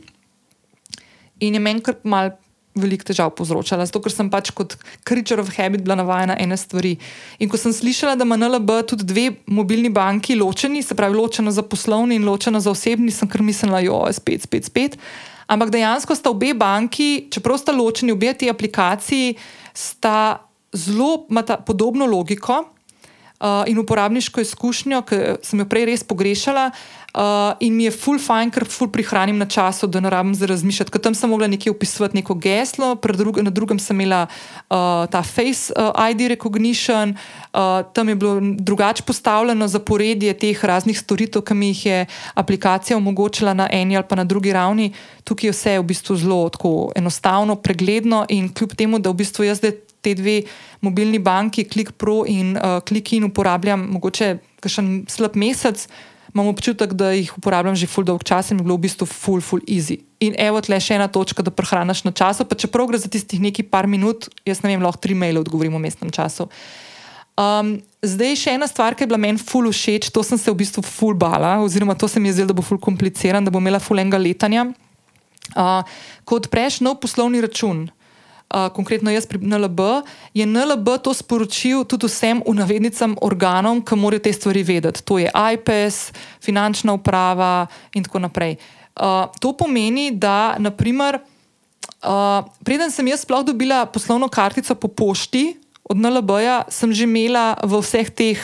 in 1.39 1.53
je 1.53 1.59
meni 1.59 1.83
kar 1.83 1.99
mal 2.03 2.31
veliko 2.75 3.07
težav 3.07 3.31
povzročala, 3.37 3.85
zato 3.87 4.01
ker 4.03 4.13
sem 4.13 4.29
pač 4.31 4.51
kot 4.55 4.75
creature 5.07 5.41
of 5.41 5.51
habit 5.55 5.85
bila 5.85 5.95
navajena 5.99 6.35
ene 6.41 6.57
stvari. 6.59 6.95
In 7.39 7.51
ko 7.51 7.59
sem 7.59 7.73
slišala, 7.73 8.17
da 8.19 8.27
ima 8.27 8.37
NLB 8.39 8.81
tudi 8.89 9.07
dve 9.07 9.25
mobilni 9.47 9.89
banki 9.89 10.35
ločeni, 10.35 10.83
se 10.83 10.97
pravi, 10.97 11.15
ločena 11.15 11.53
za 11.55 11.63
poslovni 11.63 12.19
in 12.19 12.27
ločena 12.27 12.59
za 12.59 12.73
osebni, 12.73 13.13
sem 13.15 13.31
kar 13.31 13.43
mislila, 13.45 13.79
jo, 13.85 14.03
spet, 14.11 14.43
spet, 14.47 14.67
spet. 14.67 14.99
Ampak 15.47 15.71
dejansko 15.71 16.15
sta 16.17 16.33
obe 16.33 16.53
banki, 16.57 17.27
čeprav 17.31 17.61
sta 17.61 17.75
ločeni, 17.75 18.15
obe 18.15 18.33
ti 18.33 18.49
aplikaciji, 18.49 19.35
sta 19.73 20.41
zelo 20.75 21.27
podobno 21.65 22.05
logiko. 22.09 22.74
Uh, 23.35 23.67
in 23.67 23.79
uporabniško 23.79 24.41
izkušnjo, 24.41 25.01
ki 25.01 25.17
sem 25.43 25.59
jo 25.59 25.65
prej 25.67 25.89
res 25.91 26.03
pogrešala, 26.07 26.69
Uh, 27.15 27.55
in 27.59 27.71
mi 27.75 27.85
je 27.87 27.93
full 27.95 28.19
fajn, 28.19 28.49
ker 28.51 28.65
full 28.67 28.91
prihranim 28.91 29.37
na 29.39 29.45
času, 29.47 29.87
da 29.87 30.01
ne 30.03 30.09
rabim 30.11 30.33
za 30.35 30.49
razmišljati. 30.51 30.91
Ker 30.91 30.99
tam 30.99 31.15
sem 31.15 31.31
mogla 31.31 31.47
nekje 31.47 31.71
upisovati 31.71 32.19
neko 32.19 32.35
geslo, 32.35 32.89
drug, 32.99 33.39
na 33.39 33.53
drugem 33.55 33.79
sem 33.79 33.95
imela 33.95 34.25
uh, 34.27 35.07
ta 35.07 35.21
Face 35.23 35.71
uh, 35.71 35.95
ID 35.95 36.27
recognition, 36.35 37.15
uh, 37.15 37.87
tam 37.95 38.09
je 38.09 38.15
bilo 38.15 38.41
drugače 38.59 39.03
postavljeno 39.07 39.67
zaporedje 39.67 40.33
teh 40.33 40.65
raznih 40.65 40.99
storitev, 40.99 41.45
ki 41.47 41.53
mi 41.53 41.71
jih 41.71 41.85
je 41.85 42.05
aplikacija 42.35 42.97
omogočila 42.97 43.53
na 43.53 43.69
eni 43.71 43.95
ali 43.95 44.05
pa 44.09 44.19
na 44.19 44.23
drugi 44.23 44.51
ravni. 44.53 44.91
Tukaj 45.23 45.47
je 45.47 45.55
vse 45.55 45.79
v 45.79 45.83
bistvu 45.83 46.19
zelo 46.19 46.51
enostavno, 46.95 47.55
pregledno 47.55 48.25
in 48.29 48.51
kljub 48.53 48.75
temu, 48.75 48.99
da 48.99 49.09
v 49.09 49.23
bistvu 49.23 49.47
jaz 49.47 49.63
zdaj 49.63 49.84
te 50.05 50.13
dve 50.17 50.41
mobilni 50.85 51.19
banki, 51.19 51.65
ClickPro 51.65 52.21
in 52.29 52.53
uh, 52.55 52.77
ClickIn 52.85 53.25
uporabljam 53.27 53.87
mogoče 53.97 54.35
kakšen 54.61 54.91
slab 55.09 55.37
mesec 55.39 55.87
imam 56.35 56.51
občutek, 56.51 56.93
da 56.93 57.13
jih 57.15 57.31
uporabljam 57.37 57.77
že 57.79 57.87
full 57.87 58.05
dolg 58.05 58.23
čas 58.27 58.51
in 58.51 58.59
je 58.59 58.65
bilo 58.67 58.75
v 58.75 58.83
bistvu 58.85 59.07
full, 59.07 59.41
full 59.41 59.63
easy. 59.71 60.01
In 60.19 60.35
evo, 60.35 60.59
tle 60.59 60.75
še 60.83 60.97
ena 60.99 61.07
točka, 61.07 61.39
da 61.39 61.51
prehraniš 61.51 62.03
na 62.03 62.11
času, 62.11 62.43
pa 62.43 62.57
čeprav 62.59 62.89
gre 62.91 62.99
za 62.99 63.07
tistih 63.11 63.39
nekaj 63.39 63.69
par 63.71 63.87
minut, 63.87 64.27
jaz 64.43 64.59
ne 64.63 64.73
vem, 64.73 64.83
lahko 64.83 64.99
tri 64.99 65.15
maile 65.15 65.39
odgovorim 65.39 65.77
v 65.79 65.85
mestnem 65.87 66.11
času. 66.11 66.49
Um, 67.39 67.77
zdaj, 68.03 68.35
še 68.39 68.55
ena 68.59 68.67
stvar, 68.67 68.95
ki 68.95 69.03
je 69.03 69.11
bila 69.11 69.19
meni 69.19 69.39
full 69.39 69.71
všeč, 69.71 70.11
to 70.11 70.23
sem 70.27 70.39
se 70.39 70.51
v 70.51 70.59
bistvu 70.59 70.83
full 70.83 71.15
bala, 71.19 71.57
oziroma 71.63 71.95
to 71.95 72.11
se 72.11 72.19
mi 72.19 72.31
je 72.31 72.39
zdelo, 72.39 72.51
da 72.51 72.59
bo 72.59 72.67
full 72.67 72.83
kompliciran, 72.83 73.43
da 73.43 73.51
bo 73.51 73.63
imela 73.63 73.79
full 73.79 74.03
enega 74.03 74.19
letanja. 74.19 74.67
Uh, 75.55 75.87
ko 76.27 76.41
odpreš 76.41 76.81
nov 76.83 76.99
poslovni 76.99 77.39
račun, 77.43 77.85
konkretno 78.49 79.11
jaz 79.11 79.25
pri 79.27 79.41
NLB, 79.41 79.79
je 80.33 80.45
NLB 80.45 81.01
to 81.03 81.13
sporočil 81.13 81.83
tudi 81.83 82.07
vsem 82.07 82.39
v 82.45 82.53
navednicam 82.55 83.17
organom, 83.21 83.81
ki 83.81 83.97
morajo 83.99 84.23
te 84.23 84.33
stvari 84.33 84.63
vedeti. 84.63 85.03
To 85.03 85.19
je 85.19 85.27
IPS, 85.27 86.13
finančna 86.39 86.93
uprava 86.93 87.67
in 87.93 88.05
tako 88.05 88.23
naprej. 88.23 88.57
Uh, 88.95 89.27
to 89.43 89.51
pomeni, 89.51 90.11
da 90.15 90.55
naprimer, 90.55 91.19
uh, 91.19 92.47
preden 92.63 92.91
sem 92.91 93.07
jaz 93.11 93.25
sploh 93.27 93.43
dobila 93.43 93.83
poslovno 93.85 94.29
kartico 94.31 94.75
po 94.75 94.87
pošti 94.87 95.57
od 95.83 95.99
NLB-ja, 95.99 96.63
sem 96.71 96.93
že 96.95 97.03
imela 97.03 97.59
vseh 97.59 98.07
teh, 98.07 98.39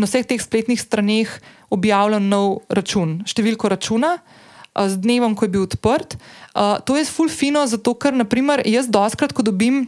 na 0.00 0.08
vseh 0.08 0.24
teh 0.24 0.40
spletnih 0.40 0.80
straneh 0.80 1.28
objavljen 1.68 2.24
nov 2.32 2.64
račun, 2.72 3.20
številko 3.28 3.68
računa 3.68 4.16
z 4.74 4.98
dnevom, 4.98 5.36
ko 5.38 5.46
je 5.46 5.52
bil 5.54 5.66
odprt. 5.68 6.18
Uh, 6.54 6.78
to 6.86 6.96
je 6.96 7.04
ful 7.04 7.28
fino, 7.28 7.66
zato 7.66 7.94
ker 7.98 8.14
naprimer, 8.14 8.62
jaz 8.66 8.86
doskrat, 8.86 9.34
ko 9.34 9.42
dobim 9.42 9.84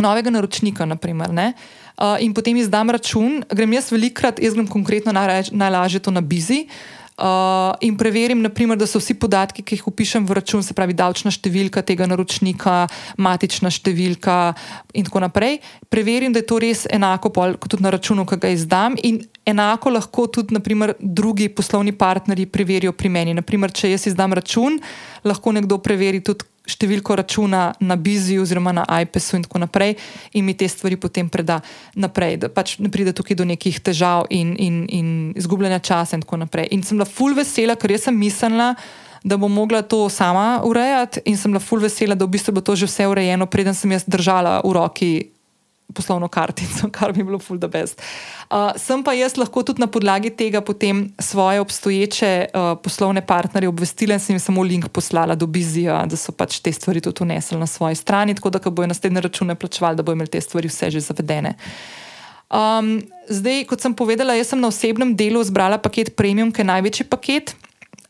novega 0.00 0.30
naročnika, 0.30 0.84
naprimer, 0.84 1.32
ne, 1.32 1.52
uh, 1.96 2.20
in 2.20 2.34
potem 2.36 2.56
izdam 2.60 2.92
račun, 2.92 3.42
grem 3.48 3.72
jaz 3.72 3.90
velikrat, 3.92 4.40
jaz 4.40 4.56
grem 4.56 4.68
konkretno 4.68 5.12
najlažje 5.12 6.04
to 6.04 6.12
na 6.12 6.20
bizi. 6.20 6.66
Uh, 6.68 6.99
in 7.80 7.96
preverim, 7.96 8.40
naprimer, 8.40 8.78
da 8.78 8.86
so 8.86 9.00
vsi 9.00 9.14
podatki, 9.20 9.62
ki 9.62 9.78
jih 9.78 9.88
upišem 9.90 10.26
v 10.26 10.36
račun, 10.40 10.62
se 10.64 10.74
pravi, 10.76 10.96
davčna 10.96 11.32
številka 11.32 11.82
tega 11.86 12.08
naročnika, 12.08 12.86
matična 13.20 13.72
številka 13.72 14.36
in 14.96 15.08
tako 15.08 15.24
naprej. 15.26 15.60
Preverim, 15.92 16.32
da 16.32 16.40
je 16.40 16.48
to 16.48 16.60
res 16.62 16.86
enako 16.90 17.32
kot 17.32 17.68
tudi 17.68 17.84
na 17.84 17.92
računu, 17.94 18.26
ki 18.28 18.40
ga 18.40 18.52
izdam. 18.54 18.96
In 19.04 19.20
enako 19.48 19.94
lahko 19.96 20.26
tudi 20.32 20.56
naprimer, 20.56 20.94
drugi 21.00 21.48
poslovni 21.48 21.92
partnerji 21.92 22.48
preverijo 22.50 22.92
pri 22.92 23.12
meni. 23.12 23.36
Naprimer, 23.36 23.72
če 23.72 23.92
jaz 23.92 24.08
izdam 24.10 24.36
račun, 24.36 24.80
lahko 25.24 25.52
nekdo 25.52 25.80
preveri 25.82 26.22
tudi 26.24 26.48
številko 26.70 27.16
računa 27.20 27.70
na 27.80 27.96
Biziju 27.96 28.44
oziroma 28.44 28.72
na 28.76 28.84
iPasu 29.02 29.38
in 29.38 29.44
tako 29.46 29.62
naprej, 29.64 29.96
in 30.32 30.46
mi 30.46 30.54
te 30.54 30.68
stvari 30.68 30.96
potem 31.00 31.28
preda 31.28 31.60
naprej, 31.94 32.38
da 32.44 32.48
pač 32.52 32.78
ne 32.78 32.90
pride 32.92 33.14
tukaj 33.16 33.38
do 33.38 33.46
nekih 33.48 33.80
težav 33.84 34.28
in, 34.30 34.54
in, 34.58 34.84
in 34.88 35.08
izgubljanja 35.38 35.82
časa 35.84 36.18
in 36.18 36.24
tako 36.26 36.40
naprej. 36.44 36.70
In 36.70 36.84
sem 36.86 36.98
bila 36.98 37.08
full 37.08 37.36
vesela, 37.36 37.76
ker 37.76 37.92
jaz 37.94 38.08
sem 38.08 38.16
mislila, 38.16 38.74
da 39.24 39.36
bom 39.36 39.52
mogla 39.52 39.82
to 39.82 40.08
sama 40.08 40.62
urejati, 40.64 41.20
in 41.28 41.36
sem 41.36 41.52
bila 41.52 41.60
full 41.60 41.82
vesela, 41.82 42.16
da 42.16 42.24
v 42.24 42.36
bistvu 42.36 42.56
bo 42.56 42.64
to 42.64 42.76
že 42.76 42.88
vse 42.88 43.08
urejeno, 43.10 43.50
preden 43.50 43.76
sem 43.76 43.92
jaz 43.92 44.06
držala 44.08 44.60
v 44.64 44.72
roki 44.76 45.12
poslovno 45.94 46.28
kartico, 46.28 46.90
kar 46.96 47.12
bi 47.12 47.24
bilo 47.24 47.38
full 47.38 47.60
the 47.60 47.68
best. 47.68 48.02
Uh, 48.50 48.72
sem 48.76 49.02
pa 49.04 49.14
jaz 49.16 49.36
lahko 49.36 49.62
tudi 49.62 49.82
na 49.82 49.86
podlagi 49.86 50.30
tega 50.30 50.60
potem 50.60 51.08
svoje 51.18 51.60
obstoječe 51.60 52.32
uh, 52.54 52.72
poslovne 52.82 53.24
partnerje 53.26 53.68
obvestila 53.68 54.14
in 54.14 54.20
sem 54.20 54.34
jim 54.34 54.40
samo 54.40 54.62
link 54.62 54.88
poslala 54.88 55.34
do 55.34 55.46
Bizija, 55.46 56.04
da 56.06 56.16
so 56.16 56.32
pač 56.32 56.60
te 56.60 56.72
stvari 56.72 57.00
tudi 57.00 57.22
unesli 57.22 57.58
na 57.58 57.66
svoji 57.66 57.94
strani, 57.94 58.34
tako 58.34 58.50
da 58.50 58.70
bojo 58.70 58.86
naslednje 58.86 59.20
račune 59.20 59.54
plačevali, 59.54 59.96
da 59.96 60.02
bojo 60.02 60.18
imeli 60.18 60.30
te 60.30 60.40
stvari 60.40 60.68
vse 60.68 60.90
že 60.90 61.00
zavedene. 61.00 61.54
Um, 62.50 62.98
zdaj, 63.30 63.64
kot 63.70 63.80
sem 63.80 63.94
povedala, 63.94 64.34
jaz 64.34 64.50
sem 64.50 64.60
na 64.60 64.68
osebnem 64.68 65.14
delu 65.14 65.38
zbrala 65.46 65.78
paket 65.78 66.16
premium, 66.18 66.50
ki 66.50 66.64
je 66.64 66.70
največji 66.72 67.06
paket. 67.06 67.54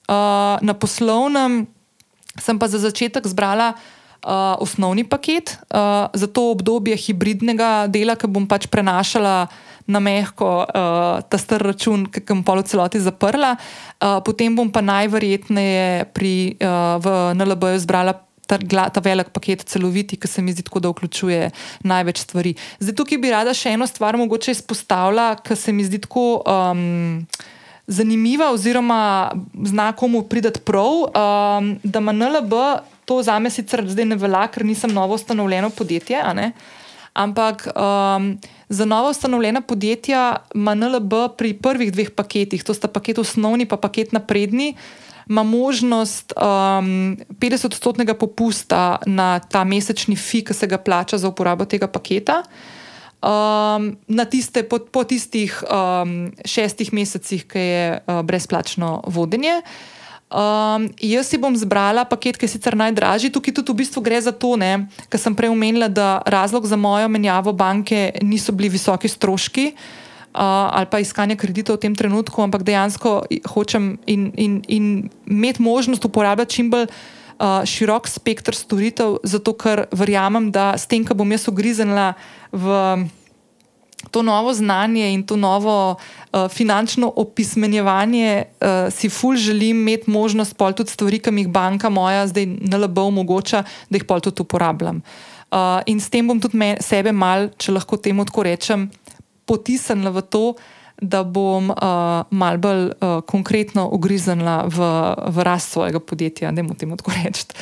Uh, 0.08 0.56
na 0.64 0.72
poslovnem 0.74 1.66
sem 2.40 2.58
pa 2.58 2.66
za 2.66 2.80
začetek 2.80 3.26
zbrala 3.28 3.74
uh, 4.24 4.56
osnovni 4.60 5.04
paket 5.04 5.56
uh, 5.70 6.08
za 6.12 6.26
to 6.26 6.50
obdobje 6.50 6.96
hibridnega 6.96 7.86
dela, 7.88 8.16
ki 8.16 8.30
bom 8.30 8.46
pač 8.48 8.68
prenašala 8.70 9.48
na 9.90 10.00
mehko 10.00 10.64
uh, 10.64 11.20
ta 11.26 11.38
star 11.40 11.62
račun, 11.64 12.06
ki 12.06 12.22
bom 12.28 12.44
polo 12.46 12.62
celoti 12.62 13.00
zaprla. 13.02 13.56
Uh, 13.98 14.20
potem 14.24 14.54
bom 14.54 14.70
pa 14.70 14.84
najverjetneje 14.84 16.10
pri, 16.14 16.56
uh, 16.60 16.96
v 17.02 17.06
NLB-ju 17.36 17.86
zbrala. 17.86 18.18
Ta, 18.50 18.58
ta 18.90 18.98
velik 18.98 19.28
paket, 19.30 19.62
celoviti, 19.62 20.16
ki 20.18 20.26
se 20.26 20.42
mi 20.42 20.50
zdi 20.50 20.64
tako, 20.66 20.80
da 20.82 20.90
vključuje 20.90 21.52
največ 21.86 22.24
stvari. 22.24 22.56
Zdaj, 22.82 22.96
tukaj 22.98 23.20
bi 23.22 23.30
rada 23.30 23.54
še 23.54 23.76
eno 23.76 23.86
stvar 23.86 24.18
mogoče 24.18 24.50
izpostavila, 24.56 25.36
ki 25.38 25.54
se 25.54 25.70
mi 25.70 25.86
zdi 25.86 26.00
tako 26.02 26.42
um, 26.42 27.22
zanimiva, 27.86 28.50
oziroma 28.50 29.30
zna 29.54 29.92
komu 29.94 30.24
prideti 30.26 30.64
prav, 30.66 31.06
um, 31.06 31.70
da 31.86 32.02
ima 32.02 32.12
NLB 32.12 32.58
to 33.10 33.22
za 33.26 33.38
me 33.42 33.50
sicer 33.50 33.82
zdaj 33.90 34.06
ne 34.06 34.14
velja, 34.14 34.44
ker 34.54 34.62
nisem 34.62 34.92
novo 34.94 35.16
ustanovljeno 35.18 35.72
podjetje. 35.74 36.22
Ampak 37.18 37.66
um, 37.66 38.38
za 38.68 38.86
novo 38.86 39.10
ustanovljena 39.10 39.60
podjetja 39.66 40.36
ima 40.54 40.76
NLB 40.78 41.34
pri 41.36 41.56
prvih 41.58 41.90
dveh 41.92 42.14
paketih, 42.14 42.62
to 42.62 42.74
sta 42.74 42.86
paket 42.86 43.18
osnovni, 43.18 43.66
pa 43.66 43.80
paket 43.82 44.14
napredni, 44.14 44.76
ima 45.26 45.42
možnost 45.42 46.32
um, 46.38 47.18
50-odstotnega 47.42 48.14
popusta 48.14 49.02
na 49.06 49.40
ta 49.42 49.64
mesečni 49.64 50.14
fi, 50.16 50.44
ki 50.46 50.54
se 50.54 50.70
ga 50.70 50.78
plača 50.78 51.18
za 51.18 51.28
uporabo 51.34 51.66
tega 51.66 51.90
paketa. 51.90 52.44
Um, 53.20 53.96
na 54.06 54.24
tiste, 54.24 54.62
po, 54.62 54.78
po 54.78 55.02
tistih 55.04 55.64
um, 55.66 56.30
šestih 56.46 56.94
mesecih, 56.94 57.42
ki 57.42 57.58
je 57.58 57.86
uh, 57.98 58.22
brezplačno 58.22 59.00
vodenje. 59.06 59.58
Uh, 59.58 59.99
Um, 60.30 60.86
jaz 61.02 61.26
si 61.26 61.38
bom 61.42 61.50
zbrala 61.58 62.04
paket, 62.06 62.38
ki 62.38 62.46
je 62.46 62.54
sicer 62.54 62.78
najdražji. 62.78 63.32
Tukaj 63.34 63.50
tudi 63.50 63.74
v 63.74 63.82
bistvu 63.82 63.98
gre 63.98 64.20
za 64.22 64.30
to, 64.30 64.54
kar 65.10 65.18
sem 65.18 65.34
prej 65.34 65.50
omenila, 65.50 65.90
da 65.90 66.22
razlog 66.22 66.70
za 66.70 66.78
mojo 66.78 67.10
menjavo 67.10 67.50
banke 67.52 68.14
niso 68.22 68.54
bili 68.54 68.70
visoki 68.70 69.10
stroški 69.10 69.74
uh, 70.34 70.70
ali 70.70 70.86
pa 70.86 71.02
iskanje 71.02 71.34
kreditov 71.34 71.76
v 71.76 71.90
tem 71.90 71.94
trenutku, 71.98 72.38
ampak 72.42 72.62
dejansko 72.62 73.26
hočem 73.50 73.98
in, 74.06 74.30
in, 74.38 74.62
in 74.68 74.84
imeti 75.26 75.62
možnost 75.62 76.04
uporabljati 76.04 76.54
čim 76.54 76.70
bolj 76.70 76.86
uh, 76.86 77.66
širok 77.66 78.06
spektr 78.06 78.54
storitev, 78.54 79.18
zato 79.26 79.54
ker 79.58 79.90
verjamem, 79.90 80.50
da 80.54 80.78
s 80.78 80.86
tem, 80.86 81.02
ko 81.02 81.18
bom 81.18 81.26
jaz 81.26 81.48
ugriznila 81.50 82.14
v 82.54 82.70
to 84.10 84.22
novo 84.22 84.54
znanje 84.54 85.12
in 85.14 85.22
to 85.26 85.36
novo 85.36 85.94
uh, 85.94 86.48
finančno 86.48 87.12
opismenjevanje, 87.16 88.44
uh, 88.60 88.92
si 88.92 89.08
ful 89.08 89.36
želim 89.36 89.80
imeti 89.80 90.10
možnost 90.10 90.56
pol 90.56 90.72
tudi 90.72 90.90
stvari, 90.90 91.18
ki 91.18 91.30
mi 91.30 91.44
jih 91.44 91.48
banka 91.48 91.88
moja 91.88 92.26
zdaj 92.26 92.46
NLB 92.46 92.98
omogoča, 92.98 93.62
da 93.90 93.96
jih 93.96 94.04
pol 94.04 94.20
tudi 94.20 94.42
uporabljam. 94.42 95.02
Uh, 95.50 95.82
in 95.86 96.00
s 96.00 96.10
tem 96.10 96.28
bom 96.28 96.40
tudi 96.40 96.56
me, 96.56 96.76
sebe 96.80 97.12
mal, 97.12 97.48
če 97.58 97.72
lahko 97.72 97.96
temu 97.96 98.24
tako 98.24 98.46
rečem, 98.46 98.90
potisnila 99.44 100.10
v 100.14 100.22
to, 100.22 100.44
da 101.00 101.22
bom 101.24 101.72
uh, 101.72 102.22
mal 102.30 102.58
bolj 102.60 102.90
uh, 102.92 103.20
konkretno 103.26 103.88
ugriznila 103.88 104.68
v, 104.68 104.90
v 105.32 105.46
rast 105.46 105.72
svojega 105.72 106.00
podjetja, 106.00 106.52
da 106.52 106.62
mu 106.62 106.76
temu 106.76 106.96
tako 107.00 107.16
rečem. 107.16 107.56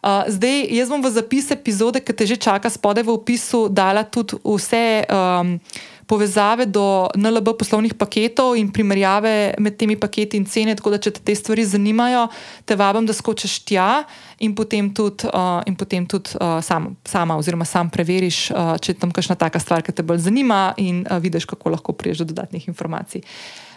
Uh, 0.00 0.24
zdaj, 0.32 0.64
jaz 0.72 0.88
bom 0.88 1.02
v 1.04 1.12
zapis 1.12 1.50
epizode, 1.52 2.00
ki 2.00 2.16
te 2.16 2.24
že 2.24 2.40
čaka 2.40 2.72
spodaj 2.72 3.04
v 3.04 3.12
opisu, 3.12 3.68
dala 3.68 4.00
tudi 4.00 4.40
vse 4.40 5.04
um, 5.04 5.60
povezave 6.08 6.64
do 6.64 7.04
NLB 7.12 7.52
poslovnih 7.54 7.92
paketov 7.94 8.56
in 8.56 8.72
primerjave 8.72 9.60
med 9.60 9.76
temi 9.76 10.00
paketi 10.00 10.40
in 10.40 10.48
cene. 10.48 10.72
Tako 10.72 10.96
da, 10.96 10.98
če 10.98 11.12
te 11.14 11.20
te 11.20 11.36
stvari 11.36 11.68
zanimajo, 11.68 12.26
te 12.64 12.80
vabim, 12.80 13.04
da 13.04 13.12
skočiš 13.12 13.60
tja 13.68 14.08
in 14.40 14.56
potem 14.56 14.88
tudi, 14.88 15.28
uh, 15.28 15.60
in 15.68 15.76
potem 15.76 16.08
tudi 16.08 16.32
uh, 16.40 16.64
sam, 16.64 16.96
sama, 17.04 17.36
oziroma 17.36 17.68
sam 17.68 17.92
preveriš, 17.92 18.50
uh, 18.56 18.74
če 18.80 18.96
je 18.96 19.00
tam 19.04 19.12
kakšna 19.12 19.36
taka 19.36 19.60
stvar, 19.60 19.84
ki 19.84 19.92
te 19.92 20.02
bolj 20.02 20.24
zanima 20.24 20.72
in 20.80 21.04
uh, 21.04 21.20
vidiš, 21.20 21.44
kako 21.44 21.76
lahko 21.76 21.92
priješ 21.92 22.24
do 22.24 22.32
dodatnih 22.32 22.72
informacij. 22.72 23.20
Uh, 23.20 23.69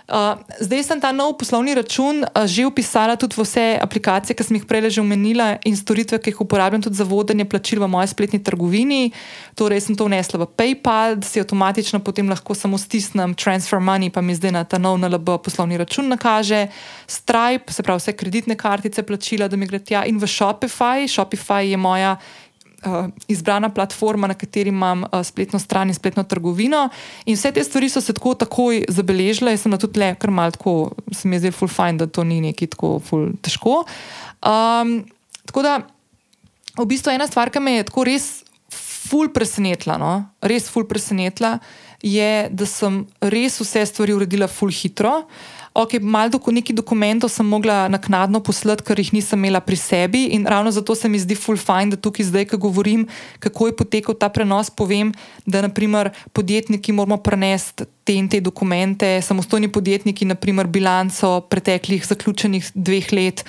zdaj 0.60 0.84
sem 0.84 1.00
ta 1.00 1.12
nov 1.16 1.38
poslovni 1.40 1.72
račun 1.72 2.28
uh, 2.28 2.44
že 2.44 2.68
upisala 2.68 3.16
tudi 3.16 3.40
v 3.40 3.44
vse 3.48 3.66
aplikacije, 3.80 4.36
ki 4.36 4.44
sem 4.44 4.58
jih 4.60 4.68
prej 4.68 4.90
že 4.92 5.02
omenila, 5.02 5.58
in 5.64 5.76
storitve, 5.80 6.20
ki 6.20 6.34
jih 6.34 6.42
uporabljam 6.44 6.84
tudi 6.84 7.00
za 7.00 7.08
vodenje 7.08 7.48
plačil 7.48 7.80
v 7.80 7.88
moji 7.88 8.12
spletni 8.12 8.44
trgovini. 8.44 9.16
Torej, 9.56 9.88
sem 9.88 9.96
to 9.96 10.06
vnesla 10.06 10.44
v 10.44 10.48
PayPal, 10.52 11.16
da 11.16 11.26
si 11.26 11.40
avtomatično 11.40 12.04
potem 12.04 12.28
lahko 12.28 12.52
samo 12.52 12.78
stisnem 12.78 13.32
Transfer 13.34 13.80
Money, 13.80 14.12
pa 14.12 14.20
mi 14.22 14.36
zdaj 14.36 14.52
na 14.52 14.64
ta 14.68 14.78
nov 14.78 15.00
NLB 15.00 15.40
poslovni 15.40 15.80
račun 15.80 16.12
nakaže. 16.12 16.68
Stripe, 17.08 17.72
se 17.72 17.84
pravi 17.84 18.04
vse 18.04 18.12
kreditne 18.12 18.56
kartice 18.60 19.04
plačila, 19.04 19.48
da 19.48 19.56
mi 19.56 19.68
gre 19.68 19.80
tja, 19.80 20.04
in 20.04 20.20
v 20.20 20.28
Shopify. 20.28 21.08
Shopify 21.08 21.64
je 21.72 21.78
moja 21.78 22.20
uh, 22.86 23.08
izbrana 23.28 23.70
platforma, 23.70 24.28
na 24.28 24.34
kateri 24.34 24.70
imam 24.70 25.04
uh, 25.04 25.24
spletno 25.24 25.60
stran 25.60 25.88
in 25.88 25.96
spletno 25.96 26.24
trgovino. 26.24 26.90
In 27.26 27.38
vse 27.38 27.52
te 27.52 27.64
stvari 27.64 27.90
so 27.90 28.02
se 28.02 28.14
tako 28.14 28.36
takoj 28.36 28.84
zabeležile, 28.88 29.54
jaz 29.54 29.66
sem 29.66 29.74
na 29.74 29.80
tudi 29.82 30.00
le, 30.00 30.14
ker 30.20 30.32
malo 30.32 30.56
tako, 30.56 30.76
se 31.12 31.28
mi 31.28 31.36
je 31.36 31.46
zdelo 31.46 31.58
full 31.58 31.72
fine, 31.72 31.98
da 32.02 32.08
to 32.08 32.24
ni 32.24 32.42
neki 32.42 32.68
tako 32.76 32.98
full 33.04 33.34
težko. 33.42 33.84
Um, 34.44 35.00
tako 35.46 35.66
da, 35.66 35.78
v 36.78 36.88
bistvu 36.90 37.14
ena 37.14 37.28
stvar, 37.28 37.54
ki 37.54 37.64
me 37.64 37.80
je 37.80 37.88
tako 37.90 38.08
res 38.10 38.30
full 38.74 39.34
presenetila, 39.34 39.98
no? 40.02 40.14
res 40.42 40.70
full 40.72 40.88
presenetila, 40.90 41.58
je, 42.04 42.48
da 42.52 42.66
sem 42.68 43.04
res 43.32 43.60
vse 43.62 43.86
stvari 43.88 44.16
uredila 44.16 44.50
full 44.52 44.74
hitro. 44.76 45.22
Uh, 45.24 45.63
ok, 45.74 45.98
malo 46.02 46.30
doko, 46.30 46.54
nekaj 46.54 46.76
dokumentov 46.78 47.32
sem 47.34 47.48
mogla 47.48 47.88
naknadno 47.90 48.40
poslati, 48.46 48.86
ker 48.86 49.00
jih 49.00 49.14
nisem 49.18 49.42
imela 49.42 49.62
pri 49.62 49.78
sebi. 49.80 50.24
In 50.38 50.46
ravno 50.46 50.72
zato 50.72 50.96
se 50.96 51.10
mi 51.10 51.20
zdi 51.20 51.36
full 51.36 51.58
fine, 51.58 51.96
da 51.96 51.98
tukaj 51.98 52.30
zdaj, 52.30 52.46
ko 52.54 52.62
govorim, 52.68 53.08
kako 53.40 53.68
je 53.68 53.76
potekal 53.76 54.16
ta 54.16 54.30
prenos, 54.30 54.70
povem, 54.70 55.14
da 55.46 55.62
naprimer 55.66 56.12
podjetniki 56.34 56.94
moramo 56.94 57.18
prenesti 57.18 57.90
te 58.04 58.14
in 58.14 58.28
te 58.30 58.42
dokumente, 58.44 59.22
samostojni 59.22 59.72
podjetniki, 59.72 60.26
naprimer 60.26 60.68
bilanco 60.68 61.42
preteklih 61.50 62.06
zaključenih 62.06 62.72
dveh 62.76 63.14
let, 63.14 63.46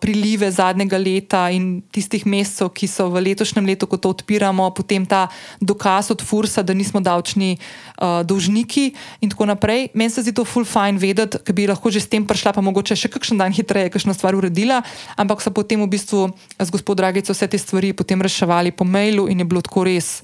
prilive 0.00 0.50
zadnjega 0.50 0.98
leta 0.98 1.40
in 1.50 1.80
tistih 1.94 2.26
mesecev, 2.26 2.68
ki 2.74 2.88
so 2.90 3.08
v 3.08 3.22
letošnjem 3.30 3.66
letu, 3.66 3.88
ko 3.88 3.96
to 3.96 4.12
odpiramo, 4.12 4.68
potem 4.76 5.06
ta 5.06 5.28
dokaz 5.60 6.10
od 6.10 6.22
Fursa, 6.22 6.62
da 6.62 6.74
nismo 6.74 7.00
davčni 7.00 7.56
uh, 7.56 8.20
dolžniki 8.26 8.90
in 9.20 9.30
tako 9.30 9.48
naprej. 9.48 9.88
Meni 9.94 10.10
se 10.10 10.22
zdi 10.22 10.34
to 10.36 10.44
full 10.44 10.68
fine 10.68 11.00
vedeti, 11.00 11.40
ker 11.40 11.56
bi 11.56 11.68
lahko 11.70 11.90
že 11.90 12.04
s 12.04 12.10
tem 12.10 12.26
prišla, 12.26 12.52
pa 12.52 12.60
mogoče 12.60 12.98
še 12.98 13.08
kakšen 13.08 13.40
dan 13.40 13.54
hitreje, 13.54 13.92
kakšno 13.94 14.12
stvar 14.14 14.36
uredila, 14.36 14.82
ampak 15.16 15.40
so 15.40 15.54
potem 15.54 15.80
v 15.80 15.88
bistvu 15.88 16.28
z 16.58 16.68
gospod 16.68 17.00
Dragico 17.00 17.32
vse 17.32 17.48
te 17.48 17.58
stvari 17.58 17.94
potem 17.96 18.20
reševali 18.20 18.74
po 18.74 18.84
mailu 18.84 19.30
in 19.30 19.40
je 19.40 19.48
bilo 19.48 19.64
tako 19.64 19.86
res 19.88 20.20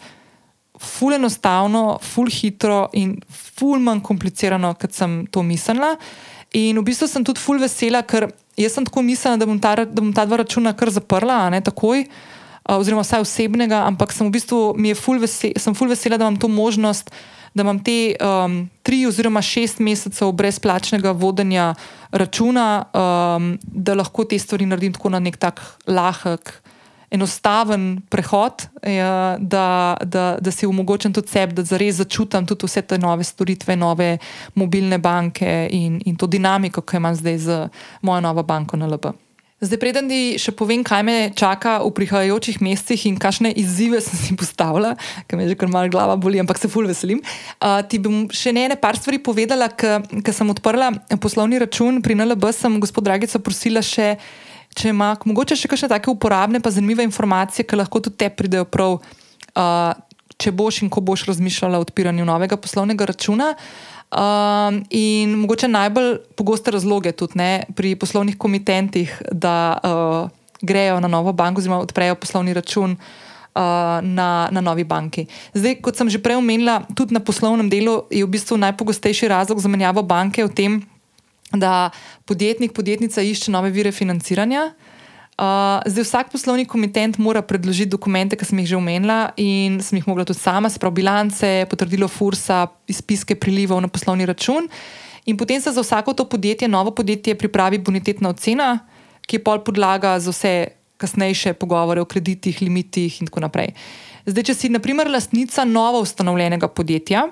ful 0.79 1.17
enostavno, 1.17 1.99
ful 2.03 2.31
hitro 2.31 2.87
in 2.93 3.17
ful 3.31 3.81
manj 3.83 4.03
komplicirano, 4.05 4.75
kot 4.81 4.95
sem 4.95 5.25
to 5.31 5.43
mislila. 5.43 5.95
In 6.57 6.79
v 6.79 6.87
bistvu 6.87 7.09
sem 7.11 7.25
tudi 7.27 7.43
ful 7.43 7.61
vesela, 7.61 8.03
ker 8.07 8.31
jaz 8.57 8.77
sem 8.77 8.87
tako 8.87 9.03
mislila, 9.05 9.37
da 9.37 9.49
bom 9.49 9.61
ta, 9.61 9.75
da 9.85 10.01
bom 10.01 10.13
ta 10.15 10.27
dva 10.29 10.43
računa 10.43 10.75
kar 10.77 10.93
zaprla, 10.95 11.47
ne 11.53 11.61
takoj, 11.65 12.07
oziroma 12.77 13.05
vsaj 13.05 13.25
osebnega, 13.25 13.85
ampak 13.87 14.15
sem 14.15 14.27
v 14.29 14.37
bistvu 14.37 14.61
ful 14.99 15.21
vesela, 15.23 15.61
sem 15.61 15.75
ful 15.75 15.91
vesela, 15.93 16.19
da 16.19 16.29
imam 16.29 16.39
to 16.41 16.49
možnost. 16.49 17.13
Da 17.57 17.65
imam 17.65 17.79
te 17.81 18.13
um, 18.21 18.67
tri 18.85 19.07
oziroma 19.09 19.41
šest 19.41 19.79
mesecev 19.81 20.29
brezplačnega 20.37 21.15
vodenja 21.17 21.71
računa, 22.13 22.85
um, 22.93 23.55
da 23.65 23.95
lahko 23.97 24.27
te 24.29 24.37
stvari 24.39 24.67
naredim 24.69 24.93
tako 24.93 25.15
na 25.15 25.23
nek 25.25 25.39
tak 25.41 25.63
lahek, 25.89 26.53
enostaven 27.11 28.01
prehod, 28.09 28.67
ja, 28.83 29.37
da, 29.39 29.97
da, 30.05 30.37
da 30.41 30.51
si 30.51 30.67
omogočam 30.67 31.13
tudi 31.13 31.29
sebi, 31.29 31.55
da 31.55 31.65
zares 31.67 32.01
začutim 32.01 32.47
tudi 32.47 32.67
vse 32.67 32.83
te 32.83 32.99
nove 32.99 33.25
storitve, 33.25 33.77
nove 33.77 34.17
mobilne 34.55 34.99
banke 34.99 35.69
in, 35.71 36.01
in 36.05 36.17
to 36.17 36.27
dinamiko, 36.27 36.83
ki 36.83 36.99
imam 37.01 37.15
zdaj 37.15 37.39
z 37.39 37.63
mojo 38.03 38.21
novo 38.21 38.43
banko 38.43 38.77
na 38.77 38.91
LB. 38.91 39.15
Zdaj, 39.57 39.79
preden 39.81 40.05
ti 40.05 40.37
še 40.37 40.53
povem, 40.53 40.83
kaj 40.85 41.01
me 41.01 41.15
čaka 41.33 41.79
v 41.81 41.89
prihajajočih 41.97 42.59
mesecih 42.61 43.07
in 43.09 43.15
kakšne 43.17 43.55
izzive 43.57 44.03
sem 44.05 44.19
si 44.21 44.37
postavila, 44.37 44.91
ker 45.25 45.41
me 45.41 45.47
že 45.49 45.57
kar 45.57 45.71
malo 45.73 45.89
glava 45.89 46.13
boli, 46.21 46.37
ampak 46.37 46.61
se 46.61 46.69
fulj 46.69 46.91
veselim. 46.91 47.23
Uh, 47.57 47.81
ti 47.89 47.97
bom 47.97 48.27
še 48.29 48.53
ne 48.53 48.67
ene 48.69 48.77
par 48.77 49.01
stvari 49.01 49.17
povedala, 49.17 49.71
ker 49.73 50.35
sem 50.37 50.53
odprla 50.53 50.91
poslovni 51.25 51.57
račun 51.57 52.05
pri 52.05 52.19
NLB, 52.21 52.53
sem 52.53 52.77
gospod 52.85 53.09
Dragica 53.09 53.41
prosila 53.41 53.81
še, 53.81 54.19
če 54.77 54.93
ima 54.93 55.15
mogoče 55.25 55.57
še 55.57 55.71
kakšne 55.73 55.91
take 55.95 56.13
uporabne 56.13 56.61
pa 56.61 56.73
zanimive 56.75 57.05
informacije, 57.07 57.65
ki 57.65 57.81
lahko 57.81 58.03
tudi 58.05 58.21
te 58.21 58.29
pridejo 58.29 58.67
prav, 58.69 58.99
uh, 59.01 59.93
če 60.37 60.53
boš 60.53 60.83
in 60.85 60.93
ko 60.93 61.01
boš 61.01 61.27
razmišljala 61.31 61.81
o 61.81 61.87
odpiranju 61.87 62.27
novega 62.29 62.59
poslovnega 62.61 63.09
računa. 63.09 63.55
Um, 64.07 64.85
in 64.95 65.33
mogoče 65.41 65.67
najbolj 65.67 66.13
pogoste 66.39 66.71
razloge 66.71 67.11
tudi 67.17 67.41
ne, 67.41 67.51
pri 67.75 67.97
poslovnih 67.99 68.37
komitentih, 68.39 69.17
da 69.33 69.57
uh, 69.81 70.29
grejo 70.63 71.01
na 71.01 71.09
novo 71.11 71.33
banko, 71.33 71.65
oziroma 71.65 71.81
odprejo 71.83 72.15
poslovni 72.21 72.55
račun 72.55 72.95
uh, 72.95 73.99
na, 74.03 74.49
na 74.53 74.61
novi 74.61 74.85
banki. 74.85 75.27
Zdaj, 75.57 75.81
kot 75.83 75.99
sem 75.99 76.13
že 76.13 76.23
prej 76.23 76.39
omenila, 76.39 76.85
tudi 76.95 77.17
na 77.17 77.21
poslovnem 77.25 77.73
delu 77.73 78.05
je 78.13 78.23
v 78.23 78.31
bistvu 78.31 78.61
najpogostejši 78.63 79.33
razlog 79.33 79.61
za 79.61 79.73
menjavo 79.73 80.07
banke 80.07 80.45
v 80.45 80.55
tem, 80.55 80.79
da 81.53 81.91
podjetnik, 82.25 82.73
podjetnica 82.73 83.23
išče 83.23 83.55
nove 83.55 83.71
vire 83.71 83.93
financiranja. 83.93 84.73
Uh, 85.37 85.85
zdaj, 85.85 86.05
vsak 86.05 86.31
poslovni 86.33 86.65
komitent 86.65 87.19
mora 87.21 87.43
predložiti 87.45 87.93
dokumente, 87.93 88.39
ki 88.41 88.47
sem 88.49 88.63
jih 88.63 88.71
že 88.71 88.77
omenila, 88.79 89.35
in 89.37 89.83
sem 89.85 89.99
jih 89.99 90.07
mogla 90.09 90.25
tudi 90.25 90.41
sama, 90.41 90.71
se 90.73 90.81
pravi, 90.81 91.03
bilance, 91.03 91.51
potrdilo 91.69 92.09
FURSA, 92.09 92.63
izpiske 92.89 93.37
prilivov 93.37 93.83
na 93.85 93.91
poslovni 93.93 94.25
račun. 94.25 94.71
In 95.29 95.37
potem 95.37 95.61
se 95.61 95.73
za 95.73 95.85
vsako 95.85 96.15
to 96.17 96.25
podjetje, 96.25 96.69
novo 96.69 96.91
podjetje, 96.91 97.35
pripravi 97.37 97.79
bonitetna 97.79 98.33
ocena, 98.33 98.79
ki 99.29 99.37
je 99.37 99.45
pol 99.45 99.61
podlaga 99.61 100.17
za 100.21 100.33
vse 100.33 100.55
kasnejše 100.97 101.53
pogovore 101.61 102.01
o 102.01 102.09
kreditih, 102.09 102.63
limitih 102.63 103.21
in 103.21 103.29
tako 103.29 103.45
naprej. 103.45 103.75
Zdaj, 104.25 104.49
če 104.49 104.55
si, 104.55 104.73
na 104.73 104.81
primer, 104.81 105.11
lastnica 105.13 105.67
novo 105.69 106.01
ustanovljenega 106.01 106.71
podjetja, 106.73 107.27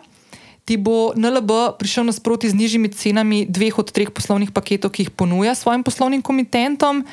ti 0.64 0.76
bo 0.80 1.12
NLB 1.16 1.76
prišel 1.78 2.08
nasproti 2.08 2.48
z 2.48 2.56
nižjimi 2.56 2.88
cenami 2.88 3.44
dveh 3.48 3.78
od 3.78 3.92
treh 3.92 4.08
poslovnih 4.08 4.48
paketov, 4.50 4.96
ki 4.96 5.04
jih 5.04 5.12
ponuja 5.12 5.52
svojim 5.54 5.84
poslovnim 5.84 6.24
komitentom. 6.24 7.04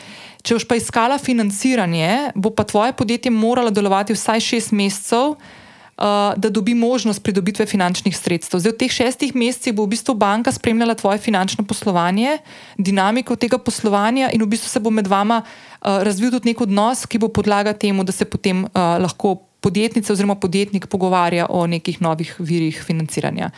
Če 0.42 0.56
boš 0.56 0.66
pa 0.66 0.80
iskala 0.80 1.20
financiranje, 1.22 2.32
bo 2.34 2.50
pa 2.50 2.64
tvoje 2.64 2.96
podjetje 2.96 3.32
moralo 3.32 3.70
delovati 3.70 4.16
vsaj 4.16 4.40
šest 4.42 4.72
mesecev, 4.72 5.36
uh, 5.36 6.34
da 6.40 6.50
dobi 6.50 6.74
možnost 6.74 7.22
pridobitve 7.24 7.68
finančnih 7.68 8.16
sredstev. 8.18 8.64
Zdaj, 8.64 8.74
v 8.74 8.80
teh 8.80 8.92
šestih 8.92 9.36
mesecih 9.36 9.76
bo 9.76 9.86
v 9.86 9.94
bistvu 9.94 10.16
banka 10.16 10.52
spremljala 10.52 10.96
tvoje 10.96 11.20
finančno 11.20 11.68
poslovanje, 11.68 12.40
dinamiko 12.80 13.36
tega 13.36 13.60
poslovanja, 13.60 14.32
in 14.32 14.42
v 14.42 14.50
bistvu 14.56 14.72
se 14.72 14.80
bo 14.80 14.90
med 14.90 15.12
vama 15.12 15.44
uh, 15.44 16.02
razvil 16.08 16.32
tudi 16.32 16.50
nek 16.50 16.64
odnos, 16.64 17.06
ki 17.06 17.20
bo 17.22 17.28
podlaga 17.28 17.76
temu, 17.76 18.08
da 18.08 18.16
se 18.16 18.26
potem 18.26 18.64
uh, 18.64 18.98
lahko 19.04 19.51
podjetnica 19.62 20.14
oziroma 20.14 20.36
podjetnik 20.36 20.88
pogovarja 20.88 21.48
o 21.50 21.68
nekih 21.68 22.02
novih 22.02 22.36
virih 22.40 22.82
financiranja. 22.84 23.52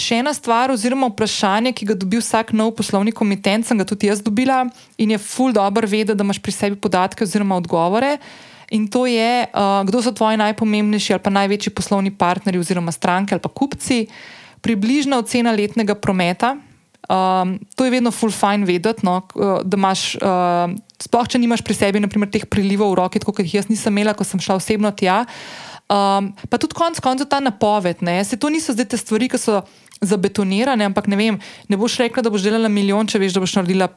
Še 0.00 0.20
ena 0.22 0.32
stvar, 0.36 0.70
oziroma 0.72 1.10
vprašanje, 1.10 1.74
ki 1.76 1.90
ga 1.90 1.96
dobi 1.98 2.20
vsak 2.20 2.54
nov 2.56 2.72
poslovni 2.78 3.12
komitent, 3.12 3.66
sem 3.66 3.80
ga 3.80 3.84
tudi 3.84 4.08
jaz 4.08 4.22
dobila 4.24 4.62
in 4.96 5.12
je 5.12 5.18
ful 5.18 5.52
dobro 5.52 5.88
vedeti, 5.88 6.16
da 6.16 6.24
imaš 6.24 6.40
pri 6.40 6.54
sebi 6.54 6.78
podatke 6.80 7.26
oziroma 7.26 7.58
odgovore. 7.58 8.16
In 8.70 8.86
to 8.86 9.02
je, 9.10 9.48
uh, 9.50 9.82
kdo 9.84 10.00
so 10.02 10.14
tvoji 10.14 10.38
najpomembnejši 10.38 11.16
ali 11.16 11.24
pa 11.24 11.30
največji 11.34 11.74
poslovni 11.74 12.14
partnerji 12.14 12.62
oziroma 12.62 12.94
stranke 12.94 13.34
ali 13.34 13.42
pa 13.42 13.50
kupci, 13.50 14.04
približna 14.62 15.18
ocena 15.18 15.52
letnega 15.52 15.98
prometa. 15.98 16.54
Um, 17.10 17.56
to 17.74 17.84
je 17.84 17.90
vedno 17.90 18.12
full 18.14 18.30
fine 18.30 18.62
vedeti, 18.62 19.02
no, 19.02 19.16
da 19.66 19.74
imaš, 19.74 20.14
uh, 20.22 20.70
sploh 21.02 21.26
če 21.26 21.40
nimaš 21.42 21.64
pri 21.66 21.74
sebi, 21.74 22.02
naprimer, 22.02 22.30
teh 22.30 22.44
prilivov 22.46 22.92
v 22.92 23.00
roki, 23.00 23.22
kot 23.24 23.42
jih 23.42 23.56
jaz 23.58 23.70
nisem 23.70 23.90
imela, 23.90 24.14
ko 24.14 24.22
sem 24.22 24.38
šla 24.38 24.60
osebno 24.60 24.92
tja. 24.94 25.24
Um, 25.90 26.30
pa 26.46 26.60
tudi 26.62 26.76
konec 26.78 27.02
koncev 27.02 27.26
ta 27.26 27.40
napoved. 27.42 27.98
Se 28.22 28.38
to 28.38 28.46
niso 28.46 28.76
zdaj 28.76 28.92
te 28.94 29.00
stvari, 29.00 29.26
ki 29.26 29.42
so 29.42 29.64
zabetonirane, 30.06 30.86
ampak 30.86 31.10
ne 31.10 31.18
vem, 31.18 31.40
ne 31.66 31.80
boš 31.80 31.98
rekla, 32.04 32.22
da 32.22 32.30
boš 32.30 32.46
delala 32.46 32.70
milijon, 32.70 33.10
če 33.10 33.18
veš, 33.18 33.34
da 33.34 33.42
boš 33.42 33.58
naredila. 33.58 33.90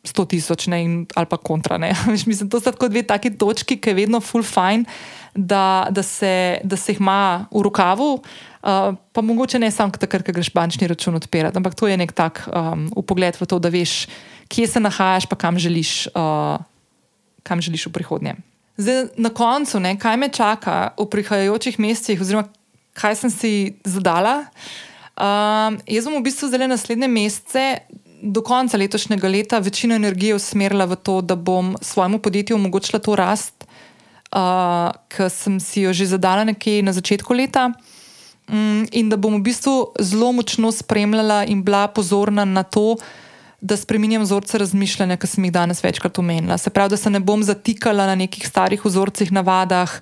100 0.00 0.24
tisoč 0.32 0.64
ali 0.72 1.26
pa 1.28 1.36
kontra. 1.36 1.76
Mislim, 2.26 2.48
to 2.48 2.56
so 2.60 2.72
tako 2.72 2.88
dve 2.88 3.02
taki 3.04 3.34
točki, 3.36 3.76
ki 3.76 3.90
je 3.90 3.94
vedno 3.94 4.20
full 4.20 4.40
fine, 4.42 4.88
da, 5.34 5.88
da, 5.90 6.02
se, 6.02 6.60
da 6.64 6.76
se 6.76 6.92
jih 6.92 7.00
ima 7.00 7.44
v 7.52 7.62
rokavu, 7.68 8.22
uh, 8.62 8.94
pa 9.12 9.20
mogoče 9.20 9.58
ne 9.58 9.70
samo 9.70 9.92
takrat, 9.96 10.26
ko 10.26 10.32
greš 10.32 10.52
bančni 10.54 10.88
račun 10.90 11.16
odpirati, 11.16 11.56
ampak 11.56 11.74
to 11.74 11.88
je 11.88 11.96
nek 11.96 12.12
tak 12.12 12.44
um, 12.48 12.88
pogled 13.06 13.36
v 13.40 13.46
to, 13.46 13.58
da 13.58 13.72
veš, 13.72 14.06
kje 14.48 14.66
se 14.66 14.80
nahajaš, 14.80 15.26
pa 15.26 15.36
kam 15.36 15.58
želiš, 15.58 16.08
uh, 16.14 16.60
kam 17.42 17.60
želiš 17.60 17.86
v 17.86 17.92
prihodnje. 17.98 18.36
Zdaj, 18.80 19.12
na 19.20 19.28
koncu, 19.28 19.80
ne, 19.80 19.96
kaj 20.00 20.16
me 20.16 20.30
čaka 20.32 20.94
v 20.96 21.04
prihajajočih 21.10 21.78
mesecih, 21.78 22.20
oziroma 22.20 22.48
kaj 22.96 23.16
sem 23.16 23.30
si 23.30 23.52
zadala. 23.84 24.46
Um, 25.20 25.76
jaz 25.84 26.08
bom 26.08 26.16
v 26.20 26.26
bistvu 26.28 26.48
zdaj 26.48 26.68
naslednje 26.68 27.08
mesece, 27.08 27.64
do 28.20 28.42
konca 28.44 28.76
letošnjega 28.76 29.28
leta, 29.28 29.58
večino 29.58 29.96
energije 29.96 30.34
usmerila 30.36 30.84
v 30.84 30.96
to, 30.96 31.20
da 31.20 31.36
bom 31.36 31.76
svojemu 31.80 32.18
podjetju 32.20 32.56
omogočila 32.56 33.00
to 33.00 33.16
rast, 33.16 33.64
uh, 34.32 34.92
ki 35.08 35.28
sem 35.32 35.60
si 35.60 35.86
jo 35.88 35.92
že 35.92 36.06
zadala 36.06 36.44
nekje 36.44 36.82
na 36.84 36.92
začetku 36.92 37.32
leta. 37.32 37.72
Um, 38.50 38.86
in 38.90 39.08
da 39.08 39.16
bom 39.16 39.36
v 39.38 39.44
bistvu 39.46 39.92
zelo 40.02 40.32
močno 40.34 40.72
spremljala 40.74 41.44
in 41.46 41.62
bila 41.62 41.86
pozorna 41.88 42.44
na 42.44 42.62
to, 42.62 42.96
da 43.60 43.76
spremenjam 43.76 44.22
vzorce 44.22 44.58
razmišljanja, 44.58 45.18
ki 45.20 45.28
sem 45.28 45.44
jih 45.44 45.52
danes 45.52 45.84
večkrat 45.84 46.18
omenila. 46.18 46.56
Se 46.58 46.70
pravi, 46.70 46.90
da 46.90 46.96
se 46.96 47.10
ne 47.10 47.20
bom 47.20 47.42
zatikala 47.44 48.06
na 48.08 48.14
nekih 48.14 48.46
starih 48.48 48.84
vzorcih, 48.84 49.32
navadah, 49.32 50.00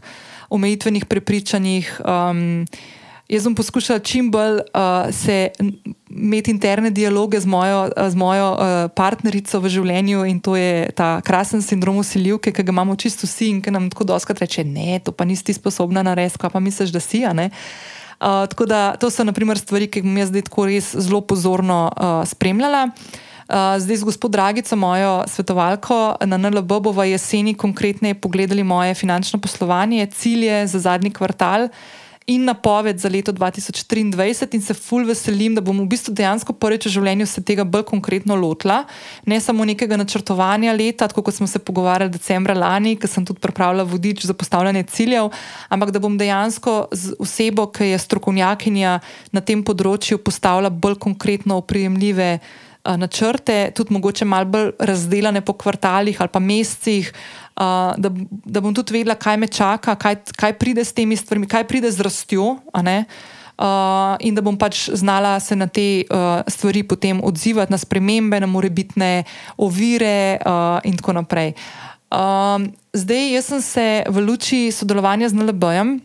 omejitvenih 0.49 1.05
prepričanjih. 1.07 2.01
Um, 2.05 2.65
Jaz 3.29 3.43
sem 3.45 3.53
poskušala 3.53 4.01
čim 4.01 4.31
bolj 4.33 4.63
uh, 4.73 5.11
se 5.13 5.51
imeti 6.09 6.51
interne 6.51 6.91
dialoge 6.91 7.41
z 7.41 7.47
mojo, 7.47 7.91
z 8.09 8.17
mojo 8.17 8.47
uh, 8.53 8.61
partnerico 8.97 9.61
v 9.61 9.69
življenju 9.69 10.25
in 10.25 10.41
to 10.41 10.57
je 10.57 10.89
ta 10.97 11.21
krasen 11.21 11.61
sindrom 11.61 12.01
usiljivke, 12.01 12.55
ki 12.57 12.65
ga 12.65 12.73
imamo 12.73 12.97
čisto 12.97 13.29
vsi 13.29 13.51
in 13.53 13.61
ki 13.61 13.75
nam 13.77 13.91
tako 13.93 14.09
doskrat 14.09 14.41
reče: 14.41 14.65
Ne, 14.65 14.97
to 15.05 15.13
pa 15.13 15.29
nisi 15.29 15.53
sposobna 15.53 16.01
narediti, 16.03 16.41
kaj 16.41 16.57
pa 16.57 16.65
misliš, 16.65 16.95
da 16.97 17.05
si. 17.05 17.21
Uh, 17.29 17.51
tako 18.19 18.67
da 18.67 18.97
to 18.97 19.11
so 19.11 19.25
naprimer 19.25 19.59
stvari, 19.59 19.87
ki 19.87 20.03
bom 20.03 20.17
jaz 20.19 20.33
zdaj 20.33 20.47
tako 20.49 20.67
res 20.67 20.91
zelo 20.97 21.21
pozorno 21.21 21.87
uh, 21.89 22.23
spremljala. 22.29 22.89
Uh, 23.49 23.79
zdaj 23.81 23.97
z 23.97 24.05
gospod 24.05 24.33
Dragico, 24.35 24.77
mojo 24.77 25.23
svetovalko 25.27 26.17
na 26.27 26.37
NLB, 26.37 26.73
v 26.93 27.07
jeseni 27.11 27.55
konkretneje 27.55 28.19
pogledali 28.21 28.65
moje 28.65 28.95
finančno 28.95 29.41
poslovanje, 29.41 30.07
cilje 30.07 30.67
za 30.67 30.79
zadnji 30.79 31.11
kvartal 31.11 31.69
in 32.29 32.45
napoved 32.45 32.99
za 33.01 33.09
leto 33.09 33.33
2023, 33.33 34.55
in 34.55 34.63
se 34.63 34.75
ful 34.75 35.07
veselim, 35.09 35.55
da 35.57 35.63
bom 35.65 35.79
v 35.81 35.87
bistvu 35.89 36.13
dejansko 36.13 36.53
prvič 36.61 36.85
v 36.85 36.93
življenju 36.99 37.27
se 37.27 37.41
tega 37.41 37.65
bolj 37.65 37.87
konkretno 37.89 38.37
lotila. 38.37 38.83
Ne 39.25 39.41
samo 39.41 39.65
nekega 39.65 39.97
načrtovanja 39.97 40.75
leta, 40.77 41.09
tako 41.09 41.25
kot 41.25 41.39
smo 41.39 41.49
se 41.49 41.59
pogovarjali 41.59 42.13
decembra 42.13 42.53
lani, 42.53 42.99
ker 43.01 43.09
sem 43.09 43.25
tudi 43.25 43.41
pripravila 43.41 43.87
vodič 43.89 44.27
za 44.29 44.37
postavljanje 44.37 44.85
ciljev, 44.93 45.33
ampak 45.73 45.91
da 45.97 46.05
bom 46.05 46.21
dejansko 46.21 46.93
z 46.93 47.17
osebo, 47.17 47.71
ki 47.73 47.95
je 47.95 48.05
strokovnjakinja 48.05 48.99
na 49.33 49.41
tem 49.41 49.65
področju, 49.65 50.21
postavila 50.21 50.69
bolj 50.69 51.01
konkretno 51.01 51.63
oprijemljive. 51.65 52.35
Eh, 52.89 52.97
načrte, 52.97 53.71
tudi 53.75 53.93
mogoče 53.93 54.25
malo 54.25 54.45
bolj 54.45 54.71
razdeljene 54.79 55.41
po 55.41 55.53
kvartalih 55.53 56.21
ali 56.21 56.29
pa 56.33 56.39
mesecih, 56.39 57.13
uh, 57.57 57.63
da, 57.97 58.11
da 58.45 58.61
bom 58.61 58.75
tudi 58.75 58.93
vedela, 58.93 59.15
kaj 59.15 59.37
me 59.37 59.47
čaka, 59.47 59.95
kaj, 59.95 60.17
kaj 60.37 60.55
pride 60.59 60.85
s 60.85 60.93
temi 60.97 61.17
stvarmi, 61.17 61.47
kaj 61.47 61.67
pride 61.69 61.91
z 61.93 62.01
rastjo. 62.01 62.57
Uh, 63.59 64.17
in 64.21 64.35
da 64.35 64.41
bom 64.41 64.57
pač 64.57 64.89
znala 64.95 65.41
se 65.41 65.57
na 65.57 65.67
te 65.67 66.05
uh, 66.09 66.41
stvari 66.49 66.83
potem 66.83 67.21
odzivati, 67.25 67.73
na 67.73 67.79
spremembe, 67.79 68.41
na 68.41 68.47
morebitne 68.47 69.25
ovire, 69.57 70.39
uh, 70.47 70.79
in 70.85 70.97
tako 70.97 71.13
naprej. 71.13 71.53
Um, 72.09 72.71
zdaj, 72.93 73.33
jaz 73.35 73.51
sem 73.51 73.61
se 73.61 73.87
v 74.09 74.23
luči 74.25 74.71
sodelovanja 74.73 75.29
z 75.29 75.37
NLB-jem 75.37 75.99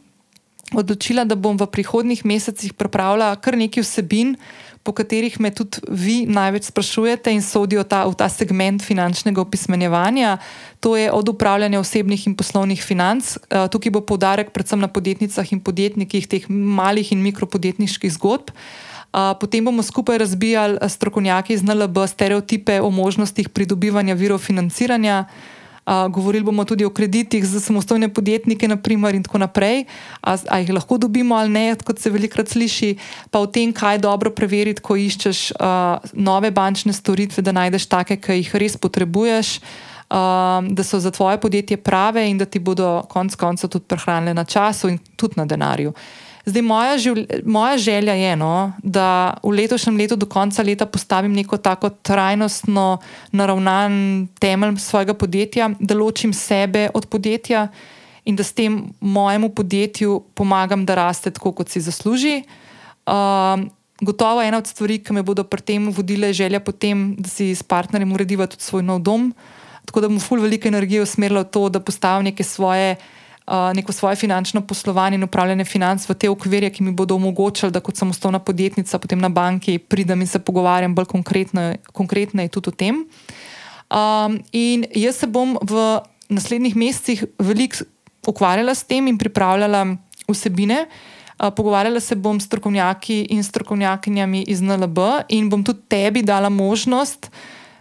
odločila, 0.73 1.23
da 1.23 1.35
bom 1.35 1.55
v 1.55 1.69
prihodnih 1.69 2.25
mesecih 2.25 2.73
pripravila 2.73 3.35
kar 3.37 3.55
nekaj 3.55 3.85
vsebin, 3.85 4.35
po 4.83 4.91
katerih 4.91 5.39
me 5.39 5.49
tudi 5.51 5.79
vi 5.87 6.25
največ 6.27 6.67
sprašujete 6.67 7.31
in 7.31 7.41
sodijo 7.41 7.83
ta, 7.87 8.03
v 8.03 8.15
ta 8.19 8.27
segment 8.29 8.83
finančnega 8.83 9.41
opismenjevanja. 9.41 10.37
To 10.83 10.99
je 10.99 11.07
od 11.11 11.29
upravljanja 11.31 11.79
osebnih 11.79 12.27
in 12.27 12.35
poslovnih 12.35 12.83
financ. 12.83 13.37
Eh, 13.37 13.67
tukaj 13.71 13.91
bo 13.95 14.03
poudarek 14.03 14.51
predvsem 14.51 14.83
na 14.83 14.91
podjetnicah 14.91 15.47
in 15.55 15.63
podjetnikih 15.63 16.27
teh 16.27 16.49
malih 16.49 17.11
in 17.15 17.23
mikropodjetniških 17.23 18.11
zgodb. 18.11 18.51
Eh, 18.51 19.33
potem 19.39 19.65
bomo 19.65 19.83
skupaj 19.83 20.19
razbijali 20.19 20.77
strokovnjaki 20.89 21.53
iz 21.53 21.63
NLB 21.63 22.03
stereotipe 22.07 22.81
o 22.81 22.91
možnostih 22.91 23.49
pridobivanja 23.49 24.13
virov 24.19 24.43
financiranja. 24.43 25.25
Uh, 25.83 26.07
govorili 26.07 26.43
bomo 26.43 26.63
tudi 26.65 26.85
o 26.85 26.89
kreditih 26.89 27.45
za 27.45 27.59
samostojne 27.59 28.07
podjetnike, 28.13 28.67
naprimer, 28.67 29.15
in 29.15 29.23
tako 29.23 29.37
naprej, 29.43 29.83
ali 30.21 30.63
jih 30.63 30.73
lahko 30.73 30.97
dobimo 30.97 31.35
ali 31.35 31.49
ne, 31.49 31.75
kot 31.75 31.99
se 31.99 32.09
velikokrat 32.09 32.49
sliši, 32.49 32.95
pa 33.31 33.39
o 33.39 33.47
tem, 33.47 33.73
kaj 33.73 33.99
dobro 33.99 34.31
preveriti, 34.31 34.81
ko 34.81 34.95
iščeš 34.95 35.51
uh, 35.51 36.11
nove 36.13 36.51
bančne 36.51 36.93
storitve, 36.93 37.43
da 37.43 37.51
najdeš 37.51 37.89
take, 37.91 38.17
ki 38.17 38.39
jih 38.39 38.55
res 38.55 38.77
potrebuješ. 38.77 39.59
um, 40.13 40.75
da 40.75 40.83
so 40.83 40.99
za 40.99 41.11
tvoje 41.11 41.41
podjetje 41.41 41.77
prave 41.77 42.29
in 42.29 42.37
da 42.37 42.45
ti 42.45 42.59
bodo 42.59 43.03
konec 43.09 43.35
koncev 43.35 43.69
tudi 43.69 43.85
prehranile 43.85 44.33
na 44.33 44.43
času 44.43 44.89
in 44.89 44.99
tudi 45.15 45.33
na 45.37 45.45
denarju. 45.45 45.93
Zdaj, 46.45 46.61
moja, 46.61 46.95
moja 47.45 47.77
želja 47.77 48.13
je, 48.13 48.35
no, 48.35 48.73
da 48.83 49.37
v 49.43 49.53
letošnjem 49.55 49.97
letu 49.97 50.15
do 50.15 50.25
konca 50.25 50.63
leta 50.63 50.85
postavim 50.85 51.33
neko 51.33 51.57
tako 51.57 51.89
trajnostno 51.89 52.97
naravnan 53.31 54.27
temelj 54.39 54.75
svojega 54.77 55.13
podjetja, 55.13 55.69
da 55.79 55.95
ločim 55.95 56.33
sebe 56.33 56.89
od 56.93 57.07
podjetja 57.07 57.67
in 58.25 58.35
da 58.35 58.43
s 58.43 58.53
tem 58.53 58.93
mojemu 58.99 59.49
podjetju 59.49 60.23
pomagam, 60.33 60.85
da 60.85 60.95
raste 60.95 61.31
tako, 61.31 61.51
kot 61.51 61.69
si 61.69 61.81
zasluži. 61.81 62.43
Um, 63.07 63.69
gotovo 64.01 64.41
ena 64.41 64.57
od 64.57 64.67
stvari, 64.67 64.99
ki 65.03 65.13
me 65.13 65.23
bodo 65.23 65.43
pri 65.43 65.61
tem 65.61 65.89
vodile, 65.91 66.27
je 66.27 66.43
želja 66.43 66.59
potem, 66.59 67.15
da 67.19 67.29
si 67.29 67.55
s 67.55 67.63
partnerjem 67.63 68.11
urediva 68.11 68.47
tudi 68.47 68.63
svoj 68.63 68.83
nov 68.83 68.99
dom. 68.99 69.33
Tako 69.85 70.01
da 70.01 70.07
bom 70.07 70.19
ful 70.19 70.43
veliko 70.43 70.67
energije 70.67 71.03
usmerila 71.03 71.43
v 71.43 71.51
to, 71.51 71.69
da 71.69 71.79
postavim 71.79 72.31
neke 72.31 72.43
svoje. 72.43 72.95
Uh, 73.43 73.73
neko 73.75 73.91
svoje 73.91 74.15
finančno 74.15 74.61
poslovanje 74.61 75.15
in 75.15 75.23
upravljanje 75.23 75.65
financ 75.65 76.05
v 76.09 76.13
te 76.15 76.29
okvirje, 76.29 76.69
ki 76.69 76.83
mi 76.83 76.91
bodo 76.91 77.15
omogočili, 77.15 77.71
da 77.71 77.81
kot 77.83 77.97
samostalna 77.99 78.39
podjetnica, 78.39 78.99
potem 78.99 79.19
na 79.19 79.29
banki, 79.29 79.77
pridem 79.77 80.21
in 80.21 80.27
se 80.27 80.39
pogovarjam 80.39 80.95
bolj 80.95 81.05
konkretno, 81.11 81.73
konkretno 81.91 82.47
tudi 82.47 82.69
o 82.69 82.71
tem. 82.71 83.03
Um, 83.91 84.39
in 84.51 84.85
jaz 84.95 85.19
se 85.19 85.27
bom 85.27 85.57
v 85.61 85.99
naslednjih 86.29 86.75
mesecih 86.75 87.25
veliko 87.39 87.83
ukvarjala 88.27 88.75
s 88.75 88.87
tem 88.87 89.07
in 89.07 89.17
pripravljala 89.17 89.85
vsebine. 90.31 90.85
Uh, 91.35 91.51
pogovarjala 91.51 91.99
se 91.99 92.15
bom 92.15 92.39
s 92.39 92.47
strokovnjaki 92.47 93.27
in 93.29 93.43
strokovnjakinjami 93.43 94.45
iz 94.47 94.61
NLB 94.61 94.97
in 95.29 95.49
bom 95.49 95.63
tudi 95.63 95.81
tebi 95.87 96.23
dala 96.23 96.49
možnost, 96.49 97.27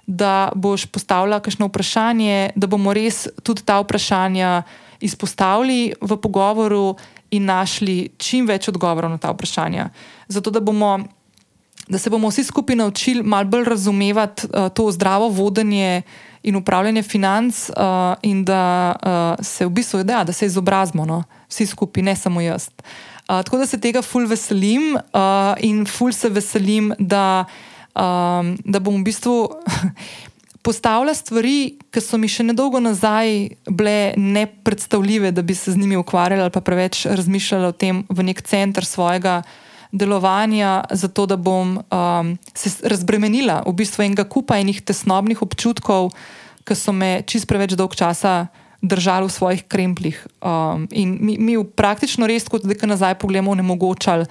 da 0.06 0.50
boš 0.54 0.86
postavila 0.86 1.40
kakšno 1.40 1.70
vprašanje, 1.70 2.50
da 2.56 2.66
bomo 2.66 2.92
res 2.92 3.28
tudi 3.42 3.62
ta 3.62 3.78
vprašanja 3.80 4.62
izpostavili 5.02 5.92
v 6.00 6.16
pogovoru 6.16 6.96
in 7.30 7.44
našli 7.48 8.12
čim 8.18 8.46
več 8.46 8.68
odgovorov 8.70 9.10
na 9.10 9.18
ta 9.18 9.32
vprašanja. 9.32 9.88
Zato 10.28 10.50
da, 10.50 10.60
bomo, 10.60 10.98
da 11.88 11.98
se 11.98 12.10
bomo 12.10 12.30
vsi 12.30 12.44
skupaj 12.44 12.76
naučili 12.76 13.22
malo 13.22 13.50
bolj 13.50 13.64
razumevati 13.64 14.46
uh, 14.46 14.68
to 14.68 14.90
zdravo 14.92 15.28
vodenje 15.28 16.02
in 16.42 16.56
upravljanje 16.56 17.02
financ, 17.02 17.68
uh, 17.70 18.14
in 18.22 18.44
da 18.44 18.94
uh, 18.94 19.44
se 19.44 19.66
v 19.66 19.70
bistvu 19.70 20.02
da, 20.02 20.24
da 20.24 20.32
se 20.32 20.46
izobrazimo, 20.46 21.06
no? 21.06 21.22
vsi 21.48 21.66
skupaj, 21.66 22.02
ne 22.02 22.16
samo 22.16 22.40
jaz. 22.40 22.68
Uh, 22.68 23.42
tako 23.44 23.58
da 23.58 23.66
se 23.66 23.80
tega 23.80 24.02
ful 24.02 24.26
veselim 24.26 24.96
uh, 24.96 25.54
in 25.60 25.86
ful 25.86 26.12
se 26.12 26.28
veselim, 26.28 26.92
da, 26.98 27.44
um, 27.94 28.56
da 28.64 28.80
bom 28.80 29.00
v 29.00 29.04
bistvu 29.04 29.36
postavila 30.62 31.14
stvari, 31.14 31.76
ki 31.90 32.00
so 32.00 32.18
mi 32.18 32.30
še 32.30 32.46
nedolgo 32.46 32.80
nazaj 32.80 33.50
bile 33.66 34.14
nepredstavljive, 34.16 35.32
da 35.34 35.42
bi 35.42 35.54
se 35.58 35.74
z 35.74 35.80
njimi 35.80 35.98
ukvarjala 35.98 36.46
ali 36.46 36.54
pa 36.54 36.62
preveč 36.62 37.04
razmišljala 37.10 37.72
o 37.72 37.76
tem 37.76 38.04
v 38.08 38.26
nek 38.30 38.42
center 38.46 38.86
svojega 38.86 39.42
delovanja, 39.92 40.84
zato 40.90 41.26
da 41.26 41.36
bom 41.36 41.76
um, 41.82 42.32
se 42.54 42.72
razbremenila 42.88 43.62
v 43.66 43.74
bistvu 43.82 44.06
enega 44.06 44.24
kupa 44.24 44.56
enih 44.62 44.80
tesnobnih 44.80 45.42
občutkov, 45.42 46.14
ki 46.64 46.78
so 46.78 46.94
me 46.96 47.20
čist 47.26 47.50
preveč 47.50 47.76
dolg 47.76 47.98
časa 47.98 48.46
držali 48.82 49.28
v 49.28 49.34
svojih 49.34 49.62
krempljih. 49.68 50.16
Um, 50.40 50.88
in 50.90 51.18
mi, 51.20 51.36
mi 51.38 51.58
v 51.58 51.66
praktično 51.66 52.26
res, 52.26 52.48
kot 52.48 52.64
da 52.64 52.86
nazaj 52.86 53.18
pogledamo, 53.20 53.52
onemogočali 53.52 54.26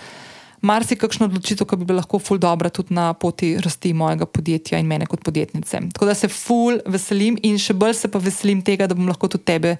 marsikakšno 0.61 1.25
odločitev, 1.25 1.67
ki 1.67 1.79
bi 1.81 1.87
bila 1.89 2.01
lahko 2.01 2.19
ful 2.21 2.39
dobra 2.41 2.69
tudi 2.69 2.93
na 2.93 3.11
poti 3.17 3.55
rasti 3.61 3.93
mojega 3.97 4.27
podjetja 4.29 4.79
in 4.79 4.87
mene 4.87 5.07
kot 5.09 5.23
podjetnice. 5.25 5.81
Tako 5.93 6.05
da 6.05 6.15
se 6.17 6.29
ful 6.29 6.79
veselim 6.85 7.39
in 7.43 7.57
še 7.61 7.73
bolj 7.73 7.97
se 8.03 8.11
pa 8.11 8.21
veselim 8.21 8.61
tega, 8.65 8.87
da 8.87 8.97
bom 8.97 9.09
lahko 9.09 9.29
tudi 9.31 9.47
tebe 9.49 9.75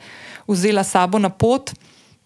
vzela 0.50 0.84
sabo 0.84 1.22
na 1.22 1.30
pot. 1.30 1.74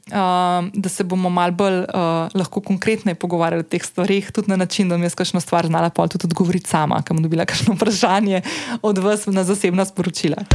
Uh, 0.06 0.68
da 0.70 0.86
se 0.86 1.02
bomo 1.02 1.32
malo 1.34 1.56
bolj 1.58 1.80
uh, 1.82 2.30
lahko 2.38 2.62
konkretno 2.62 3.16
pogovarjali 3.18 3.66
o 3.66 3.66
teh 3.66 3.82
stvarih, 3.82 4.28
tudi 4.30 4.52
na 4.52 4.56
način, 4.62 4.90
da 4.90 5.00
mi 5.02 5.08
je 5.08 5.16
kakšno 5.18 5.42
stvar 5.42 5.66
znala 5.66 5.90
pa 5.90 6.06
tudi 6.08 6.30
odgovoriti 6.30 6.70
sama, 6.70 7.02
kam 7.02 7.24
dobila 7.26 7.46
kakšno 7.50 7.74
vprašanje 7.74 8.44
od 8.86 9.02
vas 9.02 9.26
na 9.26 9.44
zasebna 9.44 9.86
sporočila. 9.86 10.46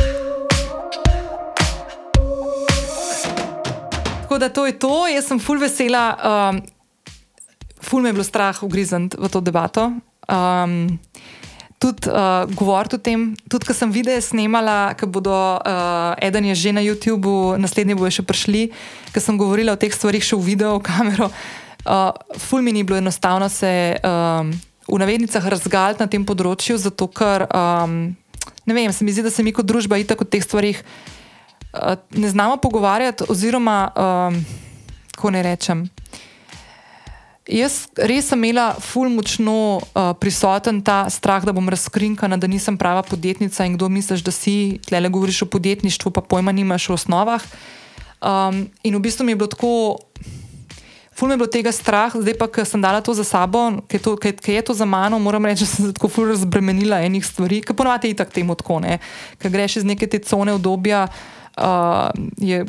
Tako 4.23 4.39
da 4.39 4.49
to 4.49 4.67
je 4.67 4.79
to, 4.79 5.09
jaz 5.11 5.27
sem 5.27 5.43
full 5.43 5.59
vesela. 5.59 6.15
Um, 6.23 6.63
ful 7.83 8.03
me 8.03 8.09
je 8.09 8.13
bilo 8.13 8.25
strah 8.25 8.63
ugrizniti 8.63 9.17
v 9.21 9.29
to 9.29 9.41
debato. 9.41 9.93
Um, 10.29 10.99
tudi 11.81 12.11
uh, 12.13 12.45
govoriti 12.55 12.95
o 12.95 13.01
tem, 13.01 13.33
tudi 13.49 13.65
ko 13.65 13.73
sem 13.73 13.89
videe 13.89 14.21
snemala, 14.21 14.93
ki 15.01 15.09
bodo, 15.09 15.33
uh, 15.33 16.13
eden 16.21 16.45
je 16.53 16.55
že 16.55 16.73
na 16.77 16.85
YouTubu, 16.85 17.57
naslednji 17.57 17.97
bojo 17.97 18.13
še 18.21 18.25
prišli, 18.29 18.69
ker 19.17 19.23
sem 19.25 19.41
govorila 19.41 19.73
o 19.73 19.81
teh 19.81 19.89
stvarih 19.89 20.21
še 20.21 20.37
v 20.37 20.45
video 20.45 20.77
kamero. 20.85 21.33
Uh, 21.89 22.13
ful 22.37 22.61
mi 22.61 22.77
ni 22.77 22.85
bilo 22.85 23.01
enostavno 23.01 23.49
se 23.49 23.97
um, 24.05 24.53
v 24.85 24.99
navednicah 25.01 25.41
razgaliti 25.41 26.05
na 26.05 26.09
tem 26.13 26.21
področju, 26.21 26.77
zato 26.77 27.09
ker 27.09 27.49
um, 27.49 28.13
ne 28.69 28.77
vem, 28.77 28.93
se 28.93 29.01
mi 29.01 29.17
zdi, 29.17 29.25
da 29.25 29.33
se 29.33 29.41
mi 29.41 29.57
kot 29.57 29.65
družba 29.65 29.97
itak 29.97 30.21
o 30.21 30.29
teh 30.29 30.45
stvarih 30.45 30.85
uh, 30.85 31.97
ne 32.13 32.29
znamo 32.29 32.61
pogovarjati, 32.61 33.25
oziroma 33.33 33.79
um, 33.89 34.37
kako 35.17 35.33
ne 35.33 35.41
rečem. 35.49 35.89
Jaz 37.51 37.89
res 37.99 38.29
sem 38.31 38.39
imela 38.39 38.77
ful 38.79 39.11
močno 39.11 39.81
uh, 39.83 40.13
prisoten 40.15 40.79
ta 40.87 41.03
strah, 41.11 41.43
da 41.43 41.55
bom 41.55 41.67
razkrinkana, 41.67 42.39
da 42.39 42.47
nisem 42.47 42.77
prava 42.79 43.03
podjetnica 43.03 43.67
in 43.67 43.75
kdo 43.75 43.89
misliš, 43.91 44.23
da 44.23 44.31
si, 44.31 44.79
tle 44.87 45.01
le 45.03 45.11
govoriš 45.11 45.43
o 45.43 45.51
podjetništvu, 45.51 46.13
pa 46.15 46.23
pojma 46.23 46.55
nimaš 46.55 46.91
o 46.91 46.95
osnovah. 46.95 47.43
Um, 48.23 48.69
in 48.87 48.95
v 48.95 49.03
bistvu 49.03 49.27
mi 49.27 49.35
je 49.35 49.41
bilo 49.41 49.51
tako, 49.51 49.73
ful 51.11 51.27
mi 51.27 51.35
je 51.35 51.41
bilo 51.43 51.51
tega 51.51 51.73
strah, 51.75 52.15
zdaj 52.15 52.39
pa, 52.39 52.47
ker 52.47 52.69
sem 52.69 52.83
dala 52.83 53.03
to 53.03 53.17
za 53.19 53.27
sabo, 53.27 53.83
ker 53.91 54.55
je 54.55 54.63
to 54.63 54.77
za 54.77 54.87
mano, 54.87 55.19
moram 55.19 55.51
reči, 55.51 55.65
da 55.67 55.73
sem 55.75 55.91
se 55.91 55.97
tako 55.99 56.13
ful 56.13 56.31
razbremenila 56.31 57.03
enih 57.03 57.27
stvari, 57.27 57.65
ker 57.67 57.75
ponovadi 57.75 58.15
je 58.15 58.23
tako 58.23 58.39
temu 58.39 58.55
tako, 58.55 58.79
ker 59.43 59.51
greš 59.51 59.83
iz 59.83 59.91
neke 59.91 60.07
te 60.07 60.23
cone 60.23 60.55
obdobja 60.55 61.09
uh, 61.11 61.40
je 62.41 62.65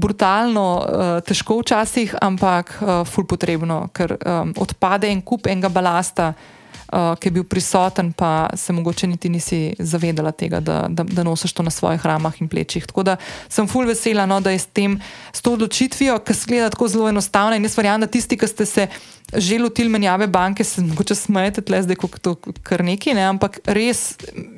brutalno, 0.00 0.66
uh, 0.78 1.10
težko 1.26 1.58
včasih, 1.60 2.14
ampak 2.22 2.78
uh, 2.80 3.02
ful 3.04 3.26
potrebno, 3.28 3.88
ker 3.92 4.14
um, 4.16 4.54
odpade 4.56 5.10
en 5.10 5.20
kup 5.22 5.50
enega 5.50 5.68
balasta. 5.68 6.30
Uh, 6.30 6.59
ki 6.90 7.28
je 7.28 7.30
bil 7.30 7.44
prisoten, 7.44 8.12
pa 8.12 8.50
se 8.56 8.72
mogoče 8.72 9.06
niti 9.06 9.28
nisi 9.28 9.60
zavedala 9.78 10.32
tega, 10.32 10.60
da, 10.60 10.86
da, 10.88 11.04
da 11.04 11.22
nosiš 11.22 11.52
to 11.52 11.62
na 11.62 11.70
svojih 11.70 12.06
ramah 12.06 12.34
in 12.42 12.48
plečih. 12.48 12.86
Tako 12.86 13.02
da 13.02 13.16
sem 13.48 13.68
full 13.68 13.86
vesela, 13.86 14.26
no, 14.26 14.40
da 14.40 14.50
je 14.50 14.58
s 14.58 14.66
tem, 14.66 14.98
s 15.32 15.42
to 15.42 15.54
odločitvijo, 15.54 16.18
ki 16.18 16.34
se 16.34 16.50
gleda 16.50 16.70
tako 16.70 16.88
zelo 16.88 17.08
enostavna. 17.08 17.56
In 17.56 17.64
jaz 17.64 17.78
verjamem, 17.78 18.06
da 18.06 18.10
tisti, 18.10 18.38
ki 18.38 18.48
ste 18.50 18.66
se 18.66 18.88
že 19.30 19.58
lotili 19.62 19.88
menjave 19.88 20.26
banke, 20.26 20.64
se 20.64 20.82
mogoče 20.82 21.14
smejete, 21.14 21.62
tle 21.62 21.82
zdaj, 21.82 21.96
kot 22.02 22.18
to 22.18 22.34
kar 22.66 22.82
neki, 22.84 23.14
ne? 23.14 23.28
ampak 23.30 23.60
res, 23.70 24.16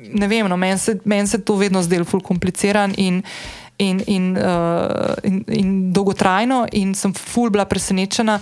ne 0.09 0.27
vem, 0.27 0.49
no, 0.49 0.57
meni 0.57 0.81
se, 0.81 0.97
men 1.05 1.29
se 1.29 1.37
to 1.45 1.59
vedno 1.59 1.83
zdelo 1.85 2.07
ful 2.09 2.23
kompliciran 2.25 2.95
in, 2.97 3.21
in, 3.77 4.01
in, 4.07 4.31
uh, 4.33 5.13
in, 5.23 5.43
in 5.47 5.71
dolgotrajno, 5.93 6.65
in 6.73 6.95
sem 6.97 7.13
ful 7.13 7.53
bila 7.53 7.67
presenečena. 7.69 8.39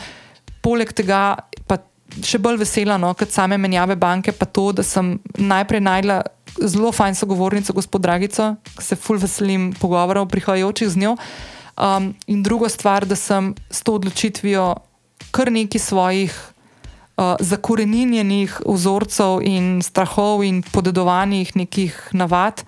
Poleg 0.63 0.93
tega 0.95 1.35
pa 1.67 1.81
še 2.25 2.39
bolj 2.43 2.59
vesela, 2.61 2.97
no, 2.99 3.13
kot 3.17 3.31
same 3.31 3.57
menjave 3.61 3.95
banke, 3.99 4.33
pa 4.35 4.45
to, 4.45 4.71
da 4.75 4.83
sem 4.83 5.15
najprej 5.37 5.83
najdla 5.85 6.21
zelo 6.59 6.91
fajn 6.91 7.15
sogovornico, 7.15 7.73
gospod 7.73 8.03
Dragico, 8.03 8.55
ki 8.75 8.83
se 8.83 8.99
ful 8.99 9.19
veselim 9.21 9.71
pogovorov 9.79 10.27
prihajajočih 10.31 10.91
z 10.91 11.03
njo. 11.05 11.15
Um, 11.79 12.11
in 12.27 12.43
druga 12.43 12.69
stvar, 12.69 13.07
da 13.07 13.15
sem 13.15 13.53
s 13.71 13.83
to 13.87 13.95
odločitvijo 13.95 14.75
kar 15.31 15.51
nekaj 15.51 15.79
svojih 15.79 16.33
uh, 17.15 17.39
zakorenjenih 17.39 18.61
vzorcev 18.67 19.39
in 19.47 19.79
strahov 19.81 20.43
in 20.43 20.61
podedovanih 20.63 21.55
nekih 21.55 21.95
navad. 22.11 22.65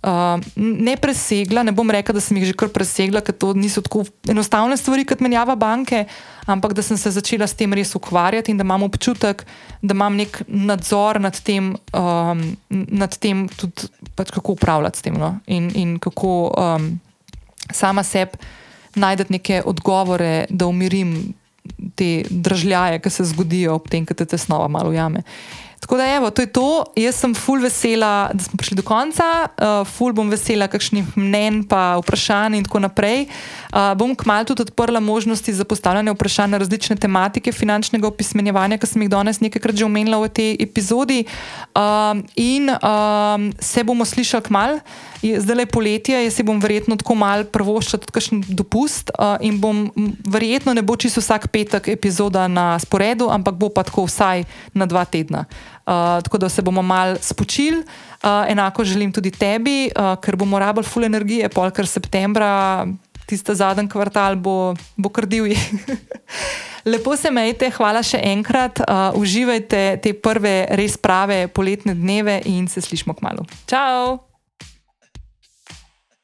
Uh, 0.00 0.40
ne 0.56 0.94
presegla, 0.96 1.60
ne 1.62 1.74
bom 1.76 1.90
rekla, 1.92 2.14
da 2.16 2.22
sem 2.24 2.38
jih 2.40 2.46
že 2.48 2.54
kar 2.56 2.70
presegla, 2.72 3.20
ker 3.20 3.36
to 3.36 3.52
niso 3.52 3.82
tako 3.84 4.06
enostavne 4.32 4.78
stvari, 4.80 5.04
kot 5.04 5.20
menjava 5.20 5.58
banke, 5.60 6.06
ampak 6.48 6.72
da 6.72 6.80
sem 6.82 6.96
se 6.96 7.12
začela 7.12 7.44
s 7.44 7.52
tem 7.52 7.72
res 7.76 7.92
ukvarjati 7.98 8.54
in 8.54 8.56
da 8.56 8.64
imam 8.64 8.86
občutek, 8.88 9.44
da 9.82 9.92
imam 9.92 10.16
nek 10.16 10.40
nadzor 10.48 11.20
nad 11.20 11.36
tem, 11.44 11.74
um, 11.92 12.46
nad 12.70 13.18
tem 13.20 13.44
tudi 13.60 13.90
pač 14.16 14.32
kako 14.32 14.56
upravljati 14.56 14.98
s 14.98 15.04
tem 15.04 15.20
no? 15.20 15.34
in, 15.46 15.68
in 15.76 15.98
kako 16.00 16.32
um, 16.48 16.88
sama 17.68 18.02
sebi 18.02 18.40
najdete 18.94 19.32
neke 19.32 19.62
odgovore, 19.64 20.46
da 20.50 20.66
umirim 20.66 21.34
te 21.94 22.24
držljaje, 22.30 22.98
ki 22.98 23.10
se 23.10 23.24
zgodijo 23.24 23.74
ob 23.74 23.88
tem, 23.88 24.06
ko 24.06 24.14
te 24.14 24.24
tesnova 24.24 24.68
malo 24.68 24.92
jame. 24.92 25.22
Tako 25.80 25.96
da, 25.96 26.06
evo, 26.14 26.30
to 26.30 26.42
je 26.42 26.46
to. 26.46 26.84
Jaz 26.96 27.16
sem 27.22 27.34
full 27.34 27.62
vesela, 27.62 28.28
da 28.34 28.44
smo 28.44 28.58
prišli 28.60 28.76
do 28.76 28.82
konca, 28.84 29.24
uh, 29.48 29.80
full 29.88 30.12
bom 30.12 30.28
vesela 30.30 30.68
kakšnih 30.68 31.16
mnen, 31.16 31.62
pa 31.64 31.96
vprašanj 32.02 32.58
in 32.58 32.66
tako 32.68 32.82
naprej. 32.84 33.24
Uh, 33.72 33.96
bom 33.96 34.12
kmalo 34.14 34.44
tudi 34.44 34.68
odprla 34.68 35.00
možnosti 35.00 35.52
za 35.52 35.64
postavljanje 35.64 36.12
vprašanj 36.12 36.50
na 36.50 36.58
različne 36.60 36.96
tematike 36.96 37.52
finančnega 37.52 38.06
opismenjevanja, 38.06 38.78
ki 38.78 38.86
sem 38.92 39.02
jih 39.02 39.10
danes 39.10 39.40
nekajkrat 39.40 39.80
že 39.80 39.88
omenila 39.88 40.20
v 40.20 40.28
tej 40.28 40.56
epizodi. 40.60 41.24
Uh, 41.72 42.20
in 42.36 42.68
uh, 42.68 43.48
se 43.60 43.84
bomo 43.84 44.04
slišali 44.04 44.44
kmalo. 44.52 44.84
Zdaj 45.20 45.56
le 45.56 45.66
poletje, 45.68 46.16
jaz 46.24 46.34
si 46.34 46.44
bom 46.46 46.60
verjetno 46.60 46.96
tako 47.00 47.14
mal 47.18 47.44
prvoščal 47.52 48.00
tudi 48.00 48.14
kakšen 48.16 48.40
dopust 48.56 49.12
uh, 49.12 49.36
in 49.44 49.58
bom 49.60 49.82
verjetno 50.24 50.72
ne 50.76 50.82
bo 50.82 50.96
čisto 50.96 51.20
vsak 51.20 51.50
petek 51.52 51.90
epizoda 51.92 52.46
na 52.48 52.78
sporedu, 52.80 53.28
ampak 53.28 53.58
bo 53.60 53.68
pa 53.68 53.84
tako 53.84 54.06
vsaj 54.08 54.46
na 54.72 54.88
dva 54.88 55.04
tedna. 55.04 55.44
Uh, 55.84 56.22
tako 56.24 56.40
da 56.40 56.48
se 56.48 56.62
bomo 56.62 56.82
mal 56.82 57.18
spočili. 57.20 57.82
Uh, 58.22 58.48
enako 58.48 58.84
želim 58.84 59.12
tudi 59.12 59.30
tebi, 59.30 59.90
uh, 59.92 60.16
ker 60.20 60.36
bomo 60.36 60.58
rabili 60.58 60.88
full 60.88 61.04
energije, 61.04 61.48
polkar 61.48 61.86
septembra, 61.86 62.86
tiste 63.28 63.54
zadnji 63.54 63.88
kvartal 63.88 64.36
bo, 64.36 64.74
bo 64.96 65.08
krdil. 65.08 65.52
Lepo 66.90 67.12
se 67.16 67.30
majte, 67.30 67.68
hvala 67.76 68.00
še 68.02 68.22
enkrat. 68.32 68.80
Uh, 68.80 69.20
uživajte 69.20 70.00
te 70.00 70.16
prve 70.16 70.64
res 70.80 70.96
prave 70.96 71.44
poletne 71.52 71.94
dneve 71.94 72.40
in 72.48 72.68
se 72.72 72.80
slišmo 72.80 73.14
k 73.14 73.28
malu. 73.28 73.44
Ciao! 73.68 74.29